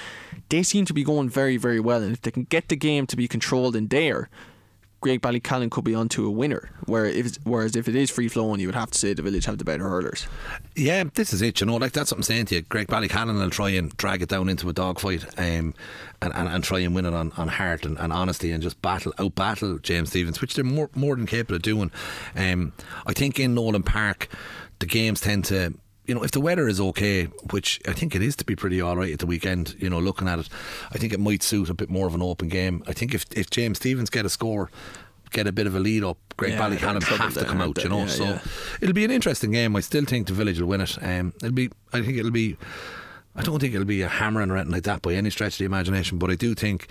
they 0.48 0.62
seem 0.62 0.84
to 0.86 0.94
be 0.94 1.04
going 1.04 1.28
very, 1.28 1.56
very 1.56 1.80
well. 1.80 2.02
And 2.02 2.12
if 2.12 2.22
they 2.22 2.30
can 2.30 2.44
get 2.44 2.68
the 2.68 2.76
game 2.76 3.06
to 3.06 3.16
be 3.16 3.28
controlled 3.28 3.76
in 3.76 3.88
there, 3.88 4.28
Graigue-Ballycallan 5.00 5.70
could 5.70 5.84
be 5.84 5.94
onto 5.94 6.26
a 6.26 6.30
winner. 6.30 6.70
Where 6.86 7.04
if 7.04 7.36
whereas 7.44 7.76
if 7.76 7.86
it 7.86 7.94
is 7.94 8.10
free 8.10 8.28
flowing, 8.28 8.60
you 8.60 8.66
would 8.66 8.74
have 8.74 8.90
to 8.90 8.98
say 8.98 9.14
the 9.14 9.22
village 9.22 9.44
have 9.46 9.58
the 9.58 9.64
better 9.64 9.84
hurlers. 9.84 10.26
Yeah, 10.74 11.04
this 11.14 11.32
is 11.32 11.40
it. 11.42 11.60
You 11.60 11.66
know, 11.66 11.76
like 11.76 11.92
that's 11.92 12.10
what 12.10 12.18
I'm 12.18 12.22
saying 12.22 12.46
to 12.46 12.56
you. 12.56 12.62
Graigue-Ballycallan 12.62 13.38
will 13.38 13.50
try 13.50 13.70
and 13.70 13.96
drag 13.96 14.22
it 14.22 14.28
down 14.28 14.48
into 14.48 14.68
a 14.68 14.72
dogfight, 14.72 15.24
um, 15.38 15.74
and, 16.20 16.34
and 16.34 16.48
and 16.48 16.64
try 16.64 16.80
and 16.80 16.94
win 16.94 17.06
it 17.06 17.14
on, 17.14 17.32
on 17.36 17.48
heart 17.48 17.84
and, 17.86 17.98
and 17.98 18.12
honesty, 18.12 18.50
and 18.50 18.62
just 18.62 18.80
battle 18.82 19.14
out 19.18 19.34
battle 19.34 19.78
James 19.78 20.10
Stephens, 20.10 20.40
which 20.40 20.54
they're 20.54 20.64
more 20.64 20.90
more 20.94 21.14
than 21.14 21.26
capable 21.26 21.56
of 21.56 21.62
doing. 21.62 21.92
Um, 22.34 22.72
I 23.06 23.12
think 23.12 23.38
in 23.38 23.54
Nolan 23.54 23.84
Park, 23.84 24.28
the 24.80 24.86
games 24.86 25.20
tend 25.20 25.44
to. 25.46 25.74
You 26.08 26.14
know, 26.14 26.24
if 26.24 26.32
the 26.32 26.40
weather 26.40 26.66
is 26.66 26.80
okay, 26.80 27.24
which 27.50 27.80
I 27.86 27.92
think 27.92 28.14
it 28.14 28.22
is 28.22 28.34
to 28.36 28.44
be 28.44 28.56
pretty 28.56 28.80
all 28.80 28.96
right 28.96 29.12
at 29.12 29.18
the 29.18 29.26
weekend, 29.26 29.76
you 29.78 29.90
know, 29.90 30.00
looking 30.00 30.26
at 30.26 30.38
it, 30.38 30.48
I 30.90 30.98
think 30.98 31.12
it 31.12 31.20
might 31.20 31.42
suit 31.42 31.68
a 31.68 31.74
bit 31.74 31.90
more 31.90 32.06
of 32.06 32.14
an 32.14 32.22
open 32.22 32.48
game. 32.48 32.82
I 32.86 32.94
think 32.94 33.14
if, 33.14 33.26
if 33.36 33.50
James 33.50 33.76
Stephens 33.76 34.08
get 34.08 34.24
a 34.24 34.30
score, 34.30 34.70
get 35.30 35.46
a 35.46 35.52
bit 35.52 35.66
of 35.66 35.74
a 35.74 35.78
lead 35.78 36.04
up, 36.04 36.16
Graigue 36.36 36.50
Yeah, 36.50 36.68
they're 36.68 36.78
in 36.78 36.78
Ballycallan 36.78 37.00
trouble 37.02 37.24
have 37.24 37.34
to 37.34 37.44
come 37.44 37.60
out, 37.60 37.82
you 37.82 37.90
know. 37.90 38.00
Yeah, 38.00 38.06
so 38.06 38.24
yeah. 38.24 38.40
it'll 38.80 38.94
be 38.94 39.04
an 39.04 39.10
interesting 39.10 39.50
game. 39.50 39.76
I 39.76 39.80
still 39.80 40.04
think 40.04 40.26
the 40.26 40.32
village 40.32 40.60
will 40.60 40.68
win 40.68 40.80
it. 40.80 40.96
Um, 41.02 41.34
it'll 41.42 41.52
be. 41.52 41.70
I 41.92 42.02
think 42.02 42.16
it'll 42.16 42.30
be. 42.30 42.56
I 43.36 43.42
don't 43.42 43.60
think 43.60 43.74
it'll 43.74 43.86
be 43.86 44.02
a 44.02 44.08
hammering 44.08 44.50
or 44.50 44.56
anything 44.56 44.72
like 44.72 44.84
that 44.84 45.02
by 45.02 45.14
any 45.14 45.30
stretch 45.30 45.54
of 45.54 45.58
the 45.58 45.64
imagination. 45.64 46.18
But 46.18 46.30
I 46.30 46.34
do 46.34 46.54
think, 46.54 46.88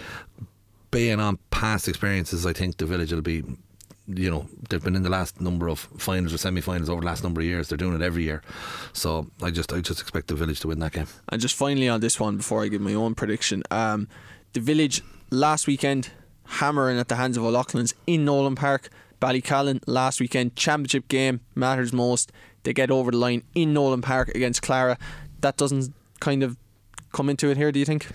being 0.92 1.20
on 1.20 1.40
past 1.50 1.88
experiences, 1.88 2.46
I 2.46 2.54
think 2.54 2.78
the 2.78 2.86
village 2.86 3.12
will 3.12 3.22
be. 3.22 3.44
You 4.08 4.32
know, 4.32 4.48
they've 4.70 4.84
been 4.84 4.96
in 4.96 5.04
the 5.04 5.10
last 5.10 5.42
number 5.42 5.68
of 5.68 5.80
finals 5.80 6.34
or 6.34 6.38
semi-finals 6.38 6.90
over 6.90 7.02
the 7.02 7.08
last 7.08 7.24
number 7.24 7.42
of 7.42 7.46
years. 7.46 7.68
They're 7.68 7.78
doing 7.78 7.94
it 7.94 8.02
every 8.02 8.24
year, 8.24 8.42
so 8.94 9.28
I 9.42 9.52
just, 9.52 9.74
I 9.74 9.82
just 9.82 10.00
expect 10.00 10.28
the 10.28 10.36
village 10.36 10.62
to 10.62 10.70
win 10.70 10.80
that 10.80 10.94
game. 10.94 11.08
And 11.30 11.42
just 11.42 11.56
finally 11.56 11.90
on 11.90 12.00
this 12.00 12.18
one, 12.20 12.38
before 12.38 12.64
I 12.64 12.70
give 12.70 12.80
my 12.82 12.94
own 12.94 13.16
prediction, 13.16 13.64
um, 13.70 14.08
the 14.54 14.62
village 14.62 15.02
last 15.30 15.68
weekend 15.68 16.12
hammering 16.46 16.98
at 16.98 17.10
the 17.10 17.16
hands 17.16 17.36
of 17.36 17.44
O'Loughlin's 17.44 17.94
in 18.06 18.24
Nolan 18.24 18.56
Park. 18.56 18.90
Ballycallan 19.20 19.82
last 19.88 20.20
weekend 20.20 20.56
championship 20.56 21.08
game 21.08 21.42
matters 21.56 21.92
most. 21.92 22.32
They 22.64 22.74
get 22.74 22.92
over 22.92 23.12
the 23.12 23.18
line 23.18 23.44
in 23.56 23.74
Nolan 23.74 24.02
Park 24.02 24.30
against 24.30 24.62
Clara. 24.62 24.98
That 25.42 25.58
doesn't 25.58 25.94
kind 26.20 26.44
of 26.44 26.56
come 27.12 27.30
into 27.30 27.50
it 27.50 27.58
here. 27.58 27.72
Do 27.72 27.80
you 27.80 27.86
think? 27.86 28.08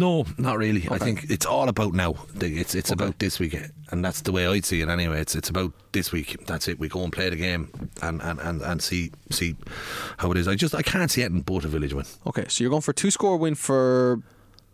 No, 0.00 0.24
not 0.38 0.56
really. 0.56 0.88
I 0.90 0.96
think 0.96 1.28
it's 1.28 1.44
all 1.44 1.68
about 1.68 1.92
now. 1.92 2.14
It's 2.40 2.74
it's 2.74 2.90
about 2.90 3.18
this 3.18 3.38
week, 3.38 3.54
and 3.90 4.02
that's 4.02 4.22
the 4.22 4.32
way 4.32 4.46
I'd 4.46 4.64
see 4.64 4.80
it 4.80 4.88
anyway. 4.88 5.20
It's 5.20 5.34
it's 5.34 5.50
about 5.50 5.74
this 5.92 6.10
week. 6.10 6.46
That's 6.46 6.68
it. 6.68 6.78
We 6.78 6.88
go 6.88 7.04
and 7.04 7.12
play 7.12 7.28
the 7.28 7.36
game 7.36 7.68
and, 8.00 8.22
and, 8.22 8.40
and, 8.40 8.62
and 8.62 8.82
see 8.82 9.12
see 9.30 9.56
how 10.16 10.30
it 10.30 10.38
is. 10.38 10.48
I 10.48 10.54
just 10.54 10.74
I 10.74 10.80
can't 10.80 11.10
see 11.10 11.20
it 11.20 11.30
in 11.30 11.42
both 11.42 11.66
a 11.66 11.68
village 11.68 11.92
win. 11.92 12.06
Okay, 12.26 12.46
so 12.48 12.64
you're 12.64 12.70
going 12.70 12.80
for 12.80 12.92
a 12.92 12.94
two 12.94 13.10
score 13.10 13.36
win 13.36 13.54
for 13.54 14.22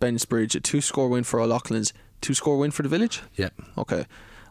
Bennettsbridge, 0.01 0.55
a 0.55 0.61
two 0.61 0.81
score 0.81 1.09
win 1.09 1.25
for 1.25 1.41
O'Loughlin's, 1.41 1.93
two 2.21 2.33
score 2.33 2.57
win 2.57 2.71
for 2.71 2.85
the 2.85 2.89
village. 2.89 3.23
Yeah. 3.35 3.51
Okay. 3.77 4.07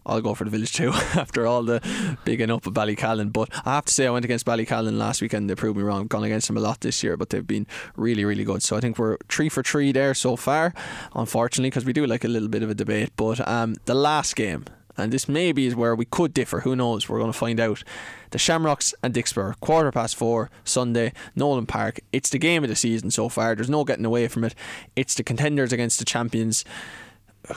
I'll 0.05 0.21
go 0.21 0.33
for 0.33 0.43
the 0.43 0.49
village 0.49 0.73
too 0.73 0.89
after 1.15 1.47
all 1.47 1.63
the 1.63 1.81
bigging 2.25 2.51
up 2.51 2.65
of 2.65 2.73
Ballycallan. 2.73 3.33
But 3.33 3.49
I 3.65 3.75
have 3.75 3.85
to 3.85 3.93
say, 3.93 4.07
I 4.07 4.11
went 4.11 4.25
against 4.25 4.45
Ballycallan 4.45 4.97
last 4.97 5.21
weekend. 5.21 5.49
They 5.49 5.55
proved 5.55 5.77
me 5.77 5.83
wrong. 5.83 6.01
I've 6.01 6.09
gone 6.09 6.23
against 6.23 6.47
them 6.47 6.57
a 6.57 6.61
lot 6.61 6.81
this 6.81 7.03
year, 7.03 7.17
but 7.17 7.29
they've 7.29 7.45
been 7.45 7.67
really, 7.95 8.25
really 8.25 8.43
good. 8.43 8.63
So 8.63 8.75
I 8.75 8.79
think 8.79 8.97
we're 8.97 9.17
three 9.29 9.49
for 9.49 9.63
three 9.63 9.91
there 9.91 10.13
so 10.13 10.35
far, 10.35 10.73
unfortunately, 11.15 11.69
because 11.69 11.85
we 11.85 11.93
do 11.93 12.05
like 12.05 12.23
a 12.23 12.27
little 12.27 12.49
bit 12.49 12.63
of 12.63 12.69
a 12.69 12.75
debate. 12.75 13.11
But 13.15 13.45
um, 13.47 13.75
the 13.85 13.95
last 13.95 14.35
game, 14.35 14.65
and 14.97 15.11
this 15.11 15.27
maybe 15.27 15.65
is 15.65 15.75
where 15.75 15.95
we 15.95 16.05
could 16.05 16.33
differ. 16.33 16.61
Who 16.61 16.75
knows? 16.75 17.09
We're 17.09 17.19
going 17.19 17.31
to 17.31 17.37
find 17.37 17.59
out. 17.59 17.83
The 18.31 18.37
Shamrocks 18.39 18.93
and 19.01 19.13
Dicksboro, 19.13 19.59
quarter 19.59 19.91
past 19.91 20.15
four, 20.15 20.49
Sunday, 20.63 21.13
Nolan 21.35 21.65
Park. 21.65 21.99
It's 22.11 22.29
the 22.29 22.37
game 22.37 22.63
of 22.63 22.69
the 22.69 22.75
season 22.75 23.11
so 23.11 23.29
far. 23.29 23.55
There's 23.55 23.69
no 23.69 23.83
getting 23.83 24.05
away 24.05 24.27
from 24.27 24.43
it. 24.43 24.55
It's 24.95 25.15
the 25.15 25.23
contenders 25.23 25.71
against 25.71 25.99
the 25.99 26.05
champions. 26.05 26.65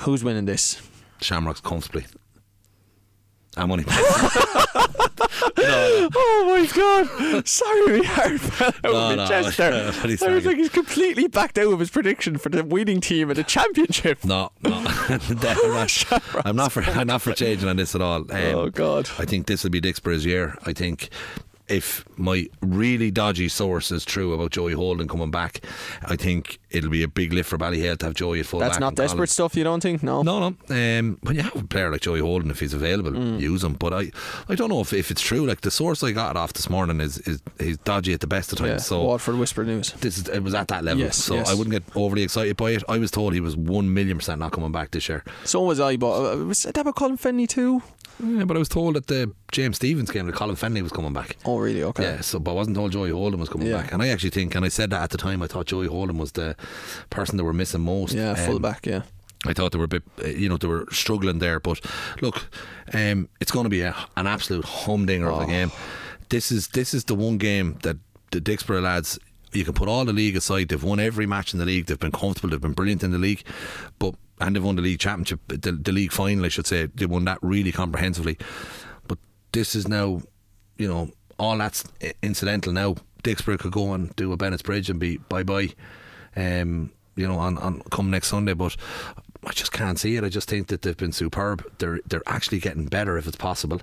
Who's 0.01 0.23
winning 0.23 0.45
this? 0.45 0.81
Shamrocks 1.21 1.61
comfortably. 1.61 2.07
I'm 3.59 3.71
only 3.73 3.85
Oh 5.61 6.45
my 6.47 6.67
god! 6.75 7.47
Sorry, 7.47 8.01
fell 8.39 8.69
out 8.69 8.83
No, 8.85 9.11
of 9.11 9.17
no, 9.17 9.27
chest 9.29 9.57
there. 9.59 9.73
yeah, 9.73 9.93
but 10.03 10.23
I 10.23 10.35
was 10.35 10.47
like, 10.47 10.57
he's 10.57 10.69
completely 10.69 11.27
backed 11.27 11.59
out 11.59 11.73
of 11.73 11.81
his 11.81 11.91
prediction 11.91 12.39
for 12.39 12.49
the 12.49 12.65
winning 12.65 13.01
team 13.01 13.31
at 13.31 13.37
the 13.37 13.45
championship. 13.45 14.25
No, 14.25 14.51
no, 14.63 14.73
I'm, 14.75 14.85
not, 15.41 16.47
I'm 16.47 16.57
not 16.57 16.73
for 16.73 16.83
I'm 16.85 17.07
not 17.07 17.23
for 17.23 17.33
changing 17.35 17.69
on 17.69 17.77
this 17.77 17.95
at 17.95 18.01
all. 18.01 18.21
Um, 18.21 18.29
Oh, 18.31 18.71
God. 18.71 19.09
I 19.19 19.25
think 19.25 19.47
this 19.47 19.63
will 19.65 19.71
be 19.71 19.81
Dicksboro's 19.81 20.25
year. 20.25 20.57
I 20.65 20.73
think 20.73 21.11
if 21.69 22.05
my 22.17 22.47
really 22.63 23.11
dodgy 23.11 23.49
source 23.49 23.91
is 23.93 24.05
true 24.05 24.33
about 24.33 24.51
Joey 24.51 24.73
Holden 24.73 25.07
coming 25.09 25.31
back, 25.31 25.61
I 26.05 26.17
think 26.17 26.59
it'll 26.71 26.91
be 26.91 27.03
a 27.03 27.09
big 27.09 27.33
lift 27.33 27.49
for 27.51 27.59
Ballyhale 27.59 27.97
to 27.99 28.07
have 28.07 28.15
Joey 28.15 28.41
at 28.41 28.47
full 28.47 28.61
That's 28.61 28.79
not 28.79 28.95
desperate 28.95 29.17
Collins- 29.17 29.33
stuff, 29.33 29.57
you 29.57 29.65
don't 29.65 29.83
think? 29.83 30.03
No. 30.03 30.23
No, 30.23 30.39
no. 30.41 30.47
Um, 30.99 31.19
when 31.23 31.37
you 31.37 31.43
have 31.43 31.57
a 31.57 31.65
player 31.65 31.91
like 31.91 32.01
Joey 32.01 32.21
Holden, 32.21 32.51
if 32.51 32.61
he's 32.61 32.75
available, 32.75 33.13
Mm. 33.13 33.41
use 33.41 33.63
him. 33.65 33.75
But 33.75 33.93
I, 33.95 34.11
I 34.49 34.55
don't 34.55 34.69
know 34.69 34.81
if, 34.81 34.93
if 34.93 35.11
it's 35.11 35.23
true. 35.23 35.47
Like 35.47 35.61
the 35.63 35.71
source 35.71 36.03
I 36.03 36.13
got 36.13 36.37
off 36.37 36.53
this 36.53 36.69
morning 36.71 37.01
is, 37.01 37.19
is 37.21 37.41
he's 37.59 37.79
dodgy 37.79 38.13
at 38.13 38.21
the 38.21 38.27
best 38.27 38.53
of 38.53 38.59
times. 38.59 38.69
Yeah, 38.71 38.77
so 38.79 39.03
Watford 39.05 39.37
Whisper 39.39 39.65
News. 39.65 39.93
this 40.01 40.19
is 40.19 40.29
it 40.29 40.43
was 40.43 40.55
at 40.55 40.69
that 40.69 40.85
level. 40.85 41.03
Yes, 41.05 41.17
so 41.17 41.35
yes. 41.37 41.51
I 41.51 41.55
wouldn't 41.55 41.73
get 41.73 41.85
overly 41.97 42.23
excited 42.23 42.57
by 42.57 42.71
it. 42.73 42.83
I 42.89 42.99
was 42.99 43.11
told 43.11 43.35
he 43.35 43.41
was 43.41 43.57
one 43.57 43.93
million 43.93 44.19
percent 44.19 44.41
not 44.41 44.53
coming 44.53 44.73
back 44.73 44.91
this 44.93 45.09
year. 45.09 45.25
So 45.45 45.63
was 45.63 45.81
I, 45.81 45.97
but 45.97 46.11
uh, 46.33 46.37
was 46.45 46.63
that 46.65 46.77
about 46.79 46.97
Colin 46.97 47.17
Fennelly 47.19 47.49
too? 47.49 47.83
Yeah, 48.23 48.45
but 48.45 48.57
I 48.57 48.59
was 48.59 48.69
told 48.69 48.97
at 48.97 49.07
the 49.07 49.33
James 49.53 49.77
Stephens 49.77 50.11
game 50.11 50.27
that 50.27 50.35
Colin 50.35 50.57
Fennelly 50.57 50.83
was 50.83 50.91
coming 50.91 51.13
back. 51.13 51.37
Oh, 51.45 51.58
really? 51.59 51.83
Okay. 51.83 52.03
Yeah, 52.03 52.21
so 52.21 52.39
but 52.39 52.53
I 52.53 52.55
wasn't 52.55 52.77
told 52.77 52.93
Joey 52.93 53.11
Holden 53.11 53.41
was 53.41 53.49
coming 53.49 53.69
Yeah. 53.69 53.79
back. 53.83 53.93
And 53.93 54.03
I 54.03 54.09
actually 54.09 54.31
think, 54.31 54.55
and 54.55 54.65
I 54.65 54.69
said 54.69 54.91
that 54.91 55.03
at 55.03 55.11
the 55.11 55.19
time, 55.19 55.43
I 55.43 55.47
thought 55.47 55.67
Joey 55.67 55.87
Holden 55.87 56.19
was 56.19 56.33
the 56.33 56.57
person 57.11 57.37
that 57.37 57.45
were 57.45 57.53
missing 57.53 57.83
most. 57.83 58.15
Yeah, 58.15 58.31
Um, 58.31 58.37
full 58.37 58.59
back, 58.59 58.87
yeah. 58.87 59.03
I 59.47 59.53
thought 59.53 59.71
they 59.73 59.79
were 59.79 59.85
a 59.85 59.89
bit, 59.89 60.03
uh, 60.25 60.29
you 60.29 60.49
know, 60.49 60.57
they 60.57 60.67
were 60.67 60.87
struggling 60.91 61.39
there. 61.39 61.61
But 61.61 61.81
look, 62.21 62.49
um, 62.93 63.29
it's 63.41 63.53
going 63.53 63.65
to 63.65 63.71
be 63.71 63.83
a, 63.83 63.95
an 64.17 64.27
absolute 64.27 64.65
humdinger 64.65 65.31
of 65.31 65.43
a 65.43 65.47
game. 65.47 65.71
This 66.29 66.51
is 66.51 66.69
this 66.69 66.93
is 66.93 67.05
the 67.05 67.15
one 67.15 67.39
game 67.39 67.79
that 67.83 67.97
the 68.33 68.41
Dicksboro 68.41 68.83
lads. 68.83 69.19
You 69.53 69.65
can 69.65 69.73
put 69.73 69.89
all 69.89 70.05
the 70.05 70.13
league 70.13 70.37
aside. 70.37 70.69
They've 70.69 70.83
won 70.83 71.01
every 71.01 71.25
match 71.25 71.55
in 71.55 71.59
the 71.59 71.65
league. 71.65 71.87
They've 71.87 71.99
been 71.99 72.13
comfortable. 72.13 72.51
They've 72.51 72.61
been 72.61 72.73
brilliant 72.75 73.03
in 73.03 73.13
the 73.13 73.19
league, 73.19 73.45
but 73.99 74.15
and 74.41 74.55
they've 74.55 74.63
won 74.63 74.77
the 74.77 74.83
league 74.83 74.99
championship, 75.01 75.41
the, 75.49 75.73
the 75.73 75.91
league 75.93 76.13
final, 76.13 76.45
I 76.45 76.49
should 76.49 76.67
say. 76.67 76.87
They 76.87 77.07
won 77.07 77.25
that 77.25 77.39
really 77.41 77.73
comprehensively. 77.73 78.37
But 79.07 79.19
this 79.53 79.75
is 79.75 79.89
now, 79.89 80.21
you 80.77 80.87
know, 80.87 81.11
all 81.39 81.57
that's 81.59 81.85
incidental 82.23 82.73
now. 82.73 82.97
Dicksboro 83.23 83.59
could 83.59 83.73
go 83.73 83.93
and 83.93 84.15
do 84.17 84.33
a 84.33 84.37
Bennettsbridge 84.37 84.89
and 84.89 85.01
be 85.01 85.17
bye 85.17 85.43
bye, 85.43 85.71
um, 86.37 86.93
you 87.17 87.27
know, 87.27 87.39
on, 87.39 87.59
on 87.59 87.83
come 87.91 88.11
next 88.11 88.29
Sunday. 88.29 88.55
But 88.55 88.77
I 89.45 89.53
just 89.53 89.73
can't 89.73 89.99
see 89.99 90.17
it. 90.17 90.25
I 90.25 90.29
just 90.29 90.49
think 90.49 90.67
that 90.69 90.83
they've 90.83 90.97
been 90.97 91.13
superb. 91.13 91.65
They're 91.79 92.01
they're 92.07 92.23
actually 92.27 92.59
getting 92.59 92.87
better 92.87 93.17
if 93.17 93.27
it's 93.27 93.37
possible. 93.37 93.81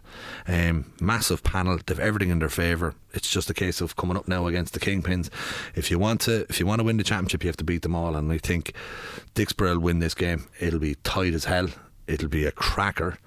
Um, 0.48 0.94
massive 1.00 1.44
panel. 1.44 1.80
They've 1.86 2.00
everything 2.00 2.30
in 2.30 2.40
their 2.40 2.50
favour. 2.50 2.96
It's 3.14 3.30
just 3.30 3.50
a 3.50 3.54
case 3.54 3.82
of 3.82 3.96
coming 3.96 4.18
up 4.18 4.28
now 4.28 4.48
against 4.48 4.74
the 4.74 4.80
kingpins. 4.80 5.30
If 5.76 5.90
you 5.90 5.98
want 5.98 6.22
to, 6.22 6.46
if 6.50 6.60
you 6.60 6.66
want 6.66 6.80
to 6.80 6.84
win 6.84 6.98
the 6.98 7.04
championship, 7.04 7.44
you 7.44 7.48
have 7.48 7.58
to 7.58 7.64
beat 7.64 7.84
them 7.84 7.96
all. 7.96 8.16
And 8.16 8.32
I 8.32 8.38
think 8.38 8.74
Dicksboro 9.34 9.76
will 9.76 9.80
win 9.80 10.00
this 10.00 10.14
game. 10.14 10.48
It'll 10.60 10.80
be 10.80 10.96
tight 11.04 11.34
as 11.34 11.46
hell. 11.46 11.70
It'll 12.08 12.30
be 12.30 12.46
a 12.46 12.52
cracker. 12.52 13.18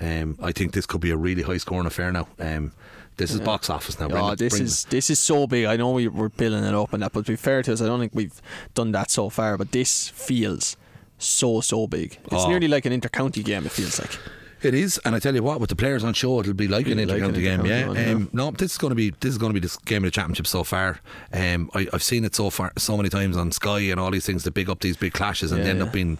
Um, 0.00 0.38
I 0.42 0.52
think 0.52 0.72
this 0.72 0.86
could 0.86 1.00
be 1.00 1.10
a 1.10 1.16
really 1.16 1.42
high 1.42 1.56
scoring 1.58 1.86
affair 1.86 2.12
now. 2.12 2.28
Um, 2.38 2.72
this 3.16 3.32
is 3.32 3.40
box 3.40 3.70
office 3.70 3.98
now. 3.98 4.08
Oh, 4.10 4.34
this 4.34 4.58
is 4.60 4.84
this 4.84 5.10
is 5.10 5.18
so 5.18 5.46
big. 5.46 5.64
I 5.66 5.76
know 5.76 5.90
we 5.92 6.08
were 6.08 6.28
building 6.28 6.64
it 6.64 6.74
up 6.74 6.92
and 6.92 7.02
that, 7.02 7.12
but 7.12 7.26
to 7.26 7.32
be 7.32 7.36
fair 7.36 7.62
to 7.62 7.72
us, 7.72 7.80
I 7.80 7.86
don't 7.86 8.00
think 8.00 8.12
we've 8.14 8.40
done 8.74 8.92
that 8.92 9.10
so 9.10 9.28
far. 9.30 9.56
But 9.56 9.72
this 9.72 10.08
feels 10.08 10.76
so 11.18 11.60
so 11.60 11.86
big. 11.86 12.18
It's 12.26 12.44
Oh. 12.44 12.48
nearly 12.48 12.68
like 12.68 12.84
an 12.86 12.98
intercounty 12.98 13.44
game. 13.44 13.64
It 13.66 13.72
feels 13.72 13.98
like. 13.98 14.18
It 14.62 14.72
is, 14.74 14.98
and 15.04 15.14
I 15.14 15.18
tell 15.18 15.34
you 15.34 15.42
what, 15.42 15.60
with 15.60 15.68
the 15.68 15.76
players 15.76 16.02
on 16.02 16.14
show, 16.14 16.40
it'll 16.40 16.54
be 16.54 16.66
like 16.66 16.86
an 16.88 16.96
like 17.06 17.08
an 17.20 17.34
intercounty 17.34 17.42
game. 17.42 17.60
intercounty 17.60 17.68
Yeah, 17.68 17.86
one, 17.88 17.96
yeah. 17.96 18.10
Um, 18.12 18.30
no, 18.32 18.50
this 18.50 18.72
is 18.72 18.78
going 18.78 18.90
to 18.90 18.94
be 18.96 19.10
this 19.20 19.30
is 19.32 19.38
going 19.38 19.50
to 19.50 19.54
be 19.54 19.60
this 19.60 19.76
game 19.76 19.98
of 19.98 20.08
the 20.08 20.10
championship 20.10 20.46
so 20.46 20.64
far. 20.64 21.00
Um, 21.32 21.70
I, 21.74 21.86
I've 21.92 22.02
seen 22.02 22.24
it 22.24 22.34
so 22.34 22.48
far 22.50 22.72
so 22.78 22.96
many 22.96 23.10
times 23.10 23.36
on 23.36 23.52
Sky 23.52 23.80
and 23.80 24.00
all 24.00 24.10
these 24.10 24.24
things 24.26 24.44
to 24.44 24.50
big 24.50 24.70
up 24.70 24.80
these 24.80 24.96
big 24.96 25.12
clashes 25.12 25.52
and 25.52 25.62
Yeah, 25.62 25.70
end 25.70 25.78
yeah. 25.80 25.84
up 25.84 25.92
being 25.92 26.18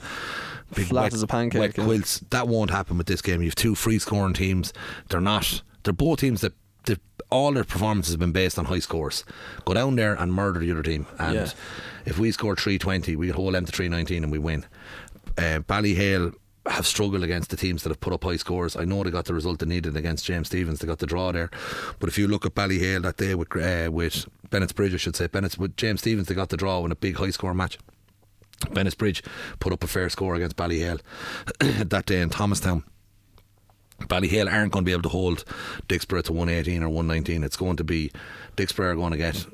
big 0.75 0.87
Flat 0.87 1.05
wet, 1.05 1.15
as 1.15 1.23
a 1.23 1.27
pancake, 1.27 1.61
wet 1.61 1.79
yeah. 1.79 1.85
quilts. 1.85 2.21
That 2.31 2.47
won't 2.47 2.71
happen 2.71 2.99
with 2.99 3.07
this 3.07 3.23
game. 3.23 3.41
You 3.41 3.49
have 3.49 3.55
two 3.55 3.75
free 3.75 3.99
scoring 3.99 4.35
teams. 4.35 4.73
They're 5.09 5.21
not. 5.21 5.63
They're 5.83 5.93
both 5.95 6.21
teams 6.21 6.43
that. 6.43 6.53
That 6.87 7.01
all 7.31 7.53
their 7.53 7.65
performances 7.65 8.13
have 8.13 8.21
been 8.21 8.33
based 8.33 8.59
on 8.59 8.65
high 8.65 8.79
scores. 8.81 9.25
Go 9.65 9.75
down 9.75 9.97
there 9.97 10.15
and 10.15 10.33
murder 10.33 10.61
the 10.61 10.71
other 10.73 10.83
team. 10.83 11.07
And 11.19 11.35
Yeah. 11.35 11.51
if 12.05 12.19
we 12.19 12.33
score 12.33 12.57
320, 12.57 13.15
we 13.17 13.29
hold 13.29 13.55
them 13.55 13.65
to 13.67 13.73
319 13.73 14.23
and 14.25 14.33
we 14.33 14.39
win. 14.39 14.65
Uh, 15.39 15.61
Ballyhale 15.61 16.33
have 16.67 16.87
struggled 16.87 17.23
against 17.23 17.51
the 17.51 17.57
teams 17.57 17.83
that 17.85 17.91
have 17.91 18.01
put 18.01 18.13
up 18.13 18.25
high 18.25 18.37
scores. 18.37 18.75
I 18.77 18.85
know 18.85 19.05
they 19.05 19.11
got 19.11 19.27
the 19.27 19.35
result 19.35 19.59
they 19.61 19.67
needed 19.67 19.97
against 19.97 20.25
James 20.25 20.49
Stephens. 20.49 20.81
They 20.81 20.87
got 20.89 20.99
the 20.99 21.07
draw 21.07 21.31
there. 21.31 21.51
But 22.01 22.09
if 22.09 22.19
you 22.19 22.27
look 22.27 22.45
at 22.47 22.55
Ballyhale 22.55 23.03
that 23.03 23.17
day 23.19 23.35
with 23.37 23.55
uh, 23.57 23.91
with 23.93 24.27
Bennettsbridge, 24.51 24.95
I 24.95 24.97
should 24.97 25.15
say, 25.17 25.27
Bennett's 25.29 25.59
with 25.59 25.77
James 25.77 26.01
Stephens, 26.01 26.27
they 26.29 26.35
got 26.35 26.49
the 26.49 26.57
draw 26.57 26.85
in 26.85 26.91
a 26.93 26.97
big 26.97 27.17
high 27.17 27.31
score 27.31 27.55
match. 27.55 27.79
Bennettsbridge 28.71 29.23
put 29.61 29.73
up 29.73 29.85
a 29.85 29.87
fair 29.87 30.09
score 30.09 30.35
against 30.35 30.57
Ballyhale 30.57 31.01
that 31.89 32.07
day 32.07 32.21
in 32.21 32.31
Thomastown. 32.31 32.85
Ballyhale 34.03 34.53
aren't 34.53 34.73
going 34.73 34.85
to 34.85 34.87
be 34.87 34.93
able 34.93 35.03
to 35.03 35.09
hold 35.09 35.45
Dicksboro 35.89 36.23
to 36.25 36.33
118 36.33 36.83
or 36.83 36.89
119. 36.89 37.43
It's 37.45 37.57
going 37.57 37.77
to 37.77 37.85
be 37.85 38.11
Dicksboro 38.57 38.93
are 38.93 38.95
going 38.95 39.13
to 39.13 39.19
get 39.19 39.47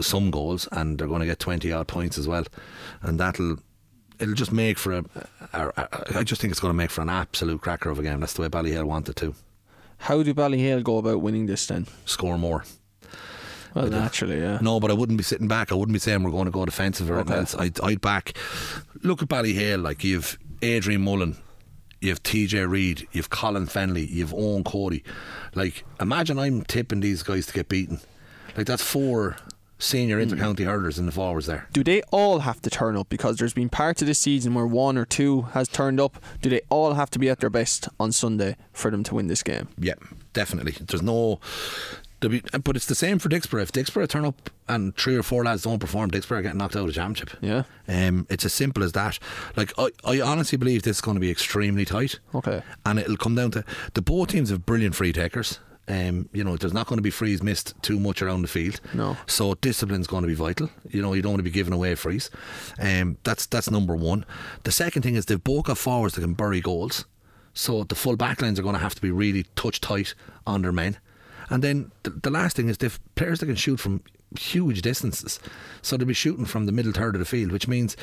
some 0.00 0.30
goals 0.30 0.68
and 0.72 0.98
they're 0.98 1.08
going 1.08 1.20
to 1.20 1.26
get 1.26 1.38
20 1.40 1.72
odd 1.72 1.88
points 1.88 2.16
as 2.16 2.28
well, 2.28 2.44
and 3.02 3.18
that'll 3.18 3.56
it'll 4.20 4.34
just 4.34 4.52
make 4.52 4.78
for 4.78 4.92
a, 4.92 5.04
a, 5.52 5.68
a. 5.76 6.18
I 6.18 6.22
just 6.24 6.40
think 6.40 6.50
it's 6.52 6.60
going 6.60 6.70
to 6.72 6.76
make 6.76 6.90
for 6.90 7.00
an 7.00 7.08
absolute 7.08 7.60
cracker 7.60 7.90
of 7.90 7.98
a 7.98 8.02
game. 8.02 8.20
That's 8.20 8.34
the 8.34 8.42
way 8.42 8.48
Ballyhale 8.48 8.84
wanted 8.84 9.16
to 9.16 9.34
How 9.98 10.22
do 10.22 10.32
Ballyhale 10.34 10.82
go 10.84 10.98
about 10.98 11.20
winning 11.22 11.46
this 11.46 11.66
then? 11.66 11.86
score 12.04 12.38
more. 12.38 12.64
Well, 13.74 13.86
naturally, 13.88 14.40
yeah. 14.40 14.58
No, 14.60 14.80
but 14.80 14.90
I 14.90 14.94
wouldn't 14.94 15.16
be 15.16 15.22
sitting 15.22 15.46
back. 15.46 15.70
I 15.70 15.76
wouldn't 15.76 15.92
be 15.94 16.00
saying 16.00 16.24
we're 16.24 16.32
going 16.32 16.46
to 16.46 16.50
go 16.50 16.64
defensive 16.64 17.08
or 17.08 17.14
anything 17.14 17.32
Okay. 17.32 17.40
else. 17.40 17.54
I'd, 17.54 17.80
I'd 17.80 18.00
back. 18.00 18.34
Look 19.04 19.22
at 19.22 19.28
Ballyhale. 19.28 19.80
Like 19.82 20.02
you've 20.02 20.38
Adrian 20.60 21.02
Mullen, 21.02 21.36
you've 22.00 22.22
TJ 22.22 22.68
Reid, 22.68 23.06
you've 23.12 23.30
Colin 23.30 23.66
Fennelly, 23.66 24.08
you've 24.08 24.30
Eoin 24.32 24.64
Cody. 24.64 25.02
Like 25.54 25.84
imagine 26.00 26.38
I'm 26.38 26.62
tipping 26.62 27.00
these 27.00 27.22
guys 27.22 27.46
to 27.46 27.52
get 27.52 27.68
beaten. 27.68 28.00
Like 28.56 28.66
that's 28.66 28.82
four 28.82 29.36
senior 29.78 30.22
Hmm. 30.22 30.30
intercounty 30.30 30.64
hurlers 30.66 30.98
in 30.98 31.06
the 31.06 31.12
forwards 31.12 31.46
there. 31.46 31.66
Do 31.72 31.82
they 31.82 32.02
all 32.10 32.40
have 32.40 32.60
to 32.62 32.68
turn 32.70 32.96
up? 32.98 33.08
Because 33.08 33.38
there's 33.38 33.54
been 33.54 33.70
parts 33.70 34.02
of 34.02 34.08
this 34.08 34.18
season 34.18 34.52
where 34.52 34.66
one 34.66 34.98
or 34.98 35.06
two 35.06 35.42
has 35.52 35.68
turned 35.68 35.98
up. 35.98 36.22
Do 36.42 36.50
they 36.50 36.60
all 36.68 36.94
have 36.94 37.08
to 37.10 37.18
be 37.18 37.30
at 37.30 37.40
their 37.40 37.48
best 37.48 37.88
on 37.98 38.12
Sunday 38.12 38.56
for 38.74 38.90
them 38.90 39.02
to 39.04 39.14
win 39.14 39.28
this 39.28 39.42
game? 39.42 39.68
Yeah, 39.78 39.94
definitely. 40.34 40.72
There's 40.80 41.00
no. 41.02 41.40
But 42.20 42.76
it's 42.76 42.86
the 42.86 42.94
same 42.94 43.18
for 43.18 43.28
Dicksboro. 43.28 43.62
If 43.62 43.72
Dicksboro 43.72 44.06
turn 44.08 44.24
up 44.24 44.50
and 44.68 44.94
three 44.96 45.16
or 45.16 45.22
four 45.22 45.44
lads 45.44 45.62
don't 45.62 45.78
perform, 45.78 46.10
Dicksboro 46.10 46.42
get 46.42 46.54
knocked 46.54 46.76
out 46.76 46.82
of 46.82 46.86
the 46.88 46.92
championship. 46.92 47.36
Yeah. 47.40 47.62
Um, 47.88 48.26
it's 48.28 48.44
as 48.44 48.52
simple 48.52 48.82
as 48.82 48.92
that. 48.92 49.18
Like 49.56 49.72
I, 49.78 49.90
I 50.04 50.20
honestly 50.20 50.58
believe 50.58 50.82
this 50.82 50.98
is 50.98 51.00
going 51.00 51.16
to 51.16 51.20
be 51.20 51.30
extremely 51.30 51.84
tight. 51.84 52.20
Okay. 52.34 52.62
And 52.84 52.98
it'll 52.98 53.16
come 53.16 53.34
down 53.34 53.52
to 53.52 53.64
the 53.94 54.02
both 54.02 54.28
teams 54.28 54.50
have 54.50 54.66
brilliant 54.66 54.94
free 54.94 55.12
takers. 55.12 55.60
Um, 55.88 56.28
you 56.32 56.44
know, 56.44 56.56
there's 56.56 56.72
not 56.72 56.86
going 56.86 56.98
to 56.98 57.02
be 57.02 57.10
frees 57.10 57.42
missed 57.42 57.74
too 57.82 57.98
much 57.98 58.22
around 58.22 58.42
the 58.42 58.48
field. 58.48 58.80
No. 58.94 59.16
So 59.26 59.54
discipline's 59.54 60.06
going 60.06 60.22
to 60.22 60.28
be 60.28 60.34
vital. 60.34 60.70
You 60.88 61.02
know, 61.02 61.14
you 61.14 61.22
don't 61.22 61.32
want 61.32 61.40
to 61.40 61.44
be 61.44 61.50
giving 61.50 61.72
away 61.72 61.96
frees. 61.96 62.30
Um, 62.78 63.18
that's 63.24 63.46
that's 63.46 63.70
number 63.70 63.96
one. 63.96 64.24
The 64.62 64.72
second 64.72 65.02
thing 65.02 65.16
is 65.16 65.26
they've 65.26 65.42
both 65.42 65.64
got 65.64 65.78
forwards 65.78 66.14
that 66.14 66.20
can 66.20 66.34
bury 66.34 66.60
goals. 66.60 67.06
So 67.54 67.82
the 67.82 67.96
full 67.96 68.16
back 68.16 68.40
lines 68.40 68.60
are 68.60 68.62
going 68.62 68.76
to 68.76 68.80
have 68.80 68.94
to 68.94 69.02
be 69.02 69.10
really 69.10 69.46
touch 69.56 69.80
tight 69.80 70.14
on 70.46 70.62
their 70.62 70.70
men. 70.70 70.98
And 71.50 71.62
then 71.62 71.90
the, 72.04 72.10
the 72.10 72.30
last 72.30 72.56
thing 72.56 72.68
is 72.68 72.78
they've 72.78 72.98
players 73.16 73.40
that 73.40 73.46
can 73.46 73.56
shoot 73.56 73.78
from 73.78 74.02
huge 74.38 74.82
distances. 74.82 75.40
So 75.82 75.96
they'll 75.96 76.06
be 76.06 76.14
shooting 76.14 76.44
from 76.44 76.66
the 76.66 76.72
middle 76.72 76.92
third 76.92 77.14
of 77.16 77.18
the 77.18 77.24
field, 77.24 77.52
which 77.52 77.66
means, 77.68 77.96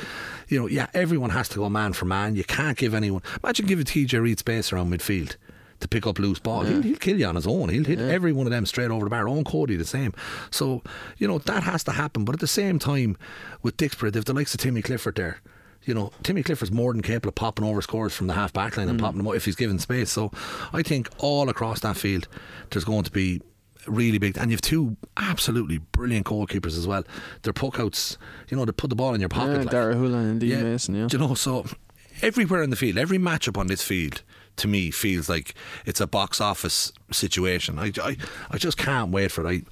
you 0.48 0.60
know, 0.60 0.66
yeah, 0.66 0.88
everyone 0.94 1.30
has 1.30 1.48
to 1.50 1.56
go 1.56 1.68
man 1.68 1.94
for 1.94 2.04
man. 2.04 2.36
You 2.36 2.44
can't 2.44 2.76
give 2.76 2.94
anyone. 2.94 3.22
Imagine 3.42 3.66
giving 3.66 3.84
TJ 3.84 4.20
Reid 4.20 4.38
space 4.38 4.72
around 4.72 4.92
midfield 4.92 5.36
to 5.80 5.88
pick 5.88 6.06
up 6.06 6.18
loose 6.18 6.38
ball. 6.38 6.64
He'll, 6.64 6.82
he'll 6.82 6.96
kill 6.96 7.18
you 7.18 7.26
on 7.26 7.36
his 7.36 7.46
own. 7.46 7.68
He'll 7.68 7.84
hit 7.84 8.00
every 8.00 8.32
one 8.32 8.46
of 8.46 8.50
them 8.50 8.66
straight 8.66 8.90
over 8.90 9.04
the 9.04 9.10
bar. 9.10 9.24
Eoin 9.24 9.46
Cody 9.46 9.76
the 9.76 9.84
same. 9.84 10.12
So, 10.50 10.82
you 11.18 11.28
know, 11.28 11.38
that 11.38 11.62
has 11.62 11.84
to 11.84 11.92
happen. 11.92 12.24
But 12.24 12.34
at 12.34 12.40
the 12.40 12.46
same 12.46 12.78
time, 12.78 13.16
with 13.62 13.76
Dicksboro, 13.76 14.12
they've 14.12 14.24
the 14.24 14.34
likes 14.34 14.54
of 14.54 14.60
Timmy 14.60 14.82
Clifford 14.82 15.14
there. 15.14 15.40
You 15.88 15.94
know, 15.94 16.12
Timmy 16.22 16.42
Clifford's 16.42 16.70
more 16.70 16.92
than 16.92 17.00
capable 17.00 17.30
of 17.30 17.34
popping 17.34 17.64
over 17.64 17.80
scores 17.80 18.14
from 18.14 18.26
the 18.26 18.34
half 18.34 18.52
back 18.52 18.76
line 18.76 18.90
and 18.90 18.98
mm. 18.98 19.02
popping 19.02 19.16
them 19.16 19.26
up 19.26 19.34
if 19.34 19.46
he's 19.46 19.56
given 19.56 19.78
space. 19.78 20.10
So 20.10 20.30
I 20.72 20.82
think 20.82 21.08
all 21.16 21.48
across 21.48 21.80
that 21.80 21.96
field, 21.96 22.28
there's 22.70 22.84
going 22.84 23.04
to 23.04 23.10
be 23.10 23.40
really 23.86 24.18
big. 24.18 24.36
And 24.36 24.50
you've 24.50 24.60
two 24.60 24.98
absolutely 25.16 25.78
brilliant 25.78 26.26
goalkeepers 26.26 26.76
as 26.76 26.86
well. 26.86 27.04
Their 27.42 27.54
puck 27.54 27.80
outs, 27.80 28.18
you 28.50 28.56
know, 28.58 28.66
they 28.66 28.72
put 28.72 28.90
the 28.90 28.96
ball 28.96 29.14
in 29.14 29.20
your 29.20 29.30
pocket. 29.30 29.52
Yeah, 29.52 29.58
like. 29.60 29.70
Dara 29.70 29.96
and 29.96 30.38
Dean 30.38 30.62
Mason, 30.62 30.94
yeah. 30.94 31.08
You 31.10 31.18
know, 31.18 31.32
so 31.34 31.64
everywhere 32.20 32.62
in 32.62 32.68
the 32.68 32.76
field, 32.76 32.98
every 32.98 33.18
matchup 33.18 33.56
on 33.56 33.68
this 33.68 33.82
field, 33.82 34.22
to 34.56 34.68
me, 34.68 34.90
feels 34.90 35.30
like 35.30 35.54
it's 35.86 36.02
a 36.02 36.06
box 36.06 36.38
office 36.38 36.92
situation. 37.12 37.78
I, 37.78 37.92
I, 38.02 38.16
I 38.50 38.58
just 38.58 38.76
can't 38.76 39.10
wait 39.10 39.32
for 39.32 39.46
it. 39.46 39.64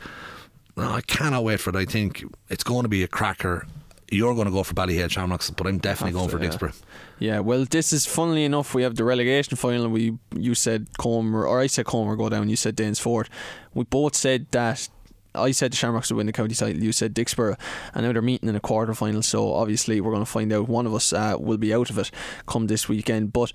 I, 0.78 0.96
I 0.96 1.02
cannot 1.02 1.44
wait 1.44 1.60
for 1.60 1.68
it. 1.68 1.76
I 1.76 1.84
think 1.84 2.24
it's 2.48 2.64
going 2.64 2.84
to 2.84 2.88
be 2.88 3.02
a 3.02 3.08
cracker. 3.08 3.66
You're 4.10 4.34
going 4.34 4.46
to 4.46 4.52
go 4.52 4.62
for 4.62 4.74
Ballyhale 4.74 5.10
Shamrocks, 5.10 5.50
but 5.50 5.66
I'm 5.66 5.78
definitely 5.78 6.12
going 6.12 6.28
for 6.28 6.42
yeah. 6.42 6.50
Dicksboro. 6.50 6.82
Yeah, 7.18 7.40
well, 7.40 7.64
this 7.64 7.92
is 7.92 8.06
funnily 8.06 8.44
enough. 8.44 8.74
We 8.74 8.82
have 8.82 8.94
the 8.94 9.04
relegation 9.04 9.56
final. 9.56 9.88
We 9.88 10.18
you 10.34 10.54
said 10.54 10.88
Comer, 10.98 11.46
or 11.46 11.60
I 11.60 11.66
said 11.66 11.86
Comer 11.86 12.14
go 12.14 12.28
down. 12.28 12.48
You 12.48 12.56
said 12.56 12.76
Danesfort. 12.76 13.28
We 13.74 13.84
both 13.84 14.14
said 14.14 14.46
that. 14.52 14.88
I 15.34 15.50
said 15.50 15.72
the 15.72 15.76
Shamrocks 15.76 16.10
would 16.10 16.16
win 16.16 16.26
the 16.26 16.32
county 16.32 16.54
title. 16.54 16.82
You 16.82 16.92
said 16.92 17.14
Dicksboro, 17.14 17.58
and 17.94 18.06
now 18.06 18.12
they're 18.12 18.22
meeting 18.22 18.48
in 18.48 18.56
a 18.56 18.60
quarter 18.60 18.94
final. 18.94 19.22
So 19.22 19.52
obviously, 19.54 20.00
we're 20.00 20.12
going 20.12 20.24
to 20.24 20.30
find 20.30 20.52
out. 20.52 20.68
One 20.68 20.86
of 20.86 20.94
us 20.94 21.12
uh, 21.12 21.36
will 21.38 21.58
be 21.58 21.74
out 21.74 21.90
of 21.90 21.98
it 21.98 22.10
come 22.46 22.68
this 22.68 22.88
weekend. 22.88 23.32
But 23.32 23.52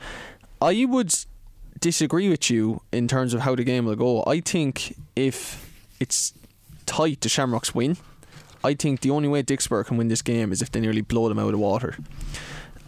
I 0.62 0.86
would 0.86 1.14
disagree 1.80 2.30
with 2.30 2.50
you 2.50 2.82
in 2.92 3.08
terms 3.08 3.34
of 3.34 3.42
how 3.42 3.56
the 3.56 3.64
game 3.64 3.86
will 3.86 3.96
go. 3.96 4.24
I 4.28 4.42
think 4.42 4.96
if 5.16 5.70
it's 6.00 6.34
tight, 6.86 7.22
the 7.22 7.30
Shamrocks 7.30 7.74
win. 7.74 7.98
I 8.64 8.74
think 8.74 9.02
the 9.02 9.10
only 9.10 9.28
way 9.28 9.44
Dicksboro 9.44 9.86
can 9.86 9.98
win 9.98 10.08
this 10.08 10.22
game 10.22 10.52
is 10.52 10.62
if 10.62 10.72
they 10.72 10.80
nearly 10.80 11.02
blow 11.02 11.28
them 11.30 11.40
out 11.40 11.46
of 11.46 11.52
the 11.52 11.58
water. 11.58 11.98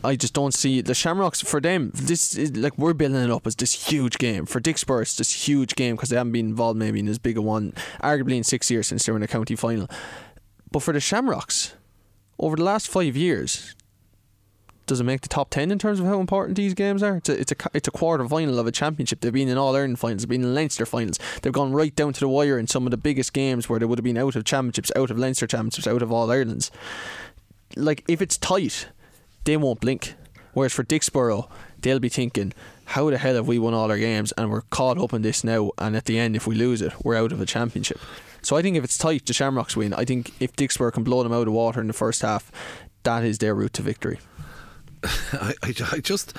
I 0.05 0.17
just 0.17 0.33
don't 0.33 0.53
see 0.53 0.81
the 0.81 0.93
Shamrocks 0.93 1.41
for 1.41 1.61
them. 1.61 1.91
This 1.93 2.35
is 2.35 2.55
like 2.57 2.77
we're 2.77 2.93
building 2.93 3.23
it 3.23 3.31
up 3.31 3.47
as 3.47 3.55
this 3.55 3.89
huge 3.89 4.17
game 4.17 4.45
for 4.45 4.59
Dicksboro. 4.59 5.01
It's 5.01 5.15
this 5.15 5.47
huge 5.47 5.75
game 5.75 5.95
because 5.95 6.09
they 6.09 6.17
haven't 6.17 6.33
been 6.33 6.49
involved 6.49 6.77
maybe 6.77 6.99
in 6.99 7.07
as 7.07 7.19
big 7.19 7.37
a 7.37 7.41
one, 7.41 7.73
arguably 8.03 8.35
in 8.35 8.43
six 8.43 8.69
years 8.69 8.87
since 8.87 9.05
they 9.05 9.11
were 9.13 9.17
in 9.17 9.21
the 9.21 9.27
county 9.29 9.55
final. 9.55 9.87
But 10.71 10.83
for 10.83 10.91
the 10.91 10.99
Shamrocks, 10.99 11.75
over 12.37 12.57
the 12.57 12.63
last 12.63 12.89
five 12.89 13.15
years, 13.15 13.75
does 14.85 14.99
it 14.99 15.03
make 15.03 15.21
the 15.21 15.27
top 15.27 15.49
ten 15.49 15.71
in 15.71 15.79
terms 15.79 15.99
of 15.99 16.05
how 16.05 16.19
important 16.19 16.57
these 16.57 16.73
games 16.73 17.01
are? 17.03 17.17
It's 17.17 17.29
a 17.29 17.39
it's 17.39 17.51
a, 17.51 17.55
it's 17.73 17.87
a 17.87 17.91
quarter 17.91 18.27
final 18.27 18.59
of 18.59 18.67
a 18.67 18.71
championship. 18.71 19.21
They've 19.21 19.33
been 19.33 19.49
in 19.49 19.57
All 19.57 19.75
Ireland 19.75 19.99
finals, 19.99 20.23
they've 20.23 20.29
been 20.29 20.43
in 20.43 20.53
Leinster 20.53 20.85
finals. 20.85 21.19
They've 21.41 21.53
gone 21.53 21.73
right 21.73 21.95
down 21.95 22.13
to 22.13 22.19
the 22.19 22.27
wire 22.27 22.59
in 22.59 22.67
some 22.67 22.85
of 22.85 22.91
the 22.91 22.97
biggest 22.97 23.33
games 23.33 23.69
where 23.69 23.79
they 23.79 23.85
would 23.85 23.99
have 23.99 24.03
been 24.03 24.17
out 24.17 24.35
of 24.35 24.45
championships, 24.45 24.91
out 24.95 25.11
of 25.11 25.17
Leinster 25.17 25.47
championships, 25.47 25.87
out 25.87 26.01
of 26.01 26.11
All 26.11 26.31
Irelands. 26.31 26.71
Like 27.75 28.03
if 28.07 28.21
it's 28.21 28.37
tight, 28.37 28.87
they 29.45 29.57
won't 29.57 29.81
blink. 29.81 30.15
Whereas 30.53 30.73
for 30.73 30.83
Dicksboro, 30.83 31.49
they'll 31.79 31.99
be 31.99 32.09
thinking, 32.09 32.53
how 32.85 33.09
the 33.09 33.17
hell 33.17 33.35
have 33.35 33.47
we 33.47 33.57
won 33.57 33.73
all 33.73 33.89
our 33.89 33.97
games 33.97 34.31
and 34.33 34.51
we're 34.51 34.61
caught 34.61 34.99
up 34.99 35.13
in 35.13 35.23
this 35.23 35.43
now? 35.43 35.71
And 35.79 35.95
at 35.95 36.05
the 36.05 36.19
end, 36.19 36.35
if 36.35 36.45
we 36.45 36.53
lose 36.53 36.81
it, 36.81 36.93
we're 37.03 37.15
out 37.15 37.31
of 37.31 37.41
a 37.41 37.45
championship. 37.45 37.99
So 38.43 38.55
I 38.55 38.61
think 38.61 38.77
if 38.77 38.83
it's 38.83 38.97
tight, 38.97 39.25
the 39.25 39.33
Shamrocks 39.33 39.75
win. 39.75 39.93
I 39.93 40.05
think 40.05 40.31
if 40.39 40.53
Dicksboro 40.55 40.93
can 40.93 41.03
blow 41.03 41.23
them 41.23 41.33
out 41.33 41.47
of 41.47 41.53
water 41.53 41.81
in 41.81 41.87
the 41.87 41.93
first 41.93 42.21
half, 42.21 42.51
that 43.03 43.23
is 43.23 43.39
their 43.39 43.55
route 43.55 43.73
to 43.73 43.81
victory. 43.81 44.19
I, 45.33 45.53
I, 45.63 45.73
I 45.91 45.99
just 45.99 46.35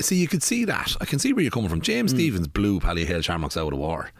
see 0.00 0.16
you 0.16 0.28
could 0.28 0.42
see 0.42 0.64
that. 0.64 0.96
I 1.00 1.04
can 1.04 1.18
see 1.18 1.32
where 1.32 1.42
you're 1.42 1.50
coming 1.50 1.70
from. 1.70 1.80
James 1.80 2.12
hmm. 2.12 2.18
Stevens 2.18 2.48
blew 2.48 2.80
Ballyhale 2.80 3.22
Shamrocks 3.22 3.56
out 3.56 3.72
of 3.72 3.78
war 3.78 4.10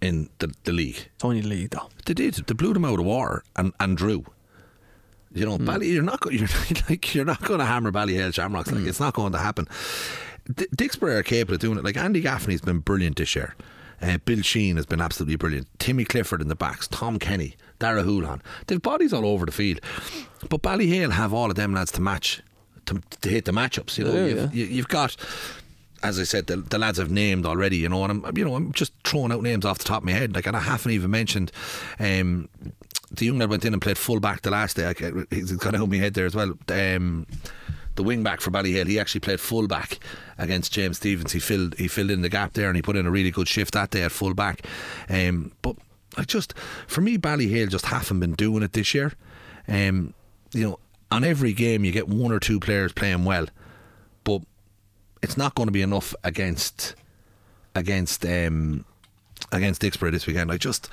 in 0.00 0.28
the, 0.38 0.52
the 0.64 0.72
league. 0.72 1.08
It's 1.14 1.24
only 1.24 1.40
the 1.40 1.48
league, 1.48 1.70
though. 1.70 1.88
They 2.06 2.14
did. 2.14 2.34
They 2.34 2.54
blew 2.54 2.72
them 2.72 2.84
out 2.84 2.98
of 2.98 3.04
war 3.04 3.44
and, 3.56 3.72
and 3.80 3.96
drew. 3.96 4.24
You 5.32 5.46
know, 5.46 5.56
hmm. 5.56 5.64
Bally, 5.64 5.90
you're 5.90 6.02
not 6.02 6.20
you're 6.32 6.48
like 6.88 7.14
you're 7.14 7.24
not 7.24 7.42
going 7.42 7.60
to 7.60 7.66
hammer 7.66 7.92
Ballyhale 7.92 8.34
Shamrocks. 8.34 8.70
Like 8.70 8.82
hmm. 8.82 8.88
it's 8.88 9.00
not 9.00 9.14
going 9.14 9.32
to 9.32 9.38
happen. 9.38 9.68
D- 10.52 10.66
Dicksboro 10.74 11.18
are 11.18 11.22
capable 11.22 11.54
of 11.54 11.60
doing 11.60 11.78
it. 11.78 11.84
Like 11.84 11.96
Andy 11.96 12.20
Gaffney's 12.20 12.60
been 12.60 12.80
brilliant 12.80 13.16
this 13.16 13.36
year. 13.36 13.54
Uh, 14.02 14.16
Bill 14.24 14.40
Sheen 14.40 14.76
has 14.76 14.86
been 14.86 15.00
absolutely 15.00 15.36
brilliant. 15.36 15.68
Timmy 15.78 16.04
Clifford 16.04 16.40
in 16.40 16.48
the 16.48 16.56
backs, 16.56 16.88
Tom 16.88 17.18
Kenny, 17.18 17.56
Dara 17.80 18.04
Houlan. 18.04 18.40
They've 18.68 18.80
bodies 18.80 19.12
all 19.12 19.26
over 19.26 19.44
the 19.44 19.52
field. 19.52 19.80
But 20.48 20.62
Ballyhale 20.62 21.10
have 21.10 21.34
all 21.34 21.50
of 21.50 21.56
them 21.56 21.74
lads 21.74 21.90
to 21.92 22.00
match, 22.00 22.40
to, 22.86 23.02
to 23.22 23.28
hit 23.28 23.46
the 23.46 23.52
matchups. 23.52 23.98
You 23.98 24.04
know, 24.04 24.12
do, 24.12 24.28
you've, 24.28 24.38
yeah. 24.38 24.48
you, 24.52 24.64
you've 24.66 24.88
got, 24.88 25.16
as 26.04 26.20
I 26.20 26.22
said, 26.22 26.46
the, 26.46 26.58
the 26.58 26.78
lads 26.78 27.00
I've 27.00 27.10
named 27.10 27.44
already. 27.44 27.78
You 27.78 27.88
know, 27.88 28.04
and 28.04 28.24
I'm 28.24 28.36
you 28.36 28.44
know 28.44 28.54
I'm 28.54 28.72
just 28.72 28.92
throwing 29.04 29.32
out 29.32 29.42
names 29.42 29.64
off 29.64 29.78
the 29.78 29.84
top 29.84 30.02
of 30.02 30.06
my 30.06 30.12
head. 30.12 30.34
Like, 30.34 30.46
and 30.46 30.56
I 30.56 30.60
haven't 30.60 30.92
even 30.92 31.10
mentioned. 31.10 31.50
Um, 31.98 32.48
the 33.10 33.26
young 33.26 33.38
lad 33.38 33.50
went 33.50 33.64
in 33.64 33.72
and 33.72 33.82
played 33.82 33.98
full 33.98 34.20
back 34.20 34.42
the 34.42 34.50
last 34.50 34.76
day. 34.76 34.86
I, 34.86 35.34
he's 35.34 35.50
got 35.52 35.74
out 35.74 35.88
my 35.88 35.96
head 35.96 36.14
there 36.14 36.26
as 36.26 36.36
well. 36.36 36.54
Um, 36.68 37.26
the 37.96 38.04
wing 38.04 38.22
back 38.22 38.40
for 38.40 38.50
Ballyhale, 38.50 38.86
he 38.86 39.00
actually 39.00 39.20
played 39.20 39.40
full 39.40 39.66
back 39.66 39.98
against 40.38 40.72
James 40.72 40.98
Stephens. 40.98 41.32
He 41.32 41.40
filled 41.40 41.74
he 41.76 41.88
filled 41.88 42.10
in 42.10 42.22
the 42.22 42.28
gap 42.28 42.52
there 42.52 42.68
and 42.68 42.76
he 42.76 42.82
put 42.82 42.96
in 42.96 43.06
a 43.06 43.10
really 43.10 43.30
good 43.30 43.48
shift 43.48 43.74
that 43.74 43.90
day 43.90 44.02
at 44.02 44.12
full 44.12 44.34
back. 44.34 44.64
Um, 45.08 45.52
but 45.60 45.76
I 46.16 46.24
just 46.24 46.54
for 46.86 47.00
me 47.00 47.18
Ballyhale 47.18 47.68
just 47.70 47.86
haven't 47.86 48.20
been 48.20 48.34
doing 48.34 48.62
it 48.62 48.72
this 48.72 48.94
year. 48.94 49.12
Um, 49.68 50.14
you 50.52 50.68
know, 50.68 50.78
on 51.10 51.24
every 51.24 51.52
game 51.52 51.84
you 51.84 51.92
get 51.92 52.08
one 52.08 52.32
or 52.32 52.40
two 52.40 52.60
players 52.60 52.92
playing 52.92 53.24
well, 53.24 53.46
but 54.24 54.42
it's 55.22 55.36
not 55.36 55.54
going 55.54 55.66
to 55.66 55.72
be 55.72 55.82
enough 55.82 56.14
against 56.24 56.94
against 57.74 58.24
um, 58.24 58.84
against 59.52 59.82
Dicksboro 59.82 60.10
this 60.10 60.26
weekend. 60.26 60.50
I 60.50 60.56
just. 60.56 60.88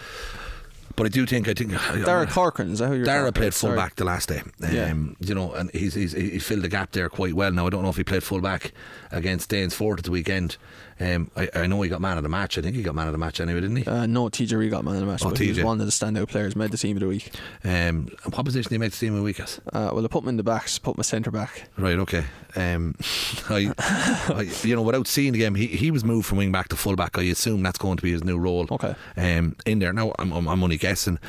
But 0.95 1.05
I 1.05 1.09
do 1.09 1.27
think 1.27 1.47
I 1.47 1.53
think 1.53 1.73
Dara 2.05 2.25
Corcoran, 2.25 2.71
is 2.71 2.79
that 2.79 2.87
who 2.87 2.95
you're 2.95 3.05
Dara 3.05 3.31
played 3.31 3.53
full 3.53 3.75
back 3.75 3.97
the 3.97 4.03
last 4.03 4.29
day. 4.29 4.41
Yeah. 4.59 4.89
Um, 4.89 5.15
you 5.19 5.35
know, 5.35 5.53
and 5.53 5.69
he's, 5.69 5.93
he's 5.93 6.13
he 6.13 6.39
filled 6.39 6.63
the 6.63 6.69
gap 6.69 6.91
there 6.93 7.07
quite 7.07 7.35
well. 7.35 7.51
Now 7.51 7.67
I 7.67 7.69
don't 7.69 7.83
know 7.83 7.89
if 7.89 7.97
he 7.97 8.03
played 8.03 8.23
full 8.23 8.41
back 8.41 8.71
against 9.11 9.51
Danesfort 9.51 9.99
at 9.99 10.05
the 10.05 10.11
weekend. 10.11 10.57
Um, 10.99 11.29
I, 11.35 11.47
I 11.53 11.67
know 11.67 11.81
he 11.81 11.89
got 11.89 12.01
man 12.01 12.17
of 12.17 12.23
the 12.23 12.29
match. 12.29 12.57
I 12.57 12.61
think 12.61 12.75
he 12.75 12.81
got 12.81 12.95
man 12.95 13.07
of 13.07 13.11
the 13.11 13.19
match 13.19 13.39
anyway, 13.39 13.61
didn't 13.61 13.75
he? 13.77 13.85
Uh, 13.85 14.05
no, 14.07 14.29
TJ 14.29 14.57
Reid 14.57 14.71
got 14.71 14.83
man 14.83 14.95
of 14.95 15.01
the 15.01 15.05
match, 15.05 15.21
Oh, 15.23 15.29
but 15.29 15.37
he 15.37 15.49
was 15.49 15.57
TJ. 15.59 15.63
one 15.63 15.79
of 15.79 15.85
the 15.85 15.91
standout 15.91 16.27
players, 16.27 16.55
made 16.55 16.71
the 16.71 16.77
team 16.77 16.97
of 16.97 17.01
the 17.01 17.07
week. 17.07 17.31
Um, 17.63 18.07
what 18.33 18.45
position 18.45 18.69
did 18.69 18.75
he 18.75 18.77
make 18.79 18.91
the 18.91 18.97
team 18.97 19.13
of 19.13 19.17
the 19.19 19.23
week 19.23 19.39
as? 19.39 19.59
Uh, 19.71 19.91
well, 19.93 20.03
I 20.03 20.07
put 20.07 20.23
him 20.23 20.29
in 20.29 20.37
the 20.37 20.43
backs, 20.43 20.79
put 20.79 20.97
him 20.97 21.03
centre 21.03 21.29
back. 21.31 21.69
Right, 21.77 21.99
okay. 21.99 22.25
Um, 22.55 22.95
I, 23.49 23.71
I, 23.77 24.49
you 24.63 24.75
know, 24.75 24.81
without 24.81 25.07
seeing 25.07 25.33
the 25.33 25.39
game, 25.39 25.53
he, 25.55 25.67
he 25.67 25.91
was 25.91 26.03
moved 26.03 26.25
from 26.25 26.39
wing 26.39 26.51
back 26.51 26.69
to 26.69 26.75
full 26.75 26.95
back. 26.95 27.17
I 27.17 27.23
assume 27.23 27.61
that's 27.63 27.77
going 27.77 27.97
to 27.97 28.03
be 28.03 28.11
his 28.11 28.23
new 28.23 28.37
role. 28.37 28.65
Okay. 28.71 28.95
Um, 29.15 29.55
in 29.65 29.79
there 29.79 29.93
now, 29.93 30.13
I'm, 30.17 30.31
I'm, 30.33 30.47
I'm 30.47 30.63
only 30.63 30.77
guessing, 30.77 31.19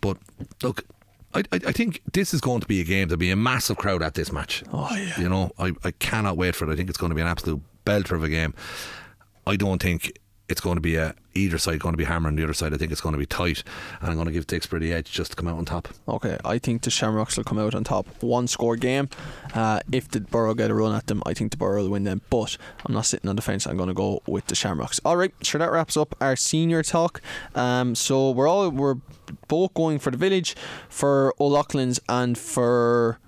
but 0.00 0.16
look. 0.62 0.84
I, 1.34 1.40
I 1.52 1.60
I 1.66 1.72
think 1.72 2.00
this 2.14 2.32
is 2.32 2.40
going 2.40 2.62
to 2.62 2.66
be 2.66 2.80
a 2.80 2.84
game. 2.84 3.08
There'll 3.08 3.18
be 3.18 3.30
a 3.30 3.36
massive 3.36 3.76
crowd 3.76 4.02
at 4.02 4.14
this 4.14 4.32
match. 4.32 4.64
Oh, 4.72 4.88
yeah. 4.96 5.20
You 5.20 5.28
know, 5.28 5.50
I, 5.58 5.74
I 5.84 5.90
cannot 5.90 6.38
wait 6.38 6.56
for 6.56 6.66
it. 6.66 6.72
I 6.72 6.74
think 6.76 6.88
it's 6.88 6.96
going 6.96 7.10
to 7.10 7.14
be 7.14 7.20
an 7.20 7.26
absolute 7.26 7.60
belter 7.84 8.12
of 8.12 8.22
a 8.24 8.30
game. 8.30 8.54
I 9.48 9.56
don't 9.56 9.80
think 9.80 10.18
it's 10.48 10.60
going 10.60 10.76
to 10.76 10.80
be 10.80 10.96
a 10.96 11.14
either 11.34 11.58
side 11.58 11.78
going 11.80 11.92
to 11.94 11.96
be 11.96 12.04
hammering 12.04 12.36
the 12.36 12.44
other 12.44 12.52
side. 12.52 12.74
I 12.74 12.76
think 12.76 12.92
it's 12.92 13.00
going 13.00 13.14
to 13.14 13.18
be 13.18 13.26
tight, 13.26 13.62
and 14.00 14.10
I'm 14.10 14.16
going 14.16 14.26
to 14.26 14.32
give 14.32 14.46
Dicksboro 14.46 14.80
the 14.80 14.92
edge 14.92 15.10
just 15.10 15.30
to 15.30 15.36
come 15.36 15.48
out 15.48 15.56
on 15.56 15.64
top. 15.64 15.88
Okay, 16.06 16.36
I 16.44 16.58
think 16.58 16.82
the 16.82 16.90
Shamrocks 16.90 17.36
will 17.36 17.44
come 17.44 17.58
out 17.58 17.74
on 17.74 17.84
top. 17.84 18.06
One 18.22 18.46
score 18.46 18.76
game. 18.76 19.08
Uh, 19.54 19.80
if 19.90 20.08
the 20.08 20.20
Borough 20.20 20.54
get 20.54 20.70
a 20.70 20.74
run 20.74 20.94
at 20.94 21.06
them, 21.06 21.22
I 21.24 21.32
think 21.32 21.52
the 21.52 21.56
Borough 21.56 21.82
will 21.82 21.90
win 21.90 22.04
them. 22.04 22.20
But 22.28 22.58
I'm 22.84 22.92
not 22.94 23.06
sitting 23.06 23.28
on 23.30 23.36
the 23.36 23.42
fence. 23.42 23.66
I'm 23.66 23.76
going 23.76 23.88
to 23.88 23.94
go 23.94 24.22
with 24.26 24.46
the 24.46 24.54
Shamrocks. 24.54 25.00
All 25.04 25.16
right, 25.16 25.32
sure. 25.42 25.58
That 25.58 25.72
wraps 25.72 25.96
up 25.96 26.14
our 26.20 26.36
senior 26.36 26.82
talk. 26.82 27.22
Um, 27.54 27.94
so 27.94 28.30
we're 28.30 28.48
all 28.48 28.70
we're 28.70 28.96
both 29.48 29.72
going 29.74 29.98
for 29.98 30.10
the 30.10 30.18
village, 30.18 30.56
for 30.88 31.34
O'Loughlin's, 31.40 32.00
and 32.08 32.36
for 32.36 33.18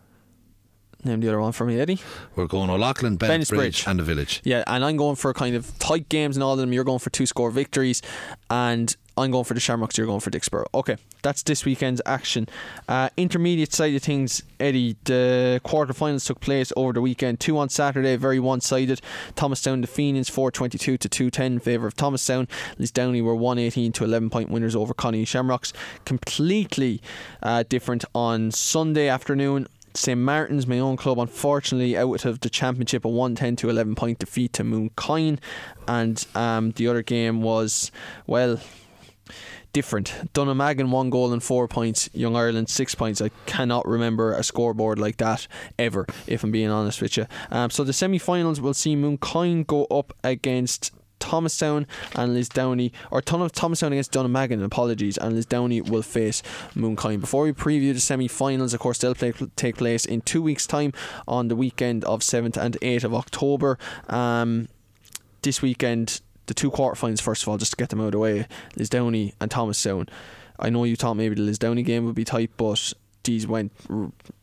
name 1.05 1.21
the 1.21 1.29
other 1.29 1.41
one 1.41 1.53
for 1.53 1.65
me, 1.65 1.81
Eddie. 1.81 2.01
We're 2.37 2.47
going 2.47 2.71
O'Loughlin, 2.71 3.19
Bennettsbridge. 3.19 3.49
Bridge, 3.57 3.85
and 3.87 3.99
the 3.99 4.03
village. 4.03 4.41
Yeah, 4.45 4.65
and 4.67 4.85
I'm 4.85 4.97
going 4.97 5.17
for 5.17 5.33
kind 5.35 5.55
of 5.55 5.79
tight 5.79 6.09
games 6.09 6.37
and 6.37 6.43
all 6.43 6.53
of 6.53 6.59
them. 6.59 6.73
You're 6.73 6.85
going 6.85 6.99
for 6.99 7.11
two 7.11 7.27
score 7.27 7.51
victories, 7.51 8.03
and 8.49 8.95
I'm 9.17 9.31
going 9.31 9.45
for 9.45 9.55
the 9.55 9.61
Shamrocks. 9.61 9.99
You're 9.99 10.07
going 10.07 10.21
for 10.21 10.31
Dicksboro. 10.31 10.67
Okay, 10.75 10.97
that's 11.23 11.43
this 11.43 11.65
weekend's 11.65 12.01
action. 12.07 12.49
Uh, 12.89 13.11
intermediate 13.17 13.73
side 13.73 13.95
of 13.95 14.03
things, 14.03 14.43
Eddie. 14.59 14.97
The 15.05 15.61
quarterfinals 15.65 16.27
took 16.27 16.41
place 16.41 16.73
over 16.77 16.93
the 16.93 17.01
weekend. 17.01 17.41
Two 17.41 17.59
on 17.59 17.69
Saturday, 17.69 18.17
very 18.17 18.41
one-sided. 18.41 19.01
Thomastown, 19.37 19.81
the 19.83 19.87
Phoenix, 19.87 20.29
422 20.29 20.97
to 20.97 21.09
210 21.09 21.53
in 21.53 21.59
favour 21.61 21.87
of 21.87 21.95
Thomastown. 21.97 22.49
Lisdowney 22.79 23.23
were 23.23 23.35
118 23.35 23.93
to 23.93 24.05
11 24.05 24.31
point 24.31 24.51
winners 24.51 24.75
over 24.75 24.95
Connie 24.95 25.25
Shamrocks. 25.25 25.73
Completely 26.05 27.03
uh, 27.43 27.65
different 27.69 28.05
on 28.15 28.51
Sunday 28.51 29.09
afternoon. 29.09 29.67
St 29.95 30.21
Martin's, 30.21 30.67
my 30.67 30.79
own 30.79 30.97
club, 30.97 31.19
unfortunately 31.19 31.97
out 31.97 32.25
of 32.25 32.41
the 32.41 32.51
championship, 32.51 33.05
a 33.05 33.09
110 33.09 33.57
to 33.57 33.71
11 33.71 33.95
point 33.95 34.19
defeat 34.19 34.53
to 34.55 34.65
Moon 34.65 34.91
Mooncoin. 34.91 35.39
And 35.89 36.25
um, 36.35 36.71
the 36.73 36.89
other 36.89 37.03
game 37.03 37.43
was, 37.43 37.91
well, 38.27 38.61
different. 39.73 40.13
Dunnamaggin 40.35 40.91
one 40.91 41.11
goal 41.11 41.33
and 41.33 41.43
four 41.43 41.69
points. 41.69 42.11
Young 42.13 42.37
Ireland 42.37 42.69
six 42.69 42.95
points. 42.95 43.21
I 43.21 43.31
cannot 43.47 43.87
remember 43.87 44.33
a 44.33 44.43
scoreboard 44.43 44.99
like 44.99 45.19
that 45.19 45.47
ever, 45.79 46.07
if 46.27 46.45
I'm 46.45 46.51
being 46.51 46.71
honest 46.71 47.01
with 47.03 47.17
you. 47.17 47.27
Um, 47.51 47.71
so 47.71 47.85
the 47.85 47.93
semi-finals 47.93 48.61
will 48.61 48.75
see 48.75 48.97
Mooncoin 48.97 49.67
go 49.67 49.85
up 49.87 50.13
against. 50.25 50.93
Thomastown 51.21 51.87
and 52.15 52.37
Lisdowney, 52.37 52.93
or 53.11 53.23
Ton- 53.23 53.49
Thomastown 53.51 53.93
against 53.93 54.13
Donna 54.13 54.29
Dunnamaggin, 54.29 54.63
apologies, 54.65 55.17
and 55.19 55.37
Lisdowney 55.37 55.89
will 55.89 56.03
face 56.03 56.43
Mooncoin. 56.75 57.21
Before 57.21 57.45
we 57.45 57.53
preview 57.53 57.93
the 57.93 58.01
semi 58.01 58.29
finals, 58.29 58.75
of 58.75 58.81
course, 58.81 58.99
they'll 58.99 59.15
play, 59.15 59.33
take 59.57 59.77
place 59.77 60.05
in 60.05 60.21
two 60.23 60.43
weeks' 60.43 60.67
time 60.67 60.93
on 61.29 61.49
the 61.49 61.57
weekend 61.57 62.05
of 62.05 62.21
7th 62.21 62.57
and 62.57 62.79
8th 62.81 63.05
of 63.05 63.15
October. 63.15 63.79
Um, 64.09 64.69
this 65.43 65.63
weekend, 65.63 66.21
the 66.47 66.55
two 66.55 66.71
quarterfinals, 66.71 67.21
first 67.21 67.43
of 67.43 67.49
all, 67.49 67.59
just 67.59 67.73
to 67.73 67.77
get 67.77 67.91
them 67.91 68.01
out 68.01 68.07
of 68.07 68.13
the 68.13 68.19
way, 68.19 68.47
Lisdowney 68.77 69.35
and 69.41 69.51
Thomas 69.51 69.81
Thomastown. 69.83 70.09
I 70.59 70.69
know 70.69 70.85
you 70.85 70.97
thought 70.97 71.15
maybe 71.15 71.35
the 71.35 71.43
Lisdowney 71.43 71.85
game 71.85 72.05
would 72.05 72.15
be 72.15 72.25
tight, 72.25 72.51
but 72.57 72.93
geez, 73.31 73.47
went 73.47 73.73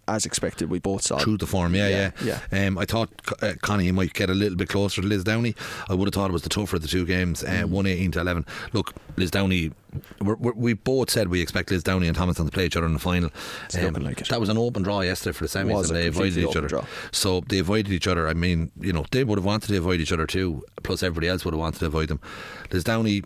as 0.07 0.26
expected. 0.26 0.69
We 0.69 0.80
both 0.80 1.01
saw. 1.01 1.18
True 1.19 1.38
to 1.38 1.45
form, 1.45 1.76
yeah, 1.76 2.11
yeah. 2.23 2.39
Yeah, 2.51 2.68
Um, 2.68 2.77
I 2.77 2.85
thought 2.85 3.09
uh, 3.41 3.53
Connie 3.61 3.91
might 3.91 4.14
get 4.14 4.30
a 4.30 4.34
little 4.34 4.55
bit 4.57 4.69
closer 4.69 5.01
to 5.01 5.07
Lisdowney. 5.07 5.55
I 5.89 5.93
would 5.93 6.07
have 6.07 6.14
thought 6.14 6.30
it 6.30 6.34
was 6.34 6.43
the 6.43 6.49
tougher 6.49 6.77
of 6.77 6.81
the 6.81 6.88
two 6.88 7.05
games, 7.05 7.43
uh, 7.43 7.47
Mm. 7.47 7.69
118 7.69 8.11
to 8.11 8.22
11. 8.22 8.45
Look, 8.72 8.93
Lisdowney, 9.18 9.73
we're, 10.22 10.35
we're, 10.35 10.53
we 10.53 10.73
both 10.73 11.09
said 11.09 11.27
we 11.27 11.41
expect 11.41 11.69
Lisdowney 11.69 12.07
and 12.07 12.15
Thomastown 12.15 12.45
to 12.45 12.51
play 12.51 12.65
each 12.65 12.77
other 12.77 12.85
in 12.85 12.93
the 12.93 12.99
final. 12.99 13.30
Looking 13.73 14.03
like 14.03 14.22
it. 14.22 14.30
That 14.30 14.39
was 14.39 14.47
an 14.49 14.57
open 14.57 14.84
draw 14.84 15.01
yesterday 15.01 15.34
for 15.34 15.43
the 15.45 15.49
semis, 15.49 15.88
and 15.88 15.95
they 15.95 16.07
avoided 16.07 16.38
each 16.38 16.55
other. 16.55 16.68
draw. 16.69 16.85
So 17.11 17.41
they 17.41 17.59
avoided 17.59 17.91
each 17.91 18.07
other. 18.07 18.27
I 18.30 18.34
mean, 18.34 18.72
you 18.80 18.93
know, 18.93 19.05
they 19.11 19.23
would 19.26 19.38
have 19.38 19.45
wanted 19.45 19.68
to 19.68 19.77
avoid 19.77 19.99
each 19.99 20.14
other 20.14 20.26
too, 20.26 20.64
plus 20.84 21.03
everybody 21.03 21.27
else 21.27 21.43
would 21.43 21.53
have 21.53 21.59
wanted 21.59 21.80
to 21.80 21.85
avoid 21.88 22.07
them. 22.07 22.22
Lisdowney, 22.69 23.26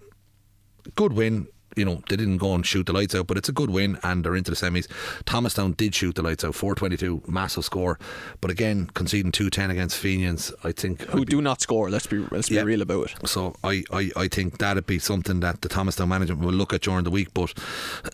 good 0.95 1.13
win. 1.13 1.47
You 1.76 1.85
know, 1.85 2.02
they 2.10 2.15
didn't 2.15 2.38
go 2.38 2.53
and 2.53 2.65
shoot 2.65 2.85
the 2.85 2.93
lights 2.93 3.15
out, 3.15 3.27
but 3.27 3.38
it's 3.38 3.49
a 3.49 3.53
good 3.53 3.69
win 3.69 3.98
and 4.03 4.23
they're 4.23 4.35
into 4.35 4.52
the 4.52 4.57
semis. 4.57 4.88
Thomastown 5.26 5.73
did 5.73 5.95
shoot 5.95 6.15
the 6.15 6.22
lights 6.22 6.43
out, 6.43 6.56
422, 6.56 7.23
massive 7.31 7.65
score. 7.65 7.98
But 8.41 8.52
again, 8.52 8.88
conceding 8.93 9.31
210 9.31 9.72
against 9.72 9.98
Fenians, 9.98 10.53
I 10.64 10.72
think. 10.72 11.03
Who 11.03 11.19
be- 11.19 11.31
do 11.31 11.41
not 11.41 11.61
score? 11.61 11.89
Let's 11.89 12.07
be 12.07 12.19
let's 12.31 12.49
be 12.49 12.61
real 12.61 12.81
about 12.81 13.11
it. 13.11 13.30
so 13.30 13.56
I, 13.64 13.84
I, 13.91 14.11
I 14.15 14.27
think 14.27 14.57
that'd 14.57 14.85
be 14.85 14.99
something 14.99 15.39
that 15.41 15.61
the 15.61 15.69
Thomastown 15.69 16.10
management 16.10 16.41
will 16.41 16.53
look 16.53 16.73
at 16.73 16.81
during 16.81 17.03
the 17.03 17.11
week. 17.11 17.34
But 17.34 17.53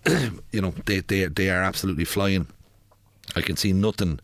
you 0.51 0.61
know 0.61 0.73
they 0.85 0.99
they 1.01 1.25
they 1.25 1.49
are 1.49 1.63
absolutely 1.63 2.05
flying. 2.05 2.47
I 3.35 3.41
can 3.41 3.57
see 3.57 3.73
nothing 3.73 4.19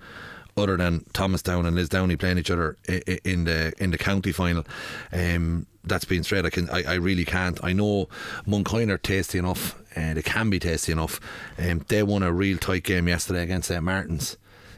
other 0.55 0.77
than 0.77 1.01
Thomastown 1.13 1.65
and 1.65 1.77
Lisdowney 1.77 2.17
playing 2.19 2.37
each 2.37 2.51
other 2.51 2.77
in 3.23 3.45
the 3.45 3.73
in 3.79 3.91
the 3.91 3.97
county 3.97 4.31
final. 4.31 4.65
Um, 5.11 5.65
that's 5.85 6.05
being 6.05 6.23
straight. 6.23 6.45
I 6.45 6.49
can 6.49 6.69
I, 6.69 6.83
I 6.83 6.93
really 6.95 7.25
can't. 7.25 7.59
I 7.63 7.73
know 7.73 8.07
Mooncoin 8.47 8.89
are 8.89 8.97
tasty 8.97 9.37
enough. 9.37 9.75
and 9.95 10.17
they 10.17 10.21
can 10.23 10.49
be 10.49 10.59
tasty 10.59 10.91
enough. 10.91 11.19
Um, 11.59 11.83
they 11.87 12.01
won 12.03 12.23
a 12.23 12.31
real 12.31 12.57
tight 12.57 12.83
game 12.83 13.07
yesterday 13.07 13.43
against 13.43 13.67
St 13.67 13.83
Martins. 13.83 14.37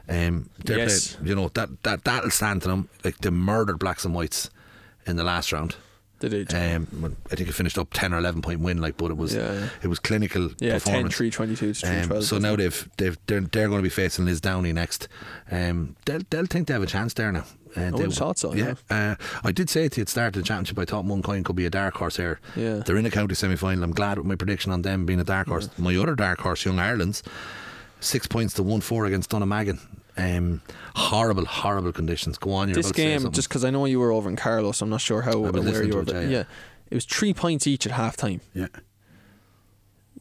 Um, 0.10 0.50
Yes. 0.66 1.16
played- 1.16 1.30
you 1.30 1.36
know 1.36 1.50
that 1.54 1.70
that 1.84 2.04
that'll 2.04 2.32
stand 2.32 2.62
to 2.64 2.68
them. 2.70 2.90
Like 3.04 3.18
they 3.20 3.30
murdered 3.30 3.80
Blacks 3.80 4.04
and 4.06 4.14
Whites 4.16 4.50
in 5.06 5.16
the 5.18 5.24
last 5.24 5.52
round. 5.52 5.76
They 6.30 6.44
did. 6.44 6.54
Um, 6.54 7.16
I 7.32 7.36
think 7.36 7.50
it 7.50 7.54
finished 7.54 7.78
up 7.78 7.90
ten 7.94 8.14
or 8.14 8.18
eleven 8.18 8.42
point 8.42 8.60
win, 8.60 8.80
like, 8.82 8.98
but 8.98 9.12
it 9.12 9.18
was 9.18 9.34
Yeah, 9.36 9.54
yeah. 9.54 9.70
it 9.84 9.88
was 9.88 10.00
clinical 10.00 10.50
yeah, 10.60 10.80
10 10.80 10.80
performance. 10.82 11.16
3 11.16 11.30
22 11.32 11.74
to 11.74 11.80
3 11.88 11.90
Um, 12.02 12.08
12. 12.08 12.24
so 12.26 12.38
now 12.38 12.56
they've 12.56 12.90
they've 12.98 13.18
they're, 13.28 13.42
they're 13.42 13.68
going 13.70 13.80
to 13.80 13.84
be 13.84 13.90
facing 13.90 14.26
Lisdowney 14.26 14.74
next. 14.74 15.08
Um, 15.52 15.96
they'll 16.06 16.22
they'll 16.30 16.46
think 16.46 16.68
they 16.68 16.74
have 16.74 16.84
a 16.84 16.88
chance 16.88 17.14
there 17.14 17.32
now. 17.32 17.46
Uh, 17.78 17.88
I 17.88 17.92
they- 17.92 18.08
thought 18.08 18.38
so, 18.40 18.54
yeah. 18.54 18.76
Uh, 18.90 19.16
I 19.44 19.52
did 19.52 19.70
say 19.70 19.90
to 19.90 19.98
you 19.98 20.02
at 20.04 20.08
the 20.08 20.12
start 20.12 20.36
of 20.38 20.42
the 20.42 20.48
championship, 20.48 20.80
I 20.80 20.86
thought 20.86 21.04
Mooncoin 21.06 21.44
could 21.44 21.58
be 21.58 21.66
a 21.66 21.70
dark 21.70 21.96
horse 21.98 22.16
here. 22.16 22.40
Yeah. 22.56 22.76
They're 22.86 22.96
in 22.96 23.06
a 23.06 23.12
county 23.12 23.36
semi 23.36 23.58
final. 23.58 23.84
I'm 23.84 23.92
glad 23.92 24.18
with 24.18 24.26
my 24.28 24.36
prediction 24.36 24.72
on 24.72 24.82
them 24.82 25.06
being 25.06 25.20
a 25.20 25.26
dark 25.26 25.48
horse. 25.50 25.68
My 25.78 25.94
other 25.98 26.16
dark 26.16 26.40
horse, 26.40 26.64
Young 26.64 26.80
Ireland's, 26.80 27.22
six 28.00 28.28
points 28.28 28.54
to 28.54 28.64
one 28.64 28.80
four 28.82 29.06
against 29.06 29.30
Dunnamaggin. 29.32 29.80
Um, 30.18 30.62
horrible, 30.96 31.46
horrible 31.46 31.92
conditions. 31.92 32.38
Go 32.38 32.54
on, 32.54 32.70
you're 32.70 32.76
this 32.76 32.88
about 32.88 32.96
to 32.96 33.02
say 33.02 33.18
game, 33.20 33.32
just 33.32 33.50
because 33.50 33.66
I 33.66 33.70
know 33.70 33.86
you 33.86 34.00
were 34.00 34.12
over 34.12 34.30
in 34.30 34.36
Carlos, 34.36 34.82
I'm 34.82 34.90
not 34.90 35.02
sure 35.02 35.22
how 35.24 35.34
aware 35.34 35.84
you 35.84 35.94
were. 35.94 36.02
it, 36.02 36.06
but 36.06 36.16
yeah, 36.16 36.22
yeah. 36.22 36.30
yeah. 36.30 36.44
it 36.90 36.96
was 36.96 37.06
three 37.06 37.34
points 37.34 37.68
each 37.68 37.86
at 37.86 37.92
half 37.92 38.16
time. 38.16 38.42
yeah. 38.54 38.68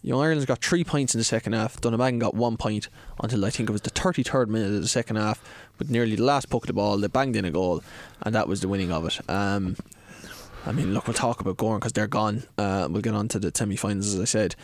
Young 0.05 0.21
Ireland's 0.21 0.45
got 0.45 0.63
three 0.63 0.85
points 0.85 1.15
in 1.15 1.19
the 1.19 1.25
second 1.25 1.55
half. 1.55 1.81
Dunnamaggin 1.81 2.19
got 2.19 2.35
one 2.35 2.59
point 2.59 2.91
until 3.23 3.43
I 3.47 3.49
think 3.49 3.71
it 3.71 3.73
was 3.73 3.81
the 3.81 3.91
33rd 3.91 4.49
minute 4.49 4.75
of 4.75 4.83
the 4.83 4.89
second 4.89 5.17
half, 5.17 5.43
with 5.79 5.89
nearly 5.89 6.15
the 6.15 6.23
last 6.23 6.51
puck 6.51 6.65
of 6.65 6.67
the 6.67 6.75
ball. 6.75 6.99
They 6.99 7.07
banged 7.07 7.37
in 7.37 7.47
a 7.47 7.51
goal, 7.51 7.83
and 8.21 8.35
that 8.35 8.47
was 8.47 8.61
the 8.61 8.69
winning 8.69 8.93
of 8.93 9.07
it. 9.07 9.19
Um, 9.31 9.77
I 10.67 10.73
mean, 10.73 10.93
look, 10.93 11.07
we'll 11.07 11.15
talk 11.15 11.41
about 11.41 11.57
Gorn 11.57 11.79
because 11.79 11.95
they're 11.95 12.07
gone. 12.07 12.43
Uh, 12.59 12.87
we'll 12.91 13.01
get 13.01 13.15
on 13.15 13.29
to 13.29 13.39
the 13.39 13.51
semi 13.55 13.77
finals, 13.77 14.15
as 14.15 14.21
I 14.21 14.25
said. 14.25 14.57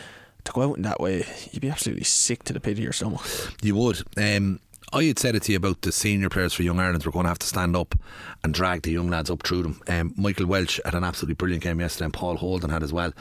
To 0.44 0.52
go 0.52 0.62
out 0.62 0.77
in 0.77 0.82
that 0.82 1.01
way, 1.01 1.24
you'd 1.52 1.62
be 1.62 1.70
absolutely 1.70 2.05
sick 2.05 2.44
to 2.44 2.52
the 2.52 2.61
pit 2.61 2.73
of 2.73 2.78
your 2.78 2.93
stomach. 2.93 3.23
You 3.62 3.77
would. 3.77 4.02
Um, 4.19 4.61
I 4.92 5.04
had 5.04 5.18
said 5.20 5.36
it 5.36 5.44
to 5.44 5.52
you 5.52 5.56
about 5.56 5.82
the 5.82 5.92
senior 5.92 6.28
players 6.28 6.52
for 6.52 6.64
Young 6.64 6.80
Ireland 6.80 7.04
were 7.04 7.12
going 7.12 7.24
to 7.24 7.28
have 7.28 7.38
to 7.38 7.46
stand 7.46 7.76
up 7.76 7.94
and 8.42 8.52
drag 8.52 8.82
the 8.82 8.90
young 8.90 9.08
lads 9.08 9.30
up 9.30 9.44
through 9.44 9.62
them. 9.62 9.82
Um, 9.86 10.14
Michael 10.16 10.46
Welch 10.46 10.80
had 10.84 10.94
an 10.94 11.04
absolutely 11.04 11.34
brilliant 11.34 11.62
game 11.62 11.78
yesterday, 11.78 12.06
and 12.06 12.14
Paul 12.14 12.36
Holden 12.36 12.70
had 12.70 12.82
as 12.82 12.92
well. 12.92 13.12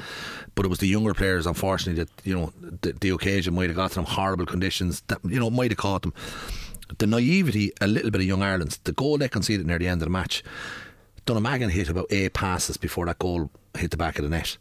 But 0.55 0.65
it 0.65 0.69
was 0.69 0.79
the 0.79 0.87
younger 0.87 1.13
players, 1.13 1.45
unfortunately, 1.45 2.03
that 2.03 2.25
you 2.25 2.35
know 2.35 2.53
the, 2.81 2.93
the 2.93 3.09
occasion 3.09 3.53
might 3.53 3.69
have 3.69 3.75
got 3.75 3.91
them 3.91 4.05
horrible 4.05 4.47
conditions 4.47 5.01
that 5.07 5.19
you 5.23 5.39
know 5.39 5.51
might 5.51 5.71
have 5.71 5.77
caught 5.77 6.01
them. 6.01 6.13
The 6.97 7.05
naivety, 7.05 7.71
a 7.79 7.87
little 7.87 8.09
bit 8.09 8.21
of 8.21 8.27
Young 8.27 8.41
Ireland's. 8.41 8.77
The 8.77 8.91
goal 8.91 9.19
they 9.19 9.29
conceded 9.29 9.67
near 9.67 9.77
the 9.77 9.87
end 9.87 10.01
of 10.01 10.07
the 10.07 10.11
match. 10.11 10.43
Dunnamaggin 11.27 11.69
hit 11.69 11.89
about 11.89 12.07
eight 12.09 12.33
passes 12.33 12.77
before 12.77 13.05
that 13.05 13.19
goal 13.19 13.51
hit 13.77 13.91
the 13.91 13.97
back 13.97 14.17
of 14.17 14.23
the 14.23 14.29
net. 14.29 14.57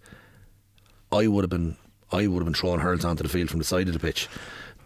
I 1.11 1.27
would 1.27 1.43
have 1.43 1.51
been 1.51 1.77
I 2.13 2.27
would 2.27 2.39
have 2.39 2.45
been 2.45 2.55
throwing 2.55 2.81
hurls 2.81 3.05
onto 3.05 3.23
the 3.23 3.29
field 3.29 3.49
from 3.49 3.59
the 3.59 3.65
side 3.65 3.89
of 3.89 3.95
the 3.95 4.01
pitch. 4.01 4.29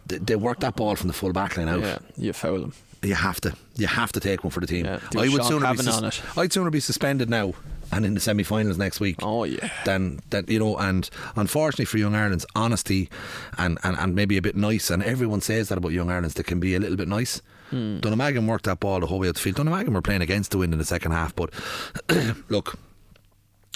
They, 0.07 0.19
they 0.19 0.37
worked 0.37 0.61
that 0.61 0.77
ball 0.77 0.97
from 0.97 1.09
the 1.09 1.15
full 1.15 1.33
back 1.33 1.57
line 1.57 1.69
out. 1.69 1.81
Yeah, 1.81 1.99
you 2.17 2.33
foul 2.33 2.61
them. 2.61 2.73
You 3.03 3.15
have 3.15 3.41
to. 3.41 3.55
You 3.77 3.89
have 3.89 4.13
to 4.13 4.21
take 4.21 4.45
one 4.45 4.51
for 4.51 4.61
the 4.61 4.67
team. 4.67 4.87
Yeah, 4.87 5.01
I 5.17 5.29
would 5.29 5.45
sooner 5.45 5.73
be 5.73 5.81
it. 5.81 6.23
I'd 6.37 6.53
sooner 6.53 6.71
be 6.71 6.81
suspended 6.81 7.29
now 7.29 7.55
and 7.93 8.07
in 8.07 8.15
the 8.15 8.21
semi-finals 8.21 8.79
next 8.79 9.01
week. 9.01 9.17
Oh, 9.23 9.45
yeah. 9.45 9.71
Than 9.85 10.21
that 10.31 10.49
you 10.49 10.59
know. 10.59 10.77
And 10.77 11.09
unfortunately 11.37 11.85
for 11.85 11.99
Young 11.99 12.15
Ireland's 12.15 12.47
honesty 12.57 13.11
and, 13.59 13.79
and, 13.85 13.97
and 13.99 14.15
maybe 14.15 14.37
a 14.37 14.43
bit 14.43 14.57
nice, 14.57 14.91
and 14.91 15.03
everyone 15.03 15.41
says 15.43 15.69
that 15.69 15.79
about 15.79 15.93
Young 15.93 16.11
Ireland's, 16.11 16.35
they 16.35 16.43
can 16.43 16.59
be 16.59 16.75
a 16.75 16.81
little 16.81 16.97
bit 16.97 17.09
nice. 17.09 17.43
Hmm. 17.71 17.99
Dunnamaggin 17.99 18.47
worked 18.47 18.65
that 18.65 18.81
ball 18.81 19.01
the 19.01 19.07
whole 19.07 19.19
way 19.19 19.29
out 19.29 19.35
the 19.35 19.41
field. 19.41 19.57
Dunnamaggin 19.57 19.91
were 19.91 20.03
playing 20.03 20.23
against 20.23 20.51
the 20.51 20.59
wind 20.59 20.73
in 20.73 20.79
the 20.79 20.85
second 20.85 21.13
half, 21.13 21.35
but 21.37 21.53
look, 22.49 22.79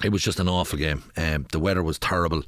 it 0.02 0.10
was 0.10 0.22
just 0.22 0.40
an 0.40 0.48
awful 0.48 0.78
game. 0.78 1.02
Um, 1.16 1.46
the 1.52 1.58
weather 1.58 1.82
was 1.82 1.98
terrible. 1.98 2.42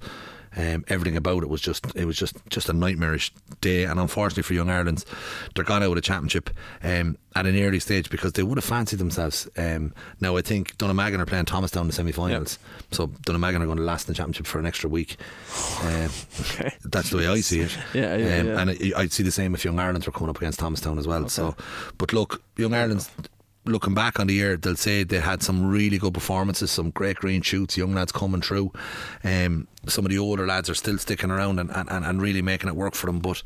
Um, 0.58 0.84
everything 0.88 1.16
about 1.16 1.44
it 1.44 1.48
was 1.48 1.60
just 1.60 1.86
it 1.94 2.04
was 2.04 2.16
just 2.16 2.34
just 2.50 2.68
a 2.68 2.72
nightmarish 2.72 3.32
day, 3.60 3.84
and 3.84 4.00
unfortunately 4.00 4.42
for 4.42 4.54
Young 4.54 4.68
Ireland's, 4.68 5.06
they're 5.54 5.64
gone 5.64 5.84
out 5.84 5.90
of 5.90 5.94
the 5.94 6.00
championship 6.00 6.50
um, 6.82 7.16
at 7.36 7.46
an 7.46 7.56
early 7.62 7.78
stage 7.78 8.10
because 8.10 8.32
they 8.32 8.42
would 8.42 8.58
have 8.58 8.64
fancied 8.64 8.98
themselves. 8.98 9.48
Um, 9.56 9.94
now 10.20 10.36
I 10.36 10.42
think 10.42 10.76
Dunnamaggin 10.76 11.20
are 11.20 11.26
playing 11.26 11.44
Thomastown 11.44 11.82
in 11.82 11.86
the 11.86 11.92
semi-finals, 11.94 12.58
so 12.90 13.06
Dunnamaggin 13.06 13.60
are 13.60 13.66
going 13.66 13.78
to 13.78 13.84
last 13.84 14.08
in 14.08 14.12
the 14.14 14.16
championship 14.16 14.46
for 14.46 14.58
an 14.58 14.66
extra 14.66 14.90
week. 14.90 15.16
Um, 15.84 16.08
Okay. 16.40 16.74
that's 16.86 17.10
the 17.10 17.18
way 17.18 17.28
I 17.28 17.40
see 17.40 17.60
it. 17.60 17.76
Yeah, 17.94 18.16
yeah, 18.16 18.38
um, 18.40 18.46
yeah. 18.46 18.60
And 18.60 18.70
I, 18.70 19.00
I'd 19.00 19.12
see 19.12 19.22
the 19.22 19.30
same 19.30 19.54
if 19.54 19.64
Young 19.64 19.78
Ireland 19.78 20.04
were 20.06 20.12
coming 20.12 20.30
up 20.30 20.38
against 20.38 20.58
Thomastown 20.58 20.98
as 20.98 21.06
well. 21.06 21.28
So, 21.28 21.54
but 21.98 22.12
look, 22.12 22.42
Young 22.56 22.74
Ireland's 22.74 23.10
looking 23.68 23.94
back 23.94 24.18
on 24.20 24.26
the 24.26 24.34
year, 24.34 24.56
they'll 24.56 24.76
say 24.76 25.04
they 25.04 25.20
had 25.20 25.42
some 25.42 25.66
really 25.68 25.98
good 25.98 26.14
performances, 26.14 26.70
some 26.70 26.90
great 26.90 27.16
green 27.16 27.42
shoots, 27.42 27.76
young 27.76 27.94
lads 27.94 28.12
coming 28.12 28.40
through. 28.40 28.72
Um, 29.24 29.68
some 29.86 30.04
of 30.04 30.10
the 30.10 30.18
older 30.18 30.46
lads 30.46 30.68
are 30.70 30.74
still 30.74 30.98
sticking 30.98 31.30
around 31.30 31.58
and, 31.60 31.70
and, 31.70 31.88
and 32.04 32.20
really 32.22 32.42
making 32.42 32.68
it 32.68 32.76
work 32.76 32.94
for 32.94 33.06
them. 33.06 33.20
But 33.20 33.42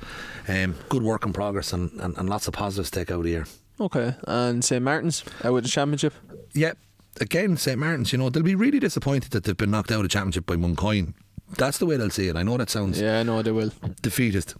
um, 0.48 0.74
good 0.88 1.02
work 1.02 1.24
in 1.26 1.32
progress 1.32 1.72
and, 1.72 1.90
and, 2.00 2.16
and 2.16 2.28
lots 2.28 2.48
of 2.48 2.54
positives 2.54 2.90
to 2.90 2.98
take 3.00 3.10
out 3.10 3.18
of 3.18 3.24
the 3.24 3.30
year. 3.30 3.46
Okay, 3.80 4.14
and 4.28 4.64
St 4.64 4.82
Martin's 4.82 5.24
out 5.42 5.54
with 5.54 5.64
the 5.64 5.70
championship. 5.70 6.14
Yep, 6.54 6.78
again, 7.20 7.56
St 7.56 7.78
Martin's, 7.78 8.12
you 8.12 8.18
know, 8.18 8.30
they'll 8.30 8.42
be 8.42 8.54
really 8.54 8.78
disappointed 8.78 9.32
that 9.32 9.44
they've 9.44 9.56
been 9.56 9.70
knocked 9.70 9.90
out 9.90 9.96
of 9.96 10.02
the 10.02 10.08
championship 10.08 10.46
by 10.46 10.56
Mooncoin. 10.56 11.14
That's 11.58 11.78
the 11.78 11.86
way 11.86 11.96
they'll 11.96 12.10
see 12.10 12.28
it. 12.28 12.36
I 12.36 12.42
know 12.42 12.56
that 12.56 12.70
sounds 12.70 13.00
Yeah, 13.00 13.20
I 13.20 13.22
know 13.24 13.42
they 13.42 13.50
will. 13.52 13.72
defeatist. 14.02 14.54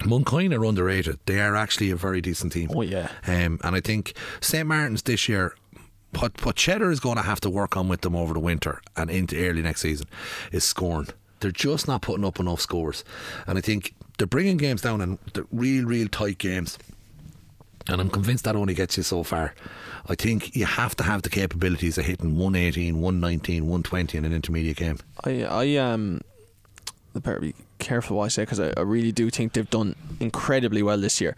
Mooncoin 0.00 0.56
are 0.56 0.64
underrated. 0.64 1.18
They 1.26 1.40
are 1.40 1.56
actually 1.56 1.90
a 1.90 1.96
very 1.96 2.20
decent 2.20 2.52
team. 2.52 2.70
Oh, 2.74 2.82
yeah. 2.82 3.10
Um, 3.26 3.60
and 3.62 3.76
I 3.76 3.80
think 3.80 4.14
St 4.40 4.66
Martin's 4.66 5.02
this 5.02 5.28
year, 5.28 5.54
what 6.18 6.44
what 6.44 6.56
Cheddar 6.56 6.90
is 6.90 7.00
going 7.00 7.16
to 7.16 7.22
have 7.22 7.40
to 7.40 7.50
work 7.50 7.76
on 7.76 7.88
with 7.88 8.02
them 8.02 8.14
over 8.14 8.34
the 8.34 8.40
winter 8.40 8.80
and 8.96 9.10
into 9.10 9.36
early 9.36 9.62
next 9.62 9.80
season 9.80 10.06
is 10.52 10.64
scoring. 10.64 11.08
They're 11.40 11.50
just 11.50 11.88
not 11.88 12.02
putting 12.02 12.24
up 12.24 12.40
enough 12.40 12.60
scores, 12.60 13.04
and 13.46 13.58
I 13.58 13.60
think 13.60 13.94
they're 14.18 14.26
bringing 14.26 14.56
games 14.56 14.82
down 14.82 15.00
and 15.00 15.18
they're 15.34 15.46
real, 15.50 15.84
real 15.84 16.08
tight 16.08 16.38
games. 16.38 16.78
And 17.88 18.00
I'm 18.00 18.08
convinced 18.08 18.44
that 18.44 18.56
only 18.56 18.72
gets 18.72 18.96
you 18.96 19.02
so 19.02 19.22
far. 19.22 19.54
I 20.06 20.14
think 20.14 20.56
you 20.56 20.64
have 20.64 20.96
to 20.96 21.04
have 21.04 21.20
the 21.20 21.28
capabilities 21.28 21.98
of 21.98 22.06
hitting 22.06 22.38
118, 22.38 22.94
119, 22.94 23.64
120 23.64 24.18
in 24.18 24.24
an 24.24 24.32
intermediate 24.32 24.76
game. 24.78 24.98
I 25.24 25.44
I 25.44 25.76
um, 25.76 26.20
better 27.14 27.40
be 27.40 27.54
careful 27.78 28.16
what 28.16 28.24
I 28.24 28.28
say 28.28 28.42
because 28.42 28.60
I, 28.60 28.72
I 28.76 28.80
really 28.82 29.12
do 29.12 29.30
think 29.30 29.52
they've 29.52 29.68
done 29.68 29.94
incredibly 30.20 30.82
well 30.82 30.98
this 30.98 31.20
year. 31.20 31.36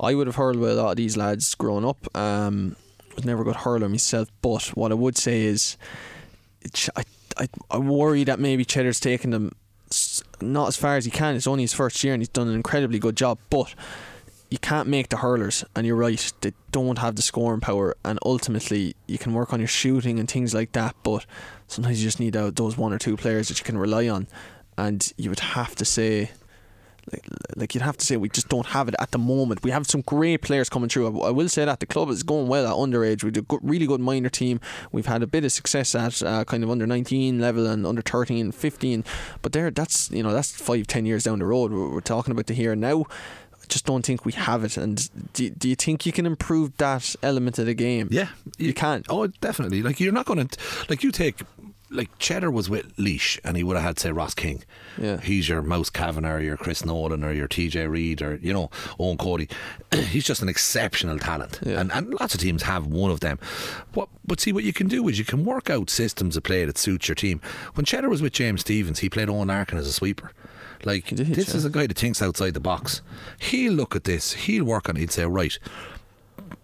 I 0.00 0.14
would 0.14 0.26
have 0.26 0.36
hurled 0.36 0.58
with 0.58 0.72
a 0.72 0.82
lot 0.82 0.90
of 0.90 0.96
these 0.96 1.16
lads 1.16 1.54
growing 1.54 1.84
up. 1.84 2.16
Um, 2.16 2.76
was 3.16 3.24
never 3.24 3.42
a 3.42 3.44
good 3.44 3.56
hurler 3.56 3.88
myself, 3.88 4.30
but 4.42 4.68
what 4.76 4.92
I 4.92 4.94
would 4.94 5.16
say 5.16 5.42
is, 5.42 5.76
I, 6.96 7.02
I 7.36 7.48
I 7.70 7.78
worry 7.78 8.24
that 8.24 8.38
maybe 8.38 8.64
Cheddar's 8.64 9.00
taking 9.00 9.32
them 9.32 9.54
not 10.40 10.68
as 10.68 10.76
far 10.76 10.96
as 10.96 11.04
he 11.04 11.10
can. 11.10 11.34
It's 11.34 11.46
only 11.46 11.64
his 11.64 11.74
first 11.74 12.02
year 12.04 12.14
and 12.14 12.20
he's 12.20 12.28
done 12.28 12.48
an 12.48 12.54
incredibly 12.54 12.98
good 12.98 13.16
job, 13.16 13.38
but. 13.50 13.74
You 14.50 14.56
can't 14.56 14.88
make 14.88 15.10
the 15.10 15.18
hurlers, 15.18 15.62
and 15.76 15.86
you're 15.86 15.94
right. 15.94 16.32
They 16.40 16.54
don't 16.72 16.96
have 16.96 17.16
the 17.16 17.20
scoring 17.20 17.60
power, 17.60 17.94
and 18.02 18.18
ultimately, 18.24 18.96
you 19.06 19.18
can 19.18 19.34
work 19.34 19.52
on 19.52 19.60
your 19.60 19.68
shooting 19.68 20.18
and 20.18 20.26
things 20.26 20.54
like 20.54 20.72
that. 20.72 20.96
But 21.02 21.26
sometimes 21.66 22.02
you 22.02 22.08
just 22.08 22.18
need 22.18 22.32
those 22.32 22.78
one 22.78 22.94
or 22.94 22.98
two 22.98 23.18
players 23.18 23.48
that 23.48 23.58
you 23.58 23.64
can 23.66 23.76
rely 23.76 24.08
on, 24.08 24.26
and 24.78 25.12
you 25.16 25.28
would 25.28 25.40
have 25.40 25.74
to 25.74 25.84
say, 25.84 26.30
like, 27.12 27.26
like 27.56 27.74
you'd 27.74 27.82
have 27.82 27.96
to 27.96 28.06
say, 28.06 28.16
we 28.16 28.28
just 28.28 28.48
don't 28.48 28.66
have 28.66 28.86
it 28.88 28.94
at 29.00 29.10
the 29.10 29.18
moment. 29.18 29.62
We 29.64 29.70
have 29.72 29.86
some 29.86 30.02
great 30.02 30.42
players 30.42 30.68
coming 30.68 30.88
through. 30.88 31.06
I, 31.20 31.28
I 31.28 31.30
will 31.30 31.48
say 31.48 31.64
that 31.64 31.80
the 31.80 31.86
club 31.86 32.10
is 32.10 32.22
going 32.22 32.46
well 32.46 32.66
at 32.66 32.74
underage. 32.74 33.24
We 33.24 33.30
do 33.32 33.40
a 33.40 33.42
good, 33.42 33.60
really 33.62 33.86
good 33.86 34.00
minor 34.00 34.28
team. 34.28 34.60
We've 34.92 35.06
had 35.06 35.22
a 35.22 35.26
bit 35.26 35.44
of 35.44 35.50
success 35.52 35.94
at 35.94 36.22
uh, 36.22 36.44
kind 36.44 36.62
of 36.62 36.70
under 36.70 36.86
19 36.86 37.40
level 37.40 37.66
and 37.66 37.84
under 37.84 38.02
13, 38.02 38.52
15. 38.52 39.04
But 39.42 39.52
there, 39.52 39.70
that's 39.70 40.10
you 40.12 40.22
know 40.22 40.32
that's 40.32 40.52
five, 40.52 40.86
ten 40.86 41.06
years 41.06 41.24
down 41.24 41.40
the 41.40 41.46
road. 41.46 41.72
We're, 41.72 41.90
we're 41.90 42.00
talking 42.00 42.32
about 42.32 42.46
the 42.46 42.54
here 42.54 42.72
and 42.72 42.80
now. 42.80 43.04
just 43.68 43.84
don't 43.84 44.04
think 44.06 44.24
we 44.24 44.32
have 44.32 44.62
it. 44.64 44.76
And 44.76 45.10
do, 45.32 45.50
do 45.50 45.68
you 45.68 45.74
think 45.76 46.06
you 46.06 46.12
can 46.12 46.24
improve 46.26 46.76
that 46.76 47.16
element 47.22 47.58
of 47.58 47.66
the 47.66 47.74
game? 47.74 48.08
Yeah, 48.10 48.28
You 48.58 48.74
can. 48.74 49.02
Oh, 49.08 49.26
definitely. 49.26 49.82
Like 49.82 49.98
you're 49.98 50.12
not 50.12 50.26
going 50.26 50.46
to 50.46 50.58
like 50.88 51.02
you 51.02 51.10
take 51.10 51.40
like 51.90 52.16
Cheddar 52.18 52.50
was 52.50 52.68
with 52.68 52.94
Laois, 52.96 53.38
and 53.44 53.56
he 53.56 53.62
would 53.64 53.76
have 53.76 53.84
had 53.84 53.98
say 53.98 54.12
Ross 54.12 54.34
King. 54.34 54.62
Yeah. 55.00 55.18
he's 55.20 55.48
your 55.48 55.62
Mouse 55.62 55.90
Kavanagh, 55.90 56.34
or 56.34 56.40
your 56.40 56.56
Chris 56.56 56.84
Nolan, 56.84 57.24
or 57.24 57.32
your 57.32 57.48
TJ 57.48 57.88
Reid, 57.90 58.20
or 58.22 58.36
you 58.36 58.52
know 58.52 58.68
Eoin 58.98 59.18
Cody. 59.18 59.48
he's 59.94 60.24
just 60.24 60.42
an 60.42 60.48
exceptional 60.48 61.18
talent, 61.18 61.60
Yeah. 61.64 61.80
and 61.80 61.92
and 61.92 62.12
lots 62.20 62.34
of 62.34 62.40
teams 62.40 62.62
have 62.64 62.86
one 62.86 63.10
of 63.10 63.20
them. 63.20 63.38
What, 63.94 64.08
but 64.26 64.40
see, 64.40 64.52
what 64.52 64.64
you 64.64 64.72
can 64.72 64.88
do 64.88 65.08
is 65.08 65.18
you 65.18 65.24
can 65.24 65.44
work 65.44 65.70
out 65.70 65.88
systems 65.90 66.36
of 66.36 66.42
play 66.42 66.64
that 66.64 66.76
suits 66.78 67.08
your 67.08 67.14
team. 67.14 67.40
When 67.74 67.84
Cheddar 67.86 68.08
was 68.08 68.20
with 68.22 68.32
James 68.32 68.60
Stephens, 68.60 68.98
he 68.98 69.08
played 69.08 69.28
Eoin 69.28 69.48
Larkin 69.48 69.78
as 69.78 69.86
a 69.86 69.92
sweeper. 69.92 70.32
Like 70.84 71.06
did, 71.08 71.18
this 71.26 71.48
yeah. 71.48 71.56
is 71.56 71.64
a 71.64 71.70
guy 71.70 71.86
that 71.86 71.98
thinks 71.98 72.22
outside 72.22 72.54
the 72.54 72.60
box. 72.60 73.02
He'll 73.40 73.72
look 73.72 73.96
at 73.96 74.04
this. 74.04 74.32
He'll 74.34 74.64
work 74.64 74.88
on 74.88 74.96
it. 74.96 75.00
He'd 75.00 75.10
say, 75.10 75.24
right, 75.24 75.58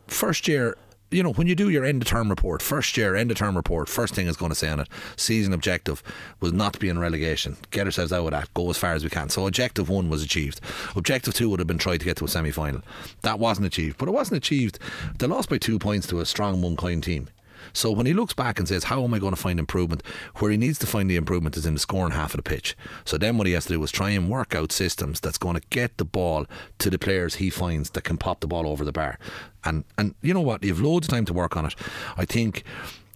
first 0.06 0.46
year, 0.48 0.76
you 1.14 1.22
know, 1.22 1.32
when 1.32 1.46
you 1.46 1.54
do 1.54 1.70
your 1.70 1.84
end 1.84 2.02
of 2.02 2.08
term 2.08 2.28
report, 2.28 2.60
first 2.60 2.96
year 2.96 3.14
end 3.14 3.30
of 3.30 3.36
term 3.36 3.56
report, 3.56 3.88
first 3.88 4.14
thing 4.14 4.26
is 4.26 4.36
going 4.36 4.50
to 4.50 4.56
say 4.56 4.68
on 4.68 4.80
it, 4.80 4.88
season 5.16 5.52
objective 5.52 6.02
was 6.40 6.52
not 6.52 6.72
to 6.72 6.80
be 6.80 6.88
in 6.88 6.98
relegation. 6.98 7.56
Get 7.70 7.86
ourselves 7.86 8.12
out 8.12 8.24
of 8.24 8.30
that, 8.32 8.52
go 8.54 8.68
as 8.68 8.76
far 8.76 8.94
as 8.94 9.04
we 9.04 9.10
can. 9.10 9.28
So 9.28 9.46
objective 9.46 9.88
one 9.88 10.08
was 10.10 10.22
achieved. 10.22 10.60
Objective 10.96 11.34
two 11.34 11.48
would 11.50 11.60
have 11.60 11.68
been 11.68 11.78
tried 11.78 11.98
to 11.98 12.04
get 12.04 12.16
to 12.16 12.24
a 12.24 12.28
semi 12.28 12.50
final. 12.50 12.82
That 13.22 13.38
wasn't 13.38 13.68
achieved, 13.68 13.98
but 13.98 14.08
it 14.08 14.12
wasn't 14.12 14.38
achieved. 14.38 14.78
They 15.18 15.26
lost 15.26 15.48
by 15.48 15.58
two 15.58 15.78
points 15.78 16.06
to 16.08 16.20
a 16.20 16.26
strong 16.26 16.60
one 16.60 16.76
kind 16.76 17.02
team. 17.02 17.28
So 17.72 17.90
when 17.90 18.06
he 18.06 18.12
looks 18.12 18.34
back 18.34 18.58
and 18.58 18.68
says, 18.68 18.84
How 18.84 19.04
am 19.04 19.14
I 19.14 19.18
going 19.18 19.34
to 19.34 19.40
find 19.40 19.58
improvement? 19.58 20.02
Where 20.36 20.50
he 20.50 20.56
needs 20.56 20.78
to 20.80 20.86
find 20.86 21.10
the 21.10 21.16
improvement 21.16 21.56
is 21.56 21.66
in 21.66 21.74
the 21.74 21.80
scoring 21.80 22.12
half 22.12 22.34
of 22.34 22.38
the 22.38 22.48
pitch. 22.48 22.76
So 23.04 23.18
then 23.18 23.38
what 23.38 23.46
he 23.46 23.52
has 23.52 23.66
to 23.66 23.74
do 23.74 23.82
is 23.82 23.90
try 23.90 24.10
and 24.10 24.28
work 24.28 24.54
out 24.54 24.72
systems 24.72 25.20
that's 25.20 25.38
going 25.38 25.56
to 25.56 25.62
get 25.70 25.96
the 25.96 26.04
ball 26.04 26.46
to 26.78 26.90
the 26.90 26.98
players 26.98 27.36
he 27.36 27.50
finds 27.50 27.90
that 27.90 28.04
can 28.04 28.16
pop 28.16 28.40
the 28.40 28.46
ball 28.46 28.68
over 28.68 28.84
the 28.84 28.92
bar. 28.92 29.18
And 29.64 29.84
and 29.96 30.14
you 30.22 30.34
know 30.34 30.40
what? 30.40 30.62
You've 30.62 30.80
loads 30.80 31.08
of 31.08 31.10
time 31.12 31.24
to 31.26 31.32
work 31.32 31.56
on 31.56 31.66
it. 31.66 31.74
I 32.16 32.24
think 32.24 32.64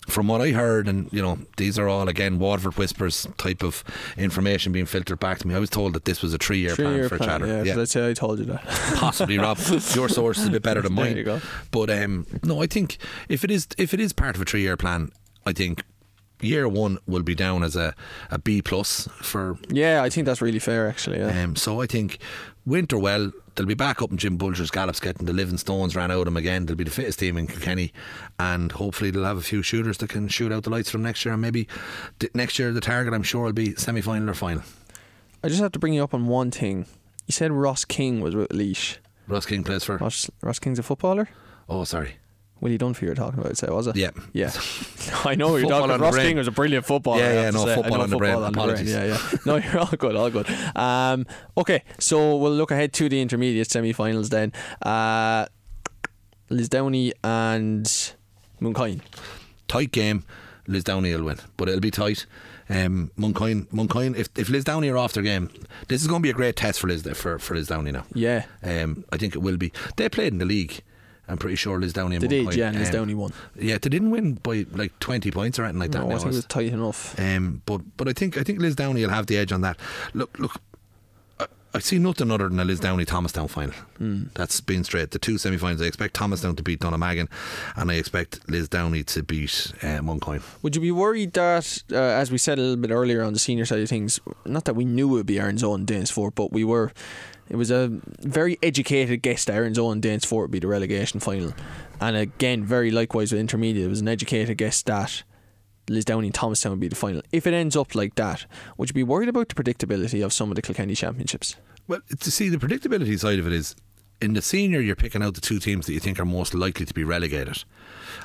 from 0.08 0.26
what 0.26 0.40
I 0.40 0.50
heard, 0.50 0.88
and 0.88 1.12
you 1.12 1.22
know, 1.22 1.38
these 1.58 1.78
are 1.78 1.88
all 1.88 2.08
again 2.08 2.38
Waterford 2.38 2.76
whispers 2.76 3.26
type 3.36 3.62
of 3.62 3.84
information 4.16 4.72
being 4.72 4.86
filtered 4.86 5.20
back 5.20 5.38
to 5.40 5.46
me. 5.46 5.54
I 5.54 5.58
was 5.58 5.70
told 5.70 5.92
that 5.94 6.04
this 6.04 6.22
was 6.22 6.34
a 6.34 6.38
three 6.38 6.58
year 6.58 6.74
plan 6.74 6.88
Three-year 6.88 7.08
for 7.08 7.18
plan, 7.18 7.40
Cheddar. 7.40 7.46
Yeah, 7.46 7.62
Yeah. 7.62 7.74
let's 7.76 7.92
say 7.92 8.08
I 8.10 8.14
told 8.14 8.38
you 8.38 8.46
that. 8.46 8.64
Possibly, 8.96 9.38
Rob. 9.38 9.58
Your 9.94 10.08
source 10.08 10.38
is 10.38 10.46
a 10.48 10.50
bit 10.50 10.62
better 10.62 10.82
than 10.82 10.94
mine. 10.94 11.08
There 11.10 11.18
you 11.18 11.24
go. 11.24 11.40
But 11.70 11.90
um, 11.90 12.26
no, 12.42 12.62
I 12.62 12.66
think 12.66 12.98
if 13.28 13.44
it 13.44 13.50
is 13.50 13.68
if 13.76 13.92
it 13.94 14.00
is 14.00 14.12
part 14.12 14.34
of 14.36 14.42
a 14.42 14.44
three 14.44 14.62
year 14.62 14.76
plan, 14.76 15.10
I 15.46 15.52
think 15.52 15.82
year 16.40 16.68
one 16.68 16.98
will 17.06 17.22
be 17.24 17.34
down 17.34 17.62
as 17.64 17.74
a, 17.76 17.94
a 18.30 18.38
B 18.38 18.62
plus 18.62 19.08
for. 19.20 19.58
yeah, 19.70 20.02
I 20.02 20.08
think 20.08 20.24
that's 20.24 20.40
really 20.40 20.60
fair, 20.60 20.88
actually. 20.88 21.18
Yeah. 21.18 21.42
Um, 21.44 21.56
so 21.56 21.80
I 21.82 21.86
think 21.86 22.18
winter 22.68 22.98
well. 22.98 23.32
They'll 23.54 23.66
be 23.66 23.74
back 23.74 24.00
up 24.00 24.10
in 24.12 24.18
Jim 24.18 24.36
Bulger's 24.36 24.70
gallops 24.70 25.00
getting 25.00 25.26
the 25.26 25.32
living 25.32 25.58
stones 25.58 25.96
ran 25.96 26.10
out 26.12 26.20
of 26.20 26.24
them 26.26 26.36
again. 26.36 26.66
They'll 26.66 26.76
be 26.76 26.84
the 26.84 26.90
fittest 26.90 27.18
team 27.18 27.36
in 27.36 27.48
Kilkenny, 27.48 27.92
and 28.38 28.70
hopefully 28.70 29.10
they'll 29.10 29.24
have 29.24 29.38
a 29.38 29.42
few 29.42 29.62
shooters 29.62 29.98
that 29.98 30.10
can 30.10 30.28
shoot 30.28 30.52
out 30.52 30.62
the 30.62 30.70
lights 30.70 30.90
from 30.90 31.02
next 31.02 31.24
year. 31.24 31.32
And 31.32 31.42
maybe 31.42 31.66
th- 32.20 32.34
next 32.34 32.58
year 32.58 32.72
the 32.72 32.80
target, 32.80 33.14
I'm 33.14 33.24
sure, 33.24 33.44
will 33.44 33.52
be 33.52 33.74
semi 33.74 34.00
final 34.00 34.30
or 34.30 34.34
final. 34.34 34.62
I 35.42 35.48
just 35.48 35.60
have 35.60 35.72
to 35.72 35.78
bring 35.78 35.94
you 35.94 36.04
up 36.04 36.14
on 36.14 36.26
one 36.28 36.50
thing. 36.50 36.86
You 37.26 37.32
said 37.32 37.50
Ross 37.52 37.84
King 37.84 38.20
was 38.20 38.36
with 38.36 38.50
Laois. 38.52 38.98
Ross 39.26 39.46
King 39.46 39.64
plays 39.64 39.84
for. 39.84 39.96
Ross, 39.96 40.30
Ross 40.42 40.58
King's 40.58 40.78
a 40.78 40.82
footballer? 40.82 41.28
Oh, 41.68 41.84
sorry. 41.84 42.16
Willie 42.60 42.78
Dunphy 42.78 43.02
you're 43.02 43.14
talking 43.14 43.40
about, 43.40 43.56
say, 43.56 43.68
was 43.68 43.86
it? 43.86 43.96
Yeah. 43.96 44.10
Yeah. 44.32 44.50
I 45.24 45.34
know 45.34 45.52
what 45.52 45.58
you're 45.60 45.70
talking 45.70 45.90
about. 45.90 46.00
Ross. 46.00 46.16
King 46.16 46.36
was 46.38 46.48
a 46.48 46.52
brilliant 46.52 46.84
footballer. 46.84 47.20
Yeah, 47.20 47.42
yeah, 47.42 47.50
no, 47.50 47.64
say. 47.64 47.74
Football 47.76 48.00
on 48.02 48.10
the 48.10 48.16
brain. 48.16 48.86
Yeah, 48.86 49.04
yeah. 49.04 49.18
No, 49.46 49.56
you're 49.56 49.78
all 49.78 49.86
good, 49.86 50.16
all 50.16 50.30
good. 50.30 50.48
Um, 50.74 51.26
okay, 51.56 51.84
so 51.98 52.36
we'll 52.36 52.52
look 52.52 52.70
ahead 52.70 52.92
to 52.94 53.08
the 53.08 53.20
intermediate 53.20 53.70
semi 53.70 53.92
finals 53.92 54.30
then. 54.30 54.52
Uh, 54.82 55.46
Lisdowney 56.50 57.12
and 57.22 57.84
Mooncoin. 58.60 59.00
tight 59.68 59.92
game. 59.92 60.24
Lisdowney 60.66 61.16
will 61.16 61.24
win, 61.24 61.38
but 61.56 61.68
it'll 61.68 61.80
be 61.80 61.90
tight. 61.90 62.26
Um, 62.68 63.10
Mooncoin, 63.18 63.66
Mooncoin. 63.68 64.14
If 64.16 64.28
if 64.36 64.48
Lisdowney 64.48 64.92
are 64.92 64.98
off 64.98 65.14
their 65.14 65.22
game, 65.22 65.48
this 65.88 66.02
is 66.02 66.08
going 66.08 66.20
to 66.20 66.22
be 66.22 66.30
a 66.30 66.34
great 66.34 66.56
test 66.56 66.80
for 66.80 66.88
Liz 66.88 67.02
for 67.14 67.38
for 67.38 67.54
Lisdowney 67.56 67.92
now. 67.92 68.04
Yeah. 68.12 68.44
Um, 68.62 69.04
I 69.10 69.16
think 69.16 69.34
it 69.34 69.38
will 69.38 69.56
be. 69.56 69.72
They 69.96 70.08
played 70.08 70.32
in 70.32 70.38
the 70.38 70.44
league. 70.44 70.82
I'm 71.28 71.38
pretty 71.38 71.56
sure 71.56 71.78
Lisdowney. 71.78 72.20
They 72.20 72.26
did, 72.26 72.46
Mooncoin, 72.46 72.56
yeah, 72.56 72.68
and 72.68 72.78
Liz 72.78 72.88
um, 72.88 72.94
Downey 72.94 73.14
won. 73.14 73.32
Yeah, 73.54 73.78
they 73.78 73.90
didn't 73.90 74.10
win 74.10 74.34
by 74.34 74.66
like 74.72 74.98
20 75.00 75.30
points 75.30 75.58
or 75.58 75.64
anything 75.64 75.80
like 75.80 75.92
that. 75.92 76.00
No, 76.00 76.10
I 76.10 76.18
think 76.18 76.32
it 76.32 76.36
was 76.36 76.44
tight 76.46 76.72
enough. 76.72 77.18
um, 77.20 77.62
but 77.66 77.82
but 77.96 78.08
I 78.08 78.12
think 78.12 78.38
I 78.38 78.42
think 78.42 78.60
Lisdowney 78.60 79.02
will 79.02 79.10
have 79.10 79.26
the 79.26 79.36
edge 79.36 79.52
on 79.52 79.60
that. 79.60 79.76
Look 80.14 80.38
look, 80.38 80.60
I, 81.74 81.80
see 81.80 81.98
nothing 81.98 82.30
other 82.30 82.48
than 82.48 82.58
a 82.58 82.64
Lisdowney 82.64 83.06
Thomastown 83.06 83.48
final. 83.48 83.74
Hmm. 83.98 84.24
That's 84.34 84.60
been 84.60 84.84
straight. 84.84 85.10
The 85.10 85.18
two 85.18 85.38
semi-finals. 85.38 85.82
I 85.82 85.84
expect 85.84 86.14
Thomastown 86.14 86.56
to 86.56 86.62
beat 86.62 86.80
Dunnamaggin, 86.80 87.28
and 87.76 87.90
I 87.90 87.94
expect 87.94 88.46
Lisdowney 88.46 89.04
to 89.06 89.22
beat 89.22 89.72
uh, 89.82 90.00
Mooncoin. 90.00 90.42
Would 90.62 90.74
you 90.74 90.80
be 90.82 90.90
worried 90.90 91.34
that, 91.34 91.82
uh, 91.92 91.96
as 91.96 92.30
we 92.30 92.38
said 92.38 92.58
a 92.58 92.62
little 92.62 92.76
bit 92.76 92.90
earlier 92.90 93.22
on 93.22 93.32
the 93.34 93.38
senior 93.38 93.66
side 93.66 93.80
of 93.80 93.88
things, 93.88 94.18
not 94.46 94.64
that 94.64 94.74
we 94.74 94.84
knew 94.84 95.08
it 95.10 95.12
would 95.12 95.26
be 95.26 95.38
Erin's 95.38 95.62
Own 95.62 95.84
Danesfort, 95.86 96.34
but 96.34 96.52
we 96.52 96.64
were. 96.64 96.92
It 97.50 97.56
was 97.56 97.70
a 97.70 97.88
very 98.20 98.58
educated 98.62 99.22
guest 99.22 99.48
Erin's 99.48 99.78
Own 99.78 100.00
Danesfort 100.00 100.42
would 100.42 100.50
be 100.50 100.58
the 100.58 100.66
relegation 100.66 101.20
final, 101.20 101.54
and 102.00 102.16
again, 102.16 102.64
very 102.64 102.90
likewise 102.90 103.32
with 103.32 103.40
intermediate, 103.40 103.86
it 103.86 103.88
was 103.88 104.00
an 104.00 104.08
educated 104.08 104.58
guess 104.58 104.82
that 104.82 105.22
Lisdowney 105.86 106.26
and 106.26 106.34
Thomastown 106.34 106.72
would 106.72 106.80
be 106.80 106.88
the 106.88 106.96
final. 106.96 107.22
If 107.32 107.46
it 107.46 107.54
ends 107.54 107.76
up 107.76 107.94
like 107.94 108.14
that, 108.16 108.46
would 108.76 108.90
you 108.90 108.94
be 108.94 109.02
worried 109.02 109.28
about 109.28 109.48
the 109.48 109.54
predictability 109.54 110.24
of 110.24 110.32
some 110.32 110.50
of 110.50 110.56
the 110.56 110.62
Kilkenny 110.62 110.94
championships? 110.94 111.56
Well, 111.86 112.00
to 112.20 112.30
see 112.30 112.50
the 112.50 112.58
predictability 112.58 113.18
side 113.18 113.38
of 113.38 113.46
it 113.46 113.52
is 113.52 113.74
in 114.20 114.34
the 114.34 114.42
senior, 114.42 114.80
you're 114.80 114.96
picking 114.96 115.22
out 115.22 115.34
the 115.34 115.40
two 115.40 115.58
teams 115.58 115.86
that 115.86 115.92
you 115.92 116.00
think 116.00 116.18
are 116.18 116.24
most 116.24 116.52
likely 116.52 116.84
to 116.84 116.94
be 116.94 117.04
relegated, 117.04 117.64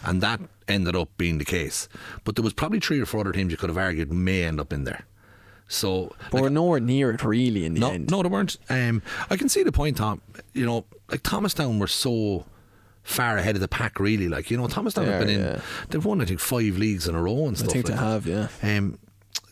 and 0.03 0.21
that 0.21 0.41
ended 0.67 0.95
up 0.95 1.09
being 1.17 1.37
the 1.37 1.45
case. 1.45 1.87
But 2.23 2.35
there 2.35 2.43
was 2.43 2.53
probably 2.53 2.79
three 2.79 2.99
or 2.99 3.05
four 3.05 3.21
other 3.21 3.31
teams 3.31 3.51
you 3.51 3.57
could 3.57 3.69
have 3.69 3.77
argued 3.77 4.11
may 4.11 4.43
end 4.43 4.59
up 4.59 4.73
in 4.73 4.83
there. 4.83 5.05
So, 5.73 6.15
But 6.31 6.41
we're 6.41 6.49
nowhere 6.49 6.79
near 6.79 7.11
it 7.11 7.23
really 7.23 7.65
in 7.65 7.73
the 7.73 7.79
no, 7.79 7.91
end. 7.91 8.11
no, 8.11 8.21
they 8.21 8.29
weren't. 8.29 8.57
Um, 8.69 9.01
I 9.29 9.37
can 9.37 9.49
see 9.49 9.63
the 9.63 9.71
point, 9.71 9.97
Tom. 9.97 10.21
You 10.53 10.65
know, 10.65 10.85
like 11.09 11.23
Thomastown 11.23 11.79
were 11.79 11.87
so 11.87 12.45
far 13.03 13.37
ahead 13.37 13.55
of 13.55 13.61
the 13.61 13.67
pack, 13.67 13.99
really. 13.99 14.29
Like 14.29 14.51
you 14.51 14.57
know, 14.57 14.67
Thomastown 14.67 15.05
have 15.05 15.25
been 15.25 15.41
are, 15.41 15.53
in. 15.55 15.61
They've 15.89 16.05
won, 16.05 16.21
I 16.21 16.25
think, 16.25 16.39
five 16.39 16.77
leagues 16.77 17.07
in 17.07 17.15
a 17.15 17.21
row 17.21 17.47
and 17.47 17.57
stuff. 17.57 17.69
I 17.69 17.73
think 17.73 17.89
like 17.89 17.97
they 17.97 18.03
that. 18.03 18.07
have, 18.07 18.27
yeah. 18.61 18.77
Um, 18.77 18.99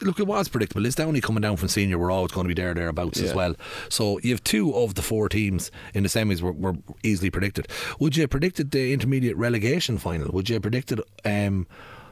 look, 0.02 0.19
it 0.19 0.27
was 0.27 0.48
predictable. 0.48 0.85
It's 0.85 0.95
Downey 0.95 1.22
coming 1.22 1.41
down 1.41 1.57
from 1.57 1.68
senior 1.68 1.98
We're 1.98 2.11
always 2.11 2.31
going 2.31 2.45
to 2.45 2.53
be 2.53 2.60
there, 2.60 2.73
thereabouts 2.73 3.19
as 3.22 3.34
well. 3.34 3.56
So 3.89 4.19
you 4.19 4.31
have 4.31 4.43
two 4.43 4.76
of 4.76 4.95
the 4.95 5.02
four 5.02 5.30
teams 5.30 5.72
in 5.93 6.03
the 6.03 6.10
semis 6.10 6.41
were, 6.41 6.52
were 6.52 6.76
easily 7.03 7.30
predicted. 7.30 7.68
Would 7.99 8.15
you 8.15 8.22
have 8.23 8.30
predicted 8.30 8.72
the 8.72 8.93
intermediate 8.93 9.38
relegation 9.38 9.98
final? 9.98 10.31
Would 10.31 10.49
you 10.49 10.56
have 10.56 10.61
predicted 10.64 11.02
um, 11.26 11.68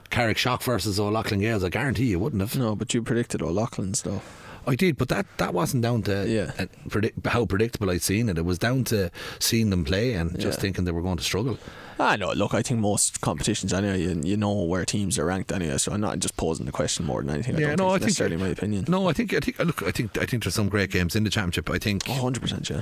Carrickshock 0.10 0.64
versus 0.64 1.00
O'Loughlin 1.00 1.40
Gales? 1.40 1.64
I 1.64 1.70
guarantee 1.70 2.06
you 2.06 2.20
wouldn't 2.20 2.42
have. 2.42 2.56
No, 2.58 2.76
but 2.76 2.94
you 2.94 3.02
predicted 3.02 3.42
O'Loughlin's 3.42 4.02
though. 4.02 4.22
I 4.68 4.76
did, 4.76 4.98
but 4.98 5.08
that, 5.08 5.26
that 5.38 5.54
wasn't 5.54 5.82
down 5.82 6.04
to 6.04 6.28
Yeah. 6.28 6.52
uh, 6.60 6.66
predict, 6.90 7.26
how 7.26 7.46
predictable 7.46 7.90
I'd 7.90 8.04
seen 8.04 8.30
it. 8.30 8.38
It 8.38 8.46
was 8.46 8.60
down 8.60 8.84
to 8.86 9.10
seeing 9.40 9.70
them 9.72 9.84
play 9.86 10.14
and 10.14 10.38
just 10.40 10.58
Yeah. 10.58 10.62
thinking 10.62 10.84
they 10.86 10.92
were 10.92 11.02
going 11.02 11.18
to 11.18 11.24
struggle. 11.24 11.58
Ah, 11.98 12.16
know. 12.18 12.32
look, 12.34 12.54
I 12.54 12.62
think 12.62 12.80
most 12.80 13.20
competitions 13.22 13.74
anyway, 13.74 14.02
you, 14.02 14.22
you 14.24 14.38
know 14.38 14.54
where 14.64 14.86
teams 14.86 15.18
are 15.18 15.26
ranked 15.26 15.52
anyway, 15.52 15.78
so 15.78 15.92
I'm 15.92 16.02
not 16.02 16.20
just 16.20 16.38
posing 16.38 16.66
the 16.66 16.72
question 16.72 17.06
more 17.06 17.22
than 17.22 17.32
anything. 17.32 17.56
I 17.56 17.76
don't 17.76 17.78
think 17.90 17.96
it's 17.96 18.04
necessarily 18.20 18.38
my 18.38 18.50
opinion. 18.50 18.86
No, 18.88 19.10
I 19.10 19.14
think 19.14 19.34
I 19.34 19.40
think 19.40 19.58
look, 19.60 19.82
I 19.84 19.92
think 19.92 20.18
I 20.18 20.26
think 20.26 20.44
there's 20.44 20.56
some 20.56 20.70
great 20.70 20.92
games 20.92 21.16
in 21.16 21.24
the 21.24 21.30
championship. 21.30 21.70
I 21.70 21.80
think 21.80 22.04
Oh, 22.08 22.14
100%, 22.14 22.70
yeah. 22.70 22.82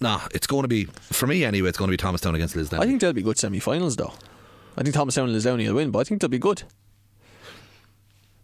nah, 0.00 0.20
it's 0.34 0.46
going 0.46 0.62
to 0.62 0.68
be 0.68 0.84
for 1.00 1.26
me 1.26 1.44
anyway. 1.44 1.68
It's 1.68 1.78
going 1.78 1.88
to 1.88 1.92
be 1.92 1.96
Thomastown 1.98 2.34
against 2.34 2.56
Lisdown. 2.56 2.80
I 2.80 2.86
think 2.86 3.00
they'll 3.00 3.12
be 3.12 3.22
good 3.22 3.38
semi 3.38 3.60
finals, 3.60 3.96
though. 3.96 4.12
I 4.78 4.82
think 4.82 4.94
Thomastown 4.94 5.28
and 5.28 5.36
Lisdowney 5.36 5.66
will 5.66 5.74
win, 5.74 5.90
but 5.90 5.98
I 5.98 6.04
think 6.04 6.20
they'll 6.20 6.28
be 6.28 6.38
good. 6.38 6.62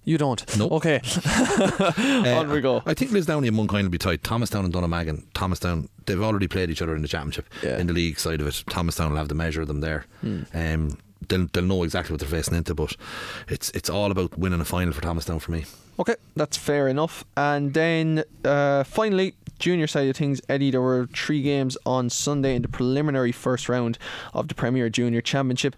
You 0.05 0.19
don't? 0.19 0.45
Nope. 0.59 0.73
Okay. 0.73 1.01
On 2.37 2.51
we 2.51 2.61
go. 2.61 2.79
Uh, 2.79 2.83
I 2.87 2.95
think 2.95 3.13
Lisdown 3.13 3.47
and 3.47 3.57
Mooncoin 3.57 3.85
will 3.85 3.89
be 3.89 3.99
tight. 3.99 4.23
Thomastown 4.23 4.65
and 4.65 4.75
Dunnamaggin. 4.75 5.25
Thomastown, 5.33 5.89
they've 6.07 6.21
already 6.21 6.49
played 6.49 6.69
each 6.71 6.83
other 6.83 6.95
in 6.95 7.03
the 7.03 7.09
championship. 7.09 7.47
Yeah. 7.63 7.77
Hmm. 7.77 7.81
In 7.83 7.87
the 7.87 7.93
league 7.93 8.19
side 8.19 8.41
of 8.41 8.47
it, 8.47 8.65
Thomastown 8.69 9.11
will 9.11 9.17
have 9.17 9.29
the 9.29 9.35
measure 9.35 9.63
of 9.63 9.69
them 9.69 9.81
there. 9.81 10.07
Um, 10.23 10.99
they'll, 11.29 11.47
they'll 11.53 11.65
know 11.65 11.85
exactly 11.85 12.13
what 12.13 12.21
they're 12.21 12.29
facing 12.29 12.57
into, 12.57 12.75
but 12.75 12.97
it's 13.49 13.71
it's 13.71 13.89
all 13.89 14.11
about 14.11 14.37
winning 14.37 14.61
a 14.61 14.65
final 14.65 14.93
for 14.93 15.01
Thomastown 15.01 15.39
for 15.39 15.53
me. 15.53 15.65
Okay, 15.99 16.17
that's 16.35 16.57
fair 16.57 16.89
enough. 16.89 17.25
And 17.37 17.73
then 17.73 18.25
uh, 18.45 18.83
finally, 18.85 19.35
junior 19.59 19.87
side 19.87 20.09
of 20.09 20.17
things, 20.17 20.41
Eddie, 20.49 20.73
there 20.73 20.81
were 20.81 21.07
three 21.15 21.41
games 21.41 21.79
on 21.87 22.11
Sunday 22.11 22.57
in 22.57 22.63
the 22.63 22.69
preliminary 22.69 23.33
first 23.33 23.69
round 23.69 23.97
of 24.33 24.49
the 24.49 24.55
Premier 24.55 24.91
Junior 24.91 25.21
Championship. 25.21 25.77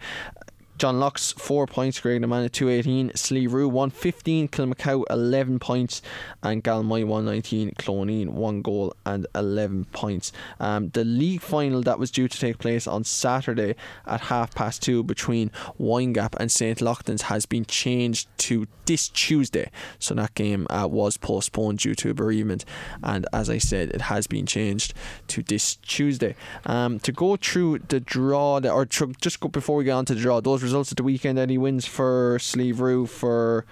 John 0.78 0.96
Lockes, 0.96 1.32
4 1.38 1.66
points. 1.66 2.00
Graignamanagh, 2.00 2.52
218. 2.52 3.10
Slieverue, 3.10 3.66
115. 3.66 4.48
Kilmacow, 4.48 5.04
11 5.08 5.58
points. 5.58 6.02
And 6.42 6.62
Galmoy, 6.62 7.04
119. 7.06 7.72
Cloneen, 7.78 8.28
1 8.28 8.62
goal 8.62 8.94
and 9.06 9.26
11 9.34 9.86
points. 9.86 10.32
Um, 10.60 10.90
the 10.90 11.04
league 11.04 11.40
final 11.40 11.80
that 11.82 11.98
was 11.98 12.10
due 12.10 12.28
to 12.28 12.38
take 12.38 12.58
place 12.58 12.86
on 12.86 13.04
Saturday 13.04 13.74
at 14.06 14.22
half 14.22 14.54
past 14.54 14.82
2 14.82 15.02
between 15.04 15.50
Windgap 15.80 16.34
and 16.38 16.52
St. 16.52 16.78
Lachtain's 16.78 17.22
has 17.22 17.46
been 17.46 17.64
changed 17.64 18.28
to 18.38 18.66
this 18.84 19.08
Tuesday. 19.08 19.70
So 19.98 20.14
that 20.14 20.34
game 20.34 20.66
uh, 20.68 20.86
was 20.90 21.16
postponed 21.16 21.78
due 21.78 21.94
to 21.94 22.10
a 22.10 22.14
bereavement. 22.14 22.64
And 23.02 23.26
as 23.32 23.48
I 23.48 23.58
said, 23.58 23.90
it 23.90 24.02
has 24.02 24.26
been 24.26 24.44
changed 24.44 24.92
to 25.28 25.42
this 25.42 25.76
Tuesday. 25.76 26.36
Um, 26.66 27.00
to 27.00 27.12
go 27.12 27.36
through 27.36 27.80
the 27.88 28.00
draw, 28.00 28.60
or 28.60 28.84
just 28.84 29.40
go 29.40 29.48
before 29.48 29.76
we 29.76 29.84
get 29.84 29.92
on 29.92 30.04
to 30.06 30.14
the 30.14 30.20
draw, 30.20 30.40
those 30.40 30.65
results 30.66 30.92
at 30.92 30.96
the 30.96 31.02
weekend, 31.02 31.38
Eddie 31.38 31.58
wins 31.58 31.86
for 31.86 32.38
Slieverue, 32.38 33.08
for 33.08 33.64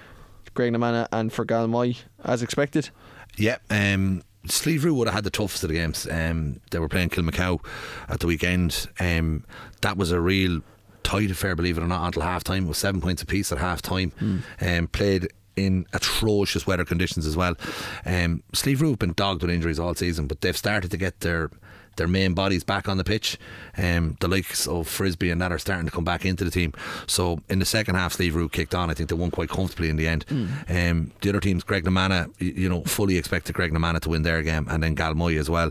Graignamanagh, 0.55 1.09
and 1.13 1.33
for 1.33 1.45
Galmoy, 1.45 1.99
as 2.25 2.43
expected. 2.43 2.91
Yeah, 3.37 3.59
um, 3.69 4.23
Slieverue 4.47 4.95
would 4.95 5.09
have 5.09 5.15
had 5.15 5.25
the 5.25 5.31
toughest 5.31 5.63
of 5.65 5.69
the 5.69 5.75
games. 5.75 6.07
Um, 6.11 6.61
they 6.71 6.79
were 6.79 6.89
playing 6.89 7.11
Kilmacow 7.11 7.65
at 8.09 8.21
the 8.21 8.27
weekend. 8.27 8.89
Um, 9.01 9.45
that 9.81 9.97
was 9.97 10.13
a 10.13 10.21
real 10.21 10.61
tight 11.03 11.31
affair, 11.31 11.57
believe 11.57 11.79
it 11.79 11.83
or 11.83 11.89
not, 11.89 12.07
until 12.07 12.23
half 12.23 12.45
time. 12.45 12.67
It 12.67 12.69
was 12.69 12.79
seven 12.79 13.01
points 13.01 13.23
apiece 13.23 13.53
at 13.53 13.59
half 13.59 13.83
time. 13.83 14.13
Mm. 14.21 14.79
Um, 14.79 14.89
played 14.89 15.29
in 15.57 15.87
atrocious 15.93 16.67
weather 16.67 16.85
conditions 16.85 17.27
as 17.27 17.37
well. 17.37 17.57
Um, 18.05 18.43
Slieverue 18.53 18.91
have 18.91 18.99
been 18.99 19.13
dogged 19.13 19.43
with 19.43 19.51
injuries 19.51 19.79
all 19.79 19.95
season, 19.95 20.27
but 20.27 20.41
they've 20.41 20.57
started 20.57 20.91
to 20.91 20.97
get 20.97 21.21
their 21.21 21.51
their 21.97 22.09
main 22.09 22.35
bodies 22.35 22.65
back 22.65 22.89
on 22.89 22.97
the 22.97 23.05
pitch. 23.05 23.39
Um, 23.77 24.17
the 24.21 24.29
likes 24.29 24.67
of 24.67 24.89
Frisbee 24.89 25.31
and 25.31 25.41
that 25.41 25.53
are 25.53 25.59
starting 25.59 25.87
to 25.87 25.91
come 25.91 26.05
back 26.05 26.25
into 26.25 26.45
the 26.45 26.51
team. 26.51 26.73
So 27.07 27.41
in 27.49 27.59
the 27.59 27.65
second 27.65 27.97
half, 27.97 28.17
Slieverue 28.17 28.51
kicked 28.51 28.75
on. 28.75 28.91
I 28.91 28.95
think 28.95 29.09
they 29.09 29.17
won 29.17 29.31
quite 29.31 29.49
comfortably 29.49 29.89
in 29.89 29.97
the 29.97 30.09
end. 30.09 30.27
Mm. 30.27 30.91
Um, 30.91 31.13
the 31.21 31.29
other 31.31 31.41
teams, 31.41 31.65
Graignamanagh, 31.65 32.41
you 32.41 32.69
know, 32.69 32.83
fully 32.85 33.17
expected 33.17 33.55
Graignamanagh 33.55 34.01
to 34.01 34.11
win 34.11 34.23
their 34.23 34.43
game, 34.43 34.67
and 34.69 34.83
then 34.83 34.97
Galmoy 34.97 35.39
as 35.39 35.51
well. 35.51 35.71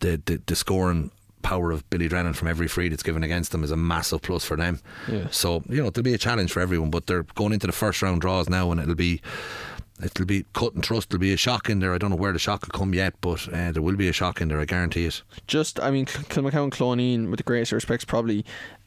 The 0.00 0.20
the, 0.24 0.40
the 0.46 0.56
scoring 0.56 1.10
power 1.46 1.70
of 1.70 1.88
Billy 1.90 2.08
Drennan 2.08 2.32
from 2.32 2.48
every 2.48 2.66
free 2.66 2.88
that's 2.88 3.04
given 3.04 3.22
against 3.22 3.52
them 3.52 3.62
is 3.62 3.70
a 3.70 3.76
massive 3.76 4.20
plus 4.20 4.44
for 4.44 4.56
them. 4.56 4.80
Yeah. 5.08 5.28
So 5.30 5.62
you 5.68 5.80
know 5.80 5.86
it'll 5.86 6.02
be 6.02 6.14
a 6.14 6.18
challenge 6.18 6.52
for 6.52 6.60
everyone, 6.60 6.90
but 6.90 7.06
they're 7.06 7.22
going 7.22 7.52
into 7.52 7.68
the 7.68 7.72
first 7.72 8.02
round 8.02 8.20
draws 8.20 8.48
now, 8.48 8.72
and 8.72 8.80
it'll 8.80 8.96
be 8.96 9.22
it'll 10.02 10.26
be 10.26 10.44
cut 10.52 10.74
and 10.74 10.84
trust. 10.84 11.10
There'll 11.10 11.20
be 11.20 11.32
a 11.32 11.36
shock 11.36 11.68
in 11.68 11.80
there. 11.80 11.94
I 11.94 11.98
don't 11.98 12.10
know 12.10 12.16
where 12.16 12.32
the 12.32 12.38
shock 12.38 12.62
will 12.62 12.78
come 12.78 12.94
yet, 12.94 13.14
but 13.20 13.48
uh, 13.52 13.72
there 13.72 13.82
will 13.82 13.96
be 13.96 14.08
a 14.08 14.12
shock 14.12 14.40
in 14.40 14.48
there. 14.48 14.60
I 14.60 14.64
guarantee 14.64 15.06
it. 15.06 15.22
Just, 15.46 15.80
I 15.80 15.90
mean, 15.90 16.06
Kilmacow 16.06 16.64
and 16.64 16.72
Cloneen, 16.72 17.30
with 17.30 17.38
the 17.38 17.44
greatest 17.44 17.72
respects, 17.72 18.04
probably 18.04 18.44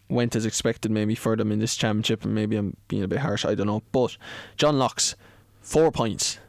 went 0.10 0.36
as 0.36 0.46
expected 0.46 0.92
maybe 0.92 1.16
for 1.16 1.36
them 1.36 1.52
in 1.52 1.60
this 1.60 1.76
championship, 1.76 2.24
and 2.26 2.34
maybe 2.34 2.56
I'm 2.56 2.76
being 2.88 3.04
a 3.04 3.08
bit 3.08 3.20
harsh. 3.20 3.46
I 3.46 3.56
don't 3.56 3.68
know, 3.68 3.84
but 3.92 4.18
John 4.58 4.76
Lockes, 4.76 5.16
four 5.62 5.92
points. 5.92 6.40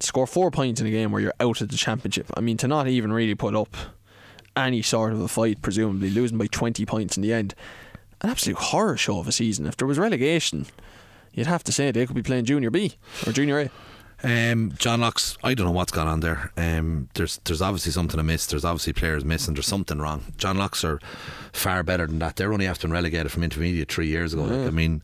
Score 0.00 0.26
four 0.26 0.50
points 0.50 0.80
in 0.80 0.86
a 0.86 0.90
game 0.90 1.12
where 1.12 1.22
you're 1.22 1.34
out 1.38 1.60
of 1.60 1.68
the 1.68 1.76
championship. 1.76 2.26
I 2.36 2.40
mean, 2.40 2.56
to 2.58 2.66
not 2.66 2.88
even 2.88 3.12
really 3.12 3.36
put 3.36 3.54
up 3.54 3.76
any 4.56 4.82
sort 4.82 5.12
of 5.12 5.20
a 5.20 5.28
fight, 5.28 5.62
presumably 5.62 6.10
losing 6.10 6.38
by 6.38 6.48
20 6.48 6.84
points 6.84 7.16
in 7.16 7.22
the 7.22 7.32
end, 7.32 7.54
an 8.20 8.30
absolute 8.30 8.58
horror 8.58 8.96
show 8.96 9.20
of 9.20 9.28
a 9.28 9.32
season. 9.32 9.66
If 9.66 9.76
there 9.76 9.86
was 9.86 9.98
relegation, 9.98 10.66
you'd 11.32 11.46
have 11.46 11.64
to 11.64 11.72
say 11.72 11.90
they 11.90 12.06
could 12.06 12.16
be 12.16 12.22
playing 12.22 12.44
Junior 12.44 12.70
B 12.70 12.94
or 13.26 13.32
Junior 13.32 13.60
A. 13.60 13.70
Um, 14.24 14.72
John 14.78 15.00
Lockes, 15.00 15.36
I 15.42 15.54
don't 15.54 15.66
know 15.66 15.72
what's 15.72 15.90
gone 15.90 16.06
on 16.06 16.20
there. 16.20 16.52
Um, 16.56 17.08
there's 17.14 17.40
there's 17.44 17.60
obviously 17.60 17.90
something 17.90 18.20
amiss. 18.20 18.46
There's 18.46 18.64
obviously 18.64 18.92
players 18.92 19.24
missing. 19.24 19.54
There's 19.54 19.66
something 19.66 19.98
wrong. 19.98 20.32
John 20.36 20.56
Lockes 20.58 20.84
are 20.84 21.00
far 21.52 21.82
better 21.82 22.06
than 22.06 22.20
that. 22.20 22.36
They're 22.36 22.52
only 22.52 22.66
after 22.66 22.86
been 22.86 22.92
relegated 22.92 23.32
from 23.32 23.42
intermediate 23.42 23.90
three 23.90 24.06
years 24.06 24.32
ago. 24.32 24.46
Yeah. 24.46 24.66
I 24.66 24.70
mean, 24.70 25.02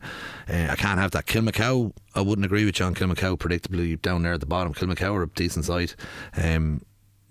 uh, 0.49 0.67
I 0.69 0.75
can't 0.75 0.99
have 0.99 1.11
that. 1.11 1.25
Kilmacow, 1.25 1.91
I 2.15 2.21
wouldn't 2.21 2.45
agree 2.45 2.63
with 2.63 2.75
John 2.75 2.95
Kilmacow. 2.95 3.37
Predictably 3.37 4.01
down 4.01 4.23
there 4.23 4.33
at 4.33 4.39
the 4.39 4.45
bottom, 4.45 4.73
Kilmacow 4.73 5.13
are 5.13 5.23
a 5.23 5.27
decent 5.27 5.65
side. 5.65 5.93
Um, 6.41 6.81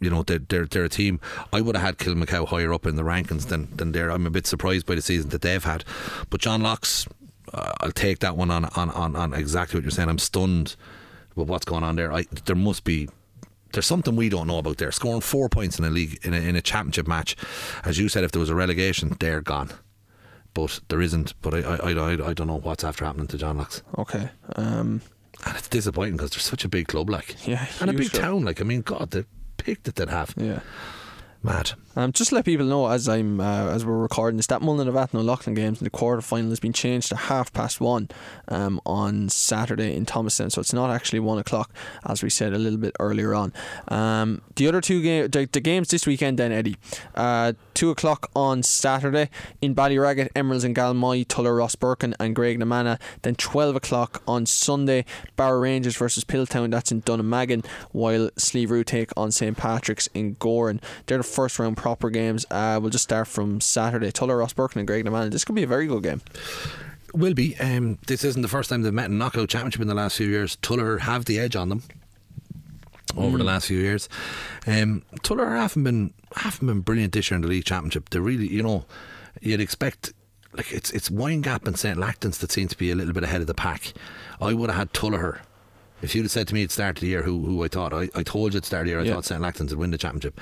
you 0.01 0.11
know 0.11 0.23
they're, 0.23 0.39
they're, 0.39 0.66
they're 0.66 0.85
a 0.85 0.89
team. 0.89 1.20
I 1.53 1.61
would 1.61 1.77
have 1.77 1.85
had 1.85 1.99
Kilmacow 1.99 2.47
higher 2.47 2.73
up 2.73 2.87
in 2.87 2.97
the 2.97 3.03
rankings 3.03 3.49
than 3.49 3.75
than 3.75 3.93
there. 3.93 4.11
I'm 4.11 4.27
a 4.27 4.31
bit 4.31 4.47
surprised 4.47 4.87
by 4.87 4.95
the 4.95 5.03
season 5.03 5.31
that 5.31 5.43
they've 5.43 5.65
had, 5.65 5.85
but 6.31 6.41
John 6.41 6.62
Lockes, 6.62 7.09
I'll 7.53 7.93
take 7.93 8.20
that 8.20 8.37
one 8.37 8.51
on, 8.51 8.66
on 8.77 8.91
on 8.91 9.16
on 9.16 9.35
exactly 9.35 9.79
what 9.79 9.85
you're 9.85 9.91
saying. 9.91 10.09
I'm 10.09 10.19
stunned 10.19 10.77
with 11.35 11.49
what's 11.49 11.65
going 11.65 11.85
on 11.85 11.97
there. 11.97 12.12
I, 12.12 12.25
there 12.47 12.57
must 12.57 12.85
be 12.85 13.09
there's 13.73 13.87
something 13.87 14.16
we 14.16 14.29
don't 14.29 14.47
know 14.47 14.59
about 14.59 14.79
there. 14.79 14.93
Scoring 14.93 15.20
four 15.20 15.49
points 15.49 15.79
in 15.79 15.85
a 15.85 15.91
league 15.91 16.19
in 16.25 16.35
a, 16.35 16.39
in 16.39 16.57
a 16.57 16.62
championship 16.62 17.07
match, 17.07 17.37
as 17.85 17.99
you 17.99 18.09
said, 18.09 18.25
if 18.25 18.33
there 18.33 18.41
was 18.41 18.51
a 18.51 18.55
relegation, 18.55 19.16
they're 19.20 19.41
gone. 19.41 19.70
But 20.55 20.81
there 20.89 21.01
isn't. 21.01 21.35
But 21.43 21.55
I 21.55 21.59
I, 21.59 21.93
I, 21.93 22.29
I 22.31 22.33
don't 22.35 22.47
know 22.47 22.59
what's 22.59 22.85
after 22.85 23.05
happening 23.05 23.27
to 23.29 23.39
John 23.39 23.59
Lockes. 23.59 23.83
Okay. 23.99 24.31
Um, 24.57 25.03
and 25.45 25.57
it's 25.57 25.69
disappointing 25.69 26.16
because 26.16 26.31
they're 26.31 26.41
such 26.41 26.65
a 26.65 26.69
big 26.69 26.89
club, 26.89 27.11
like 27.11 27.47
yeah, 27.47 27.66
and 27.81 27.91
a 27.91 27.93
big 27.93 28.11
club. 28.11 28.23
town. 28.23 28.45
Like 28.45 28.61
I 28.61 28.65
mean, 28.65 28.83
God, 28.83 29.11
the 29.11 29.27
pick 29.57 29.83
that 29.85 29.97
they'd 29.97 30.09
have. 30.09 30.35
Yeah. 30.37 30.61
Mad. 31.43 31.73
Um, 31.99 32.12
just 32.12 32.29
to 32.29 32.37
let 32.37 32.45
people 32.45 32.65
know 32.65 32.87
as 32.87 33.09
I'm 33.09 33.41
uh, 33.41 33.70
as 33.70 33.85
we're 33.85 33.99
recording 33.99 34.37
this 34.37 34.47
that 34.47 34.61
Mullinavat 34.61 35.03
Athlone 35.03 35.27
Loughlin 35.27 35.57
games 35.57 35.81
in 35.81 35.85
the 35.85 35.91
quarter 35.91 36.23
final 36.23 36.51
has 36.51 36.61
been 36.61 36.73
changed 36.73 37.09
to 37.09 37.16
half 37.16 37.53
past 37.53 37.81
one 37.81 38.09
um, 38.47 38.81
on 38.87 39.29
Saturday 39.29 39.97
in 39.97 40.07
Thomastown, 40.07 40.51
so 40.51 40.61
it's 40.61 40.73
not 40.73 40.91
actually 40.91 41.19
one 41.19 41.39
o'clock 41.39 41.75
as 42.07 42.23
we 42.23 42.31
said 42.31 42.53
a 42.53 42.59
little 42.59 42.79
bit 42.79 42.95
earlier 43.01 43.35
on. 43.35 43.53
Um, 43.89 44.43
the 44.55 44.69
other 44.69 44.81
two 44.81 45.03
games, 45.03 45.31
the, 45.33 45.49
the, 45.51 45.59
games 45.59 45.89
this 45.89 46.07
weekend, 46.07 46.39
then 46.39 46.53
Eddie, 46.53 46.77
uh, 47.16 47.55
two 47.75 47.91
o'clock 47.91 48.31
on 48.37 48.62
Saturday 48.62 49.29
in 49.61 49.75
Ballyragget, 49.75 50.29
Emeralds 50.37 50.62
and 50.62 50.77
Galmoy, 50.77 51.27
Tullogher 51.27 51.59
Rosbercon 51.59 52.15
and 52.20 52.37
Graignamanagh. 52.37 53.01
Then 53.23 53.35
twelve 53.35 53.75
o'clock 53.75 54.23
on 54.29 54.47
Sunday, 54.47 55.05
Barrow 55.35 55.59
Rangers 55.59 55.97
versus 55.97 56.23
Piltown. 56.23 56.70
That's 56.70 56.93
in 56.93 57.03
Dunnamaggin, 57.03 57.66
while 57.91 58.31
Slieverue 58.37 58.87
take 58.87 59.11
on 59.16 59.33
St 59.33 59.57
Patrick's 59.57 60.07
in 60.15 60.37
Gowran. 60.37 60.81
They're 61.07 61.19
the 61.19 61.25
first 61.25 61.59
round 61.59 61.77
proper 61.89 62.10
games. 62.10 62.44
Uh, 62.51 62.78
we'll 62.81 62.90
just 62.90 63.05
start 63.05 63.27
from 63.27 63.62
Saturday. 63.62 64.10
Tullogher 64.12 64.44
Rosbercon 64.44 64.77
and 64.77 64.89
Graignamanagh. 64.89 65.31
This 65.31 65.43
could 65.43 65.55
be 65.55 65.62
a 65.62 65.66
very 65.66 65.86
good 65.86 66.02
game. 66.02 66.20
Will 67.15 67.32
be. 67.32 67.56
Um, 67.56 67.98
this 68.06 68.24
isn't 68.24 68.43
the 68.43 68.48
first 68.48 68.69
time 68.69 68.82
they've 68.82 68.93
met 68.93 69.06
in 69.06 69.16
knockout 69.16 69.48
championship 69.48 69.81
in 69.81 69.89
the 69.89 69.94
last 69.94 70.19
few 70.19 70.27
years. 70.27 70.56
Tuller 70.56 70.98
have 70.98 71.24
the 71.24 71.39
edge 71.39 71.56
on 71.56 71.70
them 71.70 71.82
over 73.16 73.36
mm. 73.36 73.39
the 73.39 73.44
last 73.44 73.69
few 73.69 73.78
years. 73.78 74.06
Um, 74.66 75.02
Tulla 75.23 75.47
haven't 75.47 75.85
been 75.85 76.12
haven't 76.36 76.66
been 76.66 76.81
brilliant 76.81 77.15
this 77.15 77.31
year 77.31 77.36
in 77.36 77.43
the 77.43 77.48
league 77.48 77.65
championship. 77.65 78.10
They 78.10 78.19
really, 78.19 78.48
you 78.48 78.62
know, 78.62 78.85
you'd 79.40 79.62
expect 79.62 80.12
like 80.52 80.70
it's 80.70 80.90
it's 80.90 81.09
Windgap 81.09 81.66
and 81.66 81.78
St 81.78 81.97
Lachtain's 81.97 82.36
that 82.39 82.52
seem 82.52 82.69
to 82.69 82.77
be 82.77 82.90
a 82.90 82.94
little 82.94 83.15
bit 83.15 83.24
ahead 83.24 83.40
of 83.40 83.47
the 83.47 83.55
pack. 83.55 83.94
I 84.43 84.52
would 84.52 84.69
have 84.69 84.78
had 84.78 84.93
Tulla 84.93 85.39
if 86.03 86.15
you'd 86.15 86.23
have 86.23 86.31
said 86.31 86.49
to 86.49 86.55
me 86.55 86.62
at 86.62 86.69
the 86.69 86.75
start 86.75 86.97
of 86.97 87.01
the 87.01 87.09
year 87.09 87.23
who, 87.23 87.45
who 87.45 87.65
I 87.65 87.69
thought, 87.69 87.93
I, 87.93 88.09
I 88.15 88.23
told 88.23 88.55
you 88.55 88.59
at 88.59 88.62
the 88.62 88.66
start 88.66 88.83
of 88.83 88.87
the 88.87 88.91
year 88.91 89.01
I 89.01 89.05
yeah. 89.05 89.15
thought 89.15 89.25
St. 89.25 89.41
Lachtain's 89.41 89.70
would 89.70 89.79
win 89.79 89.91
the 89.91 89.99
championship. 89.99 90.41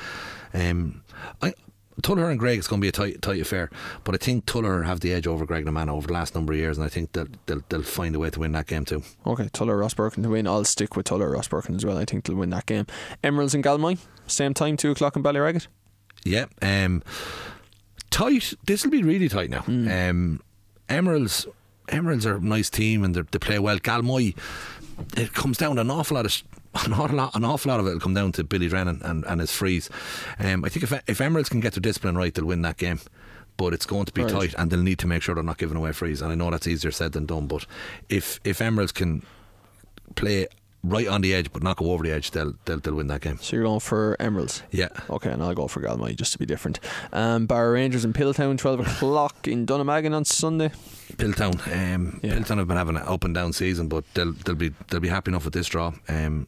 Um, 0.52 1.02
I, 1.42 1.54
Tulla 2.02 2.26
and 2.26 2.38
Greg 2.38 2.58
is 2.58 2.68
going 2.68 2.80
to 2.80 2.84
be 2.84 2.88
a 2.88 2.92
tight, 2.92 3.22
tight 3.22 3.40
affair, 3.40 3.70
but 4.04 4.14
I 4.14 4.18
think 4.18 4.44
Tulla 4.46 4.84
have 4.84 5.00
the 5.00 5.12
edge 5.12 5.26
over 5.26 5.46
Graignamanagh 5.46 5.88
over 5.88 6.08
the 6.08 6.12
last 6.12 6.34
number 6.34 6.52
of 6.52 6.58
years, 6.58 6.76
and 6.76 6.84
I 6.84 6.90
think 6.90 7.12
they'll, 7.12 7.26
they'll, 7.46 7.62
they'll 7.68 7.82
find 7.82 8.14
a 8.14 8.18
way 8.18 8.30
to 8.30 8.40
win 8.40 8.52
that 8.52 8.66
game 8.66 8.84
too. 8.84 9.02
Okay, 9.26 9.44
Tullogher 9.44 9.82
Rosbercon 9.82 10.22
to 10.22 10.28
win. 10.28 10.46
I'll 10.46 10.64
stick 10.64 10.94
with 10.94 11.06
Tuller 11.06 11.30
Ross 11.30 11.48
as 11.52 11.86
well. 11.86 11.98
I 11.98 12.04
think 12.04 12.24
they'll 12.24 12.36
win 12.36 12.50
that 12.50 12.66
game. 12.66 12.86
Emeralds 13.24 13.54
and 13.54 13.64
Galmoy, 13.64 13.98
same 14.26 14.52
time, 14.52 14.76
2 14.76 14.90
o'clock 14.90 15.16
in 15.16 15.22
Ballyragget. 15.22 15.68
Yeah, 16.24 16.46
um, 16.60 17.02
tight. 18.10 18.52
This 18.66 18.84
will 18.84 18.90
be 18.90 19.02
really 19.02 19.28
tight 19.28 19.50
now. 19.50 19.60
Mm. 19.60 20.10
Um, 20.10 20.42
Emeralds, 20.88 21.46
Emeralds 21.88 22.26
are 22.26 22.36
a 22.36 22.40
nice 22.40 22.68
team 22.68 23.04
and 23.04 23.14
they 23.14 23.38
play 23.38 23.58
well. 23.58 23.78
Galmoy, 23.78 24.36
it 25.16 25.32
comes 25.32 25.58
down 25.58 25.76
to 25.76 25.80
an 25.80 25.90
awful 25.90 26.16
lot 26.16 26.26
of 26.26 26.42
an 26.84 26.92
awful 26.92 27.16
lot, 27.16 27.34
an 27.34 27.44
awful 27.44 27.70
lot 27.70 27.80
of 27.80 27.86
it 27.86 27.92
will 27.92 28.00
come 28.00 28.14
down 28.14 28.32
to 28.32 28.44
Billy 28.44 28.68
Drennan 28.68 29.00
and, 29.02 29.24
and 29.24 29.40
his 29.40 29.50
freeze. 29.50 29.88
Um, 30.38 30.64
I 30.64 30.68
think 30.68 30.84
if 30.84 30.92
if 31.08 31.20
Emeralds 31.20 31.48
can 31.48 31.60
get 31.60 31.74
their 31.74 31.80
discipline 31.80 32.16
right, 32.16 32.34
they'll 32.34 32.44
win 32.44 32.62
that 32.62 32.76
game. 32.76 33.00
But 33.56 33.72
it's 33.72 33.86
going 33.86 34.04
to 34.04 34.12
be 34.12 34.22
right. 34.22 34.30
tight, 34.30 34.54
and 34.58 34.70
they'll 34.70 34.82
need 34.82 34.98
to 34.98 35.06
make 35.06 35.22
sure 35.22 35.34
they're 35.34 35.42
not 35.42 35.56
giving 35.56 35.78
away 35.78 35.92
frees. 35.92 36.20
And 36.20 36.30
I 36.30 36.34
know 36.34 36.50
that's 36.50 36.66
easier 36.66 36.90
said 36.90 37.12
than 37.12 37.24
done. 37.24 37.46
But 37.46 37.64
if 38.08 38.38
if 38.44 38.60
Emeralds 38.60 38.92
can 38.92 39.22
play 40.14 40.46
right 40.88 41.06
on 41.06 41.20
the 41.20 41.34
edge, 41.34 41.52
but 41.52 41.62
not 41.62 41.76
go 41.76 41.92
over 41.92 42.04
the 42.04 42.12
edge, 42.12 42.30
they'll 42.30 42.54
they'll, 42.64 42.78
they'll 42.78 42.94
win 42.94 43.06
that 43.08 43.20
game. 43.20 43.38
So 43.40 43.56
you're 43.56 43.64
going 43.64 43.80
for 43.80 44.16
Emeralds? 44.20 44.62
Yeah. 44.70 44.88
Okay, 45.10 45.30
and 45.30 45.42
I'll 45.42 45.54
go 45.54 45.68
for 45.68 45.80
Galmoy 45.80 46.16
just 46.16 46.32
to 46.32 46.38
be 46.38 46.46
different. 46.46 46.80
Um, 47.12 47.46
Barrow 47.46 47.72
Rangers 47.72 48.04
in 48.04 48.12
Piltown, 48.12 48.58
12 48.58 48.80
o'clock 48.80 49.48
in 49.48 49.66
Dunnamaggin 49.66 50.14
on 50.14 50.24
Sunday. 50.24 50.70
Piltown, 51.14 51.54
um, 51.94 52.20
yeah. 52.22 52.34
Piltown 52.34 52.58
have 52.58 52.68
been 52.68 52.76
having 52.76 52.96
an 52.96 53.02
up 53.02 53.24
and 53.24 53.34
down 53.34 53.52
season, 53.52 53.88
but 53.88 54.04
they'll 54.14 54.32
they'll 54.32 54.54
be 54.54 54.72
they'll 54.88 55.00
be 55.00 55.08
happy 55.08 55.30
enough 55.30 55.44
with 55.44 55.54
this 55.54 55.68
draw. 55.68 55.92
Um, 56.08 56.46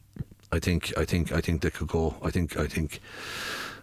I 0.51 0.59
think 0.59 0.97
I 0.97 1.05
think 1.05 1.31
I 1.31 1.41
think 1.41 1.61
they 1.61 1.69
could 1.69 1.87
go. 1.87 2.15
I 2.23 2.31
think 2.31 2.57
I 2.57 2.67
think. 2.67 2.99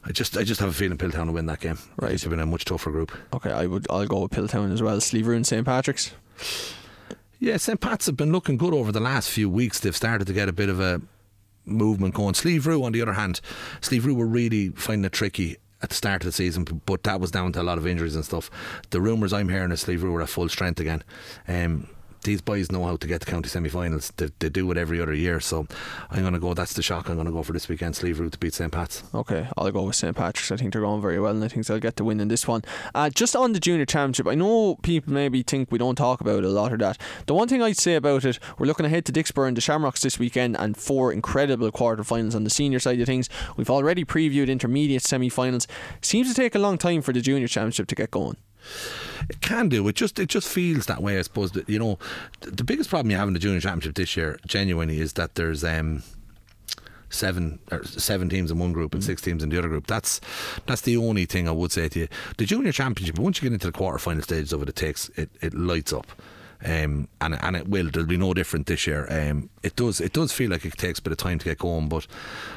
I 0.08 0.12
just 0.12 0.36
I 0.36 0.44
just 0.44 0.60
have 0.60 0.70
a 0.70 0.72
feeling 0.72 0.98
Piltown 0.98 1.26
will 1.26 1.34
win 1.34 1.46
that 1.46 1.58
game. 1.58 1.78
Right, 1.96 2.12
it's 2.12 2.24
been 2.24 2.38
a 2.38 2.46
much 2.46 2.64
tougher 2.64 2.92
group. 2.92 3.10
Okay, 3.34 3.50
I 3.50 3.66
would 3.66 3.86
I'll 3.90 4.06
go 4.06 4.20
with 4.20 4.30
Piltown 4.30 4.72
as 4.72 4.80
well. 4.80 5.00
Slieve 5.00 5.26
Roo 5.26 5.34
and 5.34 5.44
St 5.44 5.66
Patrick's. 5.66 6.12
Yeah, 7.38 7.58
St 7.58 7.80
Pat's 7.80 8.06
have 8.06 8.16
been 8.16 8.32
looking 8.32 8.56
good 8.56 8.72
over 8.72 8.92
the 8.92 9.00
last 9.00 9.30
few 9.30 9.50
weeks. 9.50 9.80
They've 9.80 9.96
started 9.96 10.26
to 10.26 10.32
get 10.32 10.48
a 10.48 10.52
bit 10.52 10.68
of 10.68 10.80
a 10.80 11.02
movement 11.64 12.14
going. 12.14 12.34
Slieverue, 12.34 12.84
on 12.84 12.92
the 12.92 13.02
other 13.02 13.12
hand, 13.12 13.40
Slieverue 13.80 14.14
were 14.14 14.26
really 14.26 14.70
finding 14.70 15.04
it 15.04 15.12
tricky 15.12 15.56
at 15.82 15.90
the 15.90 15.94
start 15.94 16.22
of 16.22 16.26
the 16.26 16.32
season, 16.32 16.64
but 16.86 17.02
that 17.02 17.20
was 17.20 17.30
down 17.30 17.52
to 17.52 17.60
a 17.60 17.62
lot 17.62 17.76
of 17.76 17.86
injuries 17.86 18.14
and 18.14 18.24
stuff. 18.24 18.50
The 18.90 19.00
rumours 19.00 19.32
I'm 19.32 19.50
hearing 19.50 19.70
is 19.72 19.80
Slieve 19.80 20.04
are 20.04 20.22
at 20.22 20.28
full 20.28 20.48
strength 20.48 20.80
again. 20.80 21.04
Um, 21.46 21.88
these 22.26 22.42
boys 22.42 22.70
know 22.70 22.84
how 22.84 22.96
to 22.96 23.06
get 23.06 23.22
to 23.22 23.26
county 23.26 23.48
semi-finals. 23.48 24.12
They, 24.16 24.28
they 24.38 24.50
do 24.50 24.70
it 24.70 24.76
every 24.76 25.00
other 25.00 25.14
year. 25.14 25.40
So 25.40 25.66
I'm 26.10 26.20
going 26.20 26.34
to 26.34 26.38
go. 26.38 26.52
That's 26.52 26.74
the 26.74 26.82
shock. 26.82 27.08
I'm 27.08 27.14
going 27.14 27.26
to 27.26 27.32
go 27.32 27.42
for 27.42 27.54
this 27.54 27.68
weekend. 27.68 27.96
Slieve 27.96 28.18
to 28.30 28.38
beat 28.38 28.52
St 28.52 28.70
Pat's. 28.70 29.02
Okay, 29.14 29.48
I'll 29.56 29.70
go 29.70 29.84
with 29.84 29.96
St 29.96 30.14
Patrick's. 30.14 30.52
I 30.52 30.56
think 30.56 30.72
they're 30.72 30.82
going 30.82 31.00
very 31.00 31.18
well, 31.18 31.32
and 31.32 31.42
I 31.42 31.48
think 31.48 31.66
they'll 31.66 31.78
get 31.78 31.96
the 31.96 32.04
win 32.04 32.20
in 32.20 32.28
this 32.28 32.46
one. 32.46 32.62
Uh, 32.94 33.08
just 33.08 33.34
on 33.34 33.52
the 33.52 33.60
junior 33.60 33.86
championship, 33.86 34.26
I 34.26 34.34
know 34.34 34.76
people 34.82 35.12
maybe 35.12 35.42
think 35.42 35.70
we 35.72 35.78
don't 35.78 35.96
talk 35.96 36.20
about 36.20 36.44
a 36.44 36.48
lot 36.48 36.72
of 36.72 36.80
that. 36.80 36.98
The 37.26 37.34
one 37.34 37.48
thing 37.48 37.62
I'd 37.62 37.78
say 37.78 37.94
about 37.94 38.24
it, 38.24 38.38
we're 38.58 38.66
looking 38.66 38.86
ahead 38.86 39.06
to 39.06 39.12
Dicksboro 39.12 39.48
and 39.48 39.56
the 39.56 39.60
Shamrocks 39.60 40.00
this 40.02 40.18
weekend, 40.18 40.56
and 40.58 40.76
four 40.76 41.12
incredible 41.12 41.70
quarterfinals 41.70 42.34
on 42.34 42.44
the 42.44 42.50
senior 42.50 42.78
side 42.80 43.00
of 43.00 43.06
things. 43.06 43.28
We've 43.56 43.70
already 43.70 44.04
previewed 44.04 44.48
intermediate 44.48 45.02
semi-finals. 45.02 45.66
Seems 46.02 46.28
to 46.28 46.34
take 46.34 46.54
a 46.54 46.58
long 46.58 46.78
time 46.78 47.02
for 47.02 47.12
the 47.12 47.20
junior 47.20 47.48
championship 47.48 47.86
to 47.88 47.94
get 47.94 48.10
going. 48.10 48.36
It 49.28 49.40
can 49.40 49.68
do. 49.68 49.86
It 49.88 49.96
just 49.96 50.18
it 50.18 50.28
just 50.28 50.48
feels 50.48 50.86
that 50.86 51.02
way. 51.02 51.18
I 51.18 51.22
suppose 51.22 51.52
that 51.52 51.68
you 51.68 51.78
know 51.78 51.98
the 52.40 52.64
biggest 52.64 52.90
problem 52.90 53.10
you 53.10 53.16
have 53.16 53.28
in 53.28 53.34
the 53.34 53.40
junior 53.40 53.60
championship 53.60 53.94
this 53.94 54.16
year, 54.16 54.38
genuinely, 54.46 55.00
is 55.00 55.14
that 55.14 55.34
there's 55.34 55.64
um, 55.64 56.02
seven 57.10 57.58
or 57.70 57.84
seven 57.84 58.28
teams 58.28 58.50
in 58.50 58.58
one 58.58 58.72
group 58.72 58.94
and 58.94 59.02
six 59.02 59.22
teams 59.22 59.42
in 59.42 59.48
the 59.48 59.58
other 59.58 59.68
group. 59.68 59.86
That's 59.86 60.20
that's 60.66 60.82
the 60.82 60.96
only 60.96 61.24
thing 61.24 61.48
I 61.48 61.52
would 61.52 61.72
say 61.72 61.88
to 61.88 62.00
you. 62.00 62.08
The 62.36 62.46
junior 62.46 62.72
championship, 62.72 63.18
once 63.18 63.38
you 63.38 63.48
get 63.48 63.54
into 63.54 63.66
the 63.66 63.72
quarter 63.72 63.98
final 63.98 64.22
stages 64.22 64.52
of 64.52 64.62
it, 64.62 64.68
it 64.68 64.76
takes 64.76 65.08
it, 65.10 65.30
it 65.40 65.54
lights 65.54 65.92
up. 65.92 66.06
Um, 66.64 67.08
and 67.20 67.38
and 67.42 67.56
it 67.56 67.68
will. 67.68 67.90
There'll 67.90 68.08
be 68.08 68.16
no 68.16 68.32
different 68.32 68.66
this 68.66 68.86
year. 68.86 69.06
Um, 69.10 69.50
it 69.62 69.76
does. 69.76 70.00
It 70.00 70.12
does 70.12 70.32
feel 70.32 70.50
like 70.50 70.64
it 70.64 70.76
takes 70.78 70.98
a 70.98 71.02
bit 71.02 71.12
of 71.12 71.18
time 71.18 71.38
to 71.38 71.44
get 71.44 71.58
going, 71.58 71.88
but 71.88 72.06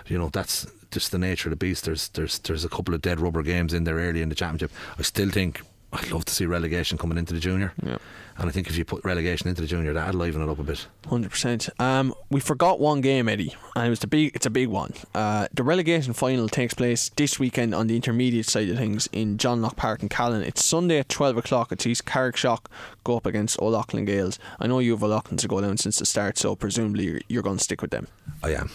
you 0.08 0.18
know 0.18 0.30
that's 0.30 0.68
just 0.92 1.12
the 1.12 1.18
nature 1.18 1.50
of 1.50 1.52
the 1.52 1.58
beast. 1.58 1.86
There's 1.86 2.08
there's 2.10 2.40
there's 2.40 2.64
a 2.64 2.70
couple 2.70 2.94
of 2.94 3.02
dead 3.02 3.20
rubber 3.20 3.44
games 3.44 3.74
in 3.74 3.84
there 3.84 3.96
early 3.96 4.22
in 4.22 4.30
the 4.30 4.36
championship. 4.36 4.72
I 4.98 5.02
still 5.02 5.30
think 5.30 5.62
I'd 5.92 6.12
love 6.12 6.26
to 6.26 6.34
see 6.34 6.46
relegation 6.46 6.98
coming 6.98 7.18
into 7.18 7.34
the 7.34 7.40
junior. 7.40 7.74
Yeah. 7.84 7.98
And 8.38 8.48
I 8.48 8.52
think 8.52 8.70
if 8.70 8.78
you 8.78 8.86
put 8.86 9.04
relegation 9.04 9.50
into 9.50 9.62
the 9.62 9.68
junior, 9.68 9.92
that'd 9.92 10.16
liven 10.16 10.42
it 10.42 10.48
up 10.48 10.60
a 10.60 10.64
bit. 10.64 10.88
Hundred 11.08 11.32
percent. 11.32 11.68
Um, 11.78 12.14
we 12.30 12.40
forgot 12.40 12.80
one 12.80 13.02
game, 13.02 13.28
Eddie, 13.28 13.54
and 13.76 13.88
it 13.88 13.90
was 13.90 14.00
the 14.00 14.08
big. 14.08 14.34
It's 14.34 14.46
a 14.46 14.50
big 14.50 14.70
one. 14.70 14.94
Uh, 15.14 15.48
the 15.52 15.64
relegation 15.64 16.14
final 16.14 16.48
takes 16.48 16.74
place 16.74 17.10
this 17.10 17.38
weekend 17.38 17.76
on 17.76 17.88
the 17.88 17.96
intermediate 17.96 18.46
side 18.46 18.70
of 18.70 18.78
things 18.78 19.10
in 19.12 19.38
John 19.38 19.62
Locke 19.62 19.76
Park 19.76 20.02
in 20.02 20.10
Callan. 20.10 20.44
It's 20.44 20.64
Sunday 20.64 21.00
at 21.00 21.10
twelve 21.10 21.36
o'clock. 21.36 21.72
It 21.72 21.82
sees 21.82 22.02
Carrickshock 22.02 22.68
go 23.04 23.18
up 23.18 23.26
against 23.26 23.60
O'Loughlin 23.60 24.06
Gaels. 24.06 24.40
I 24.60 24.68
know 24.68 24.80
you 24.80 24.92
have 24.92 25.04
O'Loughlin 25.04 25.38
to 25.38 25.48
go 25.48 25.60
down 25.60 25.76
since 25.78 26.00
the 26.00 26.06
start, 26.06 26.38
so 26.38 26.56
presumably 26.56 27.06
you're, 27.06 27.22
you're 27.28 27.44
going 27.44 27.58
to 27.58 27.64
stick 27.64 27.82
with 27.82 27.92
them. 27.92 28.08
I 28.42 28.54
am. 28.54 28.70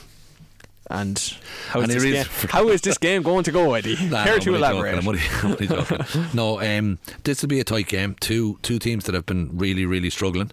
And 0.90 1.18
how 1.68 1.80
is, 1.80 1.84
And 1.84 2.00
this, 2.02 2.28
game, 2.28 2.48
how 2.50 2.68
is 2.68 2.80
this 2.82 2.98
game 2.98 3.22
going 3.22 3.44
to 3.44 3.52
go, 3.52 3.72
Eddie? 3.74 3.96
Nah, 4.08 4.24
Care 4.24 4.34
I'm 4.34 4.40
to 4.40 4.54
elaborate. 4.54 5.02
joking, 5.02 5.20
I'm 5.42 5.46
only- 5.48 5.68
I'm 6.22 6.28
no, 6.34 6.60
um, 6.60 6.98
this 7.24 7.40
will 7.42 7.48
be 7.48 7.58
a 7.60 7.64
tight 7.64 7.88
game. 7.88 8.16
Two 8.20 8.58
two 8.62 8.78
teams 8.78 9.04
that 9.04 9.14
have 9.14 9.24
been 9.26 9.50
really 9.56 9.86
really 9.86 10.10
struggling 10.10 10.50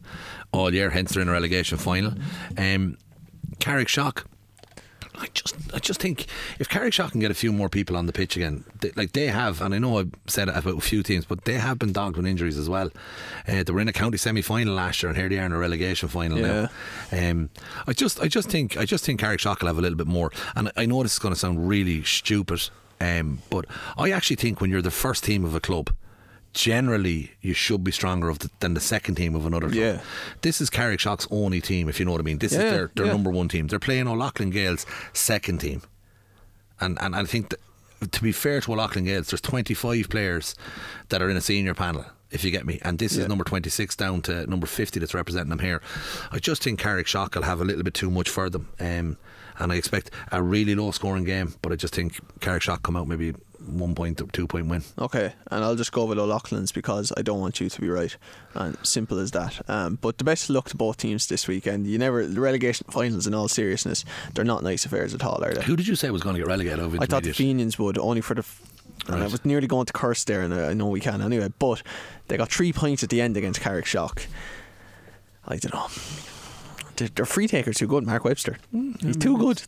all 0.54 0.74
year. 0.74 0.90
Hence 0.92 1.12
they're 1.14 1.22
in 1.22 1.28
a 1.30 1.34
relegation 1.34 1.78
final. 1.78 2.14
Um, 2.58 2.98
Carrickshock. 3.60 4.24
I 4.26 4.31
just, 5.42 5.56
I 5.74 5.80
just 5.80 6.00
think 6.00 6.28
if 6.60 6.70
Carrickshock 6.70 7.12
can 7.12 7.20
get 7.20 7.32
a 7.32 7.36
few 7.36 7.52
more 7.52 7.70
people 7.70 7.98
on 7.98 8.06
the 8.06 8.14
pitch 8.14 8.36
again, 8.36 8.64
they, 8.80 8.92
like 8.96 9.14
they 9.14 9.28
have, 9.28 9.62
and 9.62 9.74
I 9.74 9.80
know 9.80 10.00
I've 10.00 10.12
said 10.28 10.48
it 10.48 10.56
about 10.56 10.78
a 10.78 10.82
few 10.82 11.04
teams, 11.04 11.26
but 11.26 11.46
they 11.46 11.56
have 11.56 11.80
been 11.80 11.92
dogged 11.92 12.18
with 12.18 12.26
injuries 12.26 12.58
as 12.58 12.70
well. 12.70 12.90
Uh, 13.48 13.64
they 13.64 13.72
were 13.72 13.82
in 13.82 13.88
a 13.88 13.94
county 13.94 14.18
semi-final 14.18 14.74
last 14.74 15.02
year, 15.02 15.10
and 15.10 15.18
here 15.18 15.30
they 15.30 15.40
are 15.40 15.46
in 15.46 15.52
a 15.52 15.58
relegation 15.58 16.10
final 16.10 16.38
now. 16.38 16.70
Um, 17.12 17.50
I 17.88 17.94
just, 17.94 18.20
I 18.20 18.28
just 18.28 18.50
think, 18.50 18.78
I 18.78 18.86
just 18.86 19.06
think 19.06 19.20
Carrickshock 19.20 19.62
will 19.62 19.68
have 19.68 19.78
a 19.78 19.82
little 19.82 19.98
bit 19.98 20.08
more. 20.08 20.32
And 20.56 20.72
I 20.78 20.86
know 20.86 21.04
this 21.04 21.14
is 21.14 21.20
going 21.20 21.34
to 21.34 21.40
sound 21.40 21.68
really 21.68 22.04
stupid, 22.04 22.70
um, 23.00 23.42
but 23.50 23.66
I 23.98 24.12
actually 24.12 24.36
think 24.36 24.62
when 24.62 24.70
you're 24.70 24.82
the 24.82 24.92
first 24.92 25.24
team 25.24 25.44
of 25.44 25.56
a 25.56 25.60
club, 25.60 25.92
generally 26.54 27.32
you 27.42 27.54
should 27.54 27.84
be 27.84 27.92
stronger 27.92 28.30
of 28.30 28.40
the, 28.40 28.50
than 28.60 28.74
the 28.74 28.80
second 28.80 29.16
team 29.16 29.36
of 29.36 29.46
another 29.46 29.68
club. 29.68 29.76
Yeah. 29.80 30.02
This 30.42 30.60
is 30.62 30.70
Carrickshock's 30.70 31.28
only 31.32 31.62
team, 31.62 31.88
if 31.90 32.00
you 32.00 32.06
know 32.06 32.12
what 32.12 32.22
I 32.22 32.24
mean. 32.24 32.40
This 32.40 32.54
Yeah, 32.54 32.60
is 32.64 32.72
their, 32.72 32.92
their 32.96 33.06
yeah. 33.08 33.12
number 33.12 33.30
one 33.30 33.48
team. 33.48 33.68
They're 33.68 33.80
playing 33.80 34.08
O'Loughlin 34.08 34.50
Gales' 34.50 34.86
second 35.14 35.60
team. 35.60 35.82
And 36.80 36.98
and 37.02 37.16
I 37.16 37.24
think 37.26 37.50
that, 37.50 38.12
to 38.12 38.22
be 38.24 38.32
fair 38.32 38.60
to 38.62 38.74
O'Loughlin 38.74 39.06
Gales, 39.06 39.28
there's 39.28 39.42
25 39.42 40.10
players 40.10 40.56
that 41.10 41.22
are 41.22 41.30
in 41.30 41.38
a 41.38 41.42
senior 41.42 41.74
panel, 41.74 42.06
if 42.32 42.44
you 42.44 42.52
get 42.52 42.66
me. 42.66 42.80
And 42.82 42.98
this 43.00 43.16
Yeah. 43.16 43.24
is 43.24 43.28
number 43.30 43.44
26 43.44 43.96
down 43.96 44.22
to 44.24 44.46
number 44.50 44.66
50 44.68 45.00
that's 45.00 45.14
representing 45.14 45.50
them 45.50 45.60
here. 45.60 45.82
I 46.32 46.40
just 46.40 46.64
think 46.64 46.80
Carrickshock 46.80 47.36
will 47.36 47.44
have 47.44 47.62
a 47.62 47.66
little 47.66 47.84
bit 47.84 47.94
too 47.94 48.10
much 48.10 48.30
for 48.30 48.50
them. 48.50 48.68
Um, 48.80 49.18
and 49.60 49.72
I 49.72 49.76
expect 49.76 50.10
a 50.32 50.42
really 50.42 50.74
low 50.74 50.90
scoring 50.92 51.24
game, 51.24 51.54
but 51.62 51.72
I 51.72 51.76
just 51.76 51.94
think 51.94 52.20
Carrickshock 52.40 52.82
come 52.82 52.96
out 52.98 53.08
maybe 53.08 53.36
one 53.68 53.96
point 53.96 54.20
or 54.22 54.28
two 54.28 54.48
point 54.48 54.68
win. 54.68 54.84
Okay, 54.98 55.34
and 55.50 55.64
I'll 55.64 55.76
just 55.76 55.92
go 55.92 56.06
with 56.06 56.18
O'Loughlin's 56.18 56.72
because 56.72 57.12
I 57.16 57.22
don't 57.22 57.40
want 57.40 57.60
you 57.60 57.70
to 57.70 57.82
be 57.82 57.90
right, 57.90 58.16
and 58.56 58.78
simple 58.84 59.20
as 59.20 59.32
that. 59.32 59.62
Um, 59.70 59.98
but 60.02 60.18
the 60.18 60.24
best 60.24 60.50
of 60.50 60.56
luck 60.56 60.70
to 60.70 60.78
both 60.78 60.98
teams 60.98 61.28
this 61.28 61.48
weekend. 61.48 61.88
You 61.88 61.98
never 61.98 62.26
the 62.26 62.42
relegation 62.42 62.88
finals. 62.90 63.28
In 63.28 63.34
all 63.34 63.48
seriousness, 63.48 64.04
they're 64.34 64.46
not 64.46 64.64
nice 64.64 64.86
affairs 64.86 65.14
at 65.14 65.24
all, 65.24 65.44
are 65.44 65.54
they? 65.54 65.64
Who 65.64 65.76
did 65.76 65.88
you 65.88 65.96
say 65.96 66.10
was 66.10 66.24
going 66.24 66.36
to 66.36 66.42
get 66.42 66.48
relegated 66.48 66.80
over 66.80 66.98
I 67.00 67.06
thought 67.06 67.24
the? 67.24 67.34
Fenians 67.34 67.78
would 67.80 67.98
only 67.98 68.22
for 68.22 68.34
the. 68.34 68.40
f- 68.42 68.62
And 69.08 69.24
I 69.24 69.28
was 69.28 69.44
nearly 69.46 69.68
going 69.68 69.86
to 69.86 69.94
curse 69.94 70.24
there, 70.26 70.42
and 70.42 70.54
I 70.54 70.74
know 70.74 70.88
we 70.88 71.00
can 71.00 71.22
anyway. 71.22 71.50
But 71.58 71.82
they 72.28 72.38
got 72.38 72.52
three 72.52 72.74
points 72.74 73.04
at 73.04 73.10
the 73.10 73.22
end 73.22 73.38
against 73.38 73.62
Carrickshock. 73.62 74.26
I 75.48 75.58
don't 75.58 75.74
know. 75.74 75.88
Their 77.16 77.26
free 77.26 77.48
taker's 77.48 77.78
too 77.78 77.88
good, 77.88 78.06
Mark 78.06 78.24
Webster. 78.26 78.58
Mm, 78.74 79.02
He's 79.02 79.18
mm, 79.18 79.22
too 79.22 79.38
mm. 79.38 79.40
good. 79.40 79.64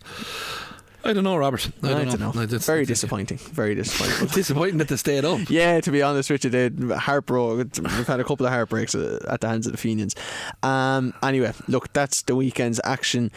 I 1.06 1.12
don't 1.14 1.24
know, 1.26 1.36
Robert. 1.36 1.70
I 1.84 1.90
don't, 2.06 2.20
know. 2.20 2.32
I 2.36 2.46
just- 2.46 2.66
Very 2.66 2.82
I 2.82 2.86
disappointing. 2.94 3.38
Very 3.38 3.76
disappointing. 3.76 4.28
Disappointing 4.34 4.78
that 4.78 4.88
they 4.88 4.96
stayed 4.96 5.26
up. 5.26 5.50
Yeah, 5.50 5.82
to 5.82 5.92
be 5.92 6.02
honest 6.02 6.30
Richard, 6.30 6.52
they 6.54 6.70
heartbroken. 6.96 7.84
We've 7.84 8.08
had 8.08 8.20
a 8.20 8.24
couple 8.24 8.46
of 8.46 8.52
heartbreaks 8.54 8.96
uh, 8.96 9.20
at 9.30 9.42
the 9.42 9.48
hands 9.50 9.66
of 9.68 9.74
the 9.74 9.78
Fenians. 9.78 10.16
Um, 10.64 11.14
anyway, 11.22 11.52
look, 11.68 11.92
that's 11.94 12.22
the 12.22 12.36
weekend's 12.36 12.80
action. 12.86 13.32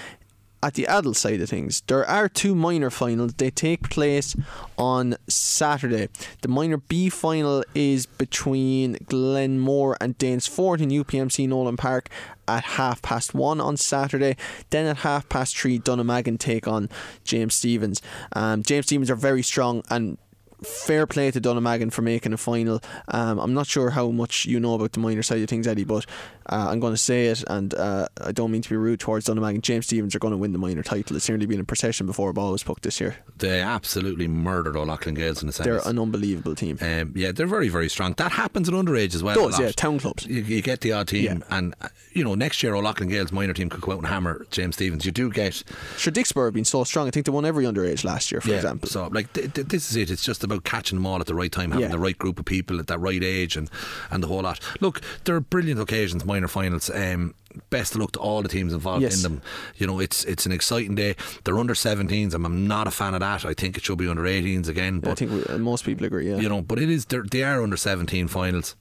At 0.67 0.75
the 0.75 0.89
adult 0.89 1.17
side 1.17 1.41
of 1.41 1.49
things, 1.49 1.83
there 1.83 2.05
are 2.05 2.29
two 2.29 2.53
minor 2.53 2.91
finals. 2.91 3.35
They 3.35 3.51
take 3.51 3.89
place 3.89 4.35
on 4.77 5.15
Saturday. 5.29 6.09
The 6.43 6.49
minor 6.49 6.79
B 6.79 7.09
final 7.09 7.63
is 7.73 8.07
between 8.07 8.95
Glenmore 9.07 9.97
and 10.01 10.19
Danesfort 10.19 10.81
in 10.81 10.89
UPMC 10.89 11.49
Nolan 11.49 11.77
Park 11.77 12.09
at 12.49 12.65
half 12.65 13.01
past 13.01 13.33
one 13.33 13.61
on 13.61 13.77
Saturday. 13.77 14.37
Then 14.71 14.87
at 14.87 14.97
half 14.99 15.29
past 15.29 15.57
three, 15.57 15.79
Dunnamaggin 15.79 16.41
take 16.41 16.67
on 16.67 16.89
James 17.23 17.55
Stephens. 17.55 18.03
Um, 18.33 18.65
James 18.65 18.87
Stephens 18.87 19.09
are 19.09 19.15
very 19.15 19.45
strong 19.45 19.85
and 19.89 20.19
fair 20.63 21.07
play 21.07 21.31
to 21.31 21.41
Dunnamaggin 21.41 21.93
for 21.93 22.03
making 22.03 22.33
a 22.33 22.37
final. 22.37 22.81
Um, 23.09 23.39
I'm 23.39 23.55
not 23.55 23.67
sure 23.67 23.91
how 23.91 24.11
much 24.11 24.47
you 24.47 24.59
know 24.61 24.75
about 24.75 24.93
the 24.93 25.01
minor 25.01 25.23
side 25.23 25.43
of 25.43 25.49
things, 25.49 25.67
Eddie, 25.67 25.85
but 25.85 26.07
uh, 26.49 26.69
I'm 26.71 26.81
going 26.81 26.93
to 26.95 26.99
say 26.99 27.27
it, 27.27 27.45
and 27.49 27.75
uh, 27.75 28.09
I 28.21 28.33
don't 28.33 28.51
mean 28.51 28.63
to 28.63 28.69
be 28.71 28.77
rude 28.77 29.01
towards 29.01 29.27
Dunnamaggin. 29.27 29.61
James 29.63 29.87
Stephens 29.87 30.15
are 30.15 30.19
going 30.19 30.33
to 30.33 30.39
win 30.39 30.53
the 30.53 30.59
minor 30.59 30.83
title. 30.83 31.17
It's 31.17 31.29
nearly 31.29 31.47
been 31.47 31.61
a 31.61 31.65
procession 31.65 32.07
before 32.07 32.31
a 32.31 32.33
ball 32.33 32.53
was 32.53 32.63
pucked 32.63 32.83
this 32.85 33.01
year. 33.01 33.17
They 33.39 33.61
absolutely 33.61 34.29
murdered 34.29 34.77
all 34.77 34.85
O'Loughlin 34.87 35.15
Gales 35.15 35.43
in 35.43 35.49
the 35.49 35.53
sense. 35.53 35.65
They're 35.67 35.81
an 35.91 35.99
unbelievable 35.99 36.55
team. 36.55 36.79
Um, 36.81 37.13
yeah, 37.17 37.33
they're 37.33 37.47
very, 37.47 37.69
very 37.69 37.89
strong. 37.89 38.15
That 38.17 38.33
happens 38.33 38.69
at 38.69 38.75
underage 38.75 39.15
as 39.15 39.23
well. 39.23 39.39
a 39.49 39.51
Does, 39.51 39.61
yeah, 39.61 39.73
town 39.73 39.99
clubs. 39.99 40.25
You, 40.27 40.43
you 40.43 40.63
get 40.63 40.81
the 40.81 40.93
odd 40.93 41.09
team, 41.09 41.25
Yeah. 41.25 41.57
and 41.59 41.75
uh, 41.81 41.89
you 42.13 42.25
know 42.25 42.35
next 42.35 42.63
year 42.63 42.75
O'Loughlin 42.75 43.09
Gales 43.09 43.33
minor 43.33 43.53
team 43.53 43.69
could 43.69 43.81
go 43.83 43.93
out 43.93 43.99
and 43.99 44.07
hammer 44.07 44.47
James 44.51 44.77
Stephens. 44.77 45.05
You 45.05 45.13
do 45.13 45.31
get 45.31 45.63
Sure, 45.99 46.13
Dicksboro 46.13 46.47
have 46.47 46.55
been 46.55 46.65
so 46.65 46.85
strong. 46.85 47.09
I 47.09 47.11
think 47.11 47.27
they 47.27 47.33
won 47.33 47.45
every 47.45 47.65
underage 47.65 48.05
last 48.05 48.31
year, 48.33 48.41
for 48.41 48.49
yeah, 48.51 48.57
example. 48.57 48.89
So 48.89 49.09
like 49.09 49.33
th- 49.33 49.53
th- 49.53 49.67
this 49.67 49.91
is 49.91 49.97
it. 49.97 50.11
It's 50.11 50.25
just 50.25 50.45
about 50.47 50.65
catching 50.65 50.97
them 50.99 51.07
all 51.07 51.21
at 51.21 51.27
the 51.27 51.35
right 51.35 51.53
time, 51.53 51.71
having 51.73 51.85
Yeah. 51.87 51.91
the 51.93 51.99
right 51.99 52.17
group 52.19 52.39
of 52.39 52.45
people 52.47 52.79
at 52.81 52.87
that 52.87 52.99
right 52.99 53.23
age, 53.23 53.57
and 53.57 53.69
and 54.11 54.23
the 54.23 54.29
whole 54.29 54.43
lot. 54.43 54.59
Look, 54.81 55.01
there 55.25 55.37
are 55.37 55.41
brilliant 55.41 55.81
occasions, 55.81 56.25
minor 56.25 56.49
finals. 56.49 56.89
Um, 56.91 57.35
best 57.71 57.95
of 57.95 58.01
luck 58.03 58.13
to 58.13 58.19
all 58.19 58.43
the 58.43 58.49
teams 58.49 58.73
involved 58.75 59.03
Yes. 59.03 59.17
in 59.17 59.23
them. 59.23 59.43
You 59.77 59.87
know, 59.87 59.99
it's 60.01 60.25
it's 60.25 60.47
an 60.47 60.53
exciting 60.53 60.95
day. 60.95 61.17
They're 61.45 61.59
under 61.59 61.75
17s. 61.75 62.35
I'm, 62.35 62.45
I'm 62.47 62.67
not 62.67 62.87
a 62.87 62.91
fan 62.91 63.15
of 63.15 63.21
that. 63.21 63.45
I 63.45 63.55
think 63.55 63.77
it 63.77 63.85
should 63.85 63.99
be 63.99 64.09
under 64.09 64.23
18s 64.25 64.69
again. 64.69 65.01
But 65.01 65.11
I 65.13 65.15
think 65.15 65.31
we, 65.33 65.45
uh, 65.45 65.59
most 65.59 65.85
people 65.85 66.07
agree, 66.07 66.29
yeah. 66.31 66.37
you 66.37 66.49
know, 66.49 66.63
but 66.63 66.79
it 66.79 66.91
is 66.91 67.07
they 67.07 67.43
are 67.43 67.63
under 67.63 67.77
17 67.77 68.29
finals. 68.29 68.77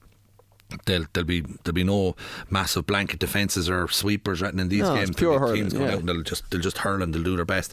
There'll, 0.86 1.06
there'll 1.12 1.26
be 1.26 1.42
there'll 1.42 1.74
be 1.74 1.84
no 1.84 2.16
massive 2.50 2.86
blanket 2.86 3.20
defences 3.20 3.70
or 3.70 3.86
sweepers 3.88 4.42
written 4.42 4.58
in 4.58 4.68
these 4.68 4.82
No, 4.82 4.94
games. 4.96 5.14
pure 5.14 5.38
hurling, 5.38 5.70
yeah. 5.70 5.92
out 5.92 5.98
and 6.00 6.08
they'll 6.08 6.22
just 6.22 6.50
they'll 6.50 6.60
just 6.60 6.78
hurl 6.78 7.02
and 7.02 7.14
they'll 7.14 7.22
do 7.22 7.36
their 7.36 7.44
best. 7.44 7.72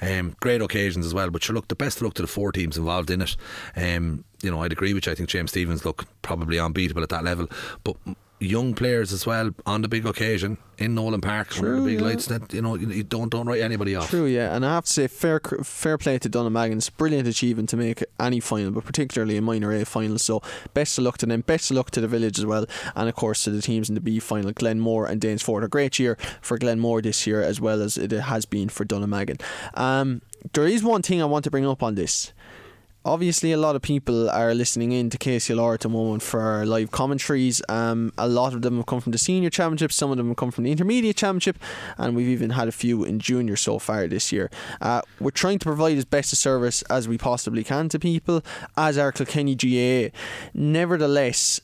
Um, 0.00 0.34
great 0.40 0.62
occasions 0.62 1.04
as 1.04 1.12
well. 1.12 1.28
But 1.30 1.42
sure, 1.42 1.54
look, 1.54 1.68
the 1.68 1.74
best 1.74 2.00
look 2.00 2.14
to 2.14 2.22
the 2.22 2.28
four 2.28 2.50
teams 2.52 2.78
involved 2.78 3.10
in 3.10 3.20
it. 3.20 3.36
Um, 3.76 4.24
you 4.42 4.50
know, 4.50 4.62
I'd 4.62 4.72
agree 4.72 4.94
with 4.94 5.04
you. 5.06 5.12
I 5.12 5.14
think 5.14 5.28
James 5.28 5.50
Stephens 5.50 5.84
look 5.84 6.06
probably 6.22 6.58
unbeatable 6.58 7.02
at 7.02 7.10
that 7.10 7.24
level, 7.24 7.46
but. 7.84 7.96
Young 8.42 8.74
players 8.74 9.12
as 9.12 9.26
well 9.26 9.50
on 9.66 9.82
the 9.82 9.88
big 9.88 10.06
occasion 10.06 10.56
in 10.78 10.94
Nolan 10.94 11.20
Park 11.20 11.54
under 11.56 11.68
True, 11.68 11.80
the 11.80 11.90
big 11.90 12.00
yeah. 12.00 12.06
lights. 12.06 12.26
That 12.26 12.54
you 12.54 12.62
know, 12.62 12.74
you, 12.74 13.02
don't 13.02 13.28
don't 13.28 13.46
write 13.46 13.60
anybody 13.60 13.94
off. 13.94 14.08
True, 14.08 14.24
yeah, 14.24 14.56
and 14.56 14.64
I 14.64 14.74
have 14.74 14.86
to 14.86 14.90
say, 14.90 15.06
fair 15.08 15.40
fair 15.62 15.98
play 15.98 16.18
to 16.18 16.30
Dunnamaggin. 16.30 16.76
It's 16.76 16.88
a 16.88 16.92
brilliant 16.92 17.28
achievement 17.28 17.68
to 17.68 17.76
make 17.76 18.02
any 18.18 18.40
final, 18.40 18.70
but 18.70 18.84
particularly 18.84 19.36
a 19.36 19.42
minor 19.42 19.72
A 19.72 19.84
final. 19.84 20.18
So 20.18 20.40
best 20.72 20.96
of 20.96 21.04
luck 21.04 21.18
to 21.18 21.26
them. 21.26 21.42
Best 21.42 21.70
of 21.70 21.76
luck 21.76 21.90
to 21.90 22.00
the 22.00 22.08
village 22.08 22.38
as 22.38 22.46
well, 22.46 22.64
and 22.96 23.08
of 23.10 23.14
course 23.14 23.44
to 23.44 23.50
the 23.50 23.60
teams 23.60 23.90
in 23.90 23.94
the 23.94 24.00
B 24.00 24.18
final, 24.18 24.52
Glenmore 24.52 25.04
and 25.04 25.20
Danesfort. 25.20 25.62
A 25.62 25.68
great 25.68 25.98
year 25.98 26.16
for 26.40 26.56
Glenmore 26.56 27.02
this 27.02 27.26
year, 27.26 27.42
as 27.42 27.60
well 27.60 27.82
as 27.82 27.98
it 27.98 28.10
has 28.10 28.46
been 28.46 28.70
for 28.70 28.86
Dunnamaggin. 28.86 29.40
Um, 29.74 30.22
there 30.54 30.66
is 30.66 30.82
one 30.82 31.02
thing 31.02 31.20
I 31.20 31.26
want 31.26 31.44
to 31.44 31.50
bring 31.50 31.66
up 31.66 31.82
on 31.82 31.94
this. 31.94 32.32
Obviously 33.04 33.52
a 33.52 33.56
lot 33.56 33.76
of 33.76 33.82
people 33.82 34.28
are 34.30 34.54
listening 34.54 34.92
in 34.92 35.08
to 35.10 35.18
KCLR 35.18 35.74
at 35.74 35.80
the 35.80 35.88
moment 35.88 36.22
for 36.22 36.40
our 36.40 36.66
live 36.66 36.90
commentaries. 36.90 37.62
Um, 37.68 38.12
a 38.18 38.28
lot 38.28 38.52
of 38.52 38.62
them 38.62 38.76
have 38.76 38.86
come 38.86 39.00
from 39.00 39.12
the 39.12 39.18
senior 39.18 39.50
championship, 39.50 39.92
some 39.92 40.10
of 40.10 40.16
them 40.16 40.28
have 40.28 40.36
come 40.36 40.50
from 40.50 40.64
the 40.64 40.72
intermediate 40.72 41.16
championship, 41.16 41.58
and 41.96 42.14
we've 42.14 42.28
even 42.28 42.50
had 42.50 42.68
a 42.68 42.72
few 42.72 43.04
in 43.04 43.18
junior 43.18 43.56
so 43.56 43.78
far 43.78 44.06
this 44.06 44.32
year. 44.32 44.50
Uh, 44.80 45.00
we're 45.18 45.30
trying 45.30 45.58
to 45.58 45.64
provide 45.64 45.96
as 45.96 46.04
best 46.04 46.32
a 46.32 46.36
service 46.36 46.82
as 46.82 47.08
we 47.08 47.16
possibly 47.16 47.64
can 47.64 47.88
to 47.88 47.98
people, 47.98 48.42
as 48.76 48.98
our 48.98 49.12
Kilkenny 49.12 49.54
GA. 49.54 50.12
Nevertheless, 50.52 51.60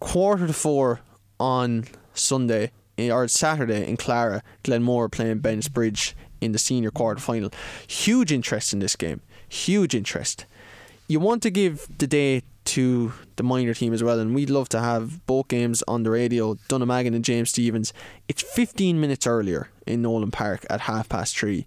quarter 0.00 0.46
to 0.46 0.52
four 0.52 1.00
on 1.38 1.86
Sunday 2.14 2.72
or 2.98 3.28
Saturday 3.28 3.88
in 3.88 3.96
Clara, 3.96 4.42
Glenmore 4.64 5.08
playing 5.08 5.38
Ben's 5.38 5.68
Bridge 5.68 6.16
in 6.40 6.52
the 6.52 6.58
senior 6.58 6.90
quarter 6.90 7.20
final. 7.20 7.50
Huge 7.86 8.32
interest 8.32 8.72
in 8.72 8.80
this 8.80 8.96
game. 8.96 9.20
Huge 9.48 9.94
interest 9.94 10.46
you 11.10 11.18
want 11.18 11.42
to 11.42 11.50
give 11.50 11.88
the 11.98 12.06
day 12.06 12.42
to 12.64 13.12
the 13.34 13.42
minor 13.42 13.74
team 13.74 13.92
as 13.92 14.00
well, 14.00 14.20
and 14.20 14.32
we'd 14.32 14.48
love 14.48 14.68
to 14.68 14.78
have 14.78 15.26
both 15.26 15.48
games 15.48 15.82
on 15.88 16.04
the 16.04 16.10
radio. 16.10 16.54
Dunnamaggin 16.68 17.16
and 17.16 17.24
James 17.24 17.50
Stephens. 17.50 17.92
It's 18.28 18.42
15 18.42 19.00
minutes 19.00 19.26
earlier 19.26 19.70
in 19.88 20.02
Nolan 20.02 20.30
Park 20.30 20.64
at 20.70 20.82
half 20.82 21.08
past 21.08 21.36
three. 21.36 21.66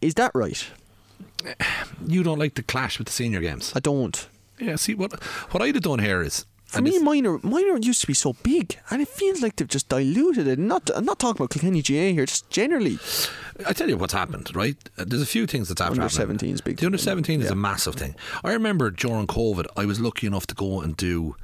Is 0.00 0.14
that 0.14 0.32
right? 0.34 0.66
You 2.06 2.22
don't 2.22 2.38
like 2.38 2.54
the 2.54 2.62
clash 2.62 2.98
with 2.98 3.06
the 3.08 3.12
senior 3.12 3.40
games. 3.40 3.72
I 3.74 3.80
don't. 3.80 4.28
Yeah. 4.58 4.76
See 4.76 4.94
what 4.94 5.22
what 5.50 5.62
I'd 5.62 5.74
have 5.74 5.82
done 5.82 5.98
here 5.98 6.22
is 6.22 6.46
for 6.66 6.82
me, 6.82 6.98
minor 6.98 7.38
minor 7.42 7.78
used 7.78 8.00
to 8.02 8.06
be 8.06 8.14
so 8.14 8.34
big, 8.42 8.78
and 8.90 9.00
it 9.00 9.08
feels 9.08 9.40
like 9.40 9.56
they've 9.56 9.68
just 9.68 9.88
diluted 9.88 10.46
it. 10.46 10.58
Not, 10.58 10.90
I'm 10.94 11.04
not 11.04 11.18
talking 11.18 11.38
about 11.38 11.50
Kilkenny 11.50 11.80
GA 11.80 12.12
here, 12.12 12.26
just 12.26 12.50
generally. 12.50 12.98
I 13.66 13.72
tell 13.72 13.88
you 13.88 13.96
what's 13.96 14.12
happened, 14.12 14.54
right? 14.54 14.76
Uh, 14.98 15.04
there's 15.06 15.22
a 15.22 15.26
few 15.26 15.46
things 15.46 15.68
that's 15.68 15.80
happened. 15.80 16.00
Under 16.00 16.08
17 16.10 16.54
is 16.54 16.60
big. 16.60 16.76
The 16.78 16.86
under 16.86 16.98
17 16.98 17.40
is 17.40 17.50
a 17.50 17.54
massive 17.54 17.94
thing. 17.94 18.14
I 18.44 18.52
remember 18.52 18.90
during 18.90 19.26
COVID, 19.26 19.66
I 19.76 19.86
was 19.86 20.00
lucky 20.00 20.26
enough 20.26 20.46
to 20.48 20.54
go 20.54 20.80
and 20.80 20.96
do 20.96 21.36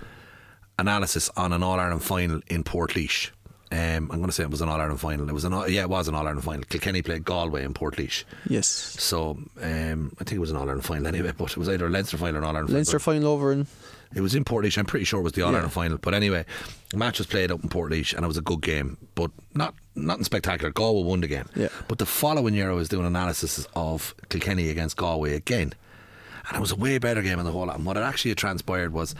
analysis 0.78 1.30
on 1.36 1.52
an 1.52 1.62
All 1.62 1.78
Ireland 1.78 2.02
final 2.02 2.40
in 2.48 2.64
Portlaoise. 2.64 3.30
Um, 3.70 4.10
I'm 4.10 4.18
going 4.18 4.26
to 4.26 4.32
say 4.32 4.42
it 4.42 4.50
was 4.50 4.60
an 4.60 4.68
All 4.68 4.78
Ireland 4.80 5.00
final. 5.00 5.26
It 5.28 5.32
was 5.32 5.44
an 5.44 5.52
yeah, 5.68 5.82
it 5.82 5.88
was 5.88 6.08
an 6.08 6.14
All 6.14 6.26
Ireland 6.26 6.44
final. 6.44 6.62
Kilkenny 6.64 7.00
played 7.00 7.24
Galway 7.24 7.64
in 7.64 7.72
Portlaoise. 7.72 8.24
Yes. 8.48 8.66
So 8.66 9.38
um, 9.62 10.12
I 10.20 10.24
think 10.24 10.32
it 10.32 10.40
was 10.40 10.50
an 10.50 10.56
All 10.58 10.64
Ireland 10.64 10.84
final 10.84 11.06
anyway, 11.06 11.32
but 11.36 11.52
it 11.52 11.56
was 11.56 11.68
either 11.70 11.86
a 11.86 11.90
Leinster 11.90 12.18
final 12.18 12.36
or 12.36 12.38
an 12.40 12.44
All 12.44 12.56
Ireland 12.56 12.74
Leinster 12.74 12.98
final. 12.98 13.20
final 13.22 13.32
over 13.32 13.52
in 13.52 13.66
it 14.14 14.20
was 14.20 14.34
in 14.34 14.44
Portlaoise. 14.44 14.78
I'm 14.78 14.86
pretty 14.86 15.04
sure 15.04 15.20
it 15.20 15.24
was 15.24 15.32
the 15.32 15.42
All 15.42 15.48
Ireland 15.48 15.70
yeah. 15.70 15.74
final. 15.74 15.98
But 15.98 16.14
anyway, 16.14 16.44
the 16.90 16.96
match 16.96 17.18
was 17.18 17.26
played 17.26 17.50
up 17.50 17.62
in 17.62 17.68
Portlaoise 17.68 18.14
and 18.14 18.24
it 18.24 18.28
was 18.28 18.36
a 18.36 18.42
good 18.42 18.60
game, 18.60 18.98
but 19.14 19.30
not 19.54 19.74
nothing 19.94 20.24
spectacular. 20.24 20.72
Galway 20.72 21.02
won 21.04 21.20
the 21.20 21.28
game. 21.28 21.48
Yeah. 21.54 21.68
But 21.88 21.98
the 21.98 22.06
following 22.06 22.54
year, 22.54 22.70
I 22.70 22.74
was 22.74 22.88
doing 22.88 23.06
analysis 23.06 23.66
of 23.74 24.14
Kilkenny 24.28 24.68
against 24.68 24.96
Galway 24.96 25.34
again. 25.34 25.72
And 26.48 26.56
it 26.56 26.60
was 26.60 26.72
a 26.72 26.76
way 26.76 26.98
better 26.98 27.22
game 27.22 27.38
in 27.38 27.44
the 27.44 27.52
whole 27.52 27.66
lot. 27.66 27.76
And 27.76 27.86
what 27.86 27.96
it 27.96 28.00
actually 28.00 28.34
transpired 28.34 28.92
was 28.92 29.14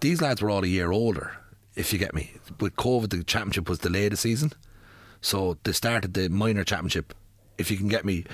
these 0.00 0.20
lads 0.22 0.40
were 0.40 0.50
all 0.50 0.62
a 0.62 0.68
year 0.68 0.92
older, 0.92 1.36
if 1.74 1.92
you 1.92 1.98
get 1.98 2.14
me. 2.14 2.32
With 2.60 2.76
COVID, 2.76 3.10
the 3.10 3.24
championship 3.24 3.68
was 3.68 3.80
delayed 3.80 4.12
a 4.12 4.16
season. 4.16 4.52
So 5.20 5.58
they 5.64 5.72
started 5.72 6.14
the 6.14 6.28
minor 6.28 6.62
championship, 6.62 7.12
if 7.58 7.70
you 7.70 7.76
can 7.76 7.88
get 7.88 8.04
me, 8.04 8.24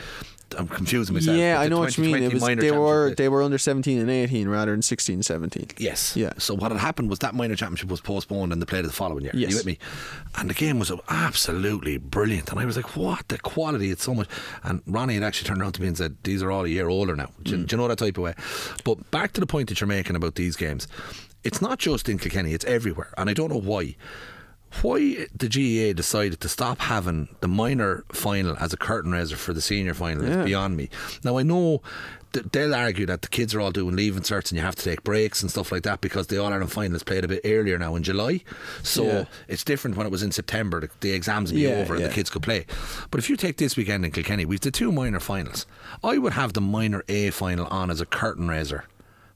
I'm 0.57 0.69
confusing 0.69 1.15
myself. 1.15 1.37
Yeah, 1.37 1.61
I 1.61 1.69
know 1.69 1.79
what 1.79 1.97
you 1.97 2.05
mean. 2.05 2.23
It 2.23 2.33
was, 2.33 2.43
they 2.43 2.71
were 2.71 3.15
they 3.15 3.29
were 3.29 3.43
under 3.43 3.59
17 3.59 3.99
and 3.99 4.11
18 4.11 4.49
rather 4.49 4.73
than 4.73 4.83
16 4.83 5.15
and 5.15 5.25
17. 5.25 5.69
Yes. 5.79 6.17
Yeah. 6.17 6.33
So 6.39 6.55
what 6.55 6.71
had 6.71 6.81
happened 6.81 7.11
was 7.11 7.19
that 7.21 7.35
minor 7.35 7.57
championship 7.57 7.91
was 7.91 8.01
postponed 8.01 8.53
and 8.53 8.61
they 8.61 8.67
played 8.67 8.85
it 8.85 8.89
the 8.89 8.93
following 8.93 9.25
year. 9.25 9.33
Yes. 9.35 9.51
You 9.51 9.57
with 9.57 9.67
me? 9.67 9.79
And 10.37 10.49
the 10.51 10.55
game 10.55 10.79
was 10.79 10.93
absolutely 11.09 11.99
brilliant. 11.99 12.51
And 12.51 12.61
I 12.61 12.65
was 12.65 12.77
like, 12.77 12.97
what 12.97 13.27
the 13.29 13.39
quality? 13.39 13.91
It's 13.91 14.05
so 14.05 14.15
much. 14.15 14.29
And 14.63 14.83
Ronnie 14.87 15.15
had 15.15 15.23
actually 15.23 15.49
turned 15.49 15.61
around 15.61 15.73
to 15.73 15.83
me 15.83 15.89
and 15.89 15.99
said, 15.99 16.17
these 16.23 16.43
are 16.43 16.51
all 16.51 16.65
a 16.65 16.69
year 16.69 16.89
older 16.89 17.17
now. 17.17 17.31
Do, 17.43 17.57
mm. 17.57 17.67
do 17.67 17.77
you 17.77 17.83
know 17.83 17.89
that 17.89 17.99
type 17.99 18.17
of 18.17 18.25
way? 18.25 18.35
But 18.85 19.11
back 19.11 19.33
to 19.33 19.41
the 19.41 19.47
point 19.47 19.69
that 19.69 19.81
you're 19.81 19.89
making 19.89 20.17
about 20.17 20.37
these 20.37 20.57
games. 20.57 20.87
It's 21.43 21.61
not 21.61 21.79
just 21.79 22.09
in 22.09 22.19
Kilkenny, 22.19 22.55
it's 22.55 22.65
everywhere. 22.65 23.13
And 23.19 23.29
I 23.29 23.35
don't 23.35 23.51
know 23.51 23.61
why 23.61 23.97
why 24.83 25.27
the 25.35 25.49
GAA 25.49 25.95
decided 25.95 26.41
to 26.41 26.49
stop 26.49 26.79
having 26.79 27.29
the 27.41 27.49
minor 27.49 28.05
final 28.13 28.57
as 28.59 28.73
a 28.73 28.77
curtain 28.77 29.13
raiser 29.13 29.37
for 29.37 29.53
the 29.53 29.61
senior 29.61 29.95
final 29.95 30.25
yeah. 30.25 30.41
is 30.41 30.45
beyond 30.45 30.77
me. 30.77 30.91
Now 31.23 31.39
I 31.39 31.43
know 31.43 31.83
that 32.35 32.53
they'll 32.53 32.75
argue 32.75 33.07
that 33.07 33.23
the 33.23 33.29
kids 33.29 33.55
are 33.55 33.61
all 33.61 33.71
doing 33.71 33.97
leaving 33.97 34.23
certs 34.23 34.51
and 34.51 34.59
you 34.59 34.61
have 34.61 34.75
to 34.75 34.83
take 34.83 35.03
breaks 35.05 35.41
and 35.41 35.51
stuff 35.51 35.73
like 35.73 35.85
that 35.85 36.01
because 36.01 36.27
the 36.27 36.39
All 36.43 36.53
Ireland 36.53 36.73
final 36.73 36.97
is 36.97 37.03
played 37.03 37.25
a 37.25 37.29
bit 37.29 37.41
earlier 37.45 37.79
now 37.79 37.95
in 37.95 38.03
July. 38.03 38.43
So 38.83 39.05
yeah. 39.05 39.25
it's 39.49 39.65
different 39.65 39.97
when 39.97 40.07
it 40.07 40.11
was 40.11 40.23
in 40.23 40.33
September. 40.33 40.81
The, 40.81 40.91
the 41.01 41.13
exams 41.13 41.53
would 41.53 41.57
be 41.57 41.63
yeah, 41.63 41.77
over 41.77 41.95
and 41.95 42.05
the 42.05 42.11
kids 42.11 42.31
could 42.31 42.43
play. 42.43 42.67
But 43.11 43.19
if 43.19 43.31
you 43.31 43.37
take 43.37 43.57
this 43.57 43.77
weekend 43.77 44.05
in 44.05 44.11
Kilkenny, 44.11 44.45
we've 44.45 44.61
the 44.61 44.71
two 44.71 44.93
minor 44.93 45.21
finals. 45.21 45.67
I 46.03 46.19
would 46.19 46.33
have 46.33 46.53
the 46.53 46.61
minor 46.61 47.05
A 47.09 47.31
final 47.31 47.67
on 47.67 47.91
as 47.91 48.01
a 48.01 48.07
curtain 48.07 48.49
raiser 48.49 48.85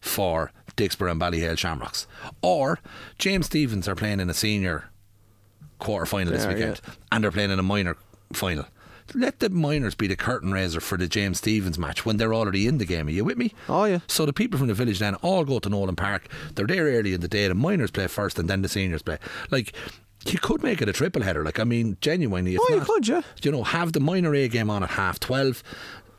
for 0.01 0.52
Dicksboro 0.77 1.12
and 1.12 1.20
Ballyhale 1.20 1.59
Shamrocks. 1.59 2.06
Or 2.43 2.81
James 3.19 3.47
Stephens 3.47 3.89
are 3.89 3.94
playing 3.94 4.20
in 4.20 4.31
a 4.31 4.35
senior 4.35 4.90
quarter 5.79 6.07
final 6.07 6.33
this 6.33 6.47
weekend, 6.47 6.81
yeah. 6.85 6.95
and 7.13 7.25
they're 7.25 7.31
playing 7.31 7.51
in 7.51 7.59
a 7.59 7.63
minor 7.63 7.97
final. 8.33 8.67
Let 9.15 9.39
the 9.39 9.49
minors 9.49 9.95
be 9.95 10.07
the 10.07 10.17
curtain 10.17 10.53
raiser 10.53 10.81
for 10.81 10.99
the 10.99 11.09
James 11.09 11.39
Stephens 11.39 11.79
match 11.79 12.05
when 12.05 12.19
they're 12.19 12.35
already 12.35 12.67
in 12.67 12.77
the 12.77 12.85
game. 12.85 13.07
Are 13.07 13.11
you 13.11 13.25
with 13.25 13.39
me? 13.39 13.55
Oh 13.69 13.85
yeah. 13.85 14.01
So 14.07 14.27
the 14.27 14.35
people 14.35 14.59
from 14.59 14.69
the 14.69 14.75
village 14.75 14.99
then 14.99 15.15
all 15.17 15.45
go 15.45 15.59
to 15.61 15.69
Nowlan 15.69 15.97
Park. 15.97 16.29
They're 16.55 16.67
there 16.67 16.85
early 16.85 17.15
in 17.15 17.23
the 17.23 17.29
day. 17.29 17.49
The 17.49 17.55
minors 17.55 17.91
play 17.91 18.07
first, 18.07 18.39
and 18.39 18.51
then 18.51 18.61
the 18.61 18.69
seniors 18.69 19.03
play. 19.03 19.19
Like 19.51 19.73
you 20.27 20.39
could 20.39 20.63
make 20.63 20.83
it 20.83 20.89
a 20.89 20.93
triple 20.93 21.23
header. 21.23 21.43
Like 21.43 21.59
I 21.59 21.65
mean, 21.65 21.97
genuinely, 22.01 22.59
oh, 22.59 22.67
not, 22.69 22.79
you 22.79 22.85
could, 22.85 23.09
yeah. 23.09 23.23
You 23.43 23.53
know, 23.53 23.65
have 23.65 23.93
the 23.93 24.01
minor 24.01 24.35
A 24.35 24.49
game 24.49 24.69
on 24.69 24.83
at 24.83 24.91
half 24.91 25.19
twelve, 25.21 25.63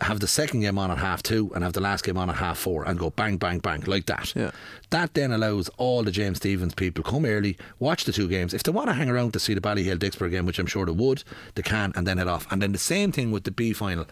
have 0.01 0.19
the 0.19 0.27
second 0.27 0.61
game 0.61 0.77
on 0.77 0.91
at 0.91 0.97
half 0.97 1.21
two 1.23 1.51
and 1.53 1.63
have 1.63 1.73
the 1.73 1.81
last 1.81 2.03
game 2.03 2.17
on 2.17 2.29
at 2.29 2.37
half 2.37 2.57
four 2.57 2.87
and 2.87 2.97
go 2.97 3.09
bang, 3.09 3.37
bang, 3.37 3.59
bang 3.59 3.81
like 3.81 4.05
that. 4.05 4.33
Yeah. 4.35 4.51
That 4.91 5.13
then 5.13 5.31
allows 5.31 5.69
all 5.77 6.03
the 6.03 6.11
James 6.11 6.37
Stephens 6.37 6.73
people 6.73 7.03
come 7.03 7.25
early, 7.25 7.57
watch 7.79 8.05
the 8.05 8.11
two 8.11 8.27
games. 8.27 8.53
If 8.53 8.63
they 8.63 8.71
want 8.71 8.87
to 8.87 8.93
hang 8.93 9.09
around 9.09 9.33
to 9.33 9.39
see 9.39 9.53
the 9.53 9.61
Ballyhale 9.61 9.97
Dicksboro 9.97 10.31
game, 10.31 10.45
which 10.45 10.59
I'm 10.59 10.65
sure 10.65 10.85
they 10.85 10.91
would, 10.91 11.23
they 11.55 11.61
can 11.61 11.91
and 11.95 12.07
then 12.07 12.17
head 12.17 12.27
off. 12.27 12.51
And 12.51 12.61
then 12.61 12.71
the 12.71 12.77
same 12.77 13.11
thing 13.11 13.31
with 13.31 13.43
the 13.43 13.51
B 13.51 13.73
final, 13.73 14.05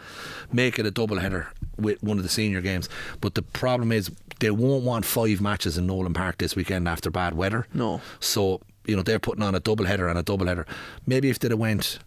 make 0.51 0.77
it 0.77 0.85
a 0.85 0.91
double 0.91 1.19
header 1.19 1.47
with 1.77 2.01
one 2.03 2.17
of 2.17 2.23
the 2.23 2.29
senior 2.29 2.61
games. 2.61 2.89
But 3.21 3.35
the 3.35 3.41
problem 3.41 3.91
is 3.91 4.11
they 4.39 4.51
won't 4.51 4.83
want 4.83 5.05
five 5.05 5.41
matches 5.41 5.77
in 5.77 5.87
Nowlan 5.87 6.13
Park 6.13 6.37
this 6.37 6.55
weekend 6.55 6.87
after 6.87 7.09
bad 7.09 7.33
weather. 7.35 7.67
No. 7.73 8.01
So 8.19 8.61
you 8.85 8.95
know 8.95 9.03
they're 9.03 9.19
putting 9.19 9.43
on 9.43 9.53
a 9.53 9.59
double 9.59 9.85
header 9.85 10.07
and 10.07 10.17
a 10.17 10.23
double 10.23 10.47
header. 10.47 10.65
Maybe 11.05 11.29
if 11.29 11.39
they'd 11.39 11.51
have 11.51 11.59
went 11.59 11.99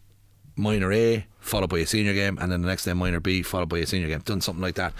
minor 0.56 0.92
A 0.92 1.26
followed 1.40 1.70
by 1.70 1.78
a 1.78 1.86
senior 1.86 2.14
game, 2.14 2.38
and 2.38 2.52
then 2.52 2.62
the 2.62 2.68
next 2.68 2.84
day 2.84 2.92
minor 2.92 3.20
B 3.20 3.42
followed 3.42 3.68
by 3.68 3.78
a 3.78 3.86
senior 3.86 4.08
game. 4.08 4.20
Done 4.20 4.40
something 4.40 4.62
like 4.62 4.74
that. 4.76 4.92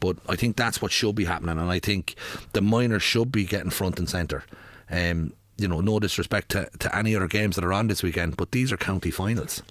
But 0.00 0.16
I 0.28 0.36
think 0.36 0.56
that's 0.56 0.80
what 0.80 0.92
should 0.92 1.14
be 1.14 1.24
happening, 1.24 1.58
and 1.58 1.70
I 1.70 1.78
think 1.78 2.14
the 2.52 2.60
minors 2.60 3.02
should 3.02 3.32
be 3.32 3.44
getting 3.44 3.70
front 3.70 3.98
and 3.98 4.08
centre. 4.08 4.44
Um, 4.90 5.32
you 5.58 5.68
know, 5.68 5.80
no 5.80 5.98
disrespect 5.98 6.50
to, 6.50 6.68
to 6.78 6.94
any 6.96 7.16
other 7.16 7.28
games 7.28 7.56
that 7.56 7.64
are 7.64 7.72
on 7.72 7.88
this 7.88 8.02
weekend, 8.02 8.36
but 8.36 8.52
these 8.52 8.72
are 8.72 8.76
county 8.76 9.10
finals. 9.10 9.62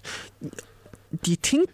Do 1.22 1.30
you 1.30 1.36
think? 1.36 1.70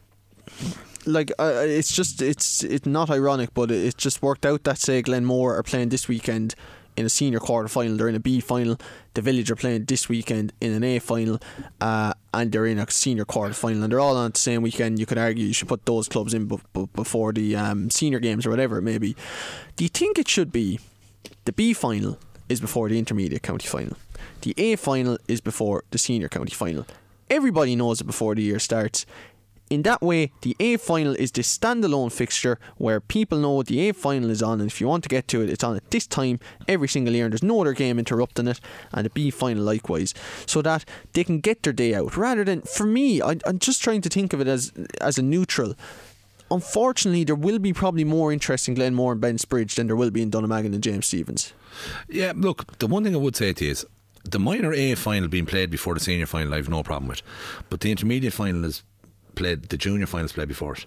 Like 1.05 1.33
uh, 1.39 1.65
it's 1.65 1.93
just 1.93 2.23
it's 2.23 2.63
it's 2.63 2.87
not 2.87 3.11
ironic, 3.11 3.55
but 3.55 3.71
it, 3.73 3.97
just 3.97 4.23
worked 4.23 4.47
out 4.47 4.63
that 4.65 4.79
say 4.79 5.03
Glenmore 5.03 5.57
are 5.57 5.63
playing 5.63 5.89
this 5.89 6.07
weekend 6.07 6.55
in 6.97 7.07
a 7.07 7.09
senior 7.09 7.39
quarter 7.39 7.69
final. 7.69 7.97
They're 7.97 8.09
in 8.09 8.15
a 8.15 8.21
B 8.21 8.41
final. 8.41 8.79
The 9.15 9.23
Village 9.23 9.51
are 9.51 9.57
playing 9.57 9.85
this 9.85 10.09
weekend 10.09 10.53
in 10.61 10.73
an 10.73 10.85
A 10.85 10.99
final, 10.99 11.41
uh, 11.81 12.15
and 12.33 12.51
they're 12.53 12.67
in 12.67 12.79
a 12.79 12.91
senior 12.91 13.25
quarter 13.25 13.55
final. 13.55 13.83
And 13.83 13.93
they're 13.93 14.01
all 14.01 14.17
on 14.17 14.33
the 14.33 14.39
same 14.39 14.63
weekend. 14.63 14.99
You 14.99 15.07
could 15.07 15.19
argue 15.19 15.47
you 15.47 15.53
should 15.53 15.69
put 15.69 15.85
those 15.87 16.09
clubs 16.09 16.35
in 16.35 16.47
b- 16.47 16.59
b- 16.73 16.89
before 16.95 17.33
the 17.33 17.57
um, 17.57 17.91
senior 17.91 18.19
games 18.19 18.47
or 18.47 18.51
whatever 18.51 18.79
it 18.79 18.83
may 18.83 18.99
be. 18.99 19.17
Do 19.77 19.85
you 19.85 19.89
think 19.89 20.19
it 20.19 20.29
should 20.29 20.53
be 20.53 20.81
the 21.45 21.53
B 21.53 21.73
final 21.73 22.19
is 22.49 22.61
before 22.61 22.89
the 22.89 22.99
intermediate 22.99 23.43
county 23.43 23.67
final? 23.67 23.97
The 24.43 24.55
A 24.57 24.77
final 24.77 25.19
is 25.29 25.41
before 25.41 25.85
the 25.91 25.99
senior 25.99 26.29
county 26.29 26.53
final. 26.53 26.87
Everybody 27.31 27.77
knows 27.77 28.01
it 28.01 28.05
before 28.05 28.35
the 28.35 28.43
year 28.43 28.59
starts. 28.59 29.07
In 29.73 29.81
that 29.85 30.03
way, 30.03 30.33
the 30.43 30.55
A 30.61 30.77
final 30.77 31.15
is 31.15 31.33
this 31.33 31.57
standalone 31.57 32.13
fixture 32.13 32.59
where 32.77 33.01
people 33.01 33.39
know 33.39 33.53
what 33.53 33.69
the 33.69 33.89
A 33.89 33.95
final 33.95 34.29
is 34.29 34.43
on, 34.43 34.61
and 34.61 34.71
if 34.71 34.83
you 34.83 34.87
want 34.87 35.03
to 35.05 35.09
get 35.09 35.29
to 35.29 35.41
it, 35.41 35.49
it's 35.49 35.65
on 35.65 35.77
at 35.77 35.91
this 35.91 36.07
time 36.07 36.41
every 36.69 36.89
single 36.89 37.15
year, 37.15 37.25
and 37.25 37.33
there's 37.33 37.43
no 37.43 37.63
other 37.63 37.73
game 37.73 37.99
interrupting 37.99 38.49
it, 38.49 38.61
and 38.93 39.07
the 39.07 39.09
B 39.09 39.31
final 39.31 39.65
likewise, 39.65 40.13
so 40.45 40.61
that 40.61 40.85
they 41.15 41.25
can 41.25 41.41
get 41.41 41.63
their 41.63 41.73
day 41.73 41.95
out. 41.95 42.19
Rather 42.19 42.45
than, 42.45 42.61
for 42.61 42.85
me, 42.85 43.23
I, 43.23 43.39
I'm 43.47 43.59
just 43.59 43.83
trying 43.83 44.03
to 44.03 44.11
think 44.11 44.35
of 44.35 44.43
it 44.43 44.47
as 44.47 44.75
as 45.01 45.17
a 45.17 45.23
neutral 45.23 45.75
unfortunately, 46.51 47.25
there 47.25 47.35
will 47.35 47.59
be 47.59 47.73
probably 47.73 48.05
more 48.05 48.31
interest 48.31 48.69
in 48.69 48.75
Glenmore 48.75 49.13
and 49.13 49.23
Ben's 49.23 49.47
Bridge 49.47 49.77
than 49.77 49.87
there 49.87 49.97
will 49.97 50.11
be 50.11 50.21
in 50.21 50.31
Dunnamaggin 50.31 50.75
and 50.75 50.83
James 50.83 51.07
Stephens. 51.07 51.55
Yeah, 52.11 52.35
look, 52.37 52.77
the 52.77 52.87
one 52.87 53.05
thing 53.05 53.15
I 53.15 53.19
would 53.19 53.37
say 53.37 53.55
to 53.55 53.65
you 53.65 53.71
is 53.71 53.87
the 54.23 54.39
minor 54.39 54.75
A 54.75 54.95
final 54.97 55.31
being 55.31 55.47
played 55.47 55.71
before 55.71 55.95
the 55.95 56.01
senior 56.01 56.27
final, 56.27 56.53
I 56.53 56.59
have 56.59 56.69
no 56.69 56.83
problem 56.83 57.09
with. 57.09 57.23
But 57.71 57.81
the 57.81 57.91
intermediate 57.91 58.35
final 58.35 58.67
is 58.67 58.83
played 59.35 59.65
the 59.65 59.77
junior 59.77 60.07
finals 60.07 60.33
played 60.33 60.49
before 60.49 60.75
it. 60.75 60.87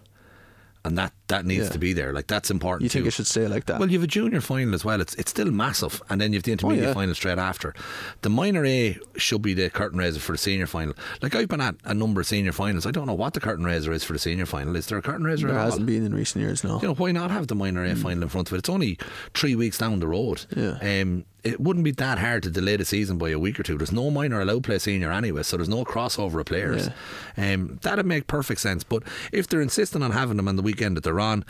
and 0.86 1.00
that 1.00 1.12
that 1.30 1.44
needs 1.48 1.64
Yeah. 1.66 1.72
to 1.72 1.80
be 1.80 1.94
there. 1.94 2.14
Like 2.14 2.28
that's 2.28 2.52
important. 2.52 2.84
You 2.84 2.90
think 2.90 3.06
too. 3.06 3.08
it 3.08 3.14
should 3.14 3.26
stay 3.26 3.48
like 3.48 3.66
that? 3.66 3.80
Well, 3.80 3.90
you 3.90 3.98
have 3.98 4.04
a 4.04 4.08
junior 4.20 4.40
final 4.40 4.76
as 4.76 4.86
well. 4.86 5.02
It's 5.02 5.16
it's 5.16 5.32
still 5.32 5.50
massive, 5.50 6.00
and 6.12 6.22
then 6.22 6.32
you 6.32 6.38
have 6.38 6.44
the 6.44 6.52
intermediate 6.52 6.86
Oh, 6.86 6.88
yeah. 6.90 6.94
final 6.94 7.16
straight 7.16 7.40
after. 7.40 7.74
The 8.22 8.30
minor 8.30 8.64
A 8.64 9.00
should 9.18 9.42
be 9.42 9.56
the 9.56 9.72
curtain 9.72 9.98
raiser 9.98 10.20
for 10.20 10.34
the 10.34 10.38
senior 10.38 10.68
final. 10.68 10.94
Like 11.24 11.34
I've 11.34 11.48
been 11.48 11.60
at 11.60 11.74
a 11.86 11.96
number 11.96 12.22
of 12.22 12.28
senior 12.28 12.52
finals. 12.52 12.86
I 12.86 12.92
don't 12.92 13.08
know 13.08 13.16
what 13.16 13.34
the 13.34 13.40
curtain 13.40 13.66
raiser 13.66 13.92
is 13.94 14.04
for 14.04 14.14
the 14.14 14.20
senior 14.20 14.46
final. 14.46 14.76
Is 14.76 14.86
there 14.86 15.00
a 15.00 15.02
curtain 15.02 15.26
raiser? 15.26 15.48
there 15.48 15.58
hasn't 15.58 15.88
been 15.88 16.06
in 16.06 16.14
recent 16.14 16.44
years, 16.44 16.64
no. 16.64 16.80
You 16.80 16.90
know 16.90 16.94
why 16.94 17.12
not 17.12 17.32
have 17.32 17.48
the 17.48 17.56
minor 17.56 17.84
A 17.84 17.96
final 17.96 18.22
in 18.22 18.30
front 18.30 18.50
of 18.50 18.54
it? 18.54 18.60
It's 18.60 18.70
only 18.70 19.00
three 19.34 19.56
weeks 19.56 19.80
down 19.80 20.00
the 20.02 20.08
road. 20.08 20.46
Yeah. 20.56 20.78
Um, 21.02 21.26
it 21.46 21.62
wouldn't 21.62 21.86
be 21.86 21.92
that 21.92 22.18
hard 22.18 22.44
to 22.44 22.50
delay 22.50 22.76
the 22.76 22.84
season 22.84 23.18
by 23.18 23.30
a 23.30 23.40
week 23.40 23.60
or 23.60 23.64
two. 23.64 23.78
There's 23.78 23.92
no 23.92 24.10
minor 24.12 24.42
allowed 24.42 24.64
play 24.64 24.80
senior 24.80 25.12
anyway, 25.12 25.44
so 25.44 25.56
there's 25.58 25.70
no 25.70 25.86
crossover 25.86 26.40
of 26.42 26.48
players. 26.48 26.90
Um, 27.38 27.80
that'd 27.84 28.06
make 28.06 28.28
perfect 28.28 28.60
sense. 28.60 28.84
But 28.84 29.04
if 29.32 29.48
they're 29.48 29.62
insisting 29.62 30.02
on 30.02 30.12
having 30.12 30.38
them 30.38 30.48
on 30.48 30.56
the 30.56 30.62
weekend 30.64 30.98
that 30.98 31.04
they're 31.04 31.20
on, 31.20 31.46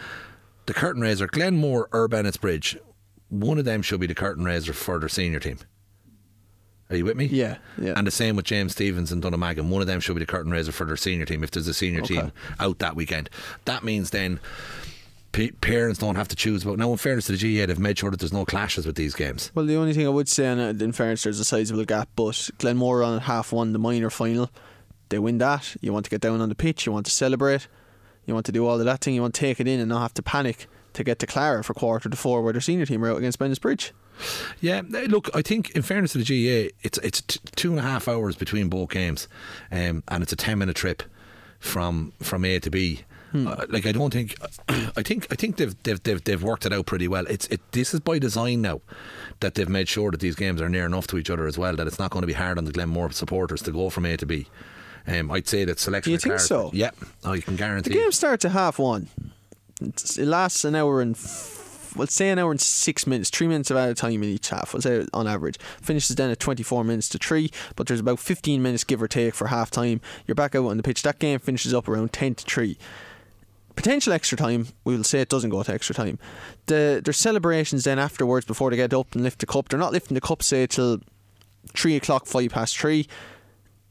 the 0.65 0.73
curtain 0.73 1.01
raiser, 1.01 1.27
Glenmore 1.27 1.87
or 1.91 2.07
Bennettsbridge, 2.09 2.77
one 3.29 3.57
of 3.57 3.65
them 3.65 3.81
should 3.81 3.99
be 3.99 4.07
the 4.07 4.13
curtain 4.15 4.43
raiser 4.43 4.73
for 4.73 4.99
their 4.99 5.09
senior 5.09 5.39
team. 5.39 5.57
Are 6.89 6.95
you 6.95 7.05
with 7.05 7.17
me? 7.17 7.25
Yeah, 7.25 7.57
yeah. 7.81 7.93
And 7.95 8.05
the 8.05 8.11
same 8.11 8.35
with 8.35 8.45
James 8.45 8.73
Stephens 8.73 9.11
and 9.11 9.23
Dunnamaggin. 9.23 9.69
One 9.69 9.81
of 9.81 9.87
them 9.87 9.99
should 9.99 10.13
be 10.13 10.19
the 10.19 10.25
curtain 10.27 10.51
raiser 10.51 10.71
for 10.71 10.85
their 10.85 10.97
senior 10.97 11.25
team 11.25 11.43
if 11.43 11.49
there's 11.49 11.67
a 11.67 11.73
senior 11.73 12.01
Okay. 12.01 12.15
team 12.15 12.31
out 12.59 12.77
that 12.79 12.95
weekend. 12.95 13.29
That 13.65 13.83
means 13.83 14.11
then 14.11 14.39
p- 15.35 15.51
parents 15.51 15.99
don't 15.99 16.15
have 16.15 16.29
to 16.29 16.35
choose 16.35 16.63
about. 16.63 16.77
Now, 16.77 16.91
in 16.91 16.97
fairness 16.97 17.25
to 17.25 17.35
the 17.35 17.59
GAA, 17.59 17.65
they've 17.65 17.77
made 17.77 17.99
sure 17.99 18.09
that 18.09 18.19
there's 18.19 18.33
no 18.33 18.45
clashes 18.45 18.87
with 18.87 18.95
these 18.95 19.13
games. 19.13 19.51
Well, 19.53 19.65
the 19.65 19.75
only 19.75 19.93
thing 19.93 20.05
I 20.05 20.09
would 20.09 20.29
say, 20.29 20.47
and 20.47 20.81
in 20.81 20.93
fairness, 20.93 21.23
there's 21.23 21.39
a 21.39 21.45
sizable 21.45 21.83
gap, 21.83 22.09
but 22.15 22.49
Glenmore 22.57 23.03
on 23.03 23.17
at 23.17 23.23
half 23.23 23.51
one, 23.51 23.73
the 23.73 23.79
minor 23.79 24.09
final, 24.09 24.49
they 25.09 25.19
win 25.19 25.37
that. 25.39 25.75
You 25.81 25.91
want 25.91 26.05
to 26.05 26.11
get 26.11 26.21
down 26.21 26.39
on 26.39 26.49
the 26.49 26.55
pitch, 26.55 26.85
you 26.85 26.93
want 26.93 27.05
to 27.07 27.11
celebrate, 27.11 27.67
you 28.25 28.33
want 28.33 28.45
to 28.45 28.53
do 28.53 28.65
all 28.65 28.79
of 28.79 28.85
that 28.85 29.01
thing, 29.01 29.13
you 29.13 29.21
want 29.21 29.35
to 29.35 29.41
take 29.41 29.59
it 29.59 29.67
in 29.67 29.79
and 29.79 29.89
not 29.89 30.01
have 30.01 30.13
to 30.15 30.23
panic 30.23 30.67
to 30.93 31.03
get 31.03 31.19
to 31.19 31.27
Clara 31.27 31.63
for 31.65 31.73
quarter 31.73 32.07
to 32.07 32.15
four, 32.15 32.41
where 32.41 32.53
their 32.53 32.61
senior 32.61 32.85
team 32.85 33.03
are 33.03 33.11
out 33.11 33.17
against 33.17 33.37
Bennett 33.37 33.59
Bridge. 33.59 33.93
Yeah, 34.61 34.81
eh, 34.95 35.07
look, 35.09 35.29
I 35.35 35.41
think 35.41 35.71
in 35.71 35.81
fairness 35.81 36.13
to 36.13 36.19
the 36.19 36.23
GAA, 36.23 36.73
it's 36.81 36.97
it's 36.99 37.19
t- 37.19 37.41
two 37.57 37.71
and 37.71 37.79
a 37.79 37.83
half 37.83 38.07
hours 38.07 38.37
between 38.37 38.69
both 38.69 38.89
games, 38.89 39.27
um, 39.69 40.03
and 40.07 40.23
it's 40.23 40.31
a 40.31 40.37
ten 40.37 40.57
minute 40.57 40.77
trip 40.77 41.03
from 41.59 42.13
from 42.21 42.45
A 42.45 42.57
to 42.59 42.69
B. 42.69 43.01
Uh, 43.35 43.65
like 43.69 43.85
I 43.85 43.91
don't 43.91 44.13
think, 44.13 44.35
I 44.69 45.03
think 45.03 45.27
I 45.31 45.35
think 45.35 45.57
they've, 45.57 45.75
they've 45.83 46.01
they've 46.01 46.23
they've 46.23 46.43
worked 46.43 46.65
it 46.65 46.73
out 46.73 46.85
pretty 46.85 47.07
well. 47.07 47.25
It's 47.27 47.47
it 47.47 47.61
this 47.71 47.93
is 47.93 47.99
by 47.99 48.19
design 48.19 48.61
now 48.61 48.81
that 49.41 49.55
they've 49.55 49.69
made 49.69 49.87
sure 49.87 50.11
that 50.11 50.19
these 50.19 50.35
games 50.35 50.61
are 50.61 50.69
near 50.69 50.85
enough 50.85 51.07
to 51.07 51.17
each 51.17 51.29
other 51.29 51.47
as 51.47 51.57
well 51.57 51.75
that 51.75 51.87
it's 51.87 51.99
not 51.99 52.11
going 52.11 52.21
to 52.21 52.27
be 52.27 52.33
hard 52.33 52.57
on 52.57 52.65
the 52.65 52.71
Glenmore 52.71 53.11
supporters 53.11 53.61
to 53.63 53.71
go 53.71 53.89
from 53.89 54.05
A 54.05 54.15
to 54.17 54.25
B. 54.25 54.47
Um, 55.07 55.29
I'd 55.31 55.47
say 55.47 55.65
that 55.65 55.79
selection. 55.79 56.13
You 56.13 56.17
think 56.19 56.39
so? 56.39 56.71
Yeah, 56.73 56.91
I 57.23 57.39
can 57.39 57.55
guarantee. 57.55 57.91
The 57.91 57.99
game 57.99 58.11
starts 58.11 58.45
at 58.45 58.51
half 58.51 58.79
one. 58.79 59.07
It's, 59.81 60.17
it 60.17 60.25
lasts 60.25 60.63
an 60.65 60.73
hour 60.73 61.01
and, 61.01 61.15
f- 61.15 61.93
well, 61.95 62.07
say 62.07 62.29
an 62.29 62.39
hour 62.39 62.49
and 62.49 62.59
six 62.59 63.05
minutes, 63.05 63.29
three 63.29 63.47
minutes 63.47 63.69
of 63.69 63.77
added 63.77 63.97
time 63.97 64.23
in 64.23 64.29
each 64.29 64.49
half, 64.49 64.73
we'll 64.73 64.81
say 64.81 65.05
on 65.13 65.27
average. 65.27 65.59
Finishes 65.81 66.15
then 66.15 66.31
at 66.31 66.39
24 66.39 66.83
minutes 66.83 67.09
to 67.09 67.17
three, 67.17 67.51
but 67.75 67.85
there's 67.87 67.99
about 67.99 68.19
15 68.19 68.61
minutes 68.63 68.83
give 68.83 69.01
or 69.01 69.07
take 69.07 69.35
for 69.35 69.47
half 69.47 69.69
time. 69.69 70.01
You're 70.25 70.35
back 70.35 70.55
out 70.55 70.65
on 70.65 70.77
the 70.77 70.83
pitch. 70.83 71.03
That 71.03 71.19
game 71.19 71.39
finishes 71.39 71.73
up 71.73 71.87
around 71.87 72.11
10 72.13 72.35
to 72.35 72.45
3. 72.45 72.77
Potential 73.75 74.13
extra 74.13 74.37
time, 74.37 74.67
we 74.83 74.95
will 74.95 75.03
say 75.03 75.21
it 75.21 75.29
doesn't 75.29 75.49
go 75.49 75.61
to 75.63 75.73
extra 75.73 75.93
time. 75.93 76.17
The 76.67 77.01
There's 77.03 77.17
celebrations 77.17 77.83
then 77.83 77.99
afterwards 77.99 78.45
before 78.45 78.69
they 78.69 78.77
get 78.77 78.93
up 78.93 79.13
and 79.13 79.23
lift 79.23 79.39
the 79.39 79.45
cup. 79.45 79.69
They're 79.69 79.79
not 79.79 79.91
lifting 79.91 80.15
the 80.15 80.21
cup, 80.21 80.41
say, 80.41 80.65
till 80.65 80.99
3 81.75 81.95
o'clock, 81.95 82.25
5 82.25 82.51
past 82.51 82.77
3, 82.77 83.07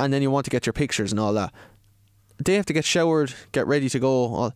and 0.00 0.12
then 0.12 0.22
you 0.22 0.30
want 0.30 0.44
to 0.44 0.50
get 0.50 0.66
your 0.66 0.72
pictures 0.72 1.12
and 1.12 1.20
all 1.20 1.32
that 1.34 1.52
they 2.42 2.54
have 2.54 2.66
to 2.66 2.72
get 2.72 2.84
showered, 2.84 3.34
get 3.52 3.66
ready 3.66 3.88
to 3.88 3.98
go. 3.98 4.10
All, 4.10 4.54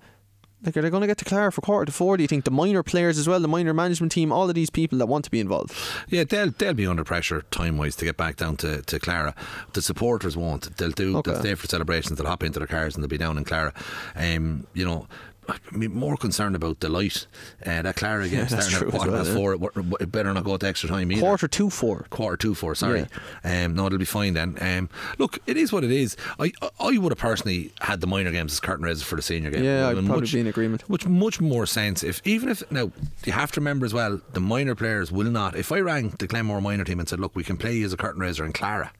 like, 0.65 0.77
are 0.77 0.83
they 0.83 0.91
going 0.91 1.01
to 1.03 1.07
get 1.07 1.19
to 1.19 1.25
Clara 1.25 1.53
for 1.53 1.61
quarter 1.61 1.85
to 1.87 1.93
four? 1.93 2.17
Do 2.17 2.23
you 2.25 2.29
think 2.29 2.45
the 2.45 2.51
minor 2.51 2.83
players 2.83 3.19
as 3.19 3.29
well, 3.29 3.39
the 3.41 3.49
minor 3.49 3.73
management 3.73 4.11
team, 4.13 4.33
all 4.33 4.49
of 4.49 4.55
these 4.55 4.71
people 4.71 4.99
that 4.99 5.07
want 5.07 5.25
to 5.25 5.31
be 5.31 5.41
involved? 5.41 5.73
Yeah, 6.09 6.25
they'll 6.25 6.51
they'll 6.51 6.75
be 6.75 6.87
under 6.87 7.05
pressure 7.05 7.43
time 7.51 7.79
wise 7.79 7.95
to 7.97 8.05
get 8.05 8.17
back 8.17 8.37
down 8.37 8.57
to, 8.59 8.83
to 8.83 8.99
Clara. 8.99 9.35
The 9.75 9.83
supporters 9.83 10.37
won't. 10.37 10.77
They'll 10.77 10.91
do 10.91 11.19
Okay. 11.19 11.31
they'll 11.31 11.41
stay 11.41 11.55
for 11.55 11.67
celebrations, 11.67 12.19
they'll 12.19 12.27
hop 12.29 12.43
into 12.43 12.59
their 12.59 12.67
cars 12.69 12.95
and 12.95 13.03
they'll 13.05 13.09
be 13.09 13.19
down 13.19 13.39
in 13.39 13.45
Clara. 13.45 13.73
Um, 14.17 14.67
you 14.75 14.85
know 14.85 15.07
I'm 15.49 15.95
more 15.95 16.17
concerned 16.17 16.55
about 16.57 16.81
the 16.81 16.89
light. 16.89 17.27
Uh, 17.65 17.83
that 17.83 17.97
Clara 17.97 18.29
game 18.29 18.41
Yeah, 18.41 18.47
starting 18.47 18.89
at 18.89 18.95
quarter 18.95 19.11
well, 19.13 19.27
yeah. 19.27 19.35
four. 19.35 19.55
It, 20.01 20.13
better 20.13 20.33
not 20.35 20.45
go 20.45 20.57
to 20.57 20.67
extra 20.67 20.89
time 20.89 21.11
either. 21.11 21.21
Quarter 21.23 21.49
to 21.49 21.71
four. 21.71 22.07
Quarter 22.11 22.37
two 22.37 22.55
four, 22.55 22.75
sorry. 22.75 23.07
Um, 23.45 23.75
no, 23.75 23.87
it'll 23.87 23.99
be 23.99 24.05
fine 24.05 24.35
then. 24.35 24.57
Um, 24.61 24.89
look, 25.19 25.39
it 25.47 25.57
is 25.57 25.73
what 25.73 25.85
it 25.85 25.91
is. 25.91 26.17
I 26.39 26.53
I 26.79 26.99
would 26.99 27.13
have 27.13 27.19
personally 27.19 27.73
had 27.81 28.01
the 28.01 28.07
minor 28.07 28.31
games 28.31 28.53
as 28.53 28.61
curtain 28.61 28.85
raisers 28.85 29.03
for 29.05 29.17
the 29.17 29.23
senior 29.23 29.51
game. 29.51 29.65
Yeah, 29.65 29.89
I'd 29.89 29.95
probably 29.95 30.21
much- 30.21 30.33
be 30.33 30.41
in 30.41 30.47
agreement. 30.47 30.89
Much 30.89 31.07
much 31.07 31.41
more 31.41 31.67
sense 31.67 32.03
if 32.03 32.21
even 32.27 32.49
if 32.51 32.63
now 32.71 32.91
you 33.25 33.33
have 33.33 33.51
to 33.53 33.61
remember 33.61 33.87
as 33.87 33.95
well 33.95 34.21
the 34.33 34.41
minor 34.41 34.75
players 34.75 35.11
will 35.11 35.31
not. 35.31 35.57
If 35.57 35.73
I 35.73 35.81
rang 35.81 36.11
the 36.19 36.27
Glenmore 36.27 36.61
minor 36.61 36.85
team 36.85 37.01
and 37.01 37.09
said, 37.09 37.21
"Look, 37.21 37.35
we 37.35 37.45
can 37.45 37.57
play 37.57 37.77
you 37.77 37.87
as 37.87 37.93
a 37.93 37.97
curtain 37.97 38.21
raiser 38.21 38.45
in 38.45 38.53
Clara," 38.53 38.93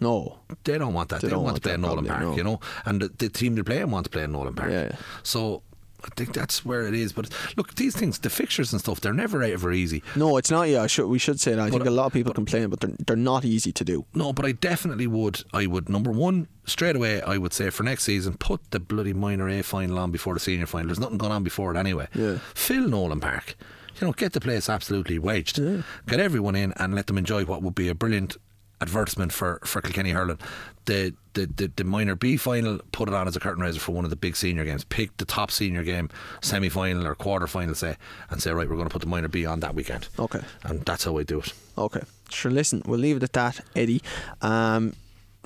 No. 0.00 0.38
they 0.64 0.76
don't 0.78 0.92
want 0.94 1.08
that. 1.10 1.20
They 1.20 1.28
They, 1.28 1.32
don't 1.32 1.44
want, 1.44 1.54
want 1.54 1.62
to 1.62 1.68
play 1.68 1.74
in 1.74 1.80
Nowlan 1.82 2.06
Park, 2.06 2.22
no. 2.22 2.36
you 2.36 2.44
know, 2.44 2.60
and 2.84 3.00
the, 3.02 3.08
the 3.16 3.28
team 3.28 3.54
they're 3.54 3.64
playing 3.64 3.90
want 3.90 4.04
to 4.04 4.10
play 4.10 4.24
in 4.24 4.32
Nowlan 4.32 4.54
Park. 4.54 4.70
Yeah, 4.70 4.84
yeah. 4.90 4.96
So. 5.22 5.62
I 6.06 6.08
think 6.16 6.34
that's 6.34 6.66
where 6.66 6.86
it 6.86 6.92
is, 6.92 7.14
but 7.14 7.30
look, 7.56 7.76
these 7.76 7.96
things, 7.96 8.18
the 8.18 8.28
fixtures 8.28 8.72
and 8.74 8.78
stuff—they're 8.82 9.14
never 9.14 9.42
ever 9.42 9.72
easy. 9.72 10.02
No, 10.14 10.36
it's 10.36 10.50
not. 10.50 10.68
Yeah, 10.68 10.82
I 10.82 10.86
should, 10.86 11.06
we 11.06 11.18
should 11.18 11.40
say 11.40 11.52
that. 11.54 11.58
I 11.58 11.70
But- 11.70 11.78
think 11.78 11.86
a 11.86 11.90
lot 11.90 12.04
of 12.04 12.12
people 12.12 12.34
complain, 12.34 12.68
but 12.68 12.80
they're, 12.80 12.90
they're 13.06 13.16
not 13.16 13.42
easy 13.46 13.72
to 13.72 13.84
do. 13.86 14.04
No, 14.12 14.34
but 14.34 14.44
I 14.44 14.52
definitely 14.52 15.06
would. 15.06 15.40
I 15.54 15.66
would 15.66 15.88
number 15.88 16.10
one 16.10 16.46
straight 16.66 16.94
away. 16.94 17.22
I 17.22 17.38
would 17.38 17.54
say 17.54 17.70
for 17.70 17.84
next 17.84 18.04
season, 18.04 18.34
put 18.34 18.70
the 18.70 18.80
bloody 18.80 19.14
minor 19.14 19.48
A 19.48 19.62
final 19.62 19.98
on 19.98 20.10
before 20.10 20.34
the 20.34 20.40
senior 20.40 20.66
final. 20.66 20.88
There's 20.88 21.00
nothing 21.00 21.16
going 21.16 21.32
on 21.32 21.42
before 21.42 21.74
it 21.74 21.78
anyway. 21.78 22.08
Yeah. 22.14 22.36
Fill 22.52 22.86
Nowlan 22.86 23.20
Park. 23.20 23.56
You 23.98 24.06
know, 24.08 24.12
get 24.12 24.34
the 24.34 24.40
place 24.42 24.68
absolutely 24.68 25.18
wedged. 25.18 25.56
Get 26.06 26.20
everyone 26.20 26.54
in 26.54 26.74
and 26.76 26.94
let 26.94 27.06
them 27.06 27.16
enjoy 27.16 27.46
what 27.46 27.62
would 27.62 27.74
be 27.74 27.88
a 27.88 27.94
brilliant 27.94 28.36
advertisement 28.84 29.32
for 29.32 29.60
for 29.64 29.80
Kilkenny 29.80 30.10
hurling. 30.10 30.38
The, 30.84 31.14
the 31.32 31.46
the 31.46 31.70
the 31.76 31.84
minor 31.84 32.14
B 32.14 32.36
final, 32.36 32.78
put 32.92 33.08
it 33.08 33.14
on 33.14 33.26
as 33.26 33.36
a 33.36 33.40
curtain 33.40 33.62
raiser 33.62 33.80
for 33.80 33.92
one 33.92 34.04
of 34.04 34.10
the 34.10 34.16
big 34.16 34.36
senior 34.36 34.64
games. 34.64 34.84
Pick 34.84 35.16
the 35.16 35.24
top 35.24 35.50
senior 35.50 35.82
game, 35.82 36.10
semi 36.42 36.68
final 36.68 37.06
or 37.06 37.14
quarter 37.14 37.46
final, 37.46 37.74
say, 37.74 37.96
and 38.30 38.42
say 38.42 38.52
right, 38.52 38.68
we're 38.68 38.76
going 38.76 38.88
to 38.88 38.92
put 38.92 39.00
the 39.00 39.08
minor 39.08 39.28
B 39.28 39.46
on 39.46 39.60
that 39.60 39.74
weekend. 39.74 40.08
Okay. 40.18 40.40
and 40.62 40.84
that's 40.84 41.04
how 41.04 41.16
I 41.18 41.22
do 41.22 41.40
it. 41.40 41.52
Okay. 41.78 42.02
Sure, 42.30 42.50
listen, 42.50 42.82
we'll 42.86 43.00
leave 43.00 43.16
it 43.16 43.22
at 43.22 43.32
that, 43.32 43.60
Eddie. 43.74 44.02
Um, 44.42 44.94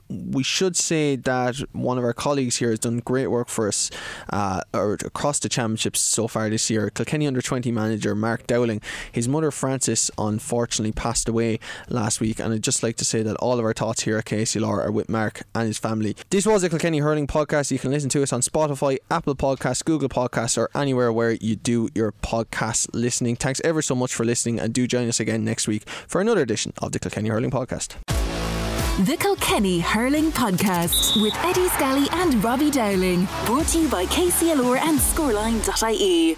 we 0.09 0.43
should 0.43 0.77
say 0.77 1.17
that 1.17 1.57
one 1.73 1.99
of 1.99 2.05
our 2.05 2.13
colleagues 2.13 2.57
here 2.57 2.71
has 2.71 2.79
done 2.79 2.99
great 2.99 3.29
work 3.29 3.49
for 3.49 3.69
us 3.69 3.91
uh, 4.33 4.63
across 4.73 5.39
the 5.39 5.49
championships 5.49 6.01
so 6.01 6.29
far 6.29 6.49
this 6.49 6.71
year. 6.71 6.91
Kilkenny 6.91 7.27
under 7.27 7.43
20 7.43 7.71
manager 7.73 8.15
Mark 8.15 8.47
Dowling. 8.47 8.81
His 9.13 9.29
mother 9.29 9.51
Frances 9.51 10.11
unfortunately 10.19 10.93
passed 10.93 11.29
away 11.29 11.59
last 11.89 12.21
week, 12.21 12.39
and 12.39 12.53
I'd 12.53 12.63
just 12.63 12.83
like 12.83 12.97
to 12.97 13.05
say 13.05 13.23
that 13.23 13.37
all 13.37 13.59
of 13.59 13.65
our 13.65 13.73
thoughts 13.75 14.03
here 14.03 14.19
at 14.19 14.25
KCLR 14.25 14.87
are 14.87 14.93
with 14.93 15.09
Mark 15.09 15.43
and 15.55 15.67
his 15.67 15.79
family. 15.79 16.17
This 16.31 16.47
was 16.47 16.63
a 16.63 16.69
Kilkenny 16.69 16.99
Hurling 16.99 17.27
podcast. 17.27 17.71
You 17.71 17.79
can 17.79 17.91
listen 17.91 18.09
to 18.11 18.23
us 18.23 18.33
on 18.33 18.41
Spotify, 18.41 18.99
Apple 19.11 19.35
Podcasts, 19.35 19.85
Google 19.85 20.09
Podcasts, 20.09 20.57
or 20.57 20.71
anywhere 20.75 21.13
where 21.13 21.33
you 21.33 21.57
do 21.57 21.89
your 21.95 22.13
podcast 22.13 22.89
listening. 22.93 23.37
Thanks 23.37 23.61
ever 23.65 23.83
so 23.83 23.95
much 23.95 24.15
for 24.15 24.25
listening, 24.25 24.59
and 24.59 24.73
do 24.73 24.87
join 24.87 25.09
us 25.09 25.21
again 25.21 25.45
next 25.45 25.69
week 25.69 25.89
for 26.07 26.21
another 26.21 26.43
edition 26.43 26.73
of 26.81 26.93
the 26.93 26.99
Kilkenny 26.99 27.29
Hurling 27.29 27.51
podcast. 27.51 27.97
The 29.07 29.17
Kilkenny 29.17 29.79
Hurling 29.79 30.33
Podcast 30.33 31.23
with 31.23 31.33
Eddie 31.45 31.69
Scally 31.69 32.09
and 32.15 32.43
Robbie 32.43 32.69
Dowling. 32.69 33.29
Brought 33.47 33.69
to 33.69 33.79
you 33.79 33.89
by 33.89 34.07
KCLR 34.07 34.77
and 34.81 34.99
Scoreline.ie. 34.99 36.37